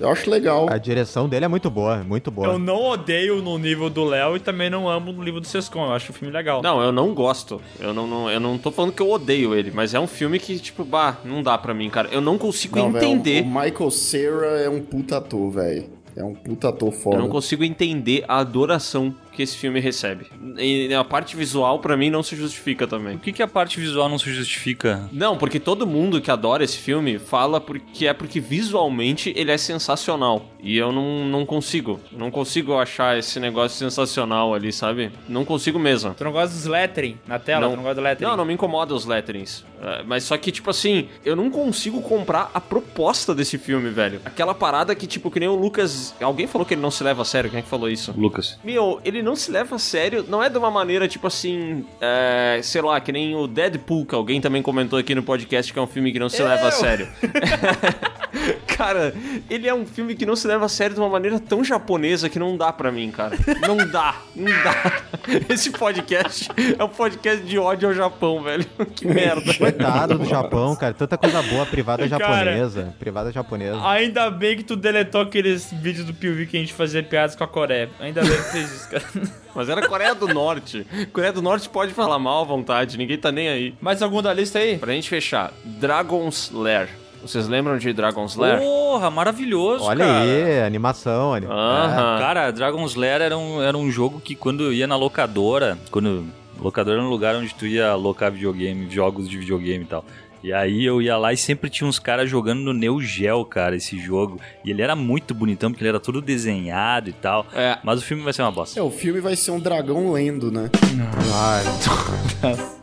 Eu 0.00 0.08
acho 0.10 0.28
legal. 0.28 0.66
A 0.68 0.76
direção 0.76 1.28
dele 1.28 1.44
é 1.44 1.48
muito 1.48 1.70
boa, 1.70 1.98
muito 2.02 2.32
boa. 2.32 2.48
Eu 2.48 2.58
não 2.58 2.82
odeio 2.82 3.40
no 3.40 3.56
nível 3.56 3.88
do 3.88 4.02
Léo 4.02 4.34
e 4.34 4.40
também 4.40 4.68
não 4.68 4.88
amo 4.88 5.12
no 5.12 5.22
nível 5.22 5.40
do 5.40 5.46
Sescon. 5.46 5.84
Eu 5.86 5.92
acho 5.92 6.10
o 6.10 6.14
filme 6.14 6.34
legal. 6.34 6.60
Não, 6.62 6.82
eu 6.82 6.90
não 6.90 7.14
gosto. 7.14 7.60
Eu 7.78 7.94
não, 7.94 8.08
não- 8.08 8.28
eu 8.28 8.40
não 8.40 8.58
tô 8.58 8.72
falando 8.72 8.92
que 8.92 9.00
eu 9.00 9.08
odeio 9.08 9.54
ele, 9.54 9.70
mas 9.72 9.94
é 9.94 10.00
um 10.00 10.08
filme 10.08 10.40
que, 10.40 10.58
tipo, 10.58 10.84
bah, 10.84 11.18
não 11.24 11.40
dá 11.44 11.56
pra 11.56 11.72
mim, 11.72 11.88
cara. 11.88 12.08
Eu 12.10 12.20
não 12.20 12.36
consigo 12.36 12.76
Não, 12.76 12.88
entender. 12.88 13.42
o 13.42 13.46
Michael 13.46 13.90
Cera 13.92 14.46
é 14.62 14.68
um 14.68 14.80
puta 14.80 15.18
ator, 15.18 15.48
velho. 15.52 16.01
É 16.16 16.22
um 16.22 16.34
puta 16.34 16.68
ator 16.68 16.92
foda. 16.92 17.16
Eu 17.16 17.22
não 17.22 17.28
consigo 17.28 17.64
entender 17.64 18.24
a 18.28 18.38
adoração 18.38 19.14
que 19.32 19.42
esse 19.42 19.56
filme 19.56 19.80
recebe. 19.80 20.26
E 20.58 20.92
a 20.92 21.02
parte 21.02 21.36
visual, 21.36 21.78
pra 21.78 21.96
mim, 21.96 22.10
não 22.10 22.22
se 22.22 22.36
justifica 22.36 22.86
também. 22.86 23.16
Por 23.16 23.24
que, 23.24 23.32
que 23.32 23.42
a 23.42 23.48
parte 23.48 23.80
visual 23.80 24.08
não 24.08 24.18
se 24.18 24.32
justifica? 24.32 25.08
Não, 25.10 25.38
porque 25.38 25.58
todo 25.58 25.86
mundo 25.86 26.20
que 26.20 26.30
adora 26.30 26.62
esse 26.62 26.76
filme 26.76 27.18
fala 27.18 27.60
porque 27.60 28.06
é 28.06 28.12
porque 28.12 28.40
visualmente 28.40 29.32
ele 29.34 29.50
é 29.50 29.56
sensacional. 29.56 30.50
E 30.62 30.78
eu 30.78 30.92
não, 30.92 31.24
não 31.24 31.44
consigo. 31.44 32.00
Não 32.12 32.30
consigo 32.30 32.78
achar 32.78 33.18
esse 33.18 33.40
negócio 33.40 33.76
sensacional 33.76 34.54
ali, 34.54 34.72
sabe? 34.72 35.10
Não 35.28 35.44
consigo 35.44 35.78
mesmo. 35.78 36.14
Tu 36.14 36.22
não 36.22 36.30
gosta 36.30 36.54
dos 36.54 36.66
lettering 36.66 37.18
na 37.26 37.38
tela? 37.38 37.68
Tu 37.68 37.76
não 37.76 37.82
gosta 37.82 37.94
do 37.96 38.00
lettering? 38.00 38.30
Não, 38.30 38.36
não 38.36 38.44
me 38.44 38.54
incomoda 38.54 38.94
os 38.94 39.04
letterings. 39.04 39.64
É, 39.82 40.04
mas 40.04 40.22
só 40.22 40.36
que, 40.36 40.52
tipo 40.52 40.70
assim, 40.70 41.08
eu 41.24 41.34
não 41.34 41.50
consigo 41.50 42.00
comprar 42.00 42.50
a 42.54 42.60
proposta 42.60 43.34
desse 43.34 43.58
filme, 43.58 43.90
velho. 43.90 44.20
Aquela 44.24 44.54
parada 44.54 44.94
que, 44.94 45.06
tipo, 45.06 45.30
que 45.30 45.40
nem 45.40 45.48
o 45.48 45.56
Lucas. 45.56 46.14
Alguém 46.20 46.46
falou 46.46 46.64
que 46.64 46.74
ele 46.74 46.80
não 46.80 46.90
se 46.90 47.02
leva 47.02 47.22
a 47.22 47.24
sério. 47.24 47.50
Quem 47.50 47.58
é 47.58 47.62
que 47.62 47.68
falou 47.68 47.90
isso? 47.90 48.14
Lucas. 48.16 48.58
Meu, 48.62 49.00
ele 49.04 49.20
não 49.22 49.34
se 49.34 49.50
leva 49.50 49.74
a 49.74 49.78
sério, 49.80 50.24
não 50.28 50.42
é 50.42 50.48
de 50.48 50.56
uma 50.56 50.70
maneira 50.70 51.08
tipo 51.08 51.26
assim, 51.26 51.84
é, 52.00 52.60
sei 52.62 52.80
lá, 52.80 53.00
que 53.00 53.10
nem 53.10 53.34
o 53.34 53.48
Deadpool, 53.48 54.06
que 54.06 54.14
alguém 54.14 54.40
também 54.40 54.62
comentou 54.62 54.98
aqui 54.98 55.14
no 55.14 55.22
podcast 55.22 55.72
que 55.72 55.78
é 55.78 55.82
um 55.82 55.86
filme 55.86 56.12
que 56.12 56.18
não 56.18 56.28
se 56.28 56.42
leva 56.42 56.68
a 56.68 56.70
sério. 56.70 57.08
cara, 58.76 59.14
ele 59.48 59.68
é 59.68 59.74
um 59.74 59.86
filme 59.86 60.14
que 60.14 60.26
não 60.26 60.34
se 60.36 60.46
leva 60.46 60.51
a 60.60 60.68
sério 60.68 60.94
de 60.94 61.00
uma 61.00 61.08
maneira 61.08 61.38
tão 61.38 61.62
japonesa 61.64 62.28
que 62.28 62.38
não 62.38 62.56
dá 62.56 62.72
pra 62.72 62.90
mim, 62.90 63.10
cara. 63.10 63.36
Não 63.66 63.76
dá, 63.76 64.16
não 64.34 64.52
dá. 64.62 65.02
Esse 65.48 65.70
podcast 65.70 66.48
é 66.78 66.82
um 66.82 66.88
podcast 66.88 67.44
de 67.44 67.58
ódio 67.58 67.88
ao 67.88 67.94
Japão, 67.94 68.42
velho. 68.42 68.66
Que 68.94 69.06
merda. 69.06 69.54
Coitado 69.54 70.18
do 70.18 70.24
Japão, 70.24 70.76
cara. 70.76 70.92
Tanta 70.94 71.16
coisa 71.16 71.42
boa, 71.42 71.64
privada 71.66 72.08
Cara. 72.08 72.44
japonesa. 72.44 72.94
Privada 72.98 73.32
japonesa. 73.32 73.80
Ainda 73.88 74.30
bem 74.30 74.56
que 74.56 74.62
tu 74.62 74.76
deletou 74.76 75.22
aqueles 75.22 75.72
vídeos 75.72 76.06
do 76.06 76.12
POV 76.12 76.46
que 76.46 76.56
a 76.56 76.60
gente 76.60 76.72
fazia 76.72 77.02
piadas 77.02 77.34
com 77.34 77.44
a 77.44 77.48
Coreia. 77.48 77.88
Ainda 77.98 78.20
bem 78.22 78.30
que 78.30 78.50
fez 78.50 78.72
isso, 78.72 78.90
cara. 78.90 79.04
Mas 79.54 79.68
era 79.68 79.86
Coreia 79.86 80.14
do 80.14 80.28
Norte. 80.28 80.86
Coreia 81.12 81.32
do 81.32 81.42
Norte 81.42 81.68
pode 81.68 81.92
falar 81.92 82.18
mal 82.18 82.42
à 82.42 82.44
vontade, 82.44 82.96
ninguém 82.96 83.18
tá 83.18 83.30
nem 83.30 83.48
aí. 83.48 83.74
Mais 83.80 84.02
algum 84.02 84.22
da 84.22 84.32
lista 84.32 84.58
aí? 84.58 84.78
Pra 84.78 84.92
gente 84.92 85.08
fechar, 85.08 85.52
Dragon's 85.64 86.50
Lair. 86.52 86.88
Vocês 87.22 87.46
lembram 87.46 87.78
de 87.78 87.92
Dragon's 87.92 88.34
Lair? 88.34 88.58
Porra, 88.58 89.10
maravilhoso, 89.10 89.84
Olha 89.84 90.04
cara. 90.04 90.20
aí, 90.20 90.62
animação. 90.62 91.34
Anim... 91.34 91.46
Aham. 91.46 92.18
Cara, 92.18 92.50
Dragon's 92.50 92.96
Lair 92.96 93.22
era 93.22 93.38
um, 93.38 93.62
era 93.62 93.78
um 93.78 93.90
jogo 93.90 94.20
que 94.20 94.34
quando 94.34 94.64
eu 94.64 94.72
ia 94.72 94.88
na 94.88 94.96
locadora, 94.96 95.78
quando 95.90 96.26
locadora 96.60 96.98
era 96.98 97.06
um 97.06 97.10
lugar 97.10 97.36
onde 97.36 97.54
tu 97.54 97.66
ia 97.66 97.90
alocar 97.90 98.32
videogame, 98.32 98.90
jogos 98.90 99.28
de 99.28 99.38
videogame 99.38 99.84
e 99.84 99.86
tal. 99.86 100.04
E 100.42 100.52
aí 100.52 100.84
eu 100.84 101.00
ia 101.00 101.16
lá 101.16 101.32
e 101.32 101.36
sempre 101.36 101.70
tinha 101.70 101.88
uns 101.88 102.00
caras 102.00 102.28
jogando 102.28 102.60
no 102.60 102.72
Neo 102.72 103.00
Geo, 103.00 103.44
cara, 103.44 103.76
esse 103.76 103.96
jogo. 103.96 104.40
E 104.64 104.70
ele 104.70 104.82
era 104.82 104.96
muito 104.96 105.32
bonitão, 105.32 105.70
porque 105.70 105.84
ele 105.84 105.90
era 105.90 106.00
todo 106.00 106.20
desenhado 106.20 107.08
e 107.08 107.12
tal. 107.12 107.46
É. 107.54 107.78
Mas 107.84 108.00
o 108.00 108.04
filme 108.04 108.24
vai 108.24 108.32
ser 108.32 108.42
uma 108.42 108.50
bosta. 108.50 108.78
É, 108.78 108.82
o 108.82 108.90
filme 108.90 109.20
vai 109.20 109.36
ser 109.36 109.52
um 109.52 109.60
dragão 109.60 110.10
lendo, 110.10 110.50
né? 110.50 110.68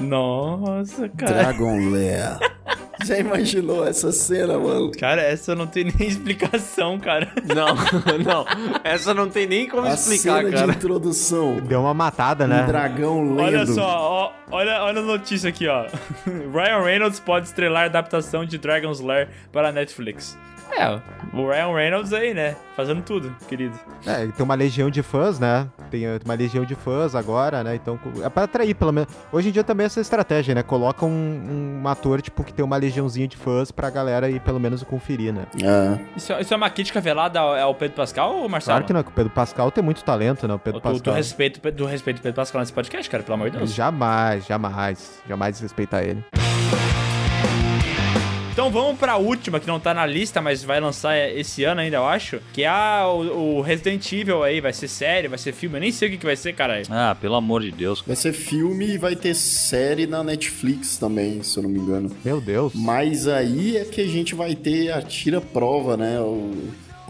Nossa, 0.00 1.08
cara. 1.08 1.32
Dragon 1.32 1.90
Lair. 1.90 2.38
Já 3.06 3.18
imaginou 3.18 3.86
essa 3.86 4.12
cena, 4.12 4.58
mano? 4.58 4.90
Cara, 4.92 5.22
essa 5.22 5.54
não 5.54 5.66
tem 5.66 5.84
nem 5.84 5.94
explicação, 6.08 6.98
cara. 6.98 7.32
Não, 7.44 7.74
não. 8.22 8.44
Essa 8.84 9.14
não 9.14 9.28
tem 9.28 9.46
nem 9.46 9.68
como 9.68 9.86
A 9.86 9.94
explicar, 9.94 10.38
cena 10.42 10.50
cara. 10.50 10.66
de 10.72 10.76
introdução. 10.78 11.56
Deu 11.60 11.80
uma 11.80 11.94
matada, 11.94 12.44
Um 12.44 12.48
né? 12.48 12.64
dragão 12.66 13.22
lendo. 13.34 13.40
Olha 13.42 13.66
só, 13.66 13.82
ó, 13.86 14.32
olha, 14.50 14.82
olha 14.82 15.00
a 15.00 15.04
notícia 15.04 15.48
aqui, 15.48 15.66
ó. 15.66 15.86
Ryan 16.26 16.82
Reynolds 16.84 17.20
pode 17.20 17.46
estrelar 17.46 17.84
a 17.84 17.86
adaptação 17.86 18.44
de 18.44 18.58
Dragon's 18.58 19.00
Lair 19.00 19.28
para 19.52 19.68
a 19.68 19.72
Netflix. 19.72 20.36
É, 20.72 21.00
o 21.36 21.48
Ryan 21.48 21.74
Reynolds 21.74 22.12
aí, 22.12 22.34
né? 22.34 22.56
Fazendo 22.76 23.02
tudo, 23.02 23.34
querido. 23.48 23.78
É, 24.06 24.26
tem 24.26 24.44
uma 24.44 24.54
legião 24.54 24.90
de 24.90 25.02
fãs, 25.02 25.38
né? 25.38 25.68
Tem 25.90 26.06
uh, 26.06 26.18
uma 26.24 26.34
legião 26.34 26.64
de 26.64 26.74
fãs 26.74 27.14
agora, 27.14 27.62
né? 27.62 27.74
Então, 27.74 27.98
é 28.22 28.28
pra 28.28 28.44
atrair, 28.44 28.74
pelo 28.74 28.92
menos. 28.92 29.12
Hoje 29.30 29.48
em 29.48 29.52
dia 29.52 29.62
também 29.62 29.84
é 29.84 29.86
essa 29.86 30.00
estratégia, 30.00 30.54
né? 30.54 30.62
Coloca 30.62 31.04
um, 31.04 31.80
um 31.82 31.88
ator, 31.88 32.22
tipo, 32.22 32.42
que 32.42 32.52
tem 32.52 32.64
uma 32.64 32.76
legiãozinha 32.76 33.28
de 33.28 33.36
fãs 33.36 33.70
pra 33.70 33.90
galera 33.90 34.30
ir 34.30 34.40
pelo 34.40 34.58
menos 34.58 34.82
conferir, 34.82 35.32
né? 35.32 35.46
É. 35.62 35.98
Isso, 36.16 36.32
isso 36.34 36.54
é 36.54 36.56
uma 36.56 36.70
crítica 36.70 37.00
velada 37.00 37.38
ao, 37.40 37.54
ao 37.54 37.74
Pedro 37.74 37.96
Pascal 37.96 38.36
ou 38.36 38.48
Marcelo? 38.48 38.76
Claro 38.76 38.86
que 38.86 38.92
não, 38.92 39.02
que 39.02 39.10
o 39.10 39.12
Pedro 39.12 39.32
Pascal 39.32 39.70
tem 39.70 39.84
muito 39.84 40.02
talento, 40.02 40.48
né? 40.48 40.54
O 40.54 40.58
Pedro 40.58 40.80
Tu, 40.80 40.82
tu, 40.82 40.92
Pascal. 40.92 41.14
tu 41.14 41.16
respeita 41.16 41.58
o 41.58 42.22
Pedro 42.22 42.34
Pascal 42.34 42.60
nesse 42.60 42.72
podcast, 42.72 43.10
cara, 43.10 43.22
pelo 43.22 43.34
amor 43.34 43.50
de 43.50 43.58
Deus. 43.58 43.74
Jamais, 43.74 44.46
jamais. 44.46 45.20
Jamais 45.28 45.60
respeitar 45.60 46.02
ele. 46.02 46.24
Então 48.60 48.70
vamos 48.70 48.98
pra 48.98 49.16
última, 49.16 49.58
que 49.58 49.66
não 49.66 49.80
tá 49.80 49.94
na 49.94 50.04
lista, 50.04 50.38
mas 50.42 50.62
vai 50.62 50.78
lançar 50.80 51.16
esse 51.16 51.64
ano 51.64 51.80
ainda, 51.80 51.96
eu 51.96 52.04
acho. 52.06 52.40
Que 52.52 52.64
é 52.64 52.68
a, 52.68 53.06
o, 53.08 53.56
o 53.56 53.60
Resident 53.62 54.12
Evil 54.12 54.42
aí. 54.44 54.60
Vai 54.60 54.74
ser 54.74 54.86
série, 54.86 55.28
vai 55.28 55.38
ser 55.38 55.52
filme. 55.54 55.76
Eu 55.76 55.80
nem 55.80 55.90
sei 55.90 56.08
o 56.08 56.10
que, 56.10 56.18
que 56.18 56.26
vai 56.26 56.36
ser, 56.36 56.52
cara. 56.52 56.82
Ah, 56.90 57.16
pelo 57.18 57.36
amor 57.36 57.62
de 57.62 57.70
Deus. 57.70 58.04
Vai 58.06 58.14
ser 58.14 58.34
filme 58.34 58.86
e 58.86 58.98
vai 58.98 59.16
ter 59.16 59.34
série 59.34 60.06
na 60.06 60.22
Netflix 60.22 60.98
também, 60.98 61.42
se 61.42 61.56
eu 61.56 61.62
não 61.62 61.70
me 61.70 61.78
engano. 61.78 62.14
Meu 62.22 62.38
Deus. 62.38 62.74
Mas 62.74 63.26
aí 63.26 63.78
é 63.78 63.84
que 63.86 64.02
a 64.02 64.06
gente 64.06 64.34
vai 64.34 64.54
ter 64.54 64.92
a 64.92 65.00
tira-prova, 65.00 65.96
né? 65.96 66.20
O- 66.20 66.52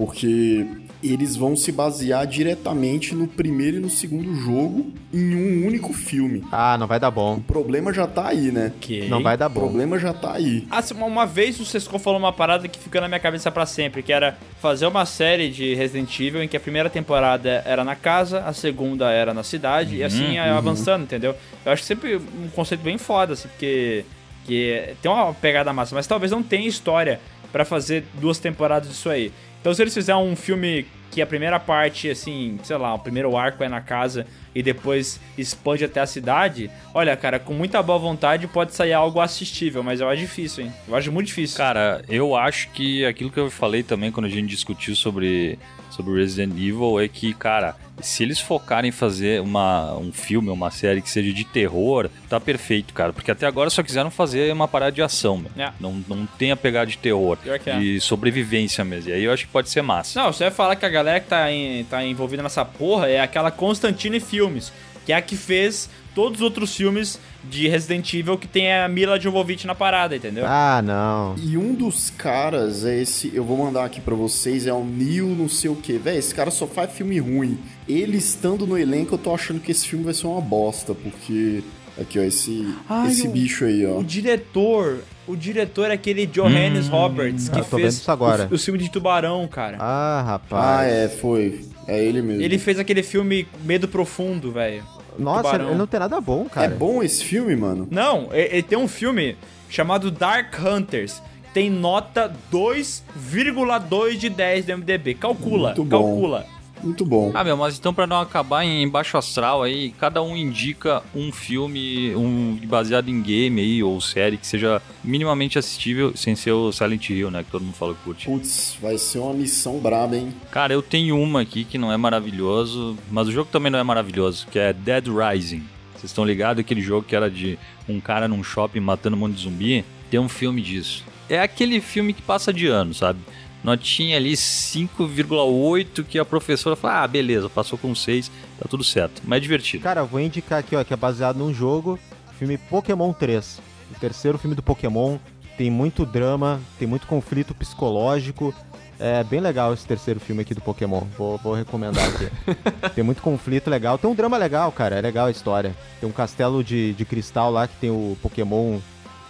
Porque 0.04 0.66
eles 1.02 1.36
vão 1.36 1.54
se 1.54 1.70
basear 1.70 2.26
diretamente 2.26 3.14
no 3.14 3.26
primeiro 3.26 3.76
e 3.76 3.80
no 3.80 3.90
segundo 3.90 4.34
jogo 4.34 4.90
em 5.12 5.34
um 5.34 5.66
único 5.66 5.92
filme. 5.92 6.42
Ah, 6.50 6.78
não 6.78 6.86
vai 6.86 6.98
dar 6.98 7.10
bom. 7.10 7.34
O 7.36 7.40
problema 7.42 7.92
já 7.92 8.06
tá 8.06 8.28
aí, 8.28 8.50
né? 8.50 8.72
Que... 8.80 9.06
Não 9.08 9.22
vai 9.22 9.36
dar 9.36 9.46
O 9.46 9.50
bom. 9.50 9.60
problema 9.60 9.98
já 9.98 10.14
tá 10.14 10.32
aí. 10.32 10.66
Ah, 10.70 10.82
uma- 10.94 11.26
vez 11.26 11.60
o 11.60 11.66
Sescon 11.66 11.98
falou 11.98 12.18
uma 12.18 12.32
parada 12.32 12.66
que 12.66 12.78
ficou 12.78 12.98
na 13.02 13.08
minha 13.08 13.20
cabeça 13.20 13.50
pra 13.50 13.66
sempre, 13.66 14.02
que 14.02 14.10
era 14.10 14.38
fazer 14.58 14.86
uma 14.86 15.04
série 15.04 15.50
de 15.50 15.74
Resident 15.74 16.18
Evil 16.18 16.42
em 16.42 16.48
que 16.48 16.56
a 16.56 16.60
primeira 16.60 16.88
temporada 16.88 17.62
era 17.66 17.84
na 17.84 17.94
casa, 17.94 18.40
a 18.40 18.54
segunda 18.54 19.10
era 19.10 19.34
na 19.34 19.42
cidade, 19.42 19.96
e 19.96 20.02
assim 20.02 20.32
ia 20.32 20.54
avançando, 20.56 21.02
entendeu? 21.02 21.34
Eu 21.64 21.72
acho 21.72 21.82
sempre 21.82 22.16
um 22.16 22.48
conceito 22.54 22.80
bem 22.80 22.96
foda, 22.96 23.34
assim, 23.34 23.48
porque 23.48 24.04
que 24.46 24.94
tem 25.02 25.10
uma 25.12 25.34
pegada 25.34 25.70
massa, 25.74 25.94
mas 25.94 26.06
talvez 26.06 26.32
não 26.32 26.42
tenha 26.42 26.66
história 26.66 27.20
pra 27.52 27.64
fazer 27.64 28.04
duas 28.20 28.38
temporadas 28.38 28.88
disso 28.88 29.10
aí. 29.10 29.30
Então 29.60 29.72
se 29.74 29.82
eles 29.82 29.94
fizerem 29.94 30.20
um 30.20 30.34
filme 30.34 30.86
que 31.10 31.20
a 31.20 31.26
primeira 31.26 31.58
parte, 31.58 32.08
assim, 32.08 32.58
sei 32.62 32.76
lá, 32.76 32.94
o 32.94 32.98
primeiro 32.98 33.36
arco 33.36 33.62
é 33.64 33.68
na 33.68 33.80
casa 33.80 34.26
e 34.54 34.62
depois 34.62 35.20
expande 35.36 35.84
até 35.84 36.00
a 36.00 36.06
cidade, 36.06 36.70
olha, 36.94 37.16
cara, 37.16 37.38
com 37.38 37.52
muita 37.52 37.82
boa 37.82 37.98
vontade 37.98 38.46
pode 38.46 38.74
sair 38.74 38.92
algo 38.92 39.20
assistível, 39.20 39.82
mas 39.82 40.00
eu 40.00 40.08
acho 40.08 40.20
difícil, 40.20 40.64
hein? 40.64 40.72
Eu 40.86 40.94
acho 40.94 41.10
muito 41.10 41.26
difícil. 41.26 41.56
Cara, 41.56 42.02
eu 42.08 42.36
acho 42.36 42.70
que 42.70 43.04
aquilo 43.04 43.30
que 43.30 43.40
eu 43.40 43.50
falei 43.50 43.82
também 43.82 44.12
quando 44.12 44.26
a 44.26 44.30
gente 44.30 44.46
discutiu 44.46 44.94
sobre, 44.94 45.58
sobre 46.00 46.20
Resident 46.20 46.52
Evil 46.54 46.98
é 47.00 47.08
que, 47.08 47.34
cara, 47.34 47.76
se 48.00 48.22
eles 48.22 48.40
focarem 48.40 48.88
em 48.88 48.92
fazer 48.92 49.40
uma, 49.40 49.94
um 49.96 50.10
filme, 50.12 50.48
uma 50.48 50.70
série 50.70 51.02
que 51.02 51.10
seja 51.10 51.32
de 51.32 51.44
terror, 51.44 52.08
tá 52.28 52.40
perfeito, 52.40 52.94
cara. 52.94 53.12
Porque 53.12 53.30
até 53.30 53.46
agora 53.46 53.68
só 53.70 53.82
quiseram 53.82 54.10
fazer 54.10 54.52
uma 54.52 54.66
parada 54.66 54.92
de 54.92 55.02
ação, 55.02 55.36
meu. 55.36 55.50
É. 55.56 55.72
Não, 55.78 56.02
não 56.08 56.26
tem 56.26 56.50
a 56.50 56.56
pegada 56.56 56.86
de 56.90 56.96
terror, 56.98 57.36
Pior 57.36 57.58
que 57.58 57.68
é. 57.70 57.78
de 57.78 58.00
sobrevivência 58.00 58.84
mesmo. 58.84 59.10
E 59.10 59.12
aí 59.12 59.24
eu 59.24 59.32
acho 59.32 59.44
que 59.46 59.52
pode 59.52 59.68
ser 59.68 59.82
massa. 59.82 60.20
Não, 60.20 60.32
você 60.32 60.44
vai 60.44 60.50
falar 60.52 60.76
que 60.76 60.86
a 60.86 60.88
galera 60.88 61.20
que 61.20 61.28
tá, 61.28 61.50
em- 61.52 61.84
tá 61.84 62.02
envolvida 62.04 62.42
nessa 62.42 62.64
porra 62.64 63.08
é 63.08 63.20
aquela 63.20 63.50
Constantine 63.50 64.18
Filmes, 64.20 64.72
que 65.04 65.12
é 65.12 65.16
a 65.16 65.22
que 65.22 65.36
fez 65.36 65.90
todos 66.14 66.38
os 66.40 66.42
outros 66.44 66.74
filmes 66.74 67.18
de 67.44 67.68
Resident 67.68 68.12
Evil 68.14 68.36
que 68.38 68.46
tem 68.48 68.72
a 68.72 68.88
Mila 68.88 69.18
Jovovich 69.18 69.66
na 69.66 69.74
parada, 69.74 70.14
entendeu? 70.16 70.44
Ah, 70.46 70.82
não. 70.84 71.34
E 71.42 71.56
um 71.56 71.74
dos 71.74 72.10
caras 72.10 72.84
é 72.84 73.00
esse, 73.00 73.30
eu 73.34 73.44
vou 73.44 73.56
mandar 73.56 73.84
aqui 73.84 74.00
pra 74.00 74.14
vocês, 74.14 74.66
é 74.66 74.72
o 74.72 74.84
Neil 74.84 75.26
não 75.28 75.48
sei 75.48 75.70
o 75.70 75.76
que. 75.76 75.94
Véi, 75.98 76.18
esse 76.18 76.34
cara 76.34 76.50
só 76.50 76.66
faz 76.66 76.92
filme 76.92 77.18
ruim. 77.18 77.58
Ele 77.88 78.16
estando 78.18 78.66
no 78.66 78.76
elenco, 78.78 79.14
eu 79.14 79.18
tô 79.18 79.34
achando 79.34 79.60
que 79.60 79.70
esse 79.72 79.86
filme 79.88 80.04
vai 80.04 80.14
ser 80.14 80.26
uma 80.26 80.40
bosta, 80.40 80.94
porque... 80.94 81.62
Aqui, 82.00 82.18
ó, 82.18 82.22
esse, 82.22 82.66
Ai, 82.88 83.08
esse 83.10 83.26
o- 83.28 83.30
bicho 83.30 83.64
aí, 83.66 83.84
ó. 83.84 83.98
O 83.98 84.04
diretor, 84.04 85.00
O 85.26 85.36
diretor 85.36 85.90
é 85.90 85.94
aquele 85.94 86.24
Johannes 86.26 86.88
Roberts, 86.88 87.48
que 87.48 87.58
Ah, 87.60 87.64
tô 87.64 87.76
vendo 87.76 87.82
fez 87.82 87.94
isso 87.94 88.10
agora. 88.10 88.48
o, 88.50 88.54
o 88.54 88.58
filme 88.58 88.78
de 88.78 88.90
Tubarão, 88.90 89.46
cara. 89.46 89.76
Ah, 89.78 90.20
Ah, 90.20 90.22
rapaz. 90.22 90.90
é, 90.90 91.08
foi. 91.08 91.60
É 91.86 92.02
ele 92.02 92.22
mesmo. 92.22 92.42
Ele 92.42 92.58
fez 92.58 92.78
aquele 92.78 93.02
filme 93.02 93.46
Medo 93.64 93.86
Profundo, 93.86 94.50
velho. 94.50 94.82
Nossa, 95.20 95.42
Tubarão. 95.42 95.66
ele 95.68 95.74
não 95.78 95.86
tem 95.86 96.00
nada 96.00 96.20
bom, 96.20 96.46
É 96.46 96.54
cara. 96.54 96.68
bom 96.76 97.02
esse 97.02 97.24
filme, 97.24 97.54
mano? 97.56 97.86
Não, 97.90 98.28
ele 98.32 98.62
tem 98.62 98.78
um 98.78 98.88
filme 98.88 99.36
chamado 99.68 100.10
Dark 100.10 100.54
Hunters. 100.58 101.22
Tem 101.52 101.68
nota 101.68 102.32
2,2 102.52 104.16
de 104.16 104.28
10 104.28 104.66
do 104.66 104.72
MDB. 104.78 105.14
Calcula, 105.14 105.68
Muito 105.68 105.84
bom. 105.84 105.98
calcula. 105.98 106.46
Muito 106.82 107.04
bom. 107.04 107.30
Ah, 107.34 107.44
meu, 107.44 107.56
mas 107.56 107.78
então 107.78 107.92
pra 107.92 108.06
não 108.06 108.20
acabar 108.20 108.64
em 108.64 108.88
baixo 108.88 109.16
astral 109.16 109.62
aí, 109.62 109.90
cada 109.98 110.22
um 110.22 110.36
indica 110.36 111.02
um 111.14 111.30
filme 111.32 112.14
um 112.14 112.58
baseado 112.64 113.08
em 113.08 113.20
game 113.22 113.60
aí, 113.60 113.82
ou 113.82 114.00
série 114.00 114.36
que 114.36 114.46
seja 114.46 114.80
minimamente 115.04 115.58
assistível, 115.58 116.16
sem 116.16 116.34
ser 116.34 116.52
o 116.52 116.72
Silent 116.72 117.10
Hill, 117.10 117.30
né, 117.30 117.42
que 117.42 117.50
todo 117.50 117.64
mundo 117.64 117.74
fala 117.74 117.94
que 117.94 118.02
curte. 118.02 118.26
Putz, 118.26 118.76
vai 118.80 118.98
ser 118.98 119.18
uma 119.18 119.34
missão 119.34 119.78
braba, 119.78 120.16
hein? 120.16 120.34
Cara, 120.50 120.72
eu 120.72 120.82
tenho 120.82 121.18
uma 121.18 121.42
aqui 121.42 121.64
que 121.64 121.78
não 121.78 121.92
é 121.92 121.96
maravilhoso, 121.96 122.96
mas 123.10 123.28
o 123.28 123.32
jogo 123.32 123.50
também 123.50 123.70
não 123.70 123.78
é 123.78 123.82
maravilhoso, 123.82 124.46
que 124.50 124.58
é 124.58 124.72
Dead 124.72 125.06
Rising. 125.08 125.62
Vocês 125.92 126.10
estão 126.10 126.24
ligados? 126.24 126.60
Aquele 126.60 126.80
jogo 126.80 127.06
que 127.06 127.14
era 127.14 127.30
de 127.30 127.58
um 127.86 128.00
cara 128.00 128.26
num 128.26 128.42
shopping 128.42 128.80
matando 128.80 129.16
um 129.16 129.20
monte 129.20 129.34
de 129.34 129.42
zumbi? 129.42 129.84
Tem 130.10 130.18
um 130.18 130.28
filme 130.28 130.62
disso. 130.62 131.04
É 131.28 131.40
aquele 131.40 131.80
filme 131.80 132.12
que 132.14 132.22
passa 132.22 132.52
de 132.52 132.66
ano, 132.66 132.94
sabe? 132.94 133.20
Notinha 133.62 134.16
ali 134.16 134.32
5,8 134.32 136.04
que 136.04 136.18
a 136.18 136.24
professora 136.24 136.76
fala, 136.76 137.02
ah, 137.02 137.08
beleza, 137.08 137.48
passou 137.48 137.78
com 137.78 137.94
6, 137.94 138.30
tá 138.58 138.66
tudo 138.68 138.82
certo. 138.82 139.22
Mas 139.24 139.38
é 139.38 139.40
divertido. 139.40 139.84
Cara, 139.84 140.00
eu 140.00 140.06
vou 140.06 140.20
indicar 140.20 140.58
aqui, 140.58 140.74
ó, 140.74 140.82
que 140.82 140.94
é 140.94 140.96
baseado 140.96 141.36
num 141.36 141.52
jogo, 141.52 141.98
filme 142.38 142.56
Pokémon 142.56 143.12
3. 143.12 143.60
O 143.94 144.00
terceiro 144.00 144.38
filme 144.38 144.56
do 144.56 144.62
Pokémon. 144.62 145.18
Tem 145.58 145.70
muito 145.70 146.06
drama, 146.06 146.58
tem 146.78 146.88
muito 146.88 147.06
conflito 147.06 147.54
psicológico. 147.54 148.54
É 148.98 149.22
bem 149.24 149.40
legal 149.40 149.74
esse 149.74 149.86
terceiro 149.86 150.18
filme 150.18 150.42
aqui 150.42 150.54
do 150.54 150.60
Pokémon. 150.60 151.00
Vou, 151.18 151.36
vou 151.38 151.54
recomendar 151.54 152.06
aqui. 152.06 152.30
tem 152.94 153.04
muito 153.04 153.20
conflito 153.20 153.68
legal. 153.68 153.98
Tem 153.98 154.08
um 154.08 154.14
drama 154.14 154.38
legal, 154.38 154.72
cara. 154.72 154.96
É 154.96 155.00
legal 155.00 155.26
a 155.26 155.30
história. 155.30 155.74
Tem 155.98 156.08
um 156.08 156.12
castelo 156.12 156.64
de, 156.64 156.94
de 156.94 157.04
cristal 157.04 157.50
lá 157.50 157.68
que 157.68 157.76
tem 157.76 157.90
o 157.90 158.16
Pokémon. 158.22 158.78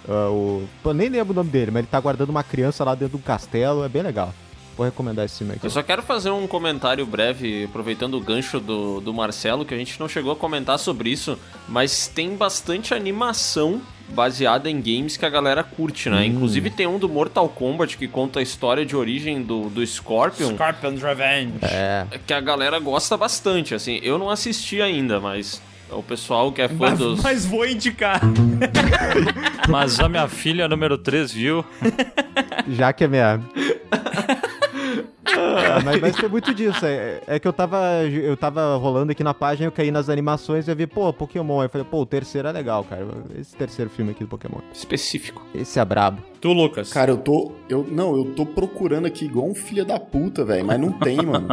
Ah, 0.09 0.31
o... 0.31 0.67
Nem 0.95 1.09
lembro 1.09 1.33
o 1.33 1.37
nome 1.37 1.51
dele, 1.51 1.71
mas 1.71 1.81
ele 1.81 1.89
tá 1.89 2.01
guardando 2.01 2.31
uma 2.31 2.43
criança 2.43 2.85
lá 2.85 2.95
dentro 2.95 3.17
de 3.17 3.23
um 3.23 3.27
castelo. 3.27 3.85
É 3.85 3.89
bem 3.89 4.03
legal. 4.03 4.33
Vou 4.77 4.87
recomendar 4.87 5.27
esse 5.27 5.39
filme 5.39 5.55
aqui. 5.55 5.67
Eu 5.67 5.71
só 5.71 5.83
quero 5.83 6.03
fazer 6.03 6.31
um 6.31 6.47
comentário 6.47 7.05
breve, 7.05 7.65
aproveitando 7.65 8.15
o 8.15 8.21
gancho 8.21 8.59
do, 8.59 9.01
do 9.01 9.13
Marcelo, 9.13 9.65
que 9.65 9.75
a 9.75 9.77
gente 9.77 10.01
não 10.01 10.09
chegou 10.09 10.33
a 10.33 10.37
comentar 10.37 10.79
sobre 10.79 11.11
isso, 11.11 11.39
mas 11.69 12.09
tem 12.09 12.35
bastante 12.35 12.95
animação 12.95 13.83
baseada 14.09 14.71
em 14.71 14.81
games 14.81 15.17
que 15.17 15.27
a 15.27 15.29
galera 15.29 15.63
curte, 15.63 16.09
né? 16.09 16.25
Inclusive 16.25 16.71
tem 16.71 16.87
um 16.87 16.99
do 16.99 17.09
Mortal 17.09 17.49
Kombat 17.49 17.97
que 17.99 18.09
conta 18.09 18.41
a 18.41 18.43
história 18.43 18.85
de 18.87 18.97
origem 18.97 19.43
do, 19.43 19.69
do 19.69 19.87
Scorpion, 19.87 20.55
Scorpion's 20.55 21.03
Revenge. 21.03 21.53
É. 21.63 22.07
que 22.27 22.33
a 22.33 22.41
galera 22.41 22.79
gosta 22.79 23.17
bastante, 23.17 23.75
assim. 23.75 24.01
Eu 24.03 24.19
não 24.19 24.31
assisti 24.31 24.81
ainda, 24.81 25.21
mas 25.21 25.61
o 25.91 26.03
pessoal 26.03 26.53
que 26.53 26.63
é 26.63 26.69
fã 26.69 26.91
Mas, 26.91 26.99
dos... 26.99 27.23
mas 27.23 27.47
vou 27.47 27.67
indicar. 27.67 28.21
Mas 29.69 30.01
a 30.01 30.09
minha 30.09 30.29
filha 30.29 30.69
número 30.69 30.97
3 30.99 31.33
viu. 31.33 31.65
Já 32.69 32.93
que 32.93 33.05
é 33.05 33.09
minha. 33.09 33.41
Ah, 35.27 35.81
mas, 35.85 36.01
mas 36.01 36.17
tem 36.17 36.29
muito 36.29 36.53
disso. 36.55 36.85
É, 36.85 37.21
é 37.27 37.39
que 37.39 37.47
eu 37.47 37.53
tava, 37.53 37.79
eu 38.05 38.37
tava 38.37 38.77
rolando 38.77 39.13
aqui 39.13 39.23
na 39.23 39.33
página, 39.33 39.69
eu 39.69 39.73
caí 39.73 39.91
nas 39.91 40.09
animações 40.09 40.67
e 40.67 40.71
eu 40.71 40.77
vi, 40.77 40.87
pô, 40.87 41.13
Pokémon. 41.13 41.61
Aí 41.61 41.67
eu 41.67 41.71
falei, 41.71 41.87
pô, 41.89 42.01
o 42.01 42.07
terceiro 42.07 42.49
é 42.49 42.53
legal, 42.53 42.85
cara. 42.85 43.07
Esse 43.39 43.57
terceiro 43.57 43.91
filme 43.91 44.11
aqui 44.13 44.25
do 44.25 44.29
Pokémon. 44.29 44.61
Específico. 44.73 45.43
Esse 45.55 45.79
é 45.79 45.85
brabo. 45.85 46.30
Tu, 46.41 46.53
Lucas. 46.53 46.91
Cara, 46.93 47.11
eu 47.11 47.19
tô. 47.19 47.53
Eu, 47.69 47.87
não, 47.91 48.17
eu 48.17 48.25
tô 48.35 48.47
procurando 48.47 49.07
aqui 49.07 49.27
igual 49.27 49.47
um 49.47 49.55
filho 49.55 49.85
da 49.85 50.01
puta, 50.01 50.45
velho. 50.45 50.65
Mas 50.65 50.81
não 50.81 50.91
tem, 50.91 51.17
mano. 51.17 51.49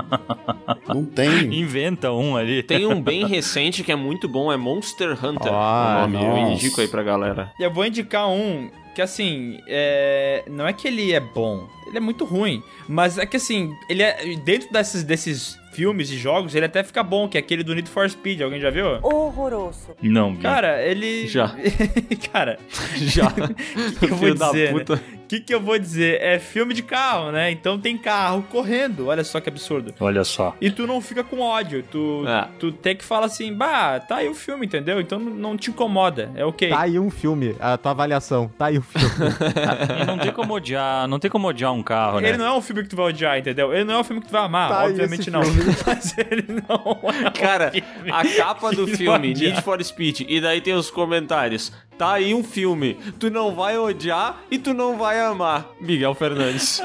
Não 0.87 1.03
tem. 1.03 1.53
Inventa 1.53 2.11
um 2.13 2.37
ali. 2.37 2.63
Tem 2.63 2.85
um 2.85 3.01
bem 3.01 3.25
recente 3.27 3.83
que 3.83 3.91
é 3.91 3.95
muito 3.95 4.29
bom, 4.29 4.51
é 4.51 4.55
Monster 4.55 5.11
Hunter. 5.13 5.51
Ah, 5.51 6.05
o 6.05 6.09
nome. 6.09 6.25
Eu 6.25 6.41
nossa. 6.41 6.53
indico 6.53 6.79
aí 6.79 6.87
pra 6.87 7.03
galera. 7.03 7.51
Eu 7.59 7.73
vou 7.73 7.85
indicar 7.85 8.29
um 8.29 8.69
que, 8.95 9.01
assim, 9.01 9.59
é... 9.67 10.43
não 10.49 10.65
é 10.65 10.73
que 10.73 10.87
ele 10.87 11.13
é 11.13 11.19
bom, 11.19 11.67
ele 11.85 11.97
é 11.97 12.01
muito 12.01 12.25
ruim. 12.25 12.63
Mas 12.87 13.17
é 13.17 13.25
que, 13.25 13.37
assim, 13.37 13.71
ele 13.89 14.01
é... 14.01 14.35
dentro 14.37 14.71
desses, 14.71 15.03
desses 15.03 15.59
filmes 15.77 16.09
e 16.09 16.17
jogos, 16.17 16.55
ele 16.55 16.65
até 16.65 16.83
fica 16.83 17.03
bom, 17.03 17.27
que 17.29 17.37
é 17.37 17.39
aquele 17.39 17.61
do 17.63 17.75
Need 17.75 17.87
for 17.87 18.09
Speed. 18.09 18.41
Alguém 18.41 18.59
já 18.59 18.71
viu? 18.71 18.97
Horroroso. 19.03 19.91
Não, 20.01 20.33
vi. 20.35 20.41
Cara, 20.41 20.81
ele. 20.81 21.27
Já. 21.27 21.55
Cara, 22.33 22.57
Já. 22.95 23.27
o 23.27 23.33
que, 23.93 23.99
que 23.99 24.05
eu 24.05 24.09
vou 24.09 24.17
Filho 24.17 24.33
da 24.35 24.47
dizer? 24.47 24.71
puta. 24.71 24.95
né? 24.95 25.01
O 25.27 25.29
que, 25.29 25.41
que 25.41 25.53
eu 25.53 25.59
vou 25.59 25.77
dizer? 25.77 26.21
É 26.21 26.39
filme 26.39 26.73
de 26.73 26.81
carro, 26.81 27.33
né? 27.33 27.51
Então 27.51 27.77
tem 27.77 27.97
carro 27.97 28.43
correndo. 28.49 29.07
Olha 29.07 29.25
só 29.25 29.41
que 29.41 29.49
absurdo. 29.49 29.93
Olha 29.99 30.23
só. 30.23 30.55
E 30.61 30.71
tu 30.71 30.87
não 30.87 31.01
fica 31.01 31.21
com 31.21 31.41
ódio. 31.41 31.83
Tu, 31.83 32.23
É. 32.25 32.47
tu 32.57 32.71
tem 32.71 32.95
que 32.95 33.03
falar 33.03 33.25
assim, 33.25 33.53
bah, 33.53 33.99
tá 33.99 34.15
aí 34.17 34.29
o 34.29 34.33
filme, 34.33 34.65
entendeu? 34.65 35.01
Então 35.01 35.19
não- 35.19 35.57
te 35.57 35.69
incomoda. 35.69 36.31
É 36.33 36.45
ok. 36.45 36.69
Tá 36.69 36.79
aí 36.79 36.97
um 36.97 37.09
filme, 37.09 37.57
a 37.59 37.75
tua 37.77 37.91
avaliação. 37.91 38.49
Tá 38.57 38.67
aí 38.67 38.77
um 38.79 38.81
filme. 38.81 39.07
E 40.01 40.05
não 40.05 40.17
tem 40.17 40.31
como 40.31 40.53
odiar, 40.53 41.07
não 41.09 41.19
tem 41.19 41.29
como 41.29 41.47
odiar 41.49 41.73
um 41.73 41.83
carro, 41.83 42.21
né? 42.21 42.29
Ele 42.29 42.37
não 42.37 42.45
é 42.45 42.53
um 42.53 42.61
filme 42.61 42.83
que 42.83 42.89
tu 42.89 42.95
vai 42.95 43.07
odiar, 43.07 43.37
entendeu? 43.37 43.73
Ele 43.73 43.83
não 43.83 43.95
é 43.95 43.99
um 43.99 44.03
filme 44.05 44.21
que 44.21 44.27
tu 44.27 44.31
vai 44.31 44.43
amar, 44.43 44.69
Tá 44.69 44.83
obviamente 44.85 45.29
não. 45.29 45.41
Mas 45.85 46.17
ele 46.17 46.45
não 46.47 46.99
é 47.11 47.27
um 47.27 47.31
Cara, 47.31 47.71
filme 47.71 48.11
a 48.11 48.23
capa 48.37 48.71
do 48.71 48.87
filme. 48.87 49.33
Need 49.33 49.61
for 49.61 49.83
Speed, 49.83 50.21
e 50.27 50.39
daí 50.39 50.61
tem 50.61 50.73
os 50.73 50.89
comentários. 50.89 51.73
Tá 51.97 52.13
aí 52.13 52.33
um 52.33 52.43
filme, 52.43 52.95
tu 53.19 53.29
não 53.31 53.55
vai 53.55 53.77
odiar 53.77 54.43
e 54.51 54.59
tu 54.59 54.71
não 54.73 54.97
vai 54.97 55.19
amar. 55.19 55.67
Miguel 55.81 56.13
Fernandes. 56.13 56.79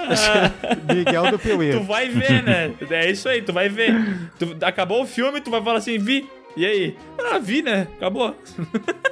Miguel 0.94 1.30
do 1.30 1.38
Piuí. 1.38 1.72
Tu 1.72 1.82
vai 1.82 2.08
ver, 2.08 2.42
né? 2.42 2.72
É 2.90 3.10
isso 3.10 3.28
aí, 3.28 3.42
tu 3.42 3.52
vai 3.52 3.68
ver. 3.68 3.94
Tu- 4.38 4.56
acabou 4.62 5.02
o 5.02 5.06
filme, 5.06 5.40
tu 5.40 5.50
vai 5.50 5.62
falar 5.62 5.78
assim, 5.78 5.98
vi. 5.98 6.26
E 6.56 6.64
aí? 6.64 6.96
Ah, 7.30 7.38
vi, 7.38 7.60
né? 7.62 7.88
Acabou. 7.96 8.34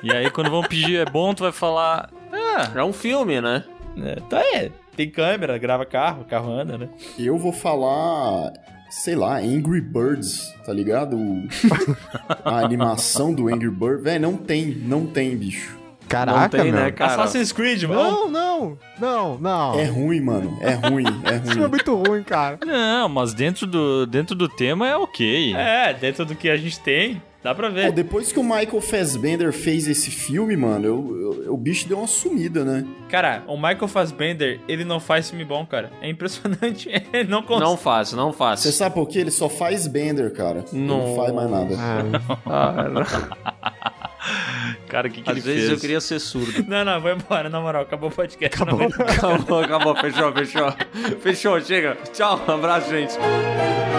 E 0.03 0.11
aí 0.11 0.31
quando 0.31 0.51
vão 0.51 0.63
pedir 0.63 0.97
é 1.01 1.05
bom, 1.05 1.35
tu 1.35 1.43
vai 1.43 1.53
falar. 1.53 2.09
Ah, 2.33 2.71
É 2.77 2.83
um 2.85 2.93
filme, 2.93 3.41
né? 3.41 3.65
É, 3.99 4.15
tá 4.29 4.39
aí. 4.41 4.73
Tem 4.97 5.09
câmera, 5.11 5.57
grava 5.59 5.85
carro, 5.85 6.23
o 6.23 6.25
carro 6.25 6.51
anda, 6.53 6.79
né? 6.79 6.89
Eu 7.19 7.37
vou 7.37 7.53
falar. 7.53 8.53
Sei 8.91 9.15
lá, 9.15 9.37
Angry 9.39 9.81
Birds, 9.81 10.53
tá 10.67 10.73
ligado? 10.73 11.17
O- 11.17 11.47
A 12.45 12.59
animação 12.65 13.33
do 13.33 13.49
Angry 13.49 13.71
Birds. 13.71 14.03
Véi, 14.03 14.19
não 14.19 14.37
tem, 14.37 14.67
não 14.67 15.07
tem, 15.07 15.37
bicho. 15.37 15.79
Caraca, 16.11 16.41
não 16.41 16.49
tem, 16.65 16.73
meu. 16.73 16.81
né, 16.83 16.91
cara? 16.91 17.13
Assassin's 17.15 17.53
Creed, 17.53 17.85
mano. 17.85 18.03
Não, 18.03 18.29
não, 18.29 18.79
não, 19.01 19.39
não. 19.39 19.79
É 19.79 19.85
ruim, 19.85 20.21
mano. 20.21 20.59
É 20.61 20.73
ruim, 20.75 21.05
é 21.25 21.35
é 21.35 21.55
ruim. 21.55 21.69
muito 21.69 21.95
ruim, 21.95 22.23
cara. 22.23 22.59
não, 22.67 23.09
mas 23.09 23.33
dentro 23.33 23.67
do, 23.67 24.07
dentro 24.07 24.35
do 24.35 24.49
tema 24.49 24.87
é 24.89 24.97
ok. 24.97 25.55
É, 25.55 25.95
dentro 25.95 26.25
do 26.27 26.35
que 26.35 26.51
a 26.51 26.57
gente 26.57 26.79
tem, 26.81 27.23
dá 27.45 27.55
pra 27.55 27.69
Pô, 27.69 27.75
ver. 27.75 27.93
depois 27.93 28.33
que 28.33 28.39
o 28.39 28.43
Michael 28.43 28.81
Fassbender 28.81 29.53
fez 29.53 29.87
esse 29.89 30.11
filme, 30.11 30.57
mano, 30.57 30.85
eu- 30.85 31.43
eu- 31.47 31.55
o 31.55 31.57
bicho 31.57 31.89
deu 31.89 31.99
uma 31.99 32.07
sumida, 32.07 32.65
né? 32.65 32.85
Cara, 33.09 33.43
o 33.47 33.57
Michael 33.57 33.89
Fassbender, 33.89 34.61
ele 34.69 34.85
não 34.85 35.01
faz 35.01 35.31
filme 35.31 35.45
bom, 35.45 35.65
cara. 35.65 35.91
É 36.03 36.09
impressionante. 36.11 36.89
Ele 37.13 37.29
não 37.29 37.43
consegue. 37.43 37.65
Não 37.71 37.77
faz, 37.77 38.13
não 38.13 38.33
faz. 38.33 38.61
Você 38.61 38.73
sabe 38.73 38.95
por 38.95 39.07
quê? 39.09 39.19
Ele 39.21 39.31
só 39.31 39.49
faz 39.49 39.87
Bender, 39.87 40.33
cara. 40.33 40.65
Não 40.73 41.09
Não. 41.09 41.17
faz 41.17 41.33
mais 41.33 41.51
nada. 41.51 41.75
Cara, 44.89 45.09
o 45.09 45.11
que, 45.11 45.23
que 45.23 45.31
Às 45.31 45.37
ele 45.37 45.45
vezes 45.45 45.61
fez? 45.63 45.73
eu 45.73 45.79
queria 45.81 46.01
ser 46.01 46.19
surdo. 46.19 46.65
Não, 46.69 46.85
não, 46.85 47.01
vou 47.01 47.11
embora, 47.11 47.49
na 47.49 47.61
moral. 47.61 47.83
Acabou 47.83 48.11
o 48.11 48.13
podcast. 48.13 48.63
Acabou. 48.63 48.87
acabou, 48.87 49.61
acabou, 49.65 49.97
fechou, 49.97 50.33
fechou. 50.33 50.75
Fechou, 51.21 51.61
chega. 51.61 51.97
Tchau, 52.13 52.43
um 52.47 52.53
abraço, 52.53 52.91
gente. 52.91 53.15
Oh. 53.19 53.91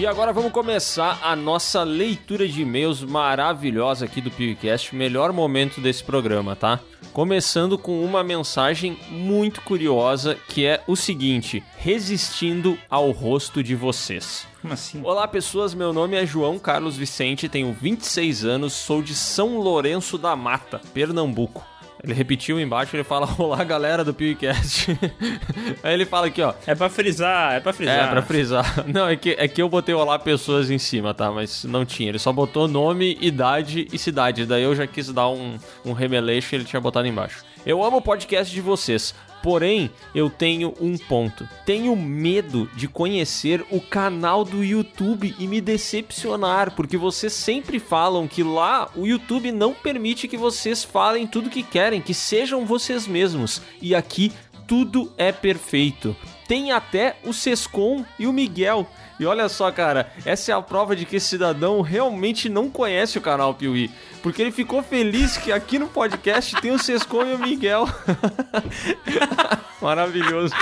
E 0.00 0.06
agora 0.06 0.32
vamos 0.32 0.50
começar 0.50 1.20
a 1.22 1.36
nossa 1.36 1.82
leitura 1.82 2.48
de 2.48 2.62
e-mails 2.62 3.02
maravilhosa 3.04 4.06
aqui 4.06 4.22
do 4.22 4.30
PewCast, 4.30 4.96
melhor 4.96 5.30
momento 5.30 5.78
desse 5.78 6.02
programa, 6.02 6.56
tá? 6.56 6.80
Começando 7.12 7.76
com 7.76 8.04
uma 8.04 8.22
mensagem 8.22 8.96
muito 9.10 9.62
curiosa 9.62 10.36
que 10.48 10.64
é 10.64 10.80
o 10.86 10.94
seguinte: 10.94 11.62
resistindo 11.76 12.78
ao 12.88 13.10
rosto 13.10 13.64
de 13.64 13.74
vocês. 13.74 14.46
Como 14.62 14.72
assim? 14.72 15.00
Olá 15.02 15.26
pessoas, 15.26 15.74
meu 15.74 15.92
nome 15.92 16.16
é 16.16 16.24
João 16.24 16.56
Carlos 16.56 16.96
Vicente, 16.96 17.48
tenho 17.48 17.72
26 17.72 18.44
anos, 18.44 18.74
sou 18.74 19.02
de 19.02 19.14
São 19.14 19.58
Lourenço 19.58 20.16
da 20.16 20.36
Mata, 20.36 20.80
Pernambuco. 20.94 21.69
Ele 22.02 22.14
repetiu 22.14 22.58
embaixo, 22.58 22.96
ele 22.96 23.04
fala: 23.04 23.28
Olá 23.38 23.62
galera 23.64 24.04
do 24.04 24.14
PewCast. 24.14 24.98
Aí 25.82 25.94
ele 25.94 26.06
fala 26.06 26.26
aqui, 26.26 26.40
ó. 26.42 26.54
É 26.66 26.74
pra 26.74 26.88
frisar, 26.88 27.54
é 27.54 27.60
pra 27.60 27.72
frisar. 27.72 28.08
É, 28.08 28.10
pra 28.10 28.22
frisar. 28.22 28.84
Não, 28.88 29.08
é 29.08 29.16
que, 29.16 29.36
é 29.38 29.46
que 29.46 29.60
eu 29.60 29.68
botei 29.68 29.94
olá 29.94 30.18
pessoas 30.18 30.70
em 30.70 30.78
cima, 30.78 31.12
tá? 31.12 31.30
Mas 31.30 31.64
não 31.64 31.84
tinha. 31.84 32.08
Ele 32.08 32.18
só 32.18 32.32
botou 32.32 32.66
nome, 32.66 33.16
idade 33.20 33.86
e 33.92 33.98
cidade. 33.98 34.46
Daí 34.46 34.62
eu 34.62 34.74
já 34.74 34.86
quis 34.86 35.12
dar 35.12 35.28
um, 35.28 35.58
um 35.84 35.92
remeleixo 35.92 36.54
e 36.54 36.56
ele 36.56 36.64
tinha 36.64 36.80
botado 36.80 37.06
embaixo. 37.06 37.44
Eu 37.64 37.84
amo 37.84 37.98
o 37.98 38.02
podcast 38.02 38.52
de 38.52 38.60
vocês. 38.60 39.14
Porém, 39.42 39.90
eu 40.14 40.28
tenho 40.28 40.74
um 40.80 40.96
ponto. 40.98 41.48
Tenho 41.64 41.96
medo 41.96 42.68
de 42.76 42.86
conhecer 42.86 43.64
o 43.70 43.80
canal 43.80 44.44
do 44.44 44.62
YouTube 44.62 45.34
e 45.38 45.46
me 45.46 45.60
decepcionar, 45.60 46.74
porque 46.74 46.96
vocês 46.96 47.32
sempre 47.32 47.78
falam 47.78 48.28
que 48.28 48.42
lá 48.42 48.90
o 48.94 49.06
YouTube 49.06 49.50
não 49.52 49.72
permite 49.72 50.28
que 50.28 50.36
vocês 50.36 50.84
falem 50.84 51.26
tudo 51.26 51.50
que 51.50 51.62
querem, 51.62 52.02
que 52.02 52.12
sejam 52.12 52.66
vocês 52.66 53.06
mesmos. 53.06 53.62
E 53.80 53.94
aqui 53.94 54.32
tudo 54.66 55.12
é 55.16 55.32
perfeito. 55.32 56.14
Tem 56.46 56.72
até 56.72 57.16
o 57.24 57.32
Sescom 57.32 58.04
e 58.18 58.26
o 58.26 58.32
Miguel. 58.32 58.86
E 59.20 59.26
olha 59.26 59.50
só, 59.50 59.70
cara, 59.70 60.10
essa 60.24 60.50
é 60.50 60.54
a 60.54 60.62
prova 60.62 60.96
de 60.96 61.04
que 61.04 61.16
esse 61.16 61.26
cidadão 61.28 61.82
realmente 61.82 62.48
não 62.48 62.70
conhece 62.70 63.18
o 63.18 63.20
canal 63.20 63.52
Piuí. 63.52 63.90
Porque 64.22 64.40
ele 64.40 64.50
ficou 64.50 64.82
feliz 64.82 65.36
que 65.36 65.52
aqui 65.52 65.78
no 65.78 65.88
podcast 65.88 66.58
tem 66.62 66.70
o 66.70 66.78
Sescom 66.78 67.26
e 67.26 67.34
o 67.34 67.38
Miguel. 67.38 67.86
Maravilhoso. 69.78 70.54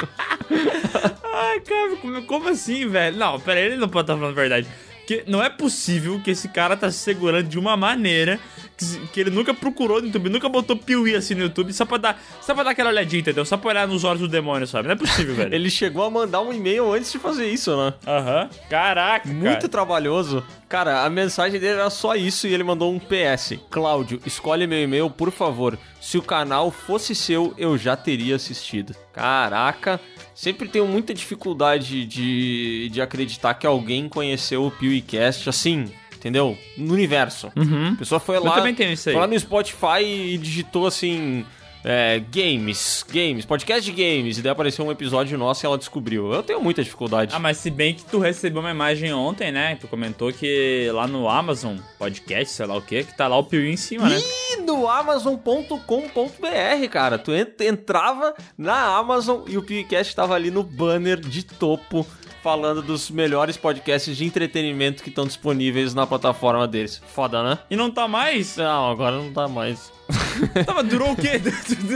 Ai, 1.32 1.60
cara, 1.60 2.22
como, 2.26 2.48
assim, 2.48 2.88
velho? 2.88 3.16
Não, 3.16 3.38
pera 3.38 3.60
aí, 3.60 3.66
ele 3.66 3.76
não 3.76 3.88
pode 3.88 4.06
estar 4.06 4.14
falando 4.14 4.32
a 4.32 4.40
verdade. 4.40 4.66
Que 5.08 5.24
não 5.26 5.42
é 5.42 5.48
possível 5.48 6.20
que 6.22 6.32
esse 6.32 6.48
cara 6.48 6.76
tá 6.76 6.90
se 6.90 6.98
segurando 6.98 7.48
de 7.48 7.58
uma 7.58 7.78
maneira 7.78 8.38
que, 8.76 9.06
que 9.06 9.20
ele 9.20 9.30
nunca 9.30 9.54
procurou 9.54 10.00
no 10.02 10.08
YouTube, 10.08 10.28
nunca 10.28 10.50
botou 10.50 10.76
piuí 10.76 11.14
assim 11.14 11.34
no 11.34 11.40
YouTube 11.44 11.72
só 11.72 11.86
pra 11.86 11.96
dar, 11.96 12.22
só 12.42 12.54
pra 12.54 12.62
dar 12.62 12.70
aquela 12.72 12.90
olhadinha, 12.90 13.20
entendeu? 13.20 13.42
Só 13.46 13.56
pra 13.56 13.70
olhar 13.70 13.88
nos 13.88 14.04
olhos 14.04 14.20
do 14.20 14.28
demônio, 14.28 14.66
sabe? 14.66 14.86
Não 14.86 14.92
é 14.92 14.98
possível, 14.98 15.34
velho. 15.34 15.48
Ele 15.56 15.70
chegou 15.70 16.04
a 16.04 16.10
mandar 16.10 16.42
um 16.42 16.52
e-mail 16.52 16.92
antes 16.92 17.10
de 17.10 17.18
fazer 17.18 17.48
isso, 17.48 17.74
né? 17.74 17.94
Aham. 18.06 18.50
Caraca, 18.68 19.26
Muito 19.30 19.44
cara. 19.44 19.68
trabalhoso. 19.68 20.44
Cara, 20.68 21.02
a 21.02 21.08
mensagem 21.08 21.58
dele 21.58 21.80
era 21.80 21.88
só 21.88 22.14
isso 22.14 22.46
e 22.46 22.52
ele 22.52 22.62
mandou 22.62 22.92
um 22.92 22.98
PS. 22.98 23.54
Cláudio, 23.70 24.20
escolhe 24.26 24.66
meu 24.66 24.82
e-mail, 24.82 25.08
por 25.08 25.30
favor. 25.32 25.78
Se 26.02 26.18
o 26.18 26.22
canal 26.22 26.70
fosse 26.70 27.14
seu, 27.14 27.54
eu 27.56 27.78
já 27.78 27.96
teria 27.96 28.36
assistido. 28.36 28.94
Caraca, 29.18 30.00
sempre 30.34 30.68
tenho 30.68 30.86
muita 30.86 31.12
dificuldade 31.12 32.04
de, 32.04 32.88
de 32.90 33.00
acreditar 33.02 33.54
que 33.54 33.66
alguém 33.66 34.08
conheceu 34.08 34.64
o 34.66 34.70
PewCast 34.70 35.48
assim, 35.48 35.86
entendeu? 36.14 36.56
No 36.76 36.94
universo. 36.94 37.50
Uhum. 37.56 37.92
A 37.94 37.96
pessoa 37.96 38.20
foi 38.20 38.36
Eu 38.36 38.44
lá, 38.44 38.54
também 38.56 38.74
tenho 38.74 38.92
isso 38.92 39.08
aí. 39.08 39.14
foi 39.14 39.20
lá 39.20 39.26
no 39.26 39.38
Spotify 39.38 40.02
e 40.02 40.38
digitou 40.38 40.86
assim. 40.86 41.44
É, 41.84 42.20
games, 42.32 43.04
games, 43.12 43.44
podcast 43.44 43.84
de 43.84 43.92
games, 43.92 44.38
e 44.38 44.42
daí 44.42 44.52
apareceu 44.52 44.84
um 44.84 44.90
episódio 44.92 45.36
nosso 45.38 45.64
e 45.64 45.66
ela 45.66 45.78
descobriu. 45.78 46.32
Eu 46.32 46.42
tenho 46.42 46.60
muita 46.60 46.82
dificuldade. 46.82 47.34
Ah, 47.34 47.38
mas 47.38 47.58
se 47.58 47.70
bem 47.70 47.94
que 47.94 48.04
tu 48.04 48.18
recebeu 48.18 48.60
uma 48.60 48.70
imagem 48.70 49.12
ontem, 49.12 49.50
né? 49.52 49.76
Tu 49.80 49.86
comentou 49.88 50.32
que 50.32 50.90
lá 50.92 51.06
no 51.06 51.28
Amazon 51.28 51.76
Podcast, 51.98 52.54
sei 52.54 52.66
lá 52.66 52.76
o 52.76 52.82
que, 52.82 53.04
que 53.04 53.16
tá 53.16 53.26
lá 53.28 53.36
o 53.38 53.44
piuí 53.44 53.70
em 53.72 53.76
cima, 53.76 54.08
né? 54.08 54.16
E 54.52 54.56
no 54.62 54.88
Amazon.com.br, 54.88 56.88
cara. 56.90 57.18
Tu 57.18 57.32
en- 57.32 57.46
entrava 57.60 58.34
na 58.56 58.96
Amazon 58.96 59.42
e 59.48 59.56
o 59.56 59.62
podcast 59.62 60.14
tava 60.14 60.34
ali 60.34 60.50
no 60.50 60.62
banner 60.62 61.18
de 61.20 61.42
topo 61.44 62.06
falando 62.42 62.82
dos 62.82 63.10
melhores 63.10 63.56
podcasts 63.56 64.16
de 64.16 64.24
entretenimento 64.24 65.02
que 65.02 65.08
estão 65.08 65.26
disponíveis 65.26 65.94
na 65.94 66.06
plataforma 66.06 66.66
deles. 66.66 67.02
Foda, 67.14 67.42
né? 67.42 67.58
E 67.70 67.76
não 67.76 67.90
tá 67.90 68.06
mais? 68.06 68.56
Não, 68.56 68.90
agora 68.90 69.16
não 69.16 69.32
tá 69.32 69.48
mais. 69.48 69.92
Tava, 70.64 70.82
durou 70.82 71.12
o 71.12 71.16
quê? 71.16 71.40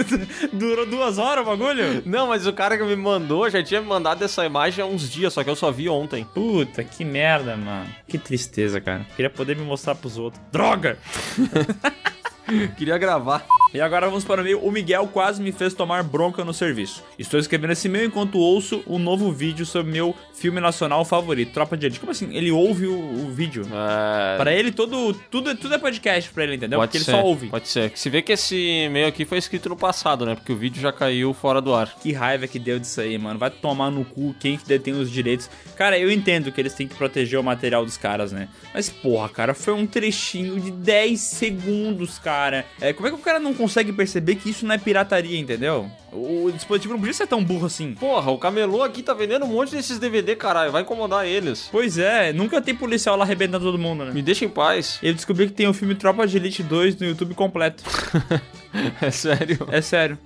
durou 0.52 0.84
duas 0.84 1.18
horas 1.18 1.44
o 1.44 1.48
bagulho? 1.48 2.02
Não, 2.04 2.26
mas 2.26 2.46
o 2.46 2.52
cara 2.52 2.76
que 2.76 2.84
me 2.84 2.96
mandou 2.96 3.48
já 3.48 3.62
tinha 3.62 3.80
me 3.80 3.86
mandado 3.86 4.22
essa 4.22 4.44
imagem 4.44 4.84
há 4.84 4.86
uns 4.86 5.08
dias, 5.08 5.32
só 5.32 5.42
que 5.42 5.50
eu 5.50 5.56
só 5.56 5.70
vi 5.70 5.88
ontem. 5.88 6.24
Puta, 6.24 6.84
que 6.84 7.04
merda, 7.04 7.56
mano. 7.56 7.88
Que 8.06 8.18
tristeza, 8.18 8.80
cara. 8.80 9.06
Queria 9.16 9.30
poder 9.30 9.56
me 9.56 9.64
mostrar 9.64 9.94
pros 9.94 10.18
outros. 10.18 10.42
Droga! 10.50 10.98
Queria 12.76 12.98
gravar. 12.98 13.46
E 13.72 13.80
agora 13.80 14.06
vamos 14.06 14.24
para 14.24 14.40
o 14.40 14.44
e-mail. 14.44 14.62
O 14.62 14.70
Miguel 14.70 15.08
quase 15.08 15.40
me 15.40 15.52
fez 15.52 15.72
tomar 15.72 16.02
bronca 16.02 16.44
no 16.44 16.52
serviço. 16.52 17.02
Estou 17.18 17.40
escrevendo 17.40 17.72
esse 17.72 17.88
e-mail 17.88 18.06
enquanto 18.06 18.38
ouço 18.38 18.82
um 18.86 18.98
novo 18.98 19.32
vídeo 19.32 19.64
sobre 19.64 19.92
meu 19.92 20.14
filme 20.42 20.60
nacional 20.60 21.04
favorito, 21.04 21.52
Tropa 21.52 21.76
de 21.76 21.86
Elite. 21.86 22.00
Como 22.00 22.10
assim? 22.10 22.34
Ele 22.34 22.50
ouve 22.50 22.88
o, 22.88 22.98
o 22.98 23.30
vídeo? 23.30 23.62
É... 23.64 24.36
Para 24.36 24.52
ele, 24.52 24.72
todo, 24.72 25.14
tudo, 25.30 25.54
tudo 25.54 25.72
é 25.72 25.78
podcast 25.78 26.28
pra 26.32 26.42
ele, 26.42 26.56
entendeu? 26.56 26.80
Pode 26.80 26.90
Porque 26.90 27.04
ser, 27.04 27.12
ele 27.12 27.20
só 27.20 27.24
ouve. 27.24 27.46
Pode 27.48 27.68
ser. 27.68 27.92
Se 27.94 28.10
vê 28.10 28.20
que 28.20 28.32
esse 28.32 28.56
e-mail 28.56 29.06
aqui 29.06 29.24
foi 29.24 29.38
escrito 29.38 29.68
no 29.68 29.76
passado, 29.76 30.26
né? 30.26 30.34
Porque 30.34 30.52
o 30.52 30.56
vídeo 30.56 30.82
já 30.82 30.92
caiu 30.92 31.32
fora 31.32 31.60
do 31.60 31.72
ar. 31.72 31.94
Que 32.02 32.12
raiva 32.12 32.48
que 32.48 32.58
deu 32.58 32.80
disso 32.80 33.00
aí, 33.00 33.16
mano. 33.16 33.38
Vai 33.38 33.50
tomar 33.50 33.92
no 33.92 34.04
cu 34.04 34.34
quem 34.40 34.56
que 34.56 34.66
detém 34.66 34.94
os 34.94 35.08
direitos. 35.08 35.48
Cara, 35.76 35.96
eu 35.96 36.10
entendo 36.10 36.50
que 36.50 36.60
eles 36.60 36.74
têm 36.74 36.88
que 36.88 36.96
proteger 36.96 37.38
o 37.38 37.44
material 37.44 37.84
dos 37.84 37.96
caras, 37.96 38.32
né? 38.32 38.48
Mas, 38.74 38.90
porra, 38.90 39.28
cara, 39.28 39.54
foi 39.54 39.74
um 39.74 39.86
trechinho 39.86 40.58
de 40.58 40.72
10 40.72 41.20
segundos, 41.20 42.18
cara. 42.18 42.66
É, 42.80 42.92
como 42.92 43.06
é 43.06 43.10
que 43.12 43.16
o 43.16 43.22
cara 43.22 43.38
não 43.38 43.54
consegue 43.54 43.92
perceber 43.92 44.34
que 44.34 44.50
isso 44.50 44.66
não 44.66 44.74
é 44.74 44.78
pirataria, 44.78 45.38
entendeu? 45.38 45.88
O, 46.12 46.46
o 46.46 46.52
dispositivo 46.52 46.94
não 46.94 47.00
podia 47.00 47.14
ser 47.14 47.28
tão 47.28 47.42
burro 47.44 47.66
assim. 47.66 47.94
Porra, 47.94 48.30
o 48.32 48.38
camelô 48.38 48.82
aqui 48.82 49.04
tá 49.04 49.14
vendendo 49.14 49.44
um 49.44 49.48
monte 49.48 49.70
desses 49.70 50.00
DVD, 50.32 50.36
caralho. 50.36 50.72
Vai 50.72 50.82
incomodar 50.82 51.26
eles. 51.26 51.68
Pois 51.70 51.98
é, 51.98 52.32
nunca 52.32 52.60
tem 52.60 52.74
policial 52.74 53.16
lá 53.16 53.24
arrebentando 53.24 53.64
todo 53.64 53.78
mundo, 53.78 54.04
né? 54.04 54.12
Me 54.12 54.22
deixa 54.22 54.44
em 54.44 54.48
paz. 54.48 54.98
Eu 55.02 55.14
descobri 55.14 55.46
que 55.46 55.52
tem 55.52 55.68
o 55.68 55.74
filme 55.74 55.94
Tropa 55.94 56.26
de 56.26 56.36
Elite 56.36 56.62
2 56.62 56.96
no 56.96 57.06
YouTube 57.06 57.34
completo. 57.34 57.82
É 59.02 59.10
sério. 59.10 59.68
É 59.70 59.82
sério. 59.82 60.18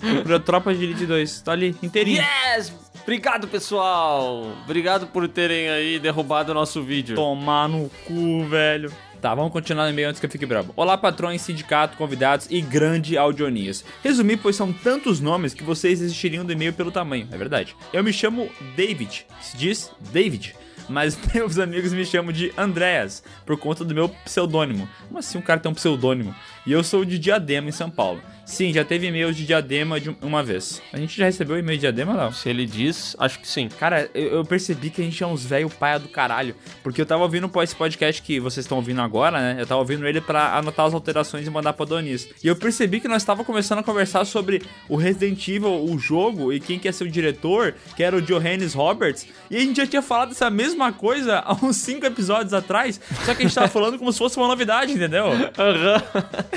Tropa 0.45 0.73
de 0.73 0.85
Elite 0.85 1.05
2. 1.05 1.41
Tá 1.41 1.51
ali, 1.51 1.75
inteirinho. 1.83 2.23
Yes! 2.23 2.73
Obrigado, 3.03 3.49
pessoal! 3.49 4.53
Obrigado 4.63 5.09
por 5.09 5.27
terem 5.27 5.69
aí 5.69 5.99
derrubado 5.99 6.53
o 6.53 6.55
nosso 6.55 6.81
vídeo. 6.81 7.17
Tomar 7.17 7.69
no 7.69 7.91
cu, 8.07 8.45
velho. 8.45 8.93
Tá, 9.27 9.35
vamos 9.35 9.51
continuar 9.51 9.87
no 9.87 9.91
e-mail 9.91 10.09
antes 10.09 10.21
que 10.21 10.27
eu 10.27 10.31
fique 10.31 10.47
bravo. 10.47 10.73
Olá, 10.77 10.97
patrões, 10.97 11.43
sindicato, 11.43 11.97
convidados 11.97 12.47
e 12.49 12.61
grande 12.61 13.19
audionias. 13.19 13.85
Resumir, 14.05 14.37
pois 14.37 14.55
são 14.55 14.73
tantos 14.73 15.19
nomes 15.19 15.53
que 15.53 15.65
vocês 15.65 16.01
existiriam 16.01 16.45
do 16.45 16.53
e-mail 16.53 16.73
pelo 16.73 16.93
tamanho, 16.93 17.27
é 17.33 17.37
verdade. 17.37 17.75
Eu 17.93 18.05
me 18.05 18.13
chamo 18.13 18.49
David, 18.77 19.27
se 19.41 19.57
diz 19.57 19.91
David, 20.13 20.55
mas 20.89 21.19
meus 21.35 21.59
amigos 21.59 21.93
me 21.93 22.07
chamam 22.07 22.31
de 22.31 22.53
Andreas, 22.57 23.25
por 23.45 23.59
conta 23.59 23.85
do 23.85 23.93
meu 23.93 24.09
pseudônimo. 24.09 24.89
Como 25.09 25.19
assim 25.19 25.39
um 25.39 25.43
cara 25.43 25.59
tem 25.59 25.73
um 25.73 25.75
pseudônimo? 25.75 26.33
E 26.67 26.73
eu 26.73 26.83
sou 26.83 27.05
de 27.05 27.17
Diadema, 27.17 27.69
em 27.69 27.73
São 27.73 27.89
Paulo. 27.89 28.21
Sim, 28.47 28.73
já 28.73 28.85
teve 28.85 29.09
e-mails 29.09 29.37
de 29.37 29.45
Diadema 29.45 30.01
de 30.01 30.17
uma 30.23 30.41
vez. 30.41 30.81
A 30.93 30.99
gente 30.99 31.17
já 31.17 31.25
recebeu 31.25 31.59
e-mail 31.59 31.79
de 31.79 31.81
Diadema, 31.81 32.15
não? 32.15 32.33
Se 32.33 32.49
ele 32.49 32.65
diz, 32.65 33.17
acho 33.19 33.41
que 33.41 33.49
sim. 33.49 33.69
Cara, 33.69 34.09
eu, 34.15 34.29
eu 34.29 34.45
percebi 34.45 34.89
que 34.89 35.01
a 35.01 35.05
gente 35.05 35.21
é 35.21 35.27
uns 35.27 35.45
velho 35.45 35.69
paia 35.69 35.99
do 35.99 36.09
caralho. 36.09 36.55
Porque 36.83 37.01
eu 37.01 37.07
tava 37.07 37.25
ouvindo 37.25 37.51
esse 37.61 37.75
podcast 37.75 38.23
que 38.23 38.39
vocês 38.39 38.65
estão 38.65 38.79
ouvindo 38.79 39.01
agora, 39.01 39.39
né? 39.39 39.61
Eu 39.61 39.67
tava 39.67 39.81
ouvindo 39.81 40.07
ele 40.07 40.21
pra 40.21 40.57
anotar 40.57 40.87
as 40.87 40.95
alterações 40.95 41.45
e 41.45 41.51
mandar 41.51 41.73
pra 41.73 41.85
Donis. 41.85 42.29
E 42.43 42.47
eu 42.47 42.55
percebi 42.55 43.01
que 43.01 43.09
nós 43.09 43.25
tava 43.25 43.45
começando 43.45 43.81
a 43.81 43.83
conversar 43.83 44.25
sobre 44.25 44.63
o 44.89 44.97
Resident 44.97 45.47
Evil, 45.49 45.85
o 45.85 45.99
jogo, 45.99 46.53
e 46.53 46.61
quem 46.61 46.79
que 46.79 46.87
ia 46.87 46.93
ser 46.93 47.05
o 47.05 47.11
diretor, 47.11 47.75
que 47.97 48.03
era 48.03 48.17
o 48.17 48.23
Johannes 48.23 48.75
Roberts. 48.75 49.27
E 49.51 49.57
a 49.57 49.61
gente 49.61 49.77
já 49.77 49.87
tinha 49.87 50.03
falado 50.03 50.31
essa 50.31 50.49
mesma 50.51 50.93
coisa 50.93 51.41
há 51.41 51.53
uns 51.65 51.77
5 51.79 52.07
episódios 52.07 52.55
atrás. 52.55 53.01
Só 53.25 53.35
que 53.35 53.43
a 53.43 53.47
gente 53.47 53.55
tava 53.55 53.69
falando 53.69 53.99
como 53.99 54.13
se 54.13 54.19
fosse 54.19 54.37
uma 54.37 54.47
novidade, 54.47 54.93
entendeu? 54.93 55.27
Aham. 55.59 56.03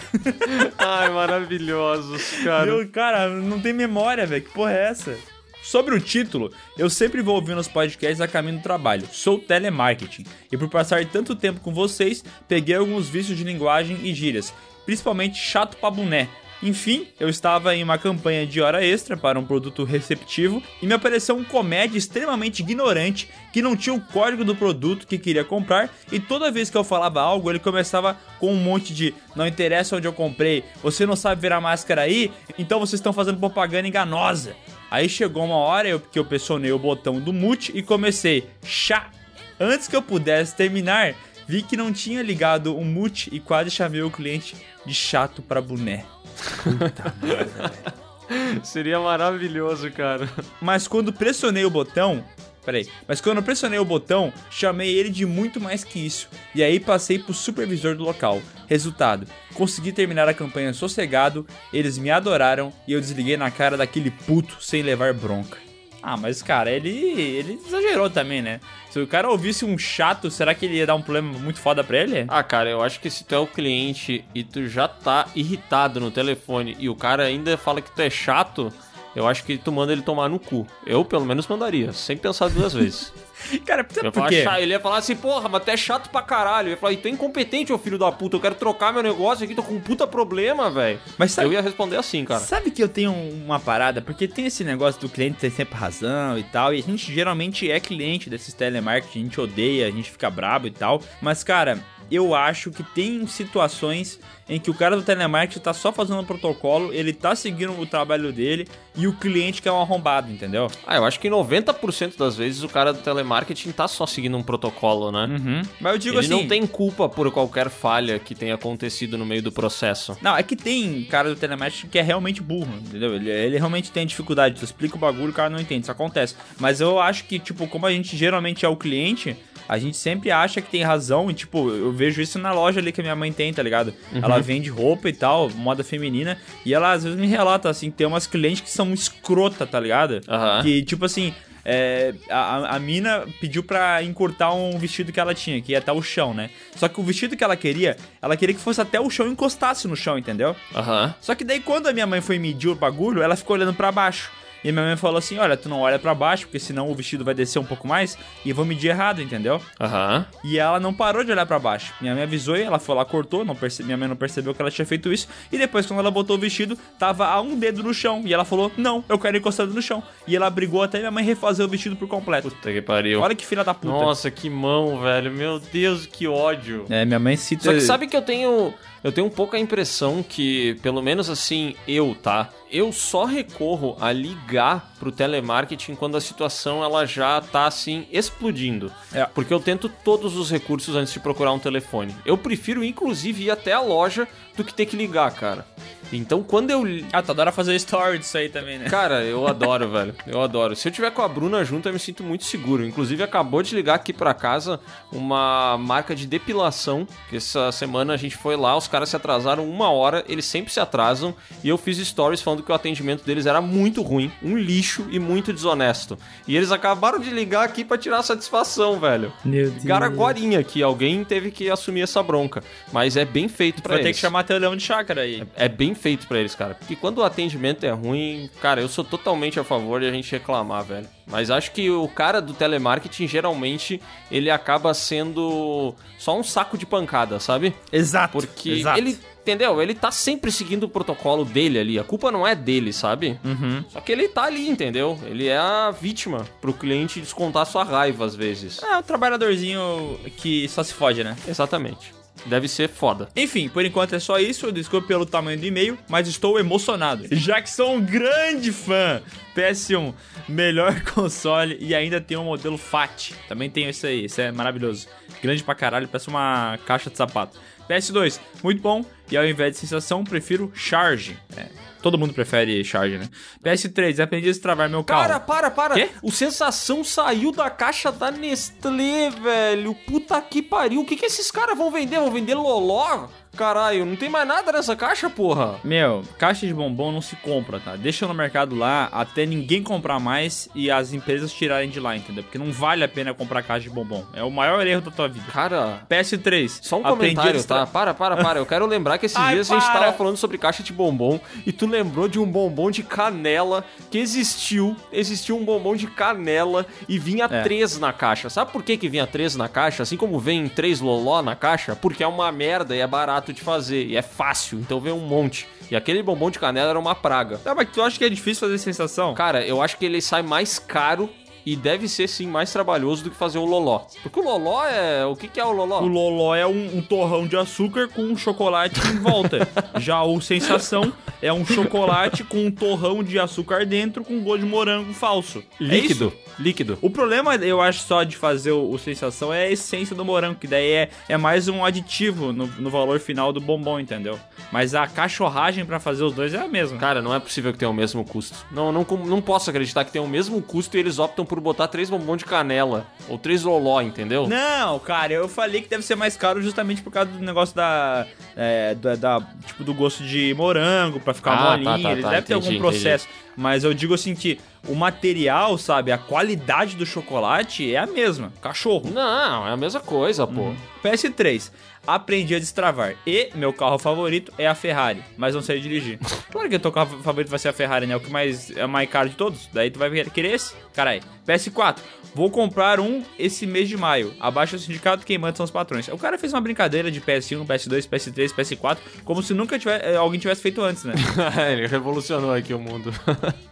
Ai, 0.77 1.09
maravilhosos, 1.09 2.31
cara. 2.43 2.65
Meu, 2.65 2.87
cara, 2.89 3.29
não 3.29 3.59
tem 3.59 3.73
memória, 3.73 4.25
velho. 4.25 4.43
Que 4.43 4.51
porra 4.51 4.73
é 4.73 4.89
essa? 4.89 5.17
Sobre 5.61 5.93
o 5.93 5.99
título, 5.99 6.51
eu 6.77 6.89
sempre 6.89 7.21
vou 7.21 7.35
ouvindo 7.35 7.59
os 7.59 7.67
podcasts 7.67 8.21
a 8.21 8.27
caminho 8.27 8.57
do 8.57 8.63
trabalho. 8.63 9.07
Sou 9.11 9.37
telemarketing. 9.37 10.25
E 10.51 10.57
por 10.57 10.69
passar 10.69 11.05
tanto 11.05 11.35
tempo 11.35 11.59
com 11.59 11.73
vocês, 11.73 12.23
peguei 12.47 12.75
alguns 12.75 13.07
vícios 13.07 13.37
de 13.37 13.43
linguagem 13.43 13.99
e 14.03 14.13
gírias. 14.13 14.53
Principalmente 14.85 15.37
chato 15.37 15.77
pra 15.77 15.91
boné. 15.91 16.27
Enfim, 16.61 17.07
eu 17.17 17.29
estava 17.29 17.73
em 17.73 17.81
uma 17.81 17.97
campanha 17.97 18.45
de 18.45 18.59
hora 18.59 18.85
extra 18.85 19.15
para 19.15 19.39
um 19.39 19.45
produto 19.45 19.85
receptivo 19.85 20.61
e 20.81 20.85
me 20.85 20.93
apareceu 20.93 21.35
um 21.37 21.43
comédia 21.43 21.97
extremamente 21.97 22.61
ignorante 22.61 23.29
que 23.53 23.61
não 23.61 23.77
tinha 23.77 23.95
o 23.95 24.01
código 24.01 24.43
do 24.43 24.53
produto 24.53 25.07
que 25.07 25.17
queria 25.17 25.45
comprar 25.45 25.89
e 26.11 26.19
toda 26.19 26.51
vez 26.51 26.69
que 26.69 26.75
eu 26.75 26.83
falava 26.83 27.21
algo 27.21 27.49
ele 27.49 27.59
começava 27.59 28.17
com 28.39 28.51
um 28.51 28.57
monte 28.57 28.93
de 28.93 29.15
não 29.35 29.47
interessa 29.47 29.95
onde 29.95 30.07
eu 30.07 30.11
comprei, 30.11 30.65
você 30.83 31.05
não 31.05 31.15
sabe 31.15 31.41
virar 31.41 31.61
máscara 31.61 32.01
aí, 32.01 32.29
então 32.57 32.79
vocês 32.79 32.99
estão 32.99 33.13
fazendo 33.13 33.39
propaganda 33.39 33.87
enganosa. 33.87 34.53
Aí 34.91 35.07
chegou 35.07 35.45
uma 35.45 35.55
hora 35.55 35.87
eu, 35.87 35.99
que 35.99 36.19
eu 36.19 36.25
pressionei 36.25 36.71
o 36.71 36.79
botão 36.79 37.21
do 37.21 37.31
mute 37.31 37.71
e 37.73 37.81
comecei 37.81 38.49
chá. 38.63 39.11
Antes 39.59 39.87
que 39.87 39.95
eu 39.95 40.01
pudesse 40.01 40.55
terminar, 40.55 41.15
vi 41.47 41.61
que 41.61 41.77
não 41.77 41.93
tinha 41.93 42.21
ligado 42.21 42.75
o 42.75 42.83
mute 42.83 43.29
e 43.31 43.39
quase 43.39 43.69
chamei 43.69 44.01
o 44.01 44.11
cliente 44.11 44.55
de 44.85 44.93
chato 44.93 45.41
pra 45.41 45.61
boné. 45.61 46.05
Seria 48.63 48.99
maravilhoso, 48.99 49.91
cara. 49.91 50.29
Mas 50.61 50.87
quando 50.87 51.13
pressionei 51.13 51.65
o 51.65 51.69
botão. 51.69 52.23
Peraí. 52.65 52.87
Mas 53.07 53.19
quando 53.19 53.37
eu 53.37 53.43
pressionei 53.43 53.79
o 53.79 53.85
botão, 53.85 54.31
chamei 54.51 54.93
ele 54.93 55.09
de 55.09 55.25
muito 55.25 55.59
mais 55.59 55.83
que 55.83 56.05
isso. 56.05 56.29
E 56.53 56.61
aí 56.61 56.79
passei 56.79 57.17
pro 57.17 57.33
supervisor 57.33 57.95
do 57.95 58.03
local. 58.03 58.41
Resultado: 58.67 59.25
consegui 59.53 59.91
terminar 59.91 60.27
a 60.27 60.33
campanha 60.33 60.73
sossegado, 60.73 61.47
eles 61.73 61.97
me 61.97 62.11
adoraram 62.11 62.71
e 62.87 62.93
eu 62.93 63.01
desliguei 63.01 63.37
na 63.37 63.49
cara 63.49 63.75
daquele 63.75 64.11
puto 64.11 64.61
sem 64.61 64.83
levar 64.83 65.13
bronca. 65.13 65.57
Ah, 66.01 66.15
mas 66.17 66.41
cara, 66.41 66.71
ele, 66.71 66.89
ele 66.89 67.59
exagerou 67.65 68.09
também, 68.09 68.41
né? 68.41 68.59
Se 68.89 68.99
o 68.99 69.07
cara 69.07 69.29
ouvisse 69.29 69.65
um 69.65 69.77
chato, 69.77 70.31
será 70.31 70.55
que 70.55 70.65
ele 70.65 70.77
ia 70.77 70.85
dar 70.87 70.95
um 70.95 71.01
problema 71.01 71.37
muito 71.37 71.59
foda 71.59 71.83
pra 71.83 71.97
ele? 71.97 72.25
Ah, 72.27 72.41
cara, 72.41 72.69
eu 72.69 72.81
acho 72.81 72.99
que 72.99 73.09
se 73.09 73.23
tu 73.23 73.35
é 73.35 73.37
o 73.37 73.45
cliente 73.45 74.23
e 74.33 74.43
tu 74.43 74.67
já 74.67 74.87
tá 74.87 75.27
irritado 75.35 75.99
no 75.99 76.09
telefone 76.09 76.75
e 76.79 76.89
o 76.89 76.95
cara 76.95 77.23
ainda 77.23 77.57
fala 77.57 77.81
que 77.81 77.91
tu 77.91 78.01
é 78.01 78.09
chato, 78.09 78.73
eu 79.15 79.27
acho 79.27 79.43
que 79.43 79.57
tu 79.57 79.71
manda 79.71 79.91
ele 79.91 80.01
tomar 80.01 80.29
no 80.29 80.39
cu. 80.39 80.65
Eu, 80.85 81.03
pelo 81.03 81.25
menos, 81.25 81.47
mandaria, 81.47 81.91
sem 81.93 82.15
pensar 82.17 82.49
duas 82.49 82.73
vezes. 82.73 83.11
Cara, 83.65 83.87
Eu 84.03 84.11
por 84.11 84.27
quê? 84.27 84.43
Ele 84.59 84.71
ia 84.73 84.79
falar 84.81 84.97
assim, 84.97 85.15
porra, 85.15 85.47
mas 85.47 85.63
tu 85.63 85.69
é 85.71 85.77
chato 85.77 86.09
pra 86.09 86.21
caralho. 86.21 86.67
Eu 86.67 86.71
ia 86.71 86.77
falar, 86.77 86.91
e 86.93 86.97
tu 86.97 87.07
é 87.07 87.11
incompetente, 87.11 87.71
ô 87.71 87.77
filho 87.77 87.97
da 87.97 88.11
puta, 88.11 88.35
eu 88.35 88.39
quero 88.41 88.55
trocar 88.55 88.91
meu 88.91 89.01
negócio 89.01 89.45
aqui, 89.45 89.55
tô 89.55 89.63
com 89.63 89.75
um 89.75 89.79
puta 89.79 90.05
problema, 90.05 90.69
velho. 90.69 90.99
Mas 91.17 91.31
sabe- 91.31 91.47
Eu 91.47 91.53
ia 91.53 91.61
responder 91.61 91.95
assim, 91.95 92.25
cara. 92.25 92.41
Sabe 92.41 92.69
que 92.69 92.83
eu 92.83 92.89
tenho 92.89 93.13
uma 93.13 93.57
parada? 93.59 94.01
Porque 94.01 94.27
tem 94.27 94.45
esse 94.45 94.63
negócio 94.65 94.99
do 94.99 95.07
cliente 95.07 95.37
ter 95.39 95.49
sempre 95.51 95.75
razão 95.75 96.37
e 96.37 96.43
tal, 96.43 96.73
e 96.73 96.79
a 96.79 96.83
gente 96.83 97.13
geralmente 97.13 97.71
é 97.71 97.79
cliente 97.79 98.29
desses 98.29 98.53
telemarketing, 98.53 99.19
a 99.19 99.23
gente 99.23 99.39
odeia, 99.41 99.87
a 99.87 99.91
gente 99.91 100.11
fica 100.11 100.29
brabo 100.29 100.67
e 100.67 100.71
tal. 100.71 101.01
Mas, 101.21 101.41
cara, 101.41 101.79
eu 102.11 102.35
acho 102.35 102.71
que 102.71 102.83
tem 102.83 103.25
situações 103.27 104.19
em 104.49 104.59
que 104.59 104.71
o 104.71 104.73
cara 104.73 104.95
do 104.95 105.03
telemarketing 105.03 105.59
tá 105.59 105.73
só 105.73 105.91
fazendo 105.91 106.19
o 106.21 106.25
protocolo, 106.25 106.91
ele 106.91 107.13
tá 107.13 107.35
seguindo 107.35 107.79
o 107.79 107.85
trabalho 107.85 108.33
dele 108.33 108.67
e 108.95 109.07
o 109.07 109.13
cliente 109.13 109.61
que 109.61 109.69
é 109.69 109.71
um 109.71 109.79
arrombado, 109.79 110.31
entendeu? 110.31 110.67
Ah, 110.87 110.95
eu 110.95 111.05
acho 111.05 111.19
que 111.19 111.29
90% 111.29 112.17
das 112.17 112.35
vezes 112.35 112.63
o 112.63 112.67
cara 112.67 112.91
do 112.91 112.99
telemarketing 112.99 113.71
tá 113.71 113.87
só 113.87 114.07
seguindo 114.07 114.35
um 114.35 114.41
protocolo, 114.41 115.11
né? 115.11 115.25
Uhum. 115.25 115.61
Mas 115.79 115.93
eu 115.93 115.99
digo 115.99 116.15
ele 116.15 116.25
assim. 116.25 116.29
não 116.41 116.47
tem 116.47 116.65
culpa 116.65 117.07
por 117.07 117.31
qualquer 117.31 117.69
falha 117.69 118.17
que 118.17 118.33
tenha 118.33 118.55
acontecido 118.55 119.17
no 119.17 119.25
meio 119.25 119.43
do 119.43 119.51
processo. 119.51 120.17
Não, 120.21 120.35
é 120.35 120.41
que 120.41 120.55
tem 120.55 121.03
cara 121.03 121.29
do 121.29 121.35
telemarketing 121.35 121.87
que 121.87 121.99
é 121.99 122.01
realmente 122.01 122.41
burro, 122.41 122.73
entendeu? 122.75 123.15
Ele, 123.15 123.29
ele 123.29 123.57
realmente 123.57 123.91
tem 123.91 124.05
dificuldade. 124.05 124.59
Tu 124.59 124.65
explica 124.65 124.95
o 124.95 124.99
bagulho, 124.99 125.29
o 125.29 125.33
cara 125.33 125.49
não 125.49 125.59
entende, 125.59 125.83
isso 125.83 125.91
acontece. 125.91 126.35
Mas 126.59 126.81
eu 126.81 126.99
acho 126.99 127.25
que, 127.25 127.37
tipo, 127.37 127.67
como 127.67 127.85
a 127.85 127.91
gente 127.91 128.17
geralmente 128.17 128.65
é 128.65 128.69
o 128.69 128.75
cliente, 128.75 129.37
a 129.69 129.77
gente 129.77 129.95
sempre 129.95 130.31
acha 130.31 130.59
que 130.61 130.69
tem 130.69 130.81
razão. 130.83 131.29
E, 131.29 131.33
tipo, 131.33 131.69
eu 131.69 131.91
vejo 131.93 132.21
isso 132.21 132.39
na 132.39 132.51
loja 132.51 132.79
ali 132.79 132.91
que 132.91 132.99
a 132.99 133.03
minha 133.03 133.15
mãe 133.15 133.31
tem, 133.31 133.53
tá 133.53 133.61
ligado? 133.63 133.93
Ela 134.11 134.39
vende 134.41 134.69
roupa 134.69 135.07
e 135.07 135.13
tal, 135.13 135.49
moda 135.51 135.83
feminina. 135.83 136.37
E 136.65 136.73
ela 136.73 136.91
às 136.91 137.03
vezes 137.03 137.17
me 137.19 137.27
relata, 137.27 137.69
assim, 137.69 137.91
tem 137.91 138.07
umas 138.07 138.25
clientes 138.25 138.61
que 138.61 138.69
são 138.71 138.91
escrota, 138.93 139.67
tá 139.67 139.79
ligado? 139.79 140.21
Aham. 140.27 140.63
Que, 140.63 140.81
tipo 140.83 141.05
assim. 141.05 141.33
é, 141.63 142.15
a, 142.31 142.75
a 142.75 142.79
mina 142.79 143.25
pediu 143.39 143.61
pra 143.61 144.01
encurtar 144.01 144.51
um 144.53 144.75
vestido 144.79 145.11
que 145.11 145.19
ela 145.19 145.35
tinha, 145.35 145.61
que 145.61 145.73
ia 145.73 145.77
até 145.77 145.91
o 145.91 146.01
chão, 146.01 146.33
né? 146.33 146.49
Só 146.75 146.87
que 146.87 146.99
o 146.99 147.03
vestido 147.03 147.37
que 147.37 147.43
ela 147.43 147.55
queria, 147.55 147.95
ela 148.21 148.35
queria 148.35 148.55
que 148.55 148.61
fosse 148.61 148.81
até 148.81 148.99
o 148.99 149.07
chão 149.09 149.27
e 149.27 149.31
encostasse 149.31 149.87
no 149.87 149.95
chão, 149.95 150.17
entendeu? 150.17 150.55
Aham. 150.73 151.13
Só 151.21 151.35
que 151.35 151.43
daí 151.43 151.59
quando 151.59 151.85
a 151.87 151.93
minha 151.93 152.07
mãe 152.07 152.21
foi 152.21 152.39
medir 152.39 152.69
o 152.69 152.75
bagulho, 152.75 153.21
ela 153.21 153.35
ficou 153.35 153.55
olhando 153.55 153.73
pra 153.75 153.91
baixo. 153.91 154.31
E 154.63 154.69
a 154.69 154.71
minha 154.71 154.85
mãe 154.85 154.97
falou 154.97 155.17
assim: 155.17 155.37
Olha, 155.37 155.55
tu 155.55 155.69
não 155.69 155.79
olha 155.81 155.97
pra 155.97 156.13
baixo, 156.13 156.45
porque 156.45 156.59
senão 156.59 156.89
o 156.89 156.95
vestido 156.95 157.23
vai 157.23 157.33
descer 157.33 157.59
um 157.59 157.63
pouco 157.63 157.87
mais 157.87 158.17
e 158.43 158.49
eu 158.49 158.55
vou 158.55 158.65
medir 158.65 158.89
errado, 158.89 159.21
entendeu? 159.21 159.61
Aham. 159.79 160.25
E 160.43 160.57
ela 160.59 160.79
não 160.79 160.93
parou 160.93 161.23
de 161.23 161.31
olhar 161.31 161.45
pra 161.45 161.59
baixo. 161.59 161.93
Minha 162.01 162.13
mãe 162.13 162.23
avisou 162.23 162.57
e 162.57 162.61
ela 162.61 162.79
foi 162.79 162.95
lá, 162.95 163.05
cortou. 163.05 163.45
Não 163.45 163.55
perce... 163.55 163.83
Minha 163.83 163.97
mãe 163.97 164.07
não 164.07 164.15
percebeu 164.15 164.53
que 164.53 164.61
ela 164.61 164.71
tinha 164.71 164.85
feito 164.85 165.11
isso. 165.11 165.27
E 165.51 165.57
depois, 165.57 165.85
quando 165.85 165.99
ela 165.99 166.11
botou 166.11 166.35
o 166.35 166.39
vestido, 166.39 166.77
tava 166.97 167.25
a 167.27 167.39
um 167.41 167.57
dedo 167.57 167.83
no 167.83 167.93
chão. 167.93 168.21
E 168.25 168.33
ela 168.33 168.45
falou: 168.45 168.71
Não, 168.77 169.03
eu 169.07 169.17
quero 169.17 169.37
encostado 169.37 169.73
no 169.73 169.81
chão. 169.81 170.03
E 170.27 170.35
ela 170.35 170.49
brigou 170.49 170.83
até 170.83 170.99
minha 170.99 171.11
mãe 171.11 171.23
refazer 171.23 171.65
o 171.65 171.69
vestido 171.69 171.95
por 171.95 172.07
completo. 172.07 172.49
Puta 172.49 172.71
que 172.71 172.81
pariu. 172.81 173.21
Olha 173.21 173.35
que 173.35 173.45
filha 173.45 173.63
da 173.63 173.73
puta. 173.73 173.87
Nossa, 173.87 174.29
que 174.29 174.49
mão, 174.49 174.99
velho. 175.01 175.31
Meu 175.31 175.59
Deus, 175.59 176.05
que 176.05 176.27
ódio. 176.27 176.85
É, 176.89 177.05
minha 177.05 177.19
mãe 177.19 177.35
cita. 177.37 177.63
Só 177.63 177.73
que 177.73 177.81
sabe 177.81 178.07
que 178.07 178.15
eu 178.15 178.21
tenho. 178.21 178.73
Eu 179.03 179.11
tenho 179.11 179.27
um 179.27 179.29
pouco 179.29 179.55
a 179.55 179.59
impressão 179.59 180.23
que, 180.23 180.75
pelo 180.81 181.01
menos 181.01 181.29
assim, 181.29 181.75
eu, 181.87 182.15
tá? 182.21 182.49
Eu 182.71 182.91
só 182.91 183.25
recorro 183.25 183.97
a 183.99 184.11
ligar 184.11 184.93
pro 184.99 185.11
telemarketing 185.11 185.95
quando 185.95 186.17
a 186.17 186.21
situação 186.21 186.83
ela 186.83 187.05
já 187.05 187.41
tá 187.41 187.65
assim 187.65 188.05
explodindo. 188.11 188.91
É. 189.13 189.25
Porque 189.25 189.53
eu 189.53 189.59
tento 189.59 189.89
todos 189.89 190.35
os 190.35 190.51
recursos 190.51 190.95
antes 190.95 191.13
de 191.13 191.19
procurar 191.19 191.51
um 191.51 191.59
telefone. 191.59 192.15
Eu 192.25 192.37
prefiro, 192.37 192.83
inclusive, 192.83 193.45
ir 193.45 193.51
até 193.51 193.73
a 193.73 193.81
loja 193.81 194.27
do 194.55 194.63
que 194.63 194.73
ter 194.73 194.85
que 194.85 194.95
ligar, 194.95 195.31
cara. 195.33 195.65
Então, 196.11 196.41
quando 196.43 196.71
eu 196.71 196.83
Ah, 197.13 197.21
tu 197.21 197.31
adora 197.31 197.51
fazer 197.51 197.75
story 197.75 198.17
disso 198.19 198.37
aí 198.37 198.49
também, 198.49 198.79
né? 198.79 198.85
Cara, 198.89 199.23
eu 199.23 199.47
adoro, 199.47 199.87
velho. 199.91 200.15
Eu 200.25 200.41
adoro. 200.41 200.75
Se 200.75 200.87
eu 200.87 200.91
tiver 200.91 201.11
com 201.11 201.21
a 201.21 201.27
Bruna 201.27 201.63
junto, 201.63 201.87
eu 201.87 201.93
me 201.93 201.99
sinto 201.99 202.23
muito 202.23 202.43
seguro. 202.45 202.85
Inclusive, 202.85 203.21
acabou 203.23 203.61
de 203.61 203.75
ligar 203.75 203.95
aqui 203.95 204.11
pra 204.13 204.33
casa 204.33 204.79
uma 205.11 205.77
marca 205.77 206.15
de 206.15 206.25
depilação. 206.25 207.07
Que 207.29 207.37
essa 207.37 207.71
semana 207.71 208.13
a 208.13 208.17
gente 208.17 208.35
foi 208.35 208.55
lá, 208.55 208.75
os 208.77 208.87
caras 208.87 209.09
se 209.09 209.15
atrasaram 209.15 209.69
uma 209.69 209.89
hora, 209.91 210.23
eles 210.27 210.45
sempre 210.45 210.71
se 210.73 210.79
atrasam. 210.79 211.33
E 211.63 211.69
eu 211.69 211.77
fiz 211.77 211.97
stories 211.99 212.41
falando 212.41 212.63
que 212.63 212.71
o 212.71 212.75
atendimento 212.75 213.23
deles 213.23 213.45
era 213.45 213.61
muito 213.61 214.01
ruim, 214.01 214.31
um 214.41 214.57
lixo 214.57 215.07
e 215.11 215.19
muito 215.19 215.53
desonesto. 215.53 216.17
E 216.47 216.55
eles 216.55 216.71
acabaram 216.71 217.19
de 217.19 217.29
ligar 217.29 217.63
aqui 217.65 217.83
pra 217.85 217.97
tirar 217.97 218.23
satisfação, 218.23 218.99
velho. 218.99 219.31
Meu 219.43 219.69
Deus. 219.69 219.83
Cara, 219.83 220.05
agorinha 220.07 220.59
aqui, 220.59 220.81
alguém 220.81 221.23
teve 221.23 221.51
que 221.51 221.69
assumir 221.69 222.01
essa 222.01 222.21
bronca. 222.23 222.63
Mas 222.91 223.15
é 223.17 223.25
bem 223.25 223.47
feito 223.47 223.81
pra 223.81 223.93
Vai 223.93 224.01
ter 224.01 224.09
eles. 224.09 224.17
que 224.17 224.21
chamar 224.21 224.43
teu 224.43 224.57
leão 224.57 224.75
de 224.75 224.83
chácara 224.83 225.21
aí. 225.21 225.43
É 225.55 225.67
bem 225.69 225.93
feito 225.99 226.27
pra 226.27 226.39
eles, 226.39 226.55
cara. 226.55 226.73
Porque 226.73 226.95
quando 226.95 227.19
o 227.19 227.23
atendimento 227.23 227.85
é 227.85 227.91
ruim, 227.91 228.49
cara, 228.61 228.81
eu 228.81 228.87
sou 228.87 229.03
totalmente 229.03 229.59
a 229.59 229.63
favor 229.63 229.99
de 229.99 230.07
a 230.07 230.11
gente 230.11 230.31
reclamar, 230.31 230.83
velho. 230.83 231.07
Mas 231.27 231.51
acho 231.51 231.71
que 231.71 231.89
o 231.89 232.07
cara 232.07 232.41
do 232.41 232.53
telemarketing, 232.53 233.27
geralmente, 233.27 234.01
ele 234.31 234.49
acaba 234.49 234.93
sendo 234.93 235.93
só 236.17 236.37
um 236.37 236.43
saco 236.43 236.77
de 236.77 236.85
pancada, 236.85 237.39
sabe? 237.39 237.75
Exato. 237.91 238.31
Porque 238.31 238.71
exato. 238.71 238.97
ele, 238.97 239.19
entendeu? 239.41 239.81
Ele 239.81 239.93
tá 239.93 240.11
sempre 240.11 240.51
seguindo 240.51 240.83
o 240.83 240.89
protocolo 240.89 241.45
dele 241.45 241.79
ali. 241.79 241.99
A 241.99 242.03
culpa 242.03 242.31
não 242.31 242.47
é 242.47 242.55
dele, 242.55 242.91
sabe? 242.91 243.39
Uhum. 243.43 243.83
Só 243.89 244.01
que 244.01 244.11
ele 244.11 244.27
tá 244.27 244.45
ali, 244.45 244.67
entendeu? 244.67 245.19
Ele 245.25 245.47
é 245.47 245.57
a 245.57 245.91
vítima 245.91 246.47
pro 246.59 246.73
cliente 246.73 247.19
descontar 247.19 247.65
sua 247.65 247.83
raiva 247.83 248.25
às 248.25 248.35
vezes. 248.35 248.81
É, 248.81 248.97
um 248.97 249.03
trabalhadorzinho 249.03 250.19
que 250.37 250.67
só 250.69 250.83
se 250.83 250.93
fode, 250.93 251.23
né? 251.23 251.35
Exatamente. 251.47 252.18
Deve 252.45 252.67
ser 252.67 252.89
foda. 252.89 253.29
Enfim, 253.35 253.69
por 253.69 253.83
enquanto 253.85 254.13
é 254.13 254.19
só 254.19 254.39
isso. 254.39 254.71
Desculpe 254.71 255.07
pelo 255.07 255.25
tamanho 255.25 255.59
do 255.59 255.65
e-mail, 255.65 255.97
mas 256.07 256.27
estou 256.27 256.59
emocionado. 256.59 257.25
Já 257.35 257.61
que 257.61 257.69
sou 257.69 257.95
um 257.95 258.01
grande 258.01 258.71
fã. 258.71 259.21
PS1, 259.55 260.13
melhor 260.47 261.01
console 261.13 261.77
e 261.79 261.93
ainda 261.93 262.21
tem 262.21 262.37
um 262.37 262.45
modelo 262.45 262.77
FAT. 262.77 263.33
Também 263.47 263.69
tenho 263.69 263.89
esse 263.89 264.07
aí, 264.07 264.25
isso 264.25 264.39
é 264.39 264.51
maravilhoso. 264.51 265.07
Grande 265.41 265.63
pra 265.63 265.75
caralho, 265.75 266.07
parece 266.07 266.29
uma 266.29 266.79
caixa 266.85 267.09
de 267.09 267.17
sapato. 267.17 267.59
PS2, 267.89 268.39
muito 268.63 268.81
bom. 268.81 269.03
E 269.31 269.37
ao 269.37 269.45
invés 269.45 269.73
de 269.73 269.79
sensação, 269.79 270.23
prefiro 270.23 270.71
charge. 270.73 271.37
É, 271.55 271.67
todo 272.01 272.17
mundo 272.17 272.33
prefere 272.33 272.83
charge, 272.83 273.17
né? 273.17 273.29
PS3, 273.63 274.19
aprendi 274.19 274.49
a 274.49 274.51
destravar 274.51 274.89
meu 274.89 275.03
carro. 275.03 275.21
Cara, 275.21 275.39
para, 275.39 275.71
para. 275.71 275.95
Quê? 275.95 276.09
O 276.21 276.31
Sensação 276.31 277.03
saiu 277.03 277.51
da 277.51 277.69
caixa 277.69 278.11
da 278.11 278.31
Nestlé, 278.31 279.29
velho. 279.29 279.93
Puta 280.07 280.41
que 280.41 280.61
pariu. 280.61 281.01
O 281.01 281.05
que, 281.05 281.15
que 281.15 281.25
esses 281.25 281.51
caras 281.51 281.77
vão 281.77 281.91
vender? 281.91 282.17
Vão 282.17 282.31
vender 282.31 282.55
loló? 282.55 283.27
Caralho, 283.59 284.05
não 284.05 284.15
tem 284.15 284.29
mais 284.29 284.47
nada 284.47 284.71
nessa 284.71 284.95
caixa, 284.95 285.29
porra. 285.29 285.75
Meu, 285.83 286.23
caixa 286.37 286.65
de 286.65 286.73
bombom 286.73 287.11
não 287.11 287.21
se 287.21 287.35
compra, 287.35 287.77
tá? 287.77 287.97
Deixa 287.97 288.25
no 288.25 288.33
mercado 288.33 288.73
lá 288.73 289.09
até 289.11 289.45
ninguém 289.45 289.83
comprar 289.83 290.17
mais 290.17 290.69
e 290.73 290.89
as 290.89 291.11
empresas 291.11 291.51
tirarem 291.51 291.89
de 291.89 291.99
lá, 291.99 292.15
entendeu? 292.15 292.41
Porque 292.41 292.57
não 292.57 292.71
vale 292.71 293.03
a 293.03 293.07
pena 293.09 293.33
comprar 293.33 293.61
caixa 293.61 293.81
de 293.81 293.89
bombom. 293.89 294.23
É 294.33 294.41
o 294.43 294.49
maior 294.49 294.87
erro 294.87 295.01
da 295.01 295.11
tua 295.11 295.27
vida. 295.27 295.45
Cara, 295.51 296.03
PS3. 296.09 296.79
só 296.81 296.99
um 296.99 297.03
comentário, 297.03 297.61
tá? 297.65 297.85
Para, 297.85 298.13
para, 298.13 298.37
para. 298.37 298.59
Eu 298.59 298.65
quero 298.65 298.85
lembrar 298.85 299.17
que 299.17 299.25
esses 299.25 299.35
Ai, 299.37 299.55
dias 299.55 299.69
a 299.69 299.73
gente 299.77 299.87
para. 299.91 299.99
tava 300.05 300.13
falando 300.13 300.37
sobre 300.37 300.57
caixa 300.57 300.81
de 300.81 300.93
bombom 300.93 301.37
e 301.65 301.73
tu 301.73 301.85
lembrou 301.85 302.29
de 302.29 302.39
um 302.39 302.45
bombom 302.49 302.89
de 302.89 303.03
canela 303.03 303.83
que 304.09 304.19
existiu. 304.19 304.95
Existiu 305.11 305.57
um 305.57 305.65
bombom 305.65 305.97
de 305.97 306.07
canela 306.07 306.85
e 307.09 307.19
vinha 307.19 307.43
É. 307.51 307.61
três 307.61 307.99
na 307.99 308.13
caixa. 308.13 308.49
Sabe 308.49 308.71
por 308.71 308.83
que 308.83 308.95
que 308.95 309.09
vinha 309.09 309.27
três 309.27 309.57
na 309.57 309.67
caixa? 309.67 310.03
Assim 310.03 310.15
como 310.15 310.39
vem 310.39 310.69
três 310.69 311.01
loló 311.01 311.41
na 311.41 311.57
caixa? 311.57 311.93
Porque 311.93 312.23
é 312.23 312.27
uma 312.27 312.49
merda 312.53 312.95
e 312.95 312.99
é 313.01 313.07
barato 313.07 313.48
de 313.53 313.61
fazer 313.61 314.05
e 314.05 314.15
é 314.15 314.21
fácil. 314.21 314.79
Então 314.79 314.99
vem 314.99 315.13
um 315.13 315.19
monte. 315.19 315.67
E 315.89 315.95
aquele 315.95 316.21
bombom 316.21 316.51
de 316.51 316.59
canela 316.59 316.91
era 316.91 316.99
uma 316.99 317.15
praga. 317.15 317.57
Tá, 317.57 317.73
mas 317.73 317.89
tu 317.91 318.01
acha 318.01 318.17
que 318.17 318.25
é 318.25 318.29
difícil 318.29 318.67
fazer 318.67 318.77
sensação? 318.77 319.33
Cara, 319.33 319.65
eu 319.65 319.81
acho 319.81 319.97
que 319.97 320.05
ele 320.05 320.21
sai 320.21 320.41
mais 320.41 320.77
caro 320.77 321.29
e 321.65 321.75
deve 321.75 322.07
ser 322.07 322.27
sim 322.27 322.47
mais 322.47 322.71
trabalhoso 322.71 323.23
do 323.23 323.29
que 323.29 323.35
fazer 323.35 323.57
o 323.59 323.65
loló. 323.65 324.01
Porque 324.23 324.39
o 324.39 324.43
loló 324.43 324.85
é. 324.85 325.25
O 325.25 325.35
que, 325.35 325.47
que 325.47 325.59
é 325.59 325.65
o 325.65 325.71
loló? 325.71 326.01
O 326.01 326.07
Loló 326.07 326.55
é 326.55 326.65
um, 326.65 326.97
um 326.97 327.01
torrão 327.01 327.47
de 327.47 327.55
açúcar 327.55 328.07
com 328.07 328.21
um 328.21 328.37
chocolate 328.37 328.99
em 329.07 329.19
volta. 329.19 329.67
Já 329.99 330.23
o 330.23 330.39
Sensação 330.41 331.11
é 331.41 331.51
um 331.51 331.65
chocolate 331.65 332.43
com 332.43 332.65
um 332.65 332.71
torrão 332.71 333.23
de 333.23 333.39
açúcar 333.39 333.85
dentro 333.85 334.23
com 334.23 334.41
gosto 334.41 334.61
de 334.61 334.65
morango 334.65 335.13
falso. 335.13 335.59
É 335.79 335.83
Líquido. 335.83 336.27
isso? 336.27 336.49
líquido. 336.59 336.97
O 337.01 337.09
problema, 337.09 337.55
eu 337.55 337.81
acho, 337.81 338.01
só 338.01 338.23
de 338.23 338.35
fazer 338.35 338.71
o, 338.71 338.91
o 338.91 338.99
sensação 338.99 339.53
é 339.53 339.67
a 339.67 339.71
essência 339.71 340.15
do 340.15 340.25
morango, 340.25 340.59
que 340.59 340.67
daí 340.67 340.91
é, 340.91 341.09
é 341.27 341.37
mais 341.37 341.67
um 341.67 341.85
aditivo 341.85 342.51
no, 342.51 342.67
no 342.67 342.89
valor 342.89 343.19
final 343.19 343.53
do 343.53 343.61
bombom, 343.61 343.99
entendeu? 343.99 344.37
Mas 344.71 344.93
a 344.93 345.07
cachorragem 345.07 345.85
pra 345.85 345.99
fazer 345.99 346.23
os 346.23 346.33
dois 346.33 346.53
é 346.53 346.59
a 346.59 346.67
mesma. 346.67 346.97
Cara, 346.97 347.21
não 347.21 347.33
é 347.33 347.39
possível 347.39 347.71
que 347.71 347.79
tenha 347.79 347.89
o 347.89 347.93
mesmo 347.93 348.23
custo. 348.25 348.65
Não, 348.71 348.91
não, 348.91 349.05
não 349.25 349.41
posso 349.41 349.69
acreditar 349.69 350.03
que 350.03 350.11
tenha 350.11 350.23
o 350.23 350.27
mesmo 350.27 350.61
custo 350.61 350.97
e 350.97 350.99
eles 350.99 351.17
optam 351.17 351.45
por 351.49 351.59
botar 351.59 351.87
três 351.89 352.09
bombom 352.09 352.37
de 352.37 352.45
canela. 352.45 353.05
Ou 353.27 353.37
três 353.37 353.63
loló, 353.63 354.01
entendeu? 354.01 354.47
Não, 354.47 354.97
cara, 354.99 355.33
eu 355.33 355.49
falei 355.49 355.81
que 355.81 355.89
deve 355.89 356.03
ser 356.03 356.15
mais 356.15 356.37
caro 356.37 356.61
justamente 356.61 357.01
por 357.01 357.11
causa 357.11 357.31
do 357.31 357.39
negócio 357.39 357.75
da. 357.75 358.25
é, 358.55 358.95
da, 358.95 359.15
da- 359.15 359.41
tipo, 359.65 359.83
do 359.83 359.93
gosto 359.93 360.23
de 360.23 360.53
morango 360.55 361.19
pra 361.19 361.33
ficar 361.33 361.51
Ah, 361.53 361.71
molinho. 361.77 361.85
tá, 361.85 361.91
tá, 361.97 361.99
tá, 362.21 362.29
devem 362.29 362.43
ter 362.43 362.53
entendi, 362.55 362.67
algum 362.67 362.79
processo. 362.79 363.27
Mas 363.57 363.83
eu 363.83 363.93
digo 363.93 364.13
assim 364.13 364.33
que 364.35 364.57
o 364.87 364.95
material, 364.95 365.77
sabe, 365.77 366.13
a 366.13 366.17
qualidade 366.17 366.95
do 366.95 367.05
chocolate 367.05 367.93
é 367.93 367.97
a 367.97 368.05
mesma. 368.07 368.53
Cachorro. 368.61 369.09
Não, 369.11 369.67
é 369.67 369.71
a 369.71 369.75
mesma 369.77 369.99
coisa, 369.99 370.47
pô. 370.47 370.71
PS3. 371.03 371.71
Aprendi 372.05 372.55
a 372.55 372.59
destravar. 372.59 373.15
E 373.25 373.49
meu 373.55 373.71
carro 373.71 373.99
favorito 373.99 374.51
é 374.57 374.67
a 374.67 374.75
Ferrari, 374.75 375.23
mas 375.37 375.53
não 375.55 375.61
sei 375.61 375.79
dirigir. 375.79 376.19
Claro 376.49 376.67
que 376.67 376.75
o 376.75 376.79
teu 376.79 376.91
carro 376.91 377.21
favorito 377.21 377.47
vai 377.47 377.59
ser 377.59 377.67
a 377.67 377.73
Ferrari, 377.73 378.07
né? 378.07 378.15
O 378.15 378.19
que 378.19 378.31
mais 378.31 378.75
é 378.75 378.83
o 378.83 378.89
mais 378.89 379.07
caro 379.07 379.29
de 379.29 379.35
todos. 379.35 379.69
Daí 379.71 379.91
tu 379.91 379.99
vai 379.99 380.09
querer 380.25 380.55
esse? 380.55 380.73
Carai. 380.95 381.21
PS4. 381.47 381.99
Vou 382.33 382.49
comprar 382.49 382.99
um 382.99 383.23
esse 383.37 383.67
mês 383.67 383.87
de 383.87 383.95
maio. 383.95 384.33
Abaixo 384.39 384.75
do 384.75 384.81
sindicato, 384.81 385.25
quem 385.25 385.37
manda 385.37 385.55
são 385.55 385.63
os 385.63 385.69
patrões. 385.71 386.07
O 386.07 386.17
cara 386.17 386.39
fez 386.39 386.51
uma 386.51 386.61
brincadeira 386.61 387.11
de 387.11 387.21
PS1, 387.21 387.67
PS2, 387.67 388.09
PS3, 388.09 388.53
PS4, 388.53 388.97
como 389.23 389.43
se 389.43 389.53
nunca 389.53 389.77
tivesse, 389.77 390.05
eh, 390.05 390.15
alguém 390.15 390.39
tivesse 390.39 390.61
feito 390.61 390.81
antes, 390.81 391.03
né? 391.03 391.13
Ele 391.71 391.85
revolucionou 391.85 392.51
aqui 392.51 392.73
o 392.73 392.79
mundo. 392.79 393.13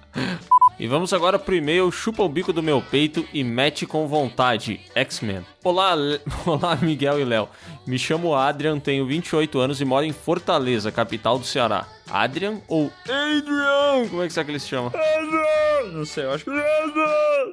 E 0.79 0.85
vamos 0.87 1.11
agora 1.11 1.39
pro 1.39 1.55
e-mail 1.55 1.91
Chupa 1.91 2.21
o 2.21 2.29
bico 2.29 2.53
do 2.53 2.61
meu 2.61 2.81
peito 2.81 3.25
e 3.33 3.43
mete 3.43 3.85
com 3.85 4.07
vontade. 4.07 4.79
X-Men. 4.93 5.43
Olá, 5.63 5.95
Le- 5.95 6.21
Olá, 6.45 6.75
Miguel 6.75 7.19
e 7.19 7.25
Léo. 7.25 7.49
Me 7.85 7.97
chamo 7.97 8.35
Adrian, 8.35 8.79
tenho 8.79 9.05
28 9.05 9.59
anos 9.59 9.81
e 9.81 9.85
moro 9.85 10.05
em 10.05 10.13
Fortaleza, 10.13 10.91
capital 10.91 11.39
do 11.39 11.45
Ceará. 11.45 11.87
Adrian 12.09 12.61
ou 12.67 12.91
Adrian? 13.03 14.07
Como 14.09 14.23
é 14.23 14.27
que 14.27 14.33
será 14.33 14.45
que 14.45 14.51
ele 14.51 14.59
se 14.59 14.67
chama? 14.67 14.91
Não 15.91 16.05
sei, 16.05 16.25
eu 16.25 16.31
acho 16.31 16.43
que. 16.45 16.51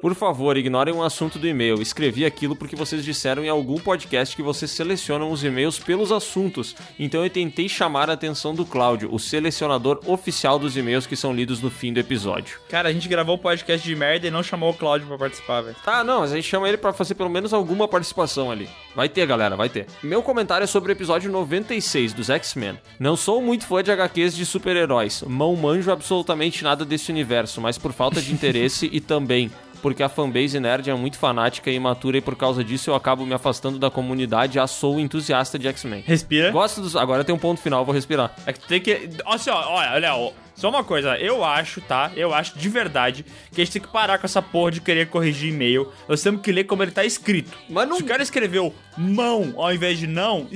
Por 0.01 0.13
favor, 0.13 0.57
ignorem 0.57 0.93
o 0.93 1.03
assunto 1.03 1.39
do 1.39 1.47
e-mail. 1.47 1.81
Escrevi 1.81 2.25
aquilo 2.25 2.55
porque 2.55 2.75
vocês 2.75 3.03
disseram 3.03 3.43
em 3.43 3.49
algum 3.49 3.77
podcast 3.77 4.35
que 4.35 4.41
vocês 4.41 4.71
selecionam 4.71 5.31
os 5.31 5.43
e-mails 5.43 5.79
pelos 5.79 6.11
assuntos. 6.11 6.75
Então 6.99 7.23
eu 7.23 7.29
tentei 7.29 7.67
chamar 7.67 8.09
a 8.09 8.13
atenção 8.13 8.53
do 8.53 8.65
Cláudio, 8.65 9.13
o 9.13 9.19
selecionador 9.19 9.99
oficial 10.05 10.59
dos 10.59 10.77
e-mails 10.77 11.07
que 11.07 11.15
são 11.15 11.33
lidos 11.33 11.61
no 11.61 11.69
fim 11.69 11.93
do 11.93 11.99
episódio. 11.99 12.59
Cara, 12.69 12.89
a 12.89 12.93
gente 12.93 13.07
gravou 13.07 13.35
o 13.35 13.39
podcast 13.39 13.85
de 13.85 13.95
merda 13.95 14.27
e 14.27 14.31
não 14.31 14.43
chamou 14.43 14.69
o 14.69 14.73
Claudio 14.73 15.07
pra 15.07 15.17
participar, 15.17 15.61
velho. 15.61 15.75
Tá, 15.83 16.03
não, 16.03 16.19
mas 16.19 16.31
a 16.31 16.35
gente 16.35 16.47
chama 16.47 16.67
ele 16.67 16.77
pra 16.77 16.93
fazer 16.93 17.15
pelo 17.15 17.29
menos 17.29 17.53
alguma 17.53 17.87
participação 17.87 18.51
ali. 18.51 18.69
Vai 18.95 19.09
ter, 19.09 19.25
galera, 19.25 19.55
vai 19.55 19.69
ter. 19.69 19.87
Meu 20.03 20.21
comentário 20.21 20.63
é 20.63 20.67
sobre 20.67 20.91
o 20.91 20.93
episódio 20.93 21.31
96 21.31 22.13
dos 22.13 22.29
X-Men. 22.29 22.79
Não 22.99 23.15
sou 23.15 23.41
muito 23.41 23.65
fã 23.65 23.83
de 23.83 23.91
HQs 23.91 24.35
de 24.35 24.44
super-heróis, 24.45 25.23
não 25.27 25.55
manjo 25.55 25.91
absolutamente 25.91 26.63
nada 26.63 26.85
desse 26.85 27.11
universo, 27.11 27.59
mas 27.59 27.77
por 27.77 27.91
falta 27.91 28.21
de 28.21 28.31
interesse 28.31 28.89
e 28.91 28.99
também 28.99 29.51
porque 29.81 30.01
a 30.01 30.09
fanbase 30.09 30.59
nerd 30.59 30.89
é 30.89 30.93
muito 30.95 31.17
fanática 31.19 31.69
e 31.69 31.75
imatura 31.75 32.17
e 32.17 32.21
por 32.21 32.35
causa 32.35 32.63
disso 32.63 32.89
eu 32.89 32.95
acabo 32.95 33.23
me 33.23 33.35
afastando 33.35 33.77
da 33.77 33.91
comunidade 33.91 34.57
a 34.57 34.65
sou 34.65 34.99
entusiasta 34.99 35.59
de 35.59 35.67
X-Men. 35.67 36.03
Respira. 36.07 36.49
Gosto 36.49 36.81
dos... 36.81 36.95
Agora 36.95 37.23
tem 37.23 37.35
um 37.35 37.37
ponto 37.37 37.61
final, 37.61 37.85
vou 37.85 37.93
respirar. 37.93 38.33
É 38.47 38.53
que 38.53 38.59
tu 38.61 38.67
tem 38.67 38.81
que. 38.81 39.09
Olha 39.23 39.37
só, 39.37 39.53
olha, 39.69 39.99
Léo, 39.99 40.33
só 40.55 40.69
uma 40.69 40.83
coisa, 40.83 41.17
eu 41.17 41.43
acho, 41.43 41.81
tá? 41.81 42.11
Eu 42.15 42.33
acho 42.33 42.57
de 42.57 42.69
verdade 42.69 43.25
que 43.51 43.61
a 43.61 43.63
gente 43.65 43.73
tem 43.73 43.81
que 43.81 43.87
parar 43.89 44.17
com 44.17 44.25
essa 44.25 44.41
porra 44.41 44.71
de 44.71 44.81
querer 44.81 45.07
corrigir 45.09 45.53
e-mail. 45.53 45.91
Nós 46.07 46.21
temos 46.23 46.41
que 46.41 46.51
ler 46.51 46.63
como 46.63 46.81
ele 46.81 46.91
tá 46.91 47.03
escrito. 47.03 47.51
Mas 47.69 47.87
não... 47.87 47.97
Se 47.97 48.03
o 48.03 48.05
cara 48.05 48.23
escreveu 48.23 48.73
mão 48.97 49.53
ao 49.57 49.73
invés 49.73 49.99
de 49.99 50.07
não, 50.07 50.47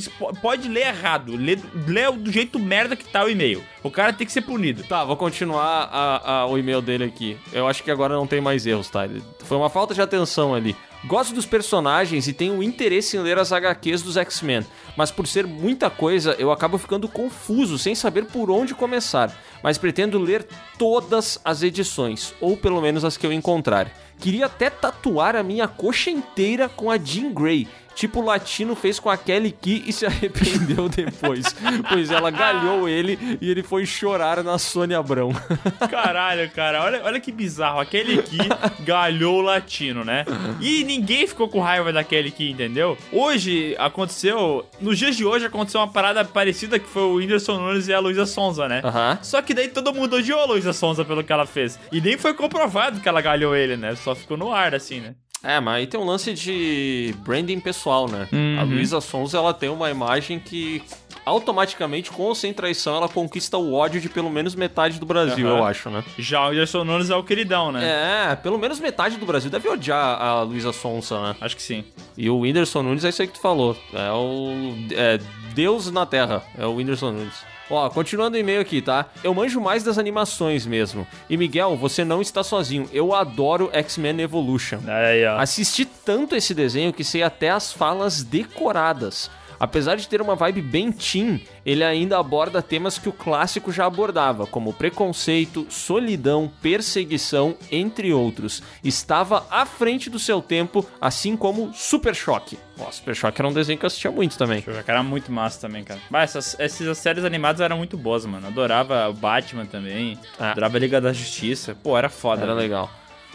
pode 0.42 0.68
ler 0.70 0.88
errado. 0.88 1.36
Lê, 1.36 1.58
lê 1.88 2.10
do 2.12 2.32
jeito 2.32 2.58
merda 2.58 2.96
que 2.96 3.04
tá 3.04 3.24
o 3.26 3.30
e-mail. 3.30 3.64
O 3.84 3.92
cara 3.92 4.14
tem 4.14 4.26
que 4.26 4.34
ser 4.34 4.42
punido. 4.42 4.84
Tá, 4.84 5.04
vou 5.04 5.18
continuar 5.18 5.90
a- 5.92 6.32
a- 6.42 6.46
o 6.48 6.58
e-mail 6.58 6.82
dele 6.82 7.04
aqui. 7.04 7.38
Eu 7.52 7.68
acho 7.68 7.84
que 7.84 7.92
agora 7.92 8.14
não 8.16 8.26
tem 8.26 8.40
mais 8.42 8.66
erros, 8.66 8.90
tá? 8.90 9.02
Foi 9.44 9.58
uma 9.58 9.70
falta 9.70 9.94
de 9.94 10.02
atenção 10.02 10.54
ali. 10.56 10.76
Gosto 11.06 11.34
dos 11.34 11.46
personagens 11.46 12.28
e 12.28 12.34
tenho 12.34 12.62
interesse 12.62 13.16
em 13.16 13.22
ler 13.22 13.38
as 13.40 13.54
HQs 13.54 14.02
dos 14.02 14.18
X-Men, 14.18 14.66
mas 14.98 15.10
por 15.10 15.26
ser 15.26 15.48
muita 15.48 15.90
coisa, 15.90 16.36
eu 16.38 16.52
acabo 16.52 16.78
ficando 16.78 17.08
confuso, 17.08 17.78
sem 17.80 17.96
saber 17.96 18.26
por 18.26 18.52
onde 18.52 18.76
começar. 18.76 19.34
Mas 19.62 19.78
pretendo 19.78 20.18
ler 20.20 20.48
todas 20.78 21.40
as 21.44 21.64
edições, 21.64 22.34
ou 22.40 22.56
pelo 22.56 22.82
menos 22.82 23.04
as 23.04 23.18
que 23.18 23.26
eu 23.26 23.34
encontrar. 23.34 23.92
Queria 24.20 24.48
até 24.48 24.70
tatuar 24.70 25.36
a 25.36 25.44
minha 25.44 25.68
coxa 25.68 26.10
inteira 26.10 26.68
com 26.68 26.92
a 26.92 26.98
Jean 26.98 27.32
Grey, 27.32 27.68
tipo 28.00 28.22
o 28.22 28.24
Latino 28.26 28.76
fez 28.76 28.98
com 28.98 29.10
a 29.10 29.18
Kelly 29.18 29.52
Key 29.52 29.84
e 29.86 29.92
se 29.92 30.06
arrependeu 30.06 30.88
depois, 30.90 31.54
pois 31.90 32.10
ela 32.10 32.32
galhou 32.32 32.88
ele 32.88 33.38
e 33.42 33.52
ele 33.52 33.62
foi 33.62 33.86
chorar 33.86 34.42
na 34.42 34.58
Sônia 34.58 35.00
Abrão. 35.00 35.32
Caralho, 35.92 36.50
cara, 36.52 36.82
olha, 36.82 37.02
olha 37.04 37.20
que 37.20 37.30
bizarro. 37.30 37.80
Aquele 37.80 38.20
aqui 38.20 38.38
galhou 38.86 39.40
o 39.40 39.42
latino, 39.42 40.06
né? 40.06 40.24
E 40.62 40.86
ninguém 40.86 41.28
ficou 41.28 41.50
com 41.50 41.60
raiva 41.60 41.92
daquele 41.92 42.30
aqui, 42.30 42.52
entendeu? 42.52 42.98
Hoje 43.12 43.76
aconteceu. 43.78 44.66
Nos 44.80 44.98
dias 44.98 45.18
de 45.18 45.26
hoje 45.26 45.46
aconteceu 45.46 45.82
uma 45.82 45.92
parada 45.92 46.24
parecida 46.24 46.80
que 46.80 46.88
foi 46.88 47.02
o 47.02 47.16
Whindersson 47.16 47.58
Nunes 47.58 47.90
e 47.90 47.94
a 47.94 48.00
Luísa 48.00 48.26
Sonza, 48.26 48.70
né? 48.70 48.82
Só 49.22 49.42
que 49.42 49.54
daí 49.54 49.68
todo 49.68 49.94
mundo 49.94 50.16
odiou 50.16 50.40
a 50.40 50.46
Luísa 50.46 50.72
Sonza 50.72 51.04
pelo 51.04 51.24
que 51.24 51.34
ela 51.34 51.46
fez. 51.46 51.78
E 51.92 52.00
nem 52.00 52.18
foi 52.18 52.34
comprovado 52.34 53.02
que 53.02 53.10
ela 53.10 53.20
galhou 53.20 53.54
ele, 53.54 53.76
né? 53.76 53.94
Só 53.96 54.16
ficou 54.16 54.38
no 54.38 54.54
ar, 54.54 54.74
assim, 54.74 55.02
né? 55.02 55.16
É, 55.44 55.60
mas 55.60 55.76
aí 55.76 55.88
tem 55.88 56.00
um 56.00 56.06
lance 56.06 56.34
de 56.34 57.16
branding 57.20 57.60
pessoal, 57.60 58.10
né? 58.10 58.28
A 58.60 58.64
Luísa 58.64 59.00
Sons, 59.00 59.34
ela 59.34 59.54
tem 59.54 59.70
uma 59.70 59.90
imagem 59.90 60.40
que 60.40 60.84
automaticamente, 61.26 62.12
com 62.12 62.24
ou 62.24 62.36
sem 62.36 62.54
traição, 62.54 62.96
ela 62.96 63.08
conquista 63.08 63.58
o 63.58 63.74
ódio 63.74 64.02
de 64.02 64.10
pelo 64.10 64.30
menos 64.30 64.56
metade 64.56 65.00
do 65.00 65.06
Brasil, 65.06 65.48
Aham. 65.48 65.58
eu 65.58 65.66
acho, 65.66 65.90
né? 65.90 66.04
Já 66.18 66.46
o 66.46 66.50
Whindersson 66.50 66.84
Nunes 66.84 67.10
é 67.10 67.16
o 67.16 67.24
queridão, 67.24 67.72
né? 67.72 68.32
É, 68.32 68.36
pelo 68.36 68.58
menos 68.58 68.80
metade 68.80 69.18
do 69.18 69.26
Brasil 69.26 69.50
deve 69.50 69.70
odiar 69.70 70.22
a 70.22 70.42
Luísa 70.42 70.74
Sonsa, 70.74 71.22
né? 71.22 71.36
Acho 71.40 71.56
que 71.56 71.62
sim. 71.62 71.84
E 72.18 72.30
o 72.30 72.40
Whindersson 72.40 72.84
Nunes 72.84 73.06
é 73.06 73.10
isso 73.10 73.22
aí 73.22 73.28
que 73.28 73.36
tu 73.36 73.42
falou. 73.42 73.78
É 73.94 74.12
o. 74.12 74.74
É 74.92 75.20
Deus 75.54 75.92
na 75.92 76.06
Terra. 76.06 76.44
É 76.58 76.66
o 76.66 76.76
Whindersson 76.76 77.12
Nunes. 77.12 77.49
Ó, 77.70 77.90
continuando 77.90 78.36
o 78.36 78.40
e-mail 78.40 78.62
aqui, 78.62 78.82
tá? 78.82 79.06
Eu 79.24 79.34
manjo 79.34 79.62
mais 79.62 79.84
das 79.84 79.98
animações 79.98 80.66
mesmo. 80.66 81.06
E 81.30 81.38
Miguel, 81.38 81.76
você 81.76 82.04
não 82.04 82.22
está 82.22 82.44
sozinho. 82.44 82.90
Eu 82.92 83.14
adoro 83.14 83.70
X-Men 83.72 84.22
Evolution. 84.22 84.80
Aí, 84.88 85.26
ó. 85.26 85.38
Assisti 85.38 85.86
tanto 85.86 86.36
esse 86.36 86.54
desenho 86.54 86.92
que 86.92 87.04
sei 87.04 87.22
até 87.22 87.50
as 87.50 87.72
falas 87.72 88.24
decoradas. 88.24 89.30
Apesar 89.60 89.96
de 89.96 90.08
ter 90.08 90.22
uma 90.22 90.36
vibe 90.36 90.62
bem 90.62 90.92
teen, 90.92 91.44
ele 91.66 91.84
ainda 91.84 92.18
aborda 92.18 92.62
temas 92.62 92.98
que 92.98 93.10
o 93.10 93.14
clássico 93.14 93.72
já 93.72 93.86
abordava, 93.86 94.48
como 94.48 94.74
preconceito, 94.74 95.68
solidão, 95.70 96.52
perseguição, 96.62 97.56
entre 97.72 98.14
outros. 98.14 98.64
Estava 98.84 99.46
à 99.52 99.66
frente 99.66 100.10
do 100.10 100.18
seu 100.20 100.42
tempo, 100.42 100.86
assim 101.02 101.36
como 101.36 101.74
Super 101.74 102.16
Choque. 102.16 102.58
Ó, 102.80 102.90
Super 102.92 103.16
Choque 103.16 103.42
era 103.42 103.48
um 103.48 103.54
desenho 103.54 103.78
que 103.78 103.86
eu 103.86 103.88
assistia 103.88 104.12
muito 104.12 104.38
também. 104.38 104.62
Jogar 104.62 104.84
era 104.88 105.04
muito 105.04 105.32
massa 105.32 105.60
também, 105.60 105.84
cara. 105.84 106.00
Mas 106.10 106.36
essas, 106.36 106.60
essas 106.60 106.98
séries 106.98 107.26
animadas 107.26 107.60
eram 107.60 107.78
muito 107.78 107.98
boas, 107.98 108.26
mano. 108.26 108.48
Adorava 108.48 109.10
o 109.10 109.14
Batman 109.14 109.66
também. 109.66 110.18
Ah. 110.40 110.52
Adorava 110.52 110.78
a 110.78 110.80
Liga 110.80 111.02
da 111.02 111.12
Justiça. 111.12 111.76
Pô, 111.84 111.98
era 111.98 112.10
foda. 112.10 112.44
Era 112.44 112.56
velho. 112.56 112.60
legal. 112.60 112.90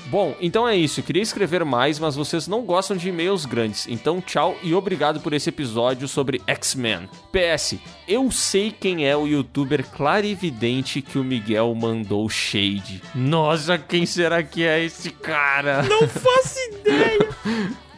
Bom, 0.07 0.37
então 0.41 0.69
é 0.69 0.77
isso. 0.77 1.03
Queria 1.03 1.23
escrever 1.23 1.65
mais, 1.65 1.99
mas 1.99 2.15
vocês 2.15 2.47
não 2.47 2.63
gostam 2.63 2.97
de 2.97 3.09
e-mails 3.09 3.47
grandes. 3.47 3.87
Então, 3.89 4.21
tchau 4.21 4.55
e 4.63 4.75
obrigado 4.75 5.19
por 5.21 5.33
esse 5.33 5.49
episódio 5.49 6.07
sobre 6.07 6.43
X-Men. 6.47 7.09
PS, 7.33 7.77
eu 8.07 8.31
sei 8.31 8.71
quem 8.71 9.07
é 9.09 9.17
o 9.17 9.27
youtuber 9.27 9.85
clarividente 9.87 11.01
que 11.01 11.19
o 11.19 11.25
Miguel 11.25 11.75
mandou 11.75 12.29
shade. 12.29 13.03
Nossa, 13.15 13.79
quem 13.79 14.05
será 14.05 14.43
que 14.43 14.63
é 14.63 14.85
esse 14.85 15.09
cara? 15.11 15.83
Não 15.85 16.07
faço 16.07 16.59
ideia. 16.81 17.29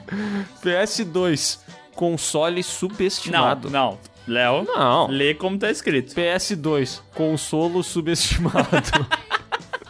PS2, 0.62 1.59
console 1.94 2.56
Não, 2.56 2.62
subestimado. 2.62 3.70
não. 3.70 3.98
Léo, 4.28 4.64
Não. 4.64 5.06
lê 5.06 5.35
como 5.35 5.56
tá 5.56 5.70
escrito. 5.70 6.12
PS2, 6.12 7.01
consolo 7.14 7.82
subestimado. 7.85 8.66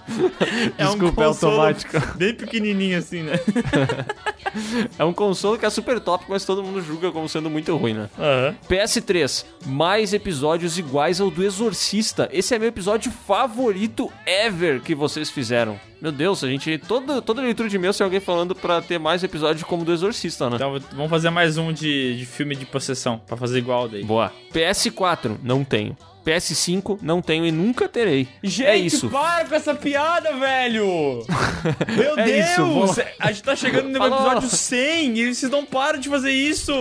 É 0.78 0.84
um 0.84 0.90
Desculpa, 0.90 1.22
é 1.22 1.26
consolo 1.26 1.52
automático. 1.52 2.00
Bem 2.16 2.34
pequenininho 2.34 2.98
assim, 2.98 3.22
né? 3.22 3.34
É 4.98 5.04
um 5.04 5.12
console 5.12 5.58
que 5.58 5.66
é 5.66 5.70
super 5.70 6.00
top, 6.00 6.24
mas 6.28 6.44
todo 6.44 6.62
mundo 6.62 6.80
julga 6.80 7.10
como 7.12 7.28
sendo 7.28 7.50
muito 7.50 7.76
ruim, 7.76 7.92
né? 7.92 8.08
Aham. 8.18 8.54
PS3, 8.70 9.44
mais 9.66 10.14
episódios 10.14 10.78
iguais 10.78 11.20
ao 11.20 11.30
do 11.30 11.44
Exorcista. 11.44 12.28
Esse 12.32 12.54
é 12.54 12.58
meu 12.58 12.68
episódio 12.68 13.12
favorito 13.12 14.10
ever 14.24 14.80
que 14.80 14.94
vocês 14.94 15.28
fizeram. 15.28 15.78
Meu 16.06 16.12
Deus, 16.12 16.44
a 16.44 16.46
gente. 16.48 16.78
Toda, 16.78 17.20
toda 17.20 17.42
leitura 17.42 17.68
de 17.68 17.74
e-mail 17.74 17.92
tem 17.92 18.04
alguém 18.04 18.20
falando 18.20 18.54
pra 18.54 18.80
ter 18.80 18.96
mais 18.96 19.24
episódios 19.24 19.64
como 19.64 19.82
o 19.82 19.84
do 19.84 19.92
Exorcista, 19.92 20.48
né? 20.48 20.54
Então 20.54 20.78
vamos 20.92 21.10
fazer 21.10 21.30
mais 21.30 21.58
um 21.58 21.72
de, 21.72 22.16
de 22.16 22.24
filme 22.24 22.54
de 22.54 22.64
possessão, 22.64 23.20
pra 23.26 23.36
fazer 23.36 23.58
igual 23.58 23.88
daí. 23.88 24.04
Boa. 24.04 24.32
PS4, 24.54 25.36
não 25.42 25.64
tenho. 25.64 25.96
PS5, 26.24 26.98
não 27.02 27.22
tenho 27.22 27.46
e 27.46 27.52
nunca 27.52 27.88
terei. 27.88 28.26
Gente, 28.42 28.66
é 28.66 28.76
isso. 28.76 29.08
para 29.08 29.44
com 29.44 29.54
essa 29.54 29.72
piada, 29.76 30.32
velho! 30.36 31.22
Meu 31.96 32.18
É 32.18 32.24
Deus! 32.24 32.90
isso, 32.98 33.02
A 33.20 33.28
gente 33.30 33.44
tá 33.44 33.54
chegando 33.54 33.88
no 33.90 33.96
Falou. 33.96 34.18
episódio 34.32 34.48
100 34.48 35.18
e 35.20 35.32
vocês 35.32 35.52
não 35.52 35.64
param 35.64 36.00
de 36.00 36.08
fazer 36.08 36.32
isso! 36.32 36.72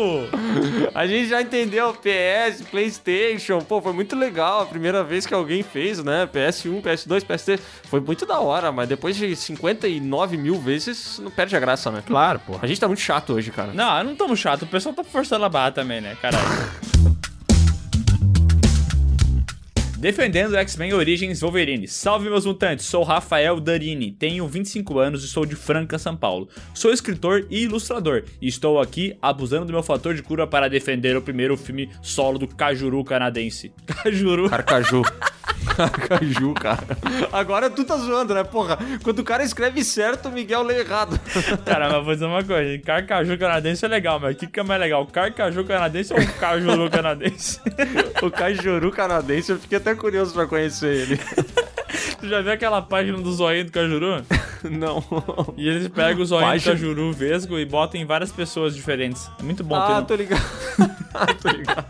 A 0.96 1.06
gente 1.06 1.30
já 1.30 1.44
entendeu 1.44 1.94
PS, 1.94 2.64
PlayStation. 2.72 3.60
Pô, 3.60 3.80
foi 3.80 3.94
muito 3.94 4.16
legal 4.16 4.62
a 4.62 4.66
primeira 4.66 5.04
vez 5.04 5.28
que 5.28 5.34
alguém 5.36 5.62
fez, 5.62 6.04
né? 6.04 6.28
PS1, 6.34 6.82
PS2, 6.82 7.22
PS3. 7.24 7.60
Foi 7.84 8.00
muito 8.00 8.26
da 8.26 8.40
hora, 8.40 8.72
mas 8.72 8.90
depois 8.90 9.15
de 9.16 9.36
59 9.36 10.38
mil 10.38 10.60
vezes, 10.60 11.20
não 11.20 11.32
perde 11.32 11.56
a 11.56 11.60
graça, 11.60 11.92
né? 11.92 12.04
Claro, 12.06 12.40
pô. 12.40 12.60
A 12.62 12.68
gente 12.68 12.80
tá 12.80 12.88
muito 12.88 13.02
chato 13.02 13.34
hoje, 13.34 13.52
cara. 13.52 13.74
Não, 13.74 14.04
não 14.04 14.16
tamo 14.16 14.36
chato, 14.36 14.64
o 14.64 14.68
pessoal 14.68 14.94
tá 14.94 15.04
forçando 15.04 15.46
a 15.46 15.50
barra 15.50 15.72
também, 15.72 16.02
né, 16.02 16.18
caralho? 16.22 16.46
Defendendo 20.06 20.56
X-Men 20.56 20.94
Origins 20.94 21.40
Wolverine. 21.40 21.88
Salve 21.88 22.30
meus 22.30 22.46
mutantes, 22.46 22.86
sou 22.86 23.02
Rafael 23.02 23.60
Darini, 23.60 24.12
tenho 24.12 24.48
25 24.48 25.00
anos 25.00 25.24
e 25.24 25.28
sou 25.28 25.48
de 25.48 25.56
Franca, 25.56 25.98
São 25.98 26.16
Paulo. 26.16 26.48
Sou 26.76 26.92
escritor 26.92 27.48
e 27.50 27.64
ilustrador 27.64 28.24
e 28.40 28.48
estou 28.48 28.80
aqui 28.80 29.18
abusando 29.20 29.66
do 29.66 29.74
meu 29.74 29.82
fator 29.82 30.14
de 30.14 30.22
cura 30.22 30.46
para 30.46 30.70
defender 30.70 31.18
o 31.18 31.24
primeiro 31.24 31.58
filme 31.58 31.90
solo 32.04 32.38
do 32.38 32.48
Cajuru 32.48 33.04
canadense. 33.04 33.74
Cajuru. 33.88 34.48
Carcaju. 34.48 35.02
Carcaju, 35.76 36.54
cara. 36.54 36.98
Agora 37.32 37.70
tu 37.70 37.84
tá 37.84 37.98
zoando, 37.98 38.34
né? 38.34 38.44
Porra, 38.44 38.78
quando 39.04 39.20
o 39.20 39.24
cara 39.24 39.44
escreve 39.44 39.84
certo, 39.84 40.30
o 40.30 40.32
Miguel 40.32 40.64
lê 40.64 40.80
errado. 40.80 41.20
Cara, 41.66 41.90
mas 41.90 42.04
vou 42.06 42.14
dizer 42.14 42.26
uma 42.26 42.44
coisa, 42.44 42.78
Carcaju 42.84 43.38
canadense 43.38 43.84
é 43.86 43.88
legal, 43.88 44.20
mas 44.20 44.36
o 44.36 44.38
que, 44.40 44.48
que 44.48 44.60
é 44.60 44.64
mais 44.64 44.80
legal? 44.80 45.06
Carcaju 45.08 45.64
canadense 45.66 46.14
ou 46.14 46.20
Cajuru 46.40 46.90
canadense? 46.90 47.60
o 48.22 48.30
Cajuru 48.32 48.92
canadense, 48.92 49.52
eu 49.52 49.60
fiquei 49.60 49.78
até 49.78 49.96
curioso 49.96 50.34
pra 50.34 50.46
conhecer 50.46 50.94
ele. 50.96 51.20
Tu 52.20 52.28
já 52.30 52.42
viu 52.42 52.52
aquela 52.52 52.82
página 52.82 53.18
do 53.18 53.32
zoinho 53.34 53.66
do 53.66 53.72
Cajuru? 53.72 54.24
Não. 54.64 55.04
E 55.58 55.68
eles 55.68 55.88
pegam 55.90 56.24
o 56.24 56.26
zoinho 56.26 56.46
Página? 56.48 56.74
do 56.74 56.78
Cajuru 56.80 57.12
vesgo 57.12 57.60
e 57.60 57.66
botam 57.66 58.00
em 58.00 58.06
várias 58.06 58.32
pessoas 58.32 58.76
diferentes. 58.76 59.30
É 59.40 59.44
muito 59.44 59.64
bom. 59.64 59.76
Ah, 59.76 60.02
ter- 60.02 60.06
tô 60.08 60.16
ligado. 60.16 60.42
ah, 61.14 61.34
tô 61.34 61.50
ligado. 61.50 61.86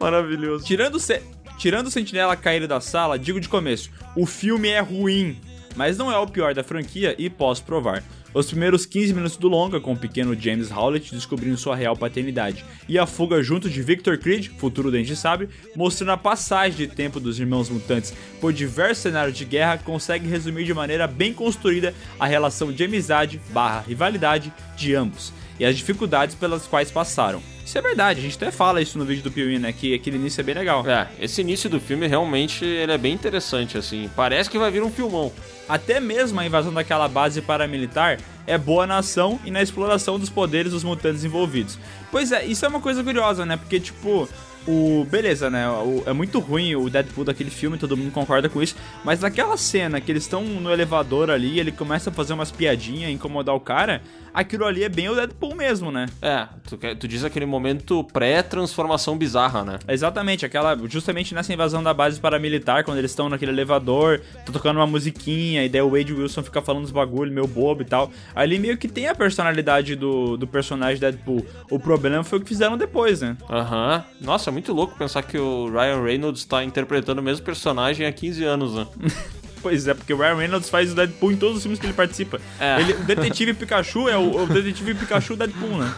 Maravilhoso. 0.00 0.64
Tirando, 0.64 0.96
o 0.96 1.00
se- 1.00 1.22
Tirando 1.58 1.88
o 1.88 1.90
Sentinela 1.90 2.36
cair 2.36 2.68
da 2.68 2.80
sala, 2.80 3.18
digo 3.18 3.40
de 3.40 3.48
começo, 3.48 3.90
o 4.14 4.24
filme 4.26 4.68
é 4.68 4.78
ruim, 4.78 5.36
mas 5.74 5.98
não 5.98 6.10
é 6.10 6.16
o 6.16 6.26
pior 6.26 6.54
da 6.54 6.62
franquia 6.62 7.16
e 7.18 7.28
posso 7.28 7.64
provar. 7.64 8.04
Os 8.32 8.46
primeiros 8.46 8.86
15 8.86 9.12
minutos 9.12 9.36
do 9.36 9.48
longa, 9.48 9.80
com 9.80 9.92
o 9.92 9.96
pequeno 9.96 10.40
James 10.40 10.70
Howlett 10.70 11.12
descobrindo 11.12 11.56
sua 11.56 11.74
real 11.74 11.96
paternidade, 11.96 12.64
e 12.88 12.96
a 12.96 13.06
fuga 13.06 13.42
junto 13.42 13.68
de 13.68 13.82
Victor 13.82 14.18
Creed, 14.18 14.50
futuro 14.56 14.92
Dente 14.92 15.08
de 15.08 15.16
Sabre, 15.16 15.48
mostrando 15.74 16.12
a 16.12 16.16
passagem 16.16 16.76
de 16.76 16.86
tempo 16.86 17.18
dos 17.18 17.40
irmãos 17.40 17.68
mutantes 17.68 18.14
por 18.40 18.52
diversos 18.52 19.02
cenários 19.02 19.36
de 19.36 19.44
guerra, 19.44 19.78
consegue 19.78 20.28
resumir 20.28 20.64
de 20.64 20.72
maneira 20.72 21.08
bem 21.08 21.34
construída 21.34 21.92
a 22.20 22.26
relação 22.26 22.70
de 22.70 22.84
amizade 22.84 23.40
barra 23.50 23.80
rivalidade 23.80 24.52
de 24.76 24.94
ambos, 24.94 25.32
e 25.58 25.64
as 25.64 25.76
dificuldades 25.76 26.36
pelas 26.36 26.68
quais 26.68 26.92
passaram. 26.92 27.57
Isso 27.68 27.76
é 27.76 27.82
verdade, 27.82 28.20
a 28.20 28.22
gente 28.22 28.34
até 28.36 28.50
fala 28.50 28.80
isso 28.80 28.96
no 28.96 29.04
vídeo 29.04 29.22
do 29.22 29.30
Piuí, 29.30 29.58
né, 29.58 29.74
que 29.74 29.92
aquele 29.92 30.16
início 30.16 30.40
é 30.40 30.42
bem 30.42 30.54
legal. 30.54 30.88
É, 30.88 31.06
esse 31.20 31.42
início 31.42 31.68
do 31.68 31.78
filme 31.78 32.06
realmente 32.06 32.64
ele 32.64 32.92
é 32.92 32.96
bem 32.96 33.12
interessante, 33.12 33.76
assim. 33.76 34.08
Parece 34.16 34.48
que 34.48 34.58
vai 34.58 34.70
vir 34.70 34.82
um 34.82 34.90
filmão. 34.90 35.30
Até 35.68 36.00
mesmo 36.00 36.40
a 36.40 36.46
invasão 36.46 36.72
daquela 36.72 37.06
base 37.08 37.42
paramilitar 37.42 38.20
é 38.46 38.56
boa 38.56 38.86
na 38.86 38.96
ação 38.96 39.38
e 39.44 39.50
na 39.50 39.60
exploração 39.60 40.18
dos 40.18 40.30
poderes 40.30 40.72
dos 40.72 40.82
mutantes 40.82 41.24
envolvidos. 41.24 41.78
Pois 42.10 42.32
é, 42.32 42.42
isso 42.42 42.64
é 42.64 42.68
uma 42.70 42.80
coisa 42.80 43.04
curiosa, 43.04 43.44
né? 43.44 43.58
Porque, 43.58 43.78
tipo, 43.78 44.26
o. 44.66 45.04
Beleza, 45.10 45.50
né? 45.50 45.68
O- 45.68 46.04
é 46.06 46.12
muito 46.14 46.38
ruim 46.38 46.74
o 46.74 46.88
Deadpool 46.88 47.24
daquele 47.24 47.50
filme, 47.50 47.76
todo 47.76 47.98
mundo 47.98 48.10
concorda 48.12 48.48
com 48.48 48.62
isso. 48.62 48.76
Mas 49.04 49.20
naquela 49.20 49.58
cena 49.58 50.00
que 50.00 50.10
eles 50.10 50.22
estão 50.22 50.42
no 50.42 50.72
elevador 50.72 51.28
ali 51.28 51.60
ele 51.60 51.70
começa 51.70 52.08
a 52.08 52.12
fazer 52.12 52.32
umas 52.32 52.50
piadinhas, 52.50 53.10
incomodar 53.10 53.54
o 53.54 53.60
cara, 53.60 54.00
aquilo 54.32 54.64
ali 54.64 54.84
é 54.84 54.88
bem 54.88 55.08
o 55.08 55.14
Deadpool 55.14 55.54
mesmo, 55.54 55.90
né? 55.90 56.06
É, 56.20 56.46
tu, 56.68 56.78
tu 56.96 57.08
diz 57.08 57.24
aquele 57.24 57.46
momento 57.46 58.04
pré-transformação 58.04 59.16
bizarra, 59.16 59.64
né? 59.64 59.78
Exatamente, 59.88 60.44
aquela. 60.44 60.76
Justamente 60.88 61.34
nessa 61.34 61.52
invasão 61.52 61.82
da 61.82 61.92
base 61.92 62.20
paramilitar, 62.20 62.84
quando 62.84 62.98
eles 62.98 63.10
estão 63.10 63.28
naquele 63.28 63.52
elevador, 63.52 64.20
tá 64.44 64.52
tocando 64.52 64.76
uma 64.78 64.86
musiquinha, 64.86 65.64
e 65.64 65.68
daí 65.68 65.82
o 65.82 65.90
Wade 65.90 66.12
Wilson 66.12 66.42
fica 66.42 66.62
falando 66.62 66.84
uns 66.84 66.90
bagulho 66.90 67.32
meio 67.32 67.46
bobo 67.46 67.82
e 67.82 67.84
tal. 67.84 68.10
Ali 68.34 68.58
meio 68.58 68.76
que 68.76 68.88
tem 68.88 69.08
a 69.08 69.14
personalidade 69.14 69.94
do, 69.96 70.36
do 70.36 70.46
personagem 70.46 71.00
Deadpool. 71.00 71.44
O 71.70 71.78
problema 71.78 72.24
foi 72.24 72.38
o 72.38 72.42
que 72.42 72.48
fizeram 72.48 72.76
depois, 72.76 73.20
né? 73.20 73.36
Aham. 73.48 74.04
Nossa, 74.20 74.50
é 74.50 74.52
muito 74.52 74.72
louco 74.72 74.96
pensar 74.96 75.22
que 75.22 75.38
o 75.38 75.70
Ryan 75.70 76.02
Reynolds 76.02 76.44
tá 76.44 76.64
interpretando 76.64 77.18
o 77.20 77.22
mesmo 77.22 77.44
personagem 77.44 78.06
há 78.06 78.12
15 78.12 78.44
anos, 78.44 78.74
né? 78.74 78.86
Pois 79.68 79.86
é, 79.86 79.92
porque 79.92 80.14
o 80.14 80.16
Ryan 80.16 80.34
Reynolds 80.36 80.70
faz 80.70 80.92
o 80.92 80.94
Deadpool 80.94 81.30
em 81.32 81.36
todos 81.36 81.56
os 81.58 81.62
filmes 81.62 81.78
que 81.78 81.84
ele 81.84 81.92
participa. 81.92 82.40
É. 82.58 82.80
Ele- 82.80 82.94
o 82.94 83.00
Detetive 83.04 83.52
Pikachu 83.52 84.08
é 84.08 84.16
o, 84.16 84.44
o 84.44 84.46
Detetive 84.46 84.94
Pikachu 84.94 85.36
Deadpool, 85.36 85.76
né? 85.76 85.92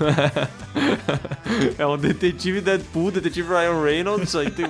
é 1.79 1.87
o 1.87 1.97
detetive 1.97 2.61
Deadpool, 2.61 3.11
detetive 3.13 3.49
Ryan 3.49 3.81
Reynolds. 3.83 4.35
Aí 4.35 4.51
tem- 4.51 4.67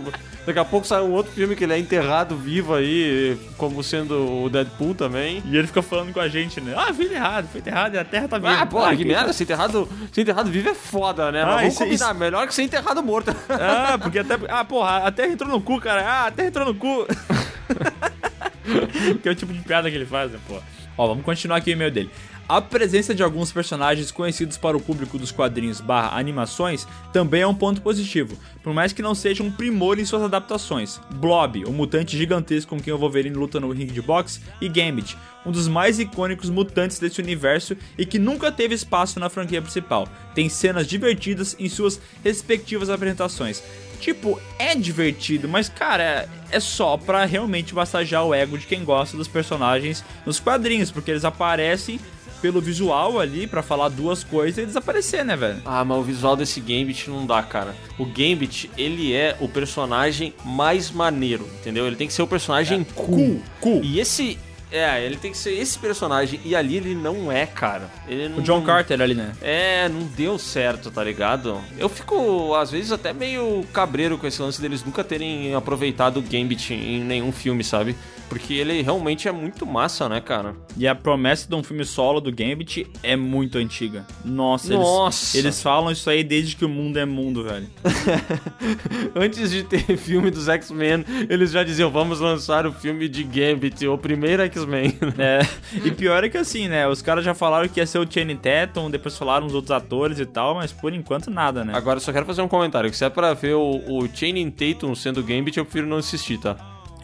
daqui 0.46 0.58
a 0.58 0.64
pouco 0.64 0.86
sai 0.86 1.00
um 1.00 1.12
outro 1.12 1.32
filme 1.32 1.56
que 1.56 1.64
ele 1.64 1.72
é 1.72 1.78
enterrado 1.78 2.36
vivo 2.36 2.74
aí, 2.74 3.38
como 3.56 3.82
sendo 3.82 4.44
o 4.44 4.50
Deadpool 4.50 4.94
também. 4.94 5.42
E 5.46 5.56
ele 5.56 5.66
fica 5.66 5.80
falando 5.80 6.12
com 6.12 6.20
a 6.20 6.28
gente, 6.28 6.60
né? 6.60 6.74
Ah, 6.76 6.92
fiz 6.92 7.10
errado, 7.10 7.48
foi 7.50 7.62
errado 7.64 7.94
e 7.94 7.98
a 7.98 8.04
Terra 8.04 8.28
tá 8.28 8.36
viva. 8.38 8.52
Ah, 8.60 8.66
porra, 8.66 8.90
que 8.90 8.98
que 8.98 9.04
merda, 9.06 9.32
ser 9.32 9.44
enterrado, 9.44 9.88
ser 10.12 10.20
enterrado 10.20 10.50
vivo 10.50 10.68
é 10.68 10.74
foda, 10.74 11.32
né? 11.32 11.42
Ah, 11.42 11.46
Mas 11.46 11.54
vamos 11.56 11.68
isso- 11.72 11.78
combinar, 11.84 12.10
isso- 12.10 12.20
melhor 12.20 12.46
que 12.46 12.54
ser 12.54 12.62
enterrado 12.64 13.02
morto. 13.02 13.34
Ah, 13.48 13.96
porque 13.98 14.18
até. 14.18 14.38
Ah, 14.48 14.62
porra, 14.64 14.98
a 15.06 15.10
Terra 15.10 15.32
entrou 15.32 15.48
no 15.50 15.60
cu, 15.60 15.80
cara. 15.80 16.02
Ah, 16.06 16.26
a 16.26 16.30
Terra 16.30 16.48
entrou 16.48 16.66
no 16.66 16.74
cu. 16.74 17.06
que 19.22 19.28
é 19.28 19.32
o 19.32 19.34
tipo 19.34 19.52
de 19.52 19.60
piada 19.60 19.90
que 19.90 19.96
ele 19.96 20.06
faz, 20.06 20.30
né, 20.32 20.38
pô? 20.46 20.60
Ó, 20.96 21.06
vamos 21.06 21.24
continuar 21.24 21.56
aqui 21.56 21.70
o 21.70 21.72
e-mail 21.72 21.90
dele. 21.90 22.10
A 22.50 22.60
presença 22.60 23.14
de 23.14 23.22
alguns 23.22 23.52
personagens 23.52 24.10
conhecidos 24.10 24.58
para 24.58 24.76
o 24.76 24.80
público 24.80 25.16
dos 25.16 25.30
quadrinhos 25.30 25.80
barra 25.80 26.18
animações 26.18 26.84
também 27.12 27.42
é 27.42 27.46
um 27.46 27.54
ponto 27.54 27.80
positivo, 27.80 28.36
por 28.60 28.74
mais 28.74 28.92
que 28.92 29.00
não 29.00 29.14
seja 29.14 29.40
um 29.40 29.52
primor 29.52 30.00
em 30.00 30.04
suas 30.04 30.22
adaptações. 30.22 31.00
Blob, 31.14 31.64
o 31.64 31.72
mutante 31.72 32.18
gigantesco 32.18 32.74
com 32.74 32.82
quem 32.82 32.92
o 32.92 32.98
Wolverine 32.98 33.36
luta 33.36 33.60
no 33.60 33.70
ringue 33.70 33.92
de 33.92 34.02
boxe, 34.02 34.40
e 34.60 34.68
Gambit, 34.68 35.16
um 35.46 35.52
dos 35.52 35.68
mais 35.68 36.00
icônicos 36.00 36.50
mutantes 36.50 36.98
desse 36.98 37.20
universo 37.20 37.76
e 37.96 38.04
que 38.04 38.18
nunca 38.18 38.50
teve 38.50 38.74
espaço 38.74 39.20
na 39.20 39.30
franquia 39.30 39.62
principal. 39.62 40.08
Tem 40.34 40.48
cenas 40.48 40.88
divertidas 40.88 41.54
em 41.56 41.68
suas 41.68 42.00
respectivas 42.24 42.90
apresentações. 42.90 43.62
Tipo, 44.00 44.40
é 44.58 44.74
divertido, 44.74 45.48
mas 45.48 45.68
cara, 45.68 46.02
é- 46.02 46.28
é 46.52 46.60
só 46.60 46.96
pra 46.96 47.24
realmente 47.24 47.74
massagear 47.74 48.24
o 48.24 48.34
ego 48.34 48.56
de 48.58 48.66
quem 48.66 48.84
gosta 48.84 49.16
dos 49.16 49.28
personagens 49.28 50.02
nos 50.26 50.40
quadrinhos, 50.40 50.90
porque 50.90 51.10
eles 51.10 51.24
aparecem 51.24 52.00
pelo 52.40 52.58
visual 52.58 53.20
ali 53.20 53.46
pra 53.46 53.62
falar 53.62 53.90
duas 53.90 54.24
coisas 54.24 54.56
e 54.62 54.66
desaparecer, 54.66 55.22
né, 55.22 55.36
velho? 55.36 55.60
Ah, 55.66 55.84
mas 55.84 55.98
o 55.98 56.02
visual 56.02 56.34
desse 56.34 56.58
Gambit 56.58 57.10
não 57.10 57.26
dá, 57.26 57.42
cara. 57.42 57.76
O 57.98 58.06
Gambit, 58.06 58.70
ele 58.78 59.12
é 59.12 59.36
o 59.40 59.46
personagem 59.48 60.32
mais 60.42 60.90
maneiro, 60.90 61.46
entendeu? 61.60 61.86
Ele 61.86 61.96
tem 61.96 62.06
que 62.06 62.14
ser 62.14 62.22
o 62.22 62.26
personagem 62.26 62.82
cool. 62.94 63.42
cool. 63.60 63.84
E 63.84 64.00
esse. 64.00 64.38
É, 64.70 65.04
ele 65.04 65.16
tem 65.16 65.32
que 65.32 65.38
ser 65.38 65.52
esse 65.52 65.78
personagem. 65.78 66.40
E 66.44 66.54
ali 66.54 66.76
ele 66.76 66.94
não 66.94 67.30
é, 67.30 67.46
cara. 67.46 67.90
Ele 68.06 68.28
não, 68.28 68.38
O 68.38 68.42
John 68.42 68.62
Carter 68.62 69.00
ali, 69.00 69.14
né? 69.14 69.32
É, 69.42 69.88
não 69.88 70.02
deu 70.02 70.38
certo, 70.38 70.90
tá 70.90 71.02
ligado? 71.02 71.60
Eu 71.76 71.88
fico, 71.88 72.54
às 72.54 72.70
vezes, 72.70 72.92
até 72.92 73.12
meio 73.12 73.64
cabreiro 73.72 74.16
com 74.16 74.26
esse 74.26 74.40
lance 74.40 74.60
deles 74.60 74.84
nunca 74.84 75.02
terem 75.02 75.54
aproveitado 75.54 76.18
o 76.18 76.22
Gambit 76.22 76.72
em 76.72 77.02
nenhum 77.02 77.32
filme, 77.32 77.64
sabe? 77.64 77.96
Porque 78.30 78.54
ele 78.54 78.80
realmente 78.80 79.26
é 79.26 79.32
muito 79.32 79.66
massa, 79.66 80.08
né, 80.08 80.20
cara? 80.20 80.54
E 80.76 80.86
a 80.86 80.94
promessa 80.94 81.48
de 81.48 81.54
um 81.56 81.64
filme 81.64 81.84
solo 81.84 82.20
do 82.20 82.30
Gambit 82.30 82.86
é 83.02 83.16
muito 83.16 83.58
antiga. 83.58 84.06
Nossa, 84.24 84.68
eles- 84.72 84.78
Nossa. 84.86 85.36
Eles, 85.36 85.60
falam 85.60 85.90
isso 85.90 86.08
aí 86.08 86.22
desde 86.24 86.54
que 86.54 86.64
o 86.64 86.68
mundo 86.68 86.96
é 86.96 87.04
mundo, 87.04 87.42
velho. 87.42 87.66
Antes 89.14 89.50
de 89.50 89.64
ter 89.64 89.84
filme 89.98 90.30
dos 90.30 90.48
X-Men, 90.48 91.04
eles 91.28 91.50
já 91.50 91.64
diziam: 91.64 91.90
vamos 91.90 92.20
lançar 92.20 92.66
o 92.66 92.72
filme 92.72 93.08
de 93.08 93.24
Gambit, 93.24 93.86
o 93.86 93.98
primeiro 93.98 94.42
X-Men. 94.44 94.96
É, 95.18 95.40
e 95.84 95.90
pior 95.90 96.22
é 96.24 96.28
que 96.28 96.38
assim, 96.38 96.68
né? 96.68 96.86
Os 96.88 97.02
caras 97.02 97.24
já 97.24 97.34
falaram 97.34 97.68
que 97.68 97.80
ia 97.80 97.86
ser 97.86 97.98
o 97.98 98.06
Channing 98.10 98.36
Tatum, 98.36 98.88
depois 98.90 99.18
falaram 99.18 99.44
os 99.46 99.54
outros 99.54 99.70
atores 99.72 100.18
e 100.20 100.24
tal, 100.24 100.54
mas 100.54 100.72
por 100.72 100.94
enquanto 100.94 101.30
nada, 101.30 101.64
né? 101.64 101.72
Agora, 101.74 101.96
eu 101.96 102.00
só 102.00 102.12
quero 102.12 102.24
fazer 102.24 102.40
um 102.42 102.48
comentário: 102.48 102.88
que 102.90 102.96
se 102.96 103.04
é 103.04 103.10
pra 103.10 103.34
ver 103.34 103.54
o, 103.54 103.82
o 103.88 104.08
Channing 104.14 104.50
Tatum 104.50 104.94
sendo 104.94 105.22
Gambit, 105.22 105.58
eu 105.58 105.64
prefiro 105.64 105.86
não 105.88 105.96
assistir, 105.98 106.38
tá? 106.38 106.56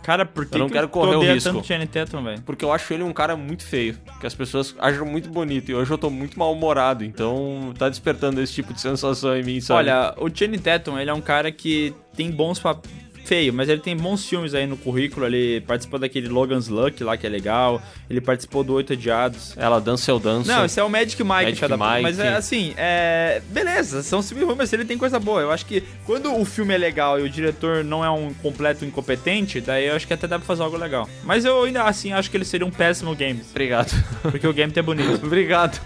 Cara, 0.06 0.24
por 0.24 0.46
que 0.46 0.54
Eu 0.54 0.60
não 0.60 0.66
que 0.68 0.74
quero 0.74 0.88
correr 0.88 1.16
o 1.16 1.20
risco. 1.20 1.50
tanto 1.50 1.64
o 1.64 1.66
Channing 1.66 1.88
Tatum, 1.88 2.22
velho? 2.22 2.40
Porque 2.42 2.64
eu 2.64 2.72
acho 2.72 2.94
ele 2.94 3.02
um 3.02 3.12
cara 3.12 3.36
muito 3.36 3.66
feio. 3.66 3.98
Que 4.20 4.26
as 4.28 4.36
pessoas 4.36 4.72
acham 4.78 5.04
muito 5.04 5.28
bonito. 5.28 5.68
E 5.68 5.74
hoje 5.74 5.90
eu 5.90 5.98
tô 5.98 6.08
muito 6.10 6.38
mal-humorado. 6.38 7.04
Então 7.04 7.74
tá 7.76 7.88
despertando 7.88 8.40
esse 8.40 8.52
tipo 8.52 8.72
de 8.72 8.80
sensação 8.80 9.36
em 9.36 9.42
mim, 9.42 9.60
sabe? 9.60 9.78
Olha, 9.78 10.14
o 10.16 10.30
Channing 10.32 10.60
Tatum, 10.60 10.96
ele 10.96 11.10
é 11.10 11.12
um 11.12 11.20
cara 11.20 11.50
que 11.50 11.92
tem 12.14 12.30
bons 12.30 12.60
papéis. 12.60 12.94
Feio, 13.26 13.52
mas 13.52 13.68
ele 13.68 13.80
tem 13.80 13.96
bons 13.96 14.24
filmes 14.24 14.54
aí 14.54 14.66
no 14.66 14.76
currículo. 14.76 15.26
Ele 15.26 15.60
participou 15.62 15.98
daquele 15.98 16.28
Logan's 16.28 16.68
Luck 16.68 17.02
lá, 17.02 17.16
que 17.16 17.26
é 17.26 17.28
legal. 17.28 17.82
Ele 18.08 18.20
participou 18.20 18.62
do 18.62 18.74
Oito 18.74 18.92
Odiados. 18.92 19.52
Ela 19.56 19.80
dança, 19.80 20.12
eu 20.12 20.20
danço. 20.20 20.48
Não, 20.48 20.64
esse 20.64 20.78
é 20.78 20.84
o 20.84 20.88
Magic 20.88 21.20
Mike, 21.20 21.28
Magic 21.28 21.56
filha 21.56 21.68
da 21.68 21.76
puta. 21.76 21.90
Mike. 21.90 22.02
Mas 22.02 22.18
é 22.20 22.34
assim, 22.34 22.72
é. 22.76 23.42
Beleza, 23.48 24.02
são 24.02 24.22
filmes 24.22 24.46
ruins, 24.46 24.58
mas 24.58 24.72
ele 24.72 24.84
tem 24.84 24.96
coisa 24.96 25.18
boa. 25.18 25.40
Eu 25.40 25.50
acho 25.50 25.66
que 25.66 25.82
quando 26.04 26.32
o 26.32 26.44
filme 26.44 26.72
é 26.72 26.78
legal 26.78 27.18
e 27.18 27.22
o 27.24 27.28
diretor 27.28 27.82
não 27.82 28.04
é 28.04 28.10
um 28.10 28.32
completo 28.34 28.84
incompetente, 28.84 29.60
daí 29.60 29.86
eu 29.88 29.96
acho 29.96 30.06
que 30.06 30.14
até 30.14 30.28
dá 30.28 30.38
pra 30.38 30.46
fazer 30.46 30.62
algo 30.62 30.76
legal. 30.76 31.08
Mas 31.24 31.44
eu 31.44 31.64
ainda 31.64 31.82
assim 31.82 32.12
acho 32.12 32.30
que 32.30 32.36
ele 32.36 32.44
seria 32.44 32.66
um 32.66 32.70
péssimo 32.70 33.14
game. 33.14 33.40
Obrigado. 33.50 33.92
Porque 34.22 34.46
o 34.46 34.52
game 34.52 34.72
é 34.74 34.82
bonito. 34.82 35.20
Obrigado. 35.26 35.80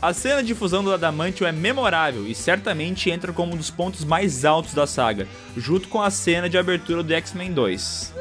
A 0.00 0.12
cena 0.12 0.42
de 0.44 0.54
fusão 0.54 0.84
do 0.84 0.92
Adamantium 0.94 1.46
é 1.48 1.52
memorável 1.52 2.24
e 2.26 2.34
certamente 2.34 3.10
entra 3.10 3.32
como 3.32 3.54
um 3.54 3.56
dos 3.56 3.70
pontos 3.70 4.04
mais 4.04 4.44
altos 4.44 4.72
da 4.72 4.86
saga, 4.86 5.26
junto 5.56 5.88
com 5.88 6.00
a 6.00 6.08
cena 6.08 6.48
de 6.48 6.56
abertura 6.56 7.02
do 7.02 7.12
X-Men 7.12 7.52
2. 7.52 8.14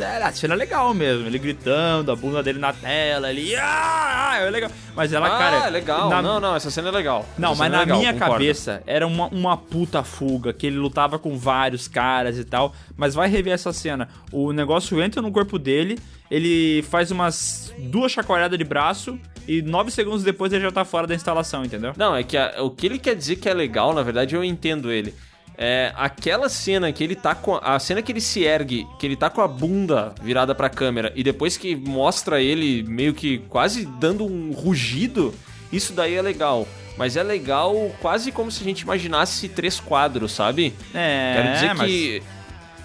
é, 0.00 0.22
a 0.22 0.32
cena 0.32 0.54
é 0.54 0.56
legal 0.56 0.94
mesmo. 0.94 1.26
Ele 1.26 1.38
gritando, 1.38 2.10
a 2.10 2.16
bunda 2.16 2.42
dele 2.42 2.58
na 2.58 2.72
tela, 2.72 3.28
ele. 3.30 3.54
Ah, 3.56 4.38
é 4.40 4.48
legal. 4.48 4.70
Mas 4.96 5.12
ela, 5.12 5.26
ah, 5.26 5.38
cara. 5.38 5.68
legal. 5.68 6.08
na- 6.08 6.22
Não, 6.22 6.40
não, 6.40 6.56
essa 6.56 6.70
cena 6.70 6.88
é 6.88 6.92
legal. 6.92 7.26
Não, 7.36 7.54
mas 7.54 7.68
é 7.68 7.76
na 7.76 7.80
legal, 7.80 7.98
minha 7.98 8.12
concordo. 8.14 8.32
cabeça 8.34 8.82
era 8.86 9.06
uma, 9.06 9.26
uma 9.26 9.56
puta 9.58 10.02
fuga, 10.02 10.54
que 10.54 10.66
ele 10.66 10.78
lutava 10.78 11.18
com 11.18 11.36
vários 11.36 11.86
caras 11.88 12.38
e 12.38 12.44
tal. 12.44 12.74
Mas 12.96 13.14
vai 13.14 13.28
rever 13.28 13.52
essa 13.52 13.70
cena. 13.70 14.08
O 14.32 14.50
negócio 14.50 15.02
entra 15.02 15.20
no 15.20 15.30
corpo 15.30 15.58
dele, 15.58 15.98
ele 16.30 16.82
faz 16.90 17.10
umas 17.10 17.74
duas 17.78 18.12
chacoalhadas 18.12 18.58
de 18.58 18.64
braço 18.64 19.18
e 19.48 19.62
nove 19.62 19.90
segundos 19.90 20.22
depois 20.22 20.52
ele 20.52 20.62
já 20.62 20.70
tá 20.70 20.84
fora 20.84 21.06
da 21.06 21.14
instalação, 21.14 21.64
entendeu? 21.64 21.92
Não, 21.96 22.14
é 22.14 22.22
que 22.22 22.36
a- 22.36 22.54
o 22.62 22.70
que 22.70 22.86
ele 22.86 22.98
quer 22.98 23.16
dizer 23.16 23.36
que 23.36 23.48
é 23.48 23.54
legal, 23.54 23.92
na 23.92 24.02
verdade, 24.02 24.34
eu 24.34 24.44
entendo 24.44 24.92
ele. 24.92 25.14
É 25.62 25.92
aquela 25.96 26.48
cena 26.48 26.90
que 26.90 27.04
ele 27.04 27.14
tá 27.14 27.34
com. 27.34 27.58
A 27.62 27.78
cena 27.78 28.00
que 28.00 28.10
ele 28.10 28.20
se 28.20 28.42
ergue, 28.44 28.86
que 28.98 29.06
ele 29.06 29.14
tá 29.16 29.28
com 29.28 29.42
a 29.42 29.48
bunda 29.48 30.14
virada 30.22 30.54
pra 30.54 30.70
câmera, 30.70 31.12
e 31.14 31.22
depois 31.22 31.58
que 31.58 31.76
mostra 31.76 32.40
ele 32.40 32.82
meio 32.84 33.12
que 33.12 33.38
quase 33.48 33.84
dando 33.98 34.24
um 34.24 34.52
rugido, 34.52 35.34
isso 35.70 35.92
daí 35.92 36.14
é 36.14 36.22
legal. 36.22 36.66
Mas 36.96 37.14
é 37.16 37.22
legal 37.22 37.74
quase 38.00 38.32
como 38.32 38.50
se 38.50 38.62
a 38.62 38.64
gente 38.64 38.80
imaginasse 38.82 39.48
três 39.50 39.78
quadros, 39.78 40.32
sabe? 40.32 40.72
É, 40.94 41.32
Quero 41.36 41.52
dizer 41.54 41.74
mas- 41.74 41.90
que 41.90 42.22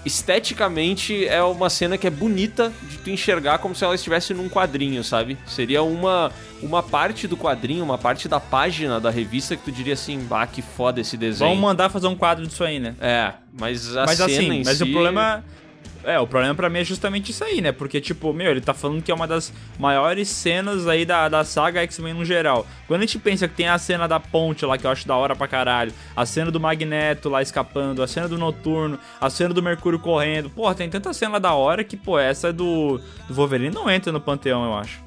esteticamente 0.05 1.27
é 1.27 1.41
uma 1.41 1.69
cena 1.69 1.97
que 1.97 2.05
é 2.05 2.09
bonita 2.09 2.71
de 2.83 2.97
tu 2.99 3.09
enxergar 3.09 3.57
como 3.57 3.73
se 3.73 3.83
ela 3.83 3.95
estivesse 3.95 4.33
num 4.33 4.47
quadrinho, 4.47 5.03
sabe? 5.03 5.37
Seria 5.47 5.81
uma, 5.81 6.31
uma 6.61 6.83
parte 6.83 7.27
do 7.27 7.35
quadrinho, 7.35 7.83
uma 7.83 7.97
parte 7.97 8.29
da 8.29 8.39
página 8.39 8.99
da 8.99 9.09
revista 9.09 9.55
que 9.55 9.63
tu 9.63 9.71
diria 9.71 9.93
assim, 9.93 10.19
bah, 10.19 10.45
que 10.45 10.61
foda 10.61 11.01
esse 11.01 11.17
desenho. 11.17 11.49
Vamos 11.49 11.63
mandar 11.63 11.89
fazer 11.89 12.07
um 12.07 12.15
quadro 12.15 12.45
disso 12.45 12.63
aí, 12.63 12.79
né? 12.79 12.95
É, 13.01 13.33
mas 13.59 13.95
a 13.97 14.05
mas 14.05 14.17
cena 14.17 14.31
assim, 14.31 14.63
mas 14.63 14.77
si... 14.77 14.83
o 14.83 14.91
problema. 14.91 15.43
É, 15.51 15.64
o 16.19 16.27
problema 16.27 16.53
pra 16.53 16.69
mim 16.69 16.79
é 16.79 16.83
justamente 16.83 17.31
isso 17.31 17.43
aí, 17.43 17.61
né? 17.61 17.71
Porque, 17.71 17.99
tipo, 17.99 18.31
meu, 18.33 18.51
ele 18.51 18.61
tá 18.61 18.73
falando 18.73 19.01
que 19.01 19.11
é 19.11 19.15
uma 19.15 19.27
das 19.27 19.51
maiores 19.79 20.29
cenas 20.29 20.87
aí 20.87 21.05
da, 21.05 21.27
da 21.27 21.43
saga 21.43 21.81
X-Men 21.81 22.13
no 22.13 22.25
geral. 22.25 22.67
Quando 22.87 23.01
a 23.01 23.05
gente 23.05 23.19
pensa 23.19 23.47
que 23.47 23.55
tem 23.55 23.67
a 23.67 23.77
cena 23.77 24.07
da 24.07 24.19
ponte 24.19 24.65
lá, 24.65 24.77
que 24.77 24.85
eu 24.85 24.91
acho 24.91 25.07
da 25.07 25.15
hora 25.15 25.35
pra 25.35 25.47
caralho, 25.47 25.91
a 26.15 26.25
cena 26.25 26.51
do 26.51 26.59
Magneto 26.59 27.29
lá 27.29 27.41
escapando, 27.41 28.03
a 28.03 28.07
cena 28.07 28.27
do 28.27 28.37
Noturno, 28.37 28.99
a 29.19 29.29
cena 29.29 29.53
do 29.53 29.63
Mercúrio 29.63 29.99
correndo. 29.99 30.49
Porra, 30.49 30.75
tem 30.75 30.89
tanta 30.89 31.13
cena 31.13 31.39
da 31.39 31.53
hora 31.53 31.83
que, 31.83 31.97
pô, 31.97 32.19
essa 32.19 32.53
do, 32.53 32.99
do 33.27 33.33
Wolverine 33.33 33.73
não 33.73 33.89
entra 33.89 34.11
no 34.11 34.21
panteão, 34.21 34.65
eu 34.65 34.73
acho. 34.75 35.04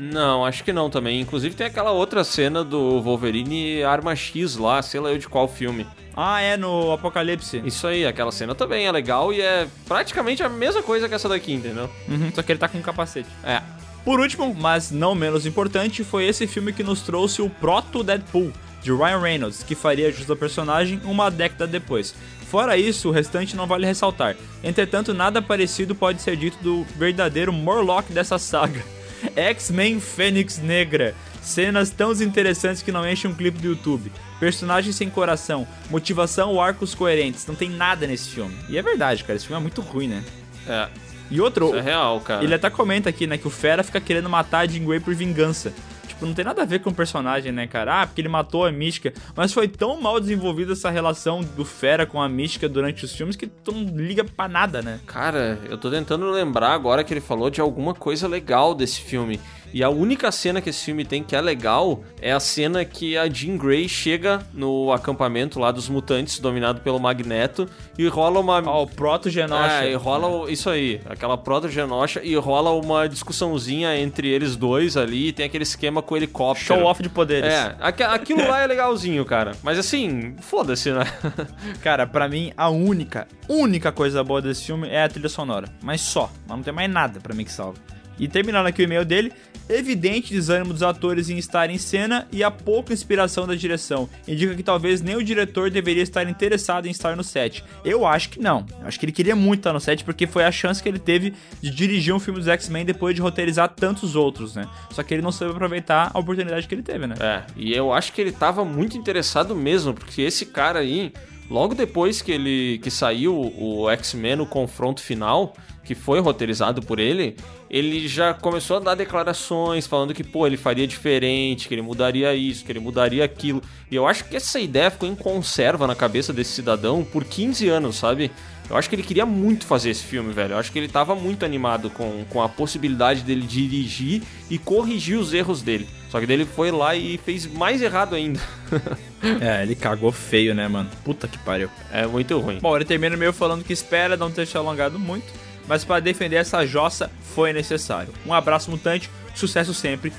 Não, 0.00 0.46
acho 0.46 0.64
que 0.64 0.72
não 0.72 0.88
também. 0.88 1.20
Inclusive 1.20 1.54
tem 1.54 1.66
aquela 1.66 1.90
outra 1.90 2.24
cena 2.24 2.64
do 2.64 3.02
Wolverine 3.02 3.82
Arma 3.82 4.16
X 4.16 4.56
lá, 4.56 4.80
sei 4.80 4.98
lá 4.98 5.10
eu 5.10 5.18
de 5.18 5.28
qual 5.28 5.46
filme. 5.46 5.86
Ah, 6.16 6.40
é 6.40 6.56
no 6.56 6.90
Apocalipse. 6.92 7.62
Isso 7.66 7.86
aí, 7.86 8.06
aquela 8.06 8.32
cena 8.32 8.54
também 8.54 8.86
é 8.86 8.92
legal 8.92 9.30
e 9.30 9.42
é 9.42 9.68
praticamente 9.86 10.42
a 10.42 10.48
mesma 10.48 10.82
coisa 10.82 11.06
que 11.06 11.14
essa 11.14 11.28
daqui, 11.28 11.52
entendeu? 11.52 11.90
Uhum, 12.08 12.32
só 12.34 12.42
que 12.42 12.50
ele 12.50 12.58
tá 12.58 12.66
com 12.66 12.78
um 12.78 12.82
capacete. 12.82 13.28
É. 13.44 13.60
Por 14.02 14.18
último, 14.18 14.56
mas 14.58 14.90
não 14.90 15.14
menos 15.14 15.44
importante, 15.44 16.02
foi 16.02 16.26
esse 16.26 16.46
filme 16.46 16.72
que 16.72 16.82
nos 16.82 17.02
trouxe 17.02 17.42
o 17.42 17.50
proto 17.50 18.02
Deadpool, 18.02 18.50
de 18.82 18.90
Ryan 18.90 19.20
Reynolds, 19.20 19.62
que 19.62 19.74
faria 19.74 20.10
jus 20.10 20.30
ao 20.30 20.36
personagem 20.36 20.98
uma 21.04 21.30
década 21.30 21.66
depois. 21.66 22.14
Fora 22.50 22.78
isso, 22.78 23.10
o 23.10 23.12
restante 23.12 23.54
não 23.54 23.66
vale 23.66 23.86
ressaltar. 23.86 24.34
Entretanto, 24.64 25.12
nada 25.12 25.42
parecido 25.42 25.94
pode 25.94 26.22
ser 26.22 26.36
dito 26.36 26.56
do 26.62 26.84
verdadeiro 26.96 27.52
Morlock 27.52 28.10
dessa 28.12 28.38
saga. 28.38 28.82
X-Men 29.36 30.00
Fênix 30.00 30.58
Negra. 30.58 31.14
Cenas 31.42 31.90
tão 31.90 32.12
interessantes 32.12 32.82
que 32.82 32.92
não 32.92 33.08
enchem 33.08 33.30
um 33.30 33.34
clipe 33.34 33.58
do 33.58 33.68
YouTube. 33.68 34.12
Personagens 34.38 34.94
sem 34.96 35.08
coração, 35.08 35.66
motivação 35.88 36.50
ou 36.50 36.60
arcos 36.60 36.94
coerentes. 36.94 37.46
Não 37.46 37.54
tem 37.54 37.70
nada 37.70 38.06
nesse 38.06 38.30
filme. 38.30 38.54
E 38.68 38.76
é 38.76 38.82
verdade, 38.82 39.24
cara. 39.24 39.36
Esse 39.36 39.46
filme 39.46 39.58
é 39.60 39.62
muito 39.62 39.80
ruim, 39.80 40.08
né? 40.08 40.22
É. 40.68 40.88
E 41.30 41.40
outro, 41.40 41.66
Isso 41.66 41.76
é 41.76 41.80
real, 41.80 42.20
cara. 42.20 42.42
ele 42.42 42.54
até 42.54 42.68
comenta 42.68 43.08
aqui, 43.08 43.24
né, 43.26 43.38
que 43.38 43.46
o 43.46 43.50
Fera 43.50 43.84
fica 43.84 44.00
querendo 44.00 44.28
matar 44.28 44.60
a 44.60 44.66
Jean 44.66 44.84
Grey 44.84 44.98
por 44.98 45.14
vingança. 45.14 45.72
Tipo, 46.20 46.26
não 46.26 46.34
tem 46.34 46.44
nada 46.44 46.60
a 46.60 46.66
ver 46.66 46.80
com 46.80 46.90
o 46.90 46.94
personagem, 46.94 47.50
né, 47.50 47.66
cara? 47.66 48.02
Ah, 48.02 48.06
porque 48.06 48.20
ele 48.20 48.28
matou 48.28 48.66
a 48.66 48.70
Mística. 48.70 49.12
Mas 49.34 49.54
foi 49.54 49.66
tão 49.66 49.98
mal 49.98 50.20
desenvolvida 50.20 50.74
essa 50.74 50.90
relação 50.90 51.40
do 51.40 51.64
Fera 51.64 52.04
com 52.04 52.20
a 52.20 52.28
Mística 52.28 52.68
durante 52.68 53.06
os 53.06 53.14
filmes 53.14 53.36
que 53.36 53.46
tu 53.46 53.72
não 53.72 53.96
liga 53.96 54.22
pra 54.22 54.46
nada, 54.46 54.82
né? 54.82 55.00
Cara, 55.06 55.58
eu 55.68 55.78
tô 55.78 55.90
tentando 55.90 56.30
lembrar 56.30 56.72
agora 56.72 57.02
que 57.02 57.14
ele 57.14 57.22
falou 57.22 57.48
de 57.48 57.60
alguma 57.60 57.94
coisa 57.94 58.28
legal 58.28 58.74
desse 58.74 59.00
filme. 59.00 59.40
E 59.72 59.82
a 59.84 59.88
única 59.90 60.30
cena 60.32 60.60
que 60.60 60.70
esse 60.70 60.84
filme 60.84 61.04
tem 61.04 61.22
que 61.22 61.34
é 61.36 61.40
legal 61.40 62.02
é 62.20 62.32
a 62.32 62.40
cena 62.40 62.84
que 62.84 63.16
a 63.16 63.28
Jean 63.28 63.56
Grey 63.56 63.88
chega 63.88 64.40
no 64.52 64.92
acampamento 64.92 65.58
lá 65.60 65.70
dos 65.70 65.88
mutantes, 65.88 66.38
dominado 66.40 66.80
pelo 66.80 66.98
Magneto, 66.98 67.68
e 67.98 68.06
rola 68.08 68.40
uma. 68.40 68.62
Ó, 68.66 68.82
o 68.82 68.86
proto-Genosha. 68.86 69.84
É, 69.84 69.92
e 69.92 69.94
rola 69.94 70.50
isso 70.50 70.68
aí, 70.68 71.00
aquela 71.08 71.36
proto-genosha, 71.38 72.20
e 72.24 72.34
rola 72.36 72.70
uma 72.72 73.08
discussãozinha 73.08 73.96
entre 73.98 74.28
eles 74.28 74.56
dois 74.56 74.96
ali, 74.96 75.28
e 75.28 75.32
tem 75.32 75.46
aquele 75.46 75.62
esquema 75.64 76.02
com 76.02 76.14
o 76.14 76.16
helicóptero. 76.16 76.66
Show 76.66 76.84
off 76.84 77.02
de 77.02 77.08
poderes. 77.08 77.52
É, 77.52 77.76
aqu- 77.80 78.02
aquilo 78.02 78.46
lá 78.48 78.60
é 78.62 78.66
legalzinho, 78.66 79.24
cara. 79.24 79.52
Mas 79.62 79.78
assim, 79.78 80.34
foda-se, 80.40 80.90
né? 80.92 81.04
Cara, 81.82 82.06
pra 82.06 82.28
mim, 82.28 82.52
a 82.56 82.68
única, 82.68 83.26
única 83.48 83.92
coisa 83.92 84.22
boa 84.24 84.40
desse 84.42 84.64
filme 84.64 84.88
é 84.88 85.04
a 85.04 85.08
trilha 85.08 85.28
sonora. 85.28 85.68
Mas 85.82 86.00
só. 86.00 86.30
Mas 86.46 86.56
não 86.56 86.62
tem 86.64 86.72
mais 86.72 86.90
nada 86.90 87.20
pra 87.20 87.34
mim 87.34 87.44
que 87.44 87.52
salva. 87.52 87.78
E 88.20 88.28
terminando 88.28 88.66
aqui 88.66 88.82
o 88.82 88.84
e-mail 88.84 89.04
dele, 89.04 89.32
evidente 89.68 90.32
desânimo 90.32 90.72
dos 90.72 90.82
atores 90.82 91.30
em 91.30 91.38
estar 91.38 91.70
em 91.70 91.78
cena 91.78 92.28
e 92.30 92.44
a 92.44 92.50
pouca 92.50 92.92
inspiração 92.92 93.46
da 93.46 93.54
direção. 93.54 94.08
Indica 94.28 94.54
que 94.54 94.62
talvez 94.62 95.00
nem 95.00 95.16
o 95.16 95.24
diretor 95.24 95.70
deveria 95.70 96.02
estar 96.02 96.28
interessado 96.28 96.86
em 96.86 96.90
estar 96.90 97.16
no 97.16 97.24
set. 97.24 97.64
Eu 97.84 98.06
acho 98.06 98.28
que 98.28 98.40
não. 98.40 98.66
Eu 98.80 98.88
acho 98.88 98.98
que 98.98 99.06
ele 99.06 99.12
queria 99.12 99.34
muito 99.34 99.60
estar 99.60 99.72
no 99.72 99.80
set 99.80 100.04
porque 100.04 100.26
foi 100.26 100.44
a 100.44 100.52
chance 100.52 100.82
que 100.82 100.88
ele 100.88 100.98
teve 100.98 101.32
de 101.62 101.70
dirigir 101.70 102.14
um 102.14 102.20
filme 102.20 102.38
dos 102.38 102.48
X-Men 102.48 102.84
depois 102.84 103.14
de 103.14 103.22
roteirizar 103.22 103.68
tantos 103.70 104.14
outros, 104.14 104.54
né? 104.54 104.66
Só 104.90 105.02
que 105.02 105.14
ele 105.14 105.22
não 105.22 105.32
soube 105.32 105.54
aproveitar 105.54 106.10
a 106.12 106.18
oportunidade 106.18 106.68
que 106.68 106.74
ele 106.74 106.82
teve, 106.82 107.06
né? 107.06 107.14
É, 107.18 107.42
e 107.56 107.72
eu 107.72 107.92
acho 107.92 108.12
que 108.12 108.20
ele 108.20 108.32
tava 108.32 108.64
muito 108.64 108.98
interessado 108.98 109.54
mesmo, 109.56 109.94
porque 109.94 110.20
esse 110.20 110.44
cara 110.46 110.80
aí, 110.80 111.12
logo 111.50 111.74
depois 111.74 112.22
que 112.22 112.32
ele 112.32 112.78
que 112.78 112.90
saiu 112.90 113.52
o 113.58 113.90
X-Men 113.90 114.36
no 114.36 114.46
confronto 114.46 115.02
final, 115.02 115.54
que 115.84 115.94
foi 115.94 116.20
roteirizado 116.20 116.80
por 116.80 117.00
ele, 117.00 117.36
ele 117.68 118.06
já 118.06 118.32
começou 118.32 118.76
a 118.76 118.80
dar 118.80 118.94
declarações 118.94 119.86
falando 119.86 120.14
que, 120.14 120.22
pô, 120.22 120.46
ele 120.46 120.56
faria 120.56 120.86
diferente, 120.86 121.66
que 121.66 121.74
ele 121.74 121.82
mudaria 121.82 122.34
isso, 122.34 122.64
que 122.64 122.70
ele 122.70 122.80
mudaria 122.80 123.24
aquilo. 123.24 123.62
E 123.90 123.96
eu 123.96 124.06
acho 124.06 124.24
que 124.24 124.36
essa 124.36 124.60
ideia 124.60 124.90
ficou 124.90 125.08
em 125.08 125.14
conserva 125.14 125.86
na 125.86 125.94
cabeça 125.94 126.32
desse 126.32 126.52
cidadão 126.52 127.04
por 127.04 127.24
15 127.24 127.68
anos, 127.68 127.96
sabe? 127.96 128.30
Eu 128.68 128.76
acho 128.76 128.88
que 128.88 128.94
ele 128.94 129.02
queria 129.02 129.26
muito 129.26 129.66
fazer 129.66 129.90
esse 129.90 130.04
filme, 130.04 130.32
velho. 130.32 130.52
Eu 130.52 130.58
acho 130.58 130.70
que 130.70 130.78
ele 130.78 130.86
tava 130.86 131.16
muito 131.16 131.44
animado 131.44 131.90
com, 131.90 132.24
com 132.30 132.40
a 132.40 132.48
possibilidade 132.48 133.22
dele 133.22 133.42
dirigir 133.42 134.22
e 134.48 134.58
corrigir 134.58 135.18
os 135.18 135.34
erros 135.34 135.60
dele. 135.60 135.88
Só 136.10 136.18
que 136.18 136.26
daí 136.26 136.36
ele 136.36 136.44
foi 136.44 136.70
lá 136.70 136.94
e 136.94 137.18
fez 137.18 137.46
mais 137.46 137.80
errado 137.80 138.14
ainda. 138.14 138.40
É, 139.38 139.62
ele 139.62 139.74
cagou 139.74 140.10
feio, 140.10 140.54
né, 140.54 140.66
mano? 140.66 140.88
Puta 141.04 141.28
que 141.28 141.36
pariu. 141.36 141.68
É 141.92 142.06
muito 142.06 142.38
ruim. 142.38 142.58
Bom, 142.58 142.74
ele 142.74 142.86
termina 142.86 143.14
meio 143.18 143.34
falando 143.34 143.62
que 143.62 143.70
espera 143.70 144.16
não 144.16 144.30
ter 144.30 144.46
se 144.46 144.56
alongado 144.56 144.98
muito, 144.98 145.26
mas 145.68 145.84
para 145.84 146.00
defender 146.00 146.36
essa 146.36 146.64
jossa 146.64 147.10
foi 147.34 147.52
necessário. 147.52 148.14
Um 148.24 148.32
abraço 148.32 148.70
mutante, 148.70 149.10
sucesso 149.34 149.74
sempre. 149.74 150.10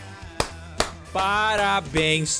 Parabéns 1.11 2.37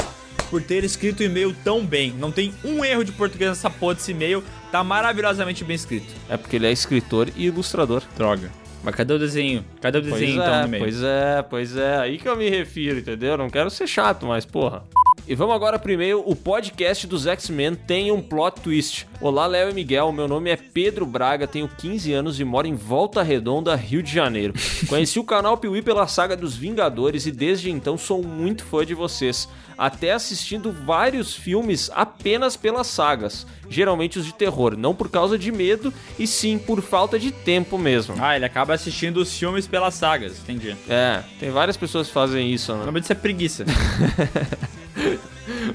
por 0.51 0.61
ter 0.61 0.83
escrito 0.83 1.21
o 1.21 1.23
e-mail 1.23 1.55
tão 1.63 1.83
bem. 1.83 2.11
Não 2.11 2.31
tem 2.31 2.53
um 2.63 2.85
erro 2.85 3.03
de 3.03 3.11
português 3.11 3.49
nessa 3.49 3.69
porra 3.69 3.95
desse 3.95 4.11
e-mail, 4.11 4.43
tá 4.71 4.83
maravilhosamente 4.83 5.63
bem 5.63 5.75
escrito. 5.75 6.13
É 6.29 6.37
porque 6.37 6.57
ele 6.57 6.67
é 6.67 6.71
escritor 6.71 7.27
e 7.35 7.47
ilustrador. 7.47 8.03
Droga. 8.15 8.51
Mas 8.83 8.95
cadê 8.95 9.13
o 9.13 9.19
desenho? 9.19 9.63
Cadê 9.79 9.99
o 9.99 10.01
Pois 10.01 10.13
desenho 10.13 10.41
é, 10.41 10.45
então 10.45 10.65
e-mail? 10.65 10.83
pois 10.83 11.03
é, 11.03 11.41
pois 11.43 11.77
é. 11.77 11.97
Aí 11.97 12.17
que 12.17 12.27
eu 12.27 12.35
me 12.35 12.49
refiro, 12.49 12.99
entendeu? 12.99 13.37
Não 13.37 13.49
quero 13.49 13.69
ser 13.69 13.87
chato, 13.87 14.25
mas 14.25 14.45
porra. 14.45 14.83
E 15.31 15.33
vamos 15.33 15.55
agora 15.55 15.79
pro 15.79 15.93
e-mail. 15.93 16.21
O 16.25 16.35
podcast 16.35 17.07
dos 17.07 17.25
X-Men 17.25 17.73
tem 17.73 18.11
um 18.11 18.21
plot 18.21 18.59
twist. 18.59 19.07
Olá, 19.21 19.47
Léo 19.47 19.69
e 19.69 19.73
Miguel. 19.73 20.11
Meu 20.11 20.27
nome 20.27 20.49
é 20.49 20.57
Pedro 20.57 21.05
Braga, 21.05 21.47
tenho 21.47 21.69
15 21.69 22.11
anos 22.11 22.37
e 22.41 22.43
moro 22.43 22.67
em 22.67 22.75
Volta 22.75 23.23
Redonda, 23.23 23.73
Rio 23.73 24.03
de 24.03 24.13
Janeiro. 24.13 24.53
Conheci 24.89 25.19
o 25.19 25.23
canal 25.23 25.57
Piuí 25.57 25.81
pela 25.81 26.05
saga 26.05 26.35
dos 26.35 26.57
Vingadores 26.57 27.25
e 27.27 27.31
desde 27.31 27.71
então 27.71 27.97
sou 27.97 28.21
muito 28.21 28.65
fã 28.65 28.85
de 28.85 28.93
vocês. 28.93 29.47
Até 29.77 30.11
assistindo 30.11 30.69
vários 30.69 31.33
filmes 31.33 31.89
apenas 31.95 32.57
pelas 32.57 32.87
sagas, 32.87 33.47
geralmente 33.69 34.19
os 34.19 34.25
de 34.25 34.33
terror, 34.33 34.75
não 34.75 34.93
por 34.93 35.09
causa 35.09 35.39
de 35.39 35.49
medo 35.49 35.93
e 36.19 36.27
sim 36.27 36.57
por 36.59 36.81
falta 36.81 37.17
de 37.17 37.31
tempo 37.31 37.77
mesmo. 37.77 38.15
Ah, 38.19 38.35
ele 38.35 38.43
acaba 38.43 38.73
assistindo 38.73 39.21
os 39.21 39.39
filmes 39.39 39.65
pelas 39.65 39.93
sagas, 39.93 40.39
entendi. 40.39 40.75
É, 40.89 41.23
tem 41.39 41.51
várias 41.51 41.77
pessoas 41.77 42.07
que 42.07 42.13
fazem 42.13 42.51
isso, 42.51 42.73
O 42.73 42.77
né? 42.79 42.85
nome 42.85 42.99
disso 42.99 43.13
é 43.13 43.15
preguiça. 43.15 43.63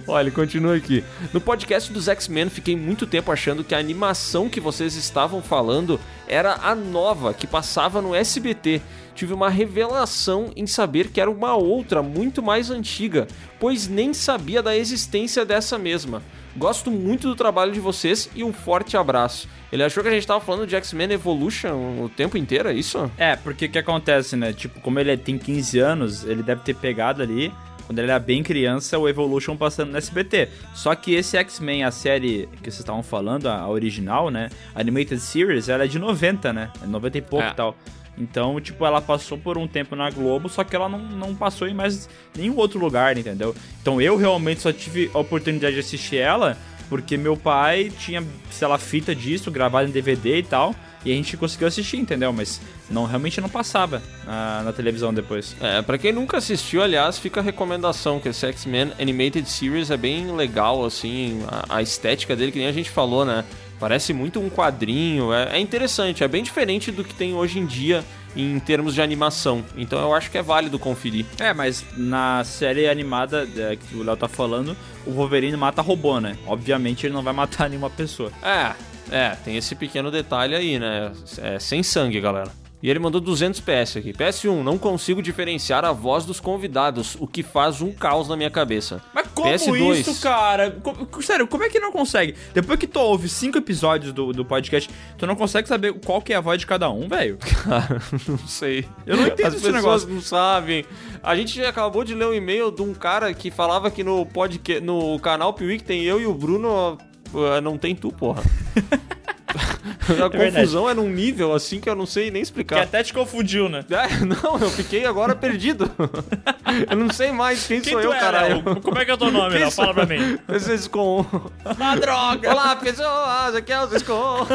Olha, 0.09 0.25
ele 0.25 0.31
continua 0.31 0.77
aqui. 0.77 1.05
No 1.33 1.41
podcast 1.41 1.93
dos 1.93 2.09
X-Men, 2.09 2.49
fiquei 2.49 2.77
muito 2.77 3.07
tempo 3.07 3.33
achando 3.33 3.65
que 3.65 3.75
a 3.75 3.79
animação 3.79 4.49
que 4.49 4.61
vocês 4.61 4.95
estavam 4.95 5.43
falando 5.43 6.01
era 6.29 6.55
a 6.63 6.75
nova 6.75 7.35
que 7.35 7.47
passava 7.47 8.01
no 8.01 8.15
SBT. 8.15 8.81
Tive 9.15 9.33
uma 9.33 9.49
revelação 9.49 10.51
em 10.55 10.67
saber 10.67 11.09
que 11.09 11.21
era 11.21 11.31
uma 11.31 11.55
outra, 11.55 12.03
muito 12.03 12.43
mais 12.43 12.71
antiga, 12.71 13.27
pois 13.59 13.89
nem 13.89 14.13
sabia 14.13 14.63
da 14.63 14.77
existência 14.77 15.45
dessa 15.45 15.79
mesma. 15.79 16.23
Gosto 16.57 16.91
muito 16.91 17.29
do 17.29 17.35
trabalho 17.35 17.73
de 17.73 17.81
vocês 17.81 18.31
e 18.35 18.45
um 18.45 18.53
forte 18.53 18.97
abraço. 18.97 19.49
Ele 19.71 19.83
achou 19.83 20.03
que 20.03 20.09
a 20.09 20.13
gente 20.13 20.27
tava 20.27 20.41
falando 20.41 20.67
de 20.67 20.77
X-Men 20.77 21.13
Evolution 21.13 22.03
o 22.03 22.09
tempo 22.09 22.39
inteiro, 22.39 22.69
é 22.69 22.75
isso? 22.75 23.11
É, 23.19 23.37
porque 23.37 23.67
o 23.67 23.69
que 23.69 23.79
acontece, 23.79 24.37
né? 24.37 24.53
Tipo, 24.53 24.81
como 24.81 24.99
ele 24.99 25.17
tem 25.17 25.37
15 25.37 25.79
anos, 25.79 26.25
ele 26.25 26.43
deve 26.43 26.63
ter 26.63 26.75
pegado 26.75 27.23
ali, 27.23 27.53
quando 27.87 27.99
ele 28.01 28.11
era 28.11 28.19
bem 28.19 28.43
criança, 28.43 28.99
o 28.99 29.09
Evolution 29.09 29.57
passando 29.57 29.93
no 29.93 29.97
SBT. 29.99 30.49
Só 30.75 30.95
que 30.95 31.15
esse 31.15 31.37
X-Men, 31.37 31.85
a 31.85 31.91
série 31.91 32.49
que 32.63 32.65
vocês 32.71 32.81
estavam 32.81 33.03
falando, 33.03 33.47
a 33.47 33.69
original, 33.69 34.31
né? 34.31 34.51
Animated 34.75 35.21
Series, 35.21 35.69
ela 35.69 35.85
é 35.85 35.87
de 35.87 35.99
90, 35.99 36.53
né? 36.53 36.71
É 36.83 36.87
90 36.87 37.19
e 37.19 37.23
pouco 37.23 37.47
É. 37.47 37.51
e 37.51 37.55
tal. 37.55 37.77
Então, 38.19 38.59
tipo, 38.61 38.85
ela 38.85 39.01
passou 39.01 39.37
por 39.37 39.59
um 39.59 39.67
tempo 39.69 39.95
na 39.95 40.11
Globo, 40.11 40.49
só 40.49 40.65
que 40.65 40.75
ela 40.75 40.89
não, 40.89 40.99
não 40.99 41.35
passou 41.35 41.69
em 41.69 41.75
mais 41.75 42.09
nenhum 42.37 42.57
outro 42.57 42.79
lugar, 42.81 43.17
entendeu? 43.17 43.55
Então 43.83 44.01
eu 44.01 44.17
realmente 44.17 44.63
só 44.63 44.73
tive 44.73 45.11
a 45.15 45.19
oportunidade 45.19 45.75
de 45.75 45.81
assistir 45.81 46.17
ela 46.17 46.57
porque 46.89 47.17
meu 47.17 47.37
pai 47.37 47.93
tinha, 47.99 48.25
sei 48.51 48.69
lá, 48.69 48.79
fita 48.79 49.15
disso, 49.15 49.51
gravado 49.51 49.89
em 49.89 49.93
DVD 49.93 50.39
e 50.39 50.43
tal, 50.45 50.75
e 51.05 51.13
a 51.13 51.15
gente 51.15 51.37
conseguiu 51.37 51.67
assistir, 51.67 51.97
entendeu? 51.99 52.33
Mas 52.33 52.61
não 52.91 53.05
realmente 53.05 53.41
não 53.41 53.49
passava 53.49 54.03
na, 54.25 54.63
na 54.65 54.73
televisão 54.73 55.13
depois. 55.13 55.57
É, 55.61 55.83
pra 55.83 55.99
quem 55.99 56.13
nunca 56.13 56.39
assistiu, 56.39 56.83
aliás, 56.83 57.19
fica 57.19 57.41
a 57.41 57.43
recomendação 57.43 58.21
que 58.21 58.29
esse 58.29 58.47
X-Men 58.47 58.93
Animated 59.01 59.49
Series 59.49 59.91
é 59.91 59.97
bem 59.97 60.35
legal, 60.35 60.85
assim, 60.85 61.43
a, 61.49 61.77
a 61.77 61.83
estética 61.83 62.37
dele, 62.37 62.53
que 62.53 62.59
nem 62.59 62.69
a 62.69 62.73
gente 62.73 62.91
falou, 62.91 63.25
né? 63.25 63.45
Parece 63.79 64.15
muito 64.15 64.41
um 64.41 64.49
quadrinho, 64.49 65.33
é, 65.33 65.57
é 65.57 65.61
interessante, 65.61 66.25
é 66.25 66.29
bem 66.29 66.43
diferente 66.43 66.91
do 66.91 67.05
que 67.05 67.15
tem 67.15 67.35
hoje 67.35 67.59
em 67.59 67.67
dia 67.67 68.03
em 68.35 68.59
termos 68.59 68.95
de 68.95 69.03
animação. 69.03 69.65
Então 69.77 69.99
eu 70.01 70.15
acho 70.15 70.31
que 70.31 70.39
é 70.39 70.43
válido 70.43 70.79
conferir. 70.79 71.25
É, 71.39 71.53
mas 71.53 71.85
na 71.97 72.45
série 72.45 72.89
animada 72.89 73.49
é, 73.57 73.77
que 73.77 73.97
o 73.97 74.03
Léo 74.03 74.17
tá 74.17 74.29
falando, 74.29 74.77
o 75.07 75.11
Wolverine 75.11 75.57
mata 75.57 75.83
robô, 75.83 76.21
né? 76.21 76.37
Obviamente 76.47 77.07
ele 77.07 77.15
não 77.15 77.23
vai 77.23 77.33
matar 77.33 77.69
nenhuma 77.71 77.91
pessoa. 77.91 78.31
É, 78.43 78.75
é, 79.11 79.31
tem 79.45 79.57
esse 79.57 79.75
pequeno 79.75 80.11
detalhe 80.11 80.55
aí, 80.55 80.79
né? 80.79 81.13
É 81.39 81.59
sem 81.59 81.83
sangue, 81.83 82.21
galera. 82.21 82.66
E 82.83 82.91
ele 82.91 82.99
mandou 82.99 83.21
200 83.21 83.61
PS 83.61 83.97
aqui. 83.97 84.13
PS1, 84.13 84.63
não 84.63 84.77
consigo 84.77 85.23
diferenciar 85.23 85.85
a 85.85 85.93
voz 85.93 86.25
dos 86.25 86.39
convidados, 86.39 87.17
o 87.19 87.27
que 87.27 87.43
faz 87.43 87.81
um 87.81 87.91
caos 87.93 88.29
na 88.29 88.37
minha 88.37 88.51
cabeça. 88.51 89.03
Mas 89.15 89.27
como 89.35 89.51
PS2. 89.51 89.95
isso, 90.01 90.21
cara? 90.21 90.77
Sério, 91.23 91.47
como 91.47 91.65
é 91.65 91.69
que 91.71 91.81
não 91.81 91.91
consegue? 91.91 92.35
Depois 92.53 92.79
que 92.79 92.87
tu 92.87 93.01
ouve 93.01 93.29
cinco 93.29 93.59
episódios 93.59 94.13
do, 94.13 94.33
do 94.33 94.45
podcast, 94.45 94.91
tu 95.17 95.27
não 95.27 95.35
consegue 95.35 95.67
saber 95.67 95.95
qual 96.05 96.21
que 96.21 96.33
é 96.33 96.37
a 96.37 96.41
voz 96.41 96.59
de 96.59 96.67
cada 96.67 96.91
um, 96.91 97.09
velho? 97.09 97.39
Cara, 97.65 98.01
não 98.29 98.39
sei. 98.39 98.87
Eu 99.07 99.17
não 99.17 99.27
entendo 99.27 99.47
As 99.47 99.55
esse 99.55 99.63
pessoas 99.65 99.83
negócio. 99.83 100.09
não 100.09 100.21
sabem. 100.21 100.85
A 101.23 101.35
gente 101.35 101.61
acabou 101.63 102.05
de 102.05 102.15
ler 102.15 102.27
um 102.27 102.35
e-mail 102.35 102.71
de 102.71 102.83
um 102.83 102.93
cara 102.93 103.33
que 103.33 103.51
falava 103.51 103.91
que 103.91 104.05
no 104.05 104.25
podcast, 104.27 104.85
no 104.85 105.19
canal 105.19 105.53
Piuí 105.53 105.79
que 105.79 105.85
tem 105.85 106.03
eu 106.03 106.21
e 106.21 106.27
o 106.27 106.35
Bruno, 106.35 106.99
uh, 107.33 107.61
não 107.63 107.77
tem 107.79 107.95
tu, 107.95 108.13
porra. 108.13 108.43
A 110.09 110.29
verdade. 110.29 110.55
confusão 110.55 110.89
é 110.89 110.95
num 110.95 111.09
nível 111.09 111.53
assim 111.53 111.81
que 111.81 111.89
eu 111.89 111.95
não 111.95 112.07
sei 112.07 112.25
nem 112.25 112.43
Que 112.43 112.47
explicar. 112.47 112.83
até 112.83 113.03
te 113.03 113.13
confundiu, 113.13 113.69
né? 113.69 113.85
É, 113.91 114.09
não, 114.25 114.59
eu 114.61 114.71
fiquei 114.71 115.05
agora 115.05 115.35
perdido. 115.35 115.91
eu 116.89 116.97
não 116.97 117.11
sei 117.11 117.33
mais 117.33 117.67
quem, 117.67 117.81
Quem 117.81 117.93
sou 117.93 118.03
tu 118.03 118.07
eu, 118.09 118.13
é, 118.13 118.21
caralho. 118.21 118.63
Léo? 118.65 118.81
Como 118.81 118.99
é 118.99 119.05
que 119.05 119.11
é 119.11 119.15
o 119.15 119.19
teu 119.19 119.31
nome, 119.31 119.59
Léo? 119.59 119.71
Fala 119.71 119.95
pra 119.95 120.07
mim. 120.07 120.39
Vocês 120.47 120.87
com. 120.87 121.25
Ah, 121.65 121.97
droga! 121.97 122.51
Olá, 122.51 122.77
pessoas, 122.77 123.55
aqui 123.55 123.73
é 123.73 123.83
o 123.83 123.87
Zescon. 123.89 124.47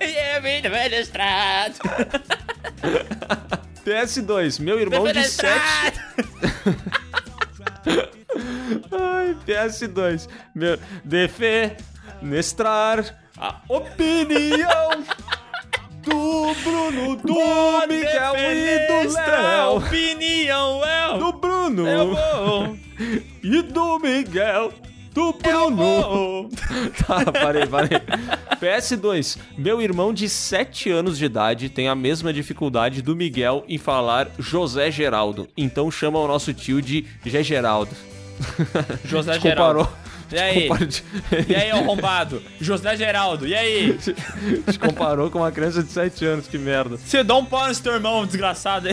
É, 0.00 0.40
bem 0.40 0.62
estrado. 1.00 1.74
PS2, 3.84 4.60
meu 4.60 4.80
irmão 4.80 5.04
de 5.12 5.24
7. 5.24 6.00
Ai, 8.92 9.36
PS2. 9.46 10.28
Meu, 10.54 10.78
defenestrar 11.04 13.04
a 13.38 13.60
opinião 13.68 15.04
do 16.02 16.54
Bruno, 16.62 17.16
do 17.16 17.86
Miguel 17.88 18.34
e 18.36 19.06
do 19.06 19.14
Léo. 19.14 19.76
opinião, 19.76 20.84
é 20.84 21.18
Do 21.18 21.32
Bruno 21.32 21.84
vou, 22.14 22.78
e 23.42 23.62
do 23.62 23.98
Miguel. 23.98 24.72
Do 25.12 25.32
eu 25.44 25.70
Bruno. 25.70 26.48
Tá, 27.06 27.30
parei, 27.30 27.66
parei. 27.66 28.00
PS2. 28.60 29.38
Meu 29.56 29.80
irmão 29.80 30.12
de 30.12 30.28
7 30.28 30.90
anos 30.90 31.16
de 31.16 31.24
idade 31.24 31.68
tem 31.68 31.86
a 31.86 31.94
mesma 31.94 32.32
dificuldade 32.32 33.00
do 33.00 33.14
Miguel 33.14 33.64
em 33.68 33.78
falar 33.78 34.28
José 34.38 34.90
Geraldo. 34.90 35.48
Então 35.56 35.88
chama 35.88 36.18
o 36.18 36.26
nosso 36.26 36.52
tio 36.52 36.82
de 36.82 37.06
Gé 37.24 37.44
Geraldo. 37.44 37.94
José 39.04 39.38
Geraldo. 39.38 39.88
E 40.32 40.38
aí? 40.38 40.68
E 41.48 41.54
aí, 41.54 41.70
arrombado? 41.70 42.42
José 42.60 42.96
Geraldo, 42.96 43.46
e 43.46 43.54
aí? 43.54 43.96
te 43.98 44.78
comparou 44.78 45.30
com 45.30 45.38
uma 45.38 45.50
criança 45.50 45.82
de 45.82 45.90
7 45.90 46.24
anos, 46.24 46.46
que 46.46 46.58
merda. 46.58 46.96
Você 46.96 47.22
dá 47.22 47.34
um 47.36 47.44
pau 47.44 47.66
nesse 47.66 47.82
teu 47.82 47.92
irmão, 47.92 48.24
desgraçado. 48.24 48.88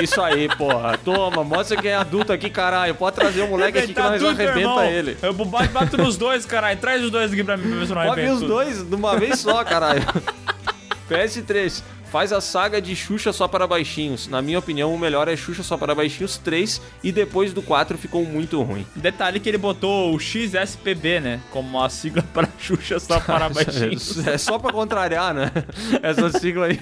Isso 0.00 0.20
aí, 0.20 0.48
porra. 0.56 0.98
Toma, 0.98 1.44
mostra 1.44 1.80
quem 1.80 1.90
é 1.90 1.96
adulto 1.96 2.32
aqui, 2.32 2.50
caralho. 2.50 2.94
Pode 2.94 3.16
trazer 3.16 3.42
o 3.42 3.48
moleque 3.48 3.78
aqui 3.78 3.94
que 3.94 4.00
nós 4.00 4.22
arrebenta 4.22 4.86
ele. 4.86 5.16
Eu 5.22 5.32
bato, 5.32 5.68
bato 5.70 5.96
nos 5.96 6.16
dois, 6.16 6.44
caralho. 6.44 6.78
Traz 6.78 7.02
os 7.02 7.10
dois 7.10 7.32
aqui 7.32 7.44
pra 7.44 7.56
mim 7.56 7.68
pra 7.68 7.78
ver 7.78 7.86
se 7.86 7.94
não 7.94 8.02
Pode 8.02 8.20
vir 8.20 8.28
arrebento 8.28 8.44
os 8.44 8.48
dois 8.48 8.82
de 8.82 8.94
uma 8.94 9.18
vez 9.18 9.38
só, 9.38 9.64
caralho. 9.64 10.02
PS3. 11.08 11.82
Faz 12.16 12.32
a 12.32 12.40
saga 12.40 12.80
de 12.80 12.96
Xuxa 12.96 13.30
só 13.30 13.46
para 13.46 13.66
baixinhos. 13.66 14.26
Na 14.26 14.40
minha 14.40 14.58
opinião, 14.58 14.94
o 14.94 14.98
melhor 14.98 15.28
é 15.28 15.36
Xuxa 15.36 15.62
só 15.62 15.76
para 15.76 15.94
baixinhos 15.94 16.38
3 16.38 16.80
e 17.04 17.12
depois 17.12 17.52
do 17.52 17.60
4 17.60 17.98
ficou 17.98 18.24
muito 18.24 18.62
ruim. 18.62 18.86
Detalhe 18.96 19.38
que 19.38 19.46
ele 19.50 19.58
botou 19.58 20.14
o 20.14 20.18
XSPB, 20.18 21.20
né? 21.20 21.40
Como 21.50 21.78
a 21.78 21.90
sigla 21.90 22.24
para 22.32 22.48
Xuxa 22.58 22.98
só 22.98 23.20
para 23.20 23.50
baixinhos. 23.50 24.26
É 24.26 24.38
só 24.38 24.58
pra 24.58 24.72
contrariar, 24.72 25.34
né? 25.34 25.52
Essa 26.02 26.30
sigla 26.38 26.68
aí 26.68 26.80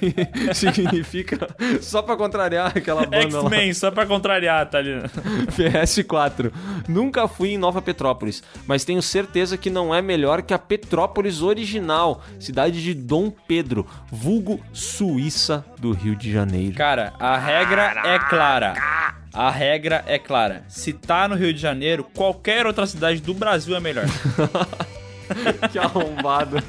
significa 0.54 1.48
só 1.82 2.00
pra 2.00 2.16
contrariar 2.16 2.68
aquela 2.68 3.02
banda. 3.02 3.22
X-Men, 3.22 3.74
só 3.74 3.90
pra 3.90 4.06
contrariar, 4.06 4.70
tá 4.70 4.78
ali. 4.78 5.02
PS4. 5.48 6.52
Nunca 6.86 7.26
fui 7.26 7.54
em 7.54 7.58
Nova 7.58 7.82
Petrópolis, 7.82 8.40
mas 8.68 8.84
tenho 8.84 9.02
certeza 9.02 9.58
que 9.58 9.68
não 9.68 9.92
é 9.92 10.00
melhor 10.00 10.42
que 10.42 10.54
a 10.54 10.58
Petrópolis 10.60 11.42
original, 11.42 12.22
cidade 12.38 12.80
de 12.80 12.94
Dom 12.94 13.32
Pedro, 13.48 13.84
vulgo 14.12 14.60
Suíça 15.24 15.64
do 15.78 15.92
Rio 15.92 16.14
de 16.14 16.30
Janeiro. 16.30 16.76
Cara, 16.76 17.14
a 17.18 17.38
regra 17.38 18.02
é 18.04 18.18
clara. 18.18 18.74
A 19.32 19.50
regra 19.50 20.04
é 20.06 20.18
clara. 20.18 20.64
Se 20.68 20.92
tá 20.92 21.26
no 21.26 21.34
Rio 21.34 21.52
de 21.52 21.58
Janeiro, 21.58 22.04
qualquer 22.04 22.66
outra 22.66 22.86
cidade 22.86 23.22
do 23.22 23.32
Brasil 23.32 23.74
é 23.74 23.80
melhor. 23.80 24.04
que 25.72 25.78
arrombado. 25.78 26.62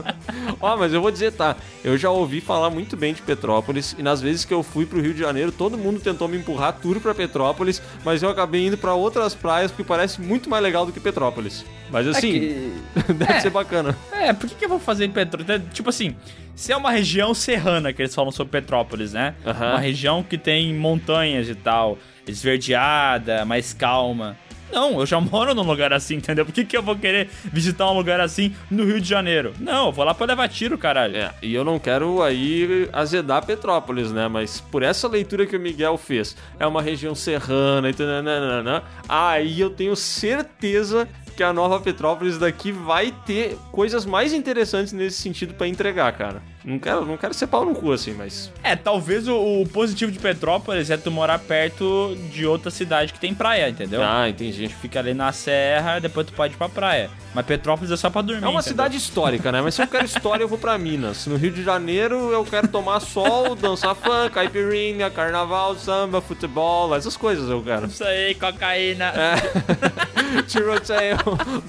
Ó, 0.61 0.77
mas 0.77 0.93
eu 0.93 1.01
vou 1.01 1.11
dizer, 1.11 1.31
tá? 1.33 1.55
Eu 1.83 1.97
já 1.97 2.09
ouvi 2.09 2.41
falar 2.41 2.69
muito 2.69 2.95
bem 2.97 3.13
de 3.13 3.21
Petrópolis 3.21 3.95
e 3.97 4.03
nas 4.03 4.21
vezes 4.21 4.45
que 4.45 4.53
eu 4.53 4.63
fui 4.63 4.85
pro 4.85 5.01
Rio 5.01 5.13
de 5.13 5.19
Janeiro, 5.19 5.51
todo 5.51 5.77
mundo 5.77 5.99
tentou 5.99 6.27
me 6.27 6.37
empurrar 6.37 6.73
tour 6.73 6.99
pra 6.99 7.13
Petrópolis, 7.13 7.81
mas 8.03 8.23
eu 8.23 8.29
acabei 8.29 8.65
indo 8.67 8.77
pra 8.77 8.93
outras 8.93 9.33
praias 9.35 9.71
porque 9.71 9.83
parece 9.83 10.21
muito 10.21 10.49
mais 10.49 10.63
legal 10.63 10.85
do 10.85 10.91
que 10.91 10.99
Petrópolis. 10.99 11.65
Mas 11.91 12.07
assim, 12.07 12.73
deve 13.15 13.33
É. 13.33 13.39
ser 13.39 13.49
bacana. 13.49 13.95
É, 14.11 14.33
por 14.33 14.49
que, 14.49 14.55
que 14.55 14.65
eu 14.65 14.69
vou 14.69 14.79
fazer 14.79 15.05
em 15.05 15.11
Petrópolis? 15.11 15.61
Tipo 15.73 15.89
assim, 15.89 16.15
se 16.55 16.71
é 16.71 16.77
uma 16.77 16.91
região 16.91 17.33
serrana 17.33 17.93
que 17.93 18.01
eles 18.01 18.15
falam 18.15 18.31
sobre 18.31 18.51
Petrópolis, 18.51 19.13
né? 19.13 19.35
Aham. 19.45 19.71
Uma 19.71 19.79
região 19.79 20.23
que 20.23 20.37
tem 20.37 20.73
montanhas 20.73 21.47
e 21.49 21.55
tal, 21.55 21.97
esverdeada, 22.27 23.45
mais 23.45 23.73
calma. 23.73 24.37
Não, 24.71 24.99
eu 24.99 25.05
já 25.05 25.19
moro 25.21 25.53
num 25.53 25.63
lugar 25.63 25.93
assim, 25.93 26.15
entendeu? 26.15 26.45
Por 26.45 26.53
que, 26.53 26.65
que 26.65 26.77
eu 26.77 26.83
vou 26.83 26.95
querer 26.95 27.29
visitar 27.45 27.89
um 27.89 27.95
lugar 27.95 28.19
assim 28.19 28.55
no 28.69 28.85
Rio 28.85 28.99
de 28.99 29.07
Janeiro? 29.07 29.53
Não, 29.59 29.87
eu 29.87 29.91
vou 29.91 30.05
lá 30.05 30.13
pra 30.13 30.25
levar 30.25 30.47
tiro, 30.49 30.77
caralho. 30.77 31.17
É, 31.17 31.33
e 31.41 31.53
eu 31.53 31.63
não 31.63 31.79
quero 31.79 32.21
aí 32.21 32.89
azedar 32.91 33.45
Petrópolis, 33.45 34.11
né? 34.11 34.27
Mas 34.27 34.59
por 34.59 34.83
essa 34.83 35.07
leitura 35.07 35.45
que 35.45 35.55
o 35.55 35.59
Miguel 35.59 35.97
fez, 35.97 36.35
é 36.59 36.65
uma 36.65 36.81
região 36.81 37.15
serrana 37.15 37.89
e 37.89 37.93
tananana, 37.93 38.83
aí 39.07 39.59
eu 39.59 39.69
tenho 39.69 39.95
certeza 39.95 41.07
que 41.35 41.43
a 41.43 41.51
nova 41.51 41.79
Petrópolis 41.79 42.37
daqui 42.37 42.71
vai 42.71 43.13
ter 43.25 43.57
coisas 43.71 44.05
mais 44.05 44.31
interessantes 44.33 44.93
nesse 44.93 45.21
sentido 45.21 45.53
pra 45.53 45.67
entregar, 45.67 46.11
cara. 46.13 46.41
Não 46.65 46.79
quero, 46.79 47.05
não 47.05 47.15
quero 47.15 47.33
ser 47.33 47.45
pau 47.45 47.63
no 47.63 47.75
cu 47.75 47.91
assim, 47.91 48.13
mas 48.13 48.51
É, 48.63 48.75
talvez 48.75 49.27
o, 49.27 49.61
o 49.61 49.67
positivo 49.69 50.11
de 50.11 50.17
Petrópolis 50.17 50.89
é 50.89 50.97
tu 50.97 51.11
morar 51.11 51.37
perto 51.37 52.17
de 52.31 52.45
outra 52.47 52.71
cidade 52.71 53.13
que 53.13 53.19
tem 53.19 53.35
praia, 53.35 53.69
entendeu? 53.69 54.01
Ah, 54.03 54.27
entendi. 54.27 54.67
Fica 54.67 54.99
ali 54.99 55.13
na 55.13 55.31
serra, 55.31 55.99
depois 55.99 56.25
tu 56.25 56.33
pode 56.33 56.55
ir 56.55 56.57
pra 56.57 56.67
praia. 56.67 57.09
Mas 57.35 57.45
Petrópolis 57.45 57.91
é 57.91 57.97
só 57.97 58.09
pra 58.09 58.21
dormir. 58.21 58.43
É 58.43 58.47
uma 58.47 58.61
entendeu? 58.61 58.63
cidade 58.63 58.97
histórica, 58.97 59.51
né? 59.51 59.61
Mas 59.61 59.75
se 59.75 59.81
eu 59.83 59.87
quero 59.87 60.05
história, 60.05 60.43
eu 60.43 60.47
vou 60.47 60.57
pra 60.57 60.75
Minas. 60.77 61.27
No 61.27 61.35
Rio 61.35 61.51
de 61.51 61.63
Janeiro, 61.63 62.31
eu 62.31 62.43
quero 62.45 62.67
tomar 62.67 62.99
sol, 63.01 63.55
dançar 63.55 63.93
funk, 63.93 64.31
caipirinha, 64.33 65.11
carnaval, 65.11 65.75
samba, 65.75 66.19
futebol, 66.21 66.95
essas 66.95 67.15
coisas 67.15 67.47
eu 67.49 67.61
quero. 67.61 67.87
Isso 67.87 68.03
aí, 68.03 68.33
cocaína. 68.33 69.05
É. 69.15 70.41
Tiroteio. 70.47 71.17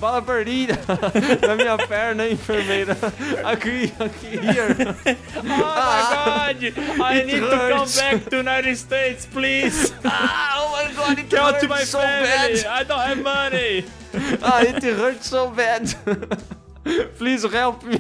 Bala 0.01 0.23
perdida. 0.23 0.79
Na 1.47 1.55
minha 1.57 1.77
perna, 1.77 2.29
enfermeira. 2.29 2.97
Aqui, 3.45 3.93
aqui, 3.99 4.37
here. 4.47 4.86
Oh 5.37 5.43
my 5.43 6.01
god! 6.15 6.57
I 7.01 7.23
need 7.27 7.41
to 7.41 7.49
come 7.51 7.89
back 7.89 8.25
to 8.31 8.37
United 8.37 8.77
States, 8.77 9.27
please! 9.27 9.93
Ah, 10.05 10.55
oh 10.59 10.73
my 10.73 10.93
god, 10.95 11.19
it 11.19 11.29
Go 11.29 11.59
to 11.61 11.69
my 11.69 11.79
hurts 11.79 11.91
so 11.91 12.01
family! 12.01 12.63
bad. 12.63 12.67
I 12.67 12.83
don't 12.85 13.01
have 13.01 13.23
money! 13.23 13.85
Ah, 14.43 14.63
it 14.63 14.83
hurts 14.83 15.29
so 15.29 15.51
bad. 15.51 15.93
Please 17.19 17.43
help 17.43 17.83
me. 17.83 17.99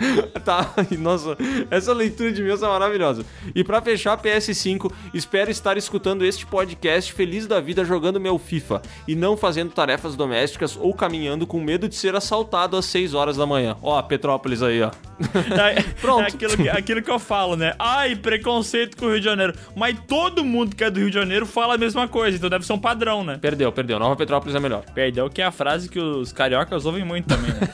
Tá, 0.44 0.74
nossa, 0.98 1.36
essa 1.70 1.92
leitura 1.92 2.32
de 2.32 2.42
meus 2.42 2.62
é 2.62 2.66
maravilhosa. 2.66 3.24
E 3.54 3.62
pra 3.62 3.82
fechar 3.82 4.16
PS5, 4.16 4.90
espero 5.12 5.50
estar 5.50 5.76
escutando 5.76 6.24
este 6.24 6.46
podcast 6.46 7.12
feliz 7.12 7.46
da 7.46 7.60
vida 7.60 7.84
jogando 7.84 8.18
meu 8.18 8.38
FIFA 8.38 8.80
e 9.06 9.14
não 9.14 9.36
fazendo 9.36 9.70
tarefas 9.70 10.16
domésticas 10.16 10.78
ou 10.80 10.94
caminhando 10.94 11.46
com 11.46 11.60
medo 11.60 11.88
de 11.88 11.94
ser 11.94 12.16
assaltado 12.16 12.76
às 12.76 12.86
6 12.86 13.12
horas 13.12 13.36
da 13.36 13.44
manhã. 13.44 13.76
Ó, 13.82 14.00
Petrópolis 14.02 14.62
aí, 14.62 14.82
ó. 14.82 14.90
É, 15.60 15.82
Pronto. 16.00 16.22
é 16.22 16.26
aquilo, 16.28 16.56
que, 16.56 16.68
aquilo 16.68 17.02
que 17.02 17.10
eu 17.10 17.18
falo, 17.18 17.54
né? 17.54 17.74
Ai, 17.78 18.16
preconceito 18.16 18.96
com 18.96 19.06
o 19.06 19.08
Rio 19.10 19.18
de 19.18 19.24
Janeiro. 19.24 19.52
Mas 19.76 19.96
todo 20.08 20.42
mundo 20.42 20.74
que 20.74 20.82
é 20.82 20.90
do 20.90 20.98
Rio 20.98 21.10
de 21.10 21.14
Janeiro 21.14 21.44
fala 21.44 21.74
a 21.74 21.78
mesma 21.78 22.08
coisa, 22.08 22.36
então 22.38 22.48
deve 22.48 22.64
ser 22.66 22.72
um 22.72 22.78
padrão, 22.78 23.22
né? 23.22 23.38
Perdeu, 23.40 23.70
perdeu. 23.70 23.98
Nova 23.98 24.16
Petrópolis 24.16 24.54
é 24.54 24.60
melhor. 24.60 24.82
Perdeu 24.94 25.28
que 25.28 25.42
é 25.42 25.44
a 25.44 25.50
frase 25.50 25.88
que 25.88 25.98
os 25.98 26.32
cariocas 26.32 26.86
ouvem 26.86 27.04
muito 27.04 27.26
também, 27.26 27.50
né? 27.52 27.68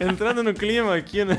Entrando 0.00 0.31
no 0.40 0.54
clima 0.54 0.94
aqui, 0.94 1.24
né? 1.24 1.36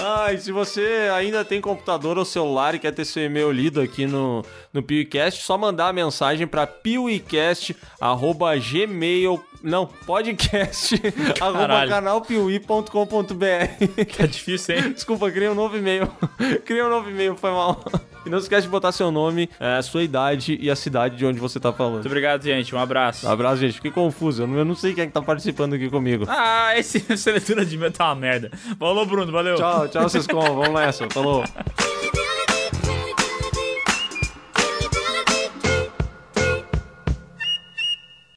Ai, 0.00 0.38
se 0.38 0.52
você 0.52 1.10
ainda 1.12 1.44
tem 1.44 1.60
computador 1.60 2.16
ou 2.16 2.24
celular 2.24 2.72
e 2.74 2.78
quer 2.78 2.92
ter 2.92 3.04
seu 3.04 3.24
e-mail 3.24 3.50
lido 3.50 3.80
aqui 3.80 4.06
no, 4.06 4.44
no 4.72 4.80
PewCast, 4.82 5.42
só 5.42 5.58
mandar 5.58 5.88
a 5.88 5.92
mensagem 5.92 6.46
para 6.46 6.64
pewcast@gmail 6.66 9.44
não, 9.66 9.86
podcast 9.86 10.94
arroba 11.40 11.88
canalpiuí.com.br 11.88 14.16
Tá 14.16 14.26
difícil, 14.26 14.76
hein? 14.76 14.92
Desculpa, 14.92 15.30
criei 15.30 15.48
um 15.48 15.54
novo 15.54 15.76
e-mail. 15.76 16.08
criei 16.64 16.82
um 16.82 16.88
novo 16.88 17.10
e-mail, 17.10 17.34
foi 17.34 17.50
mal. 17.50 17.84
E 18.24 18.30
não 18.30 18.38
esquece 18.38 18.62
de 18.62 18.68
botar 18.68 18.92
seu 18.92 19.10
nome, 19.10 19.50
eh, 19.58 19.82
sua 19.82 20.02
idade 20.02 20.56
e 20.60 20.70
a 20.70 20.76
cidade 20.76 21.16
de 21.16 21.26
onde 21.26 21.40
você 21.40 21.58
tá 21.58 21.72
falando. 21.72 21.94
Muito 21.94 22.06
obrigado, 22.06 22.42
gente. 22.42 22.74
Um 22.74 22.78
abraço. 22.78 23.26
Um 23.26 23.30
abraço, 23.30 23.58
gente. 23.58 23.74
Fiquei 23.74 23.90
confuso. 23.90 24.42
Eu 24.42 24.46
não, 24.46 24.58
eu 24.58 24.64
não 24.64 24.76
sei 24.76 24.94
quem 24.94 25.04
é 25.04 25.06
que 25.08 25.12
tá 25.12 25.22
participando 25.22 25.74
aqui 25.74 25.90
comigo. 25.90 26.24
Ah, 26.28 26.78
esse, 26.78 27.04
essa 27.12 27.32
leitura 27.32 27.64
de 27.64 27.74
e-mail 27.74 27.92
tá 27.92 28.06
uma 28.06 28.14
merda. 28.14 28.50
Falou, 28.78 29.04
Bruno. 29.04 29.32
Valeu. 29.32 29.56
Tchau, 29.56 29.88
tchau, 29.88 30.02
vocês 30.02 30.26
como. 30.26 30.54
Vamos 30.54 30.80
nessa. 30.80 31.08
Falou. 31.10 31.44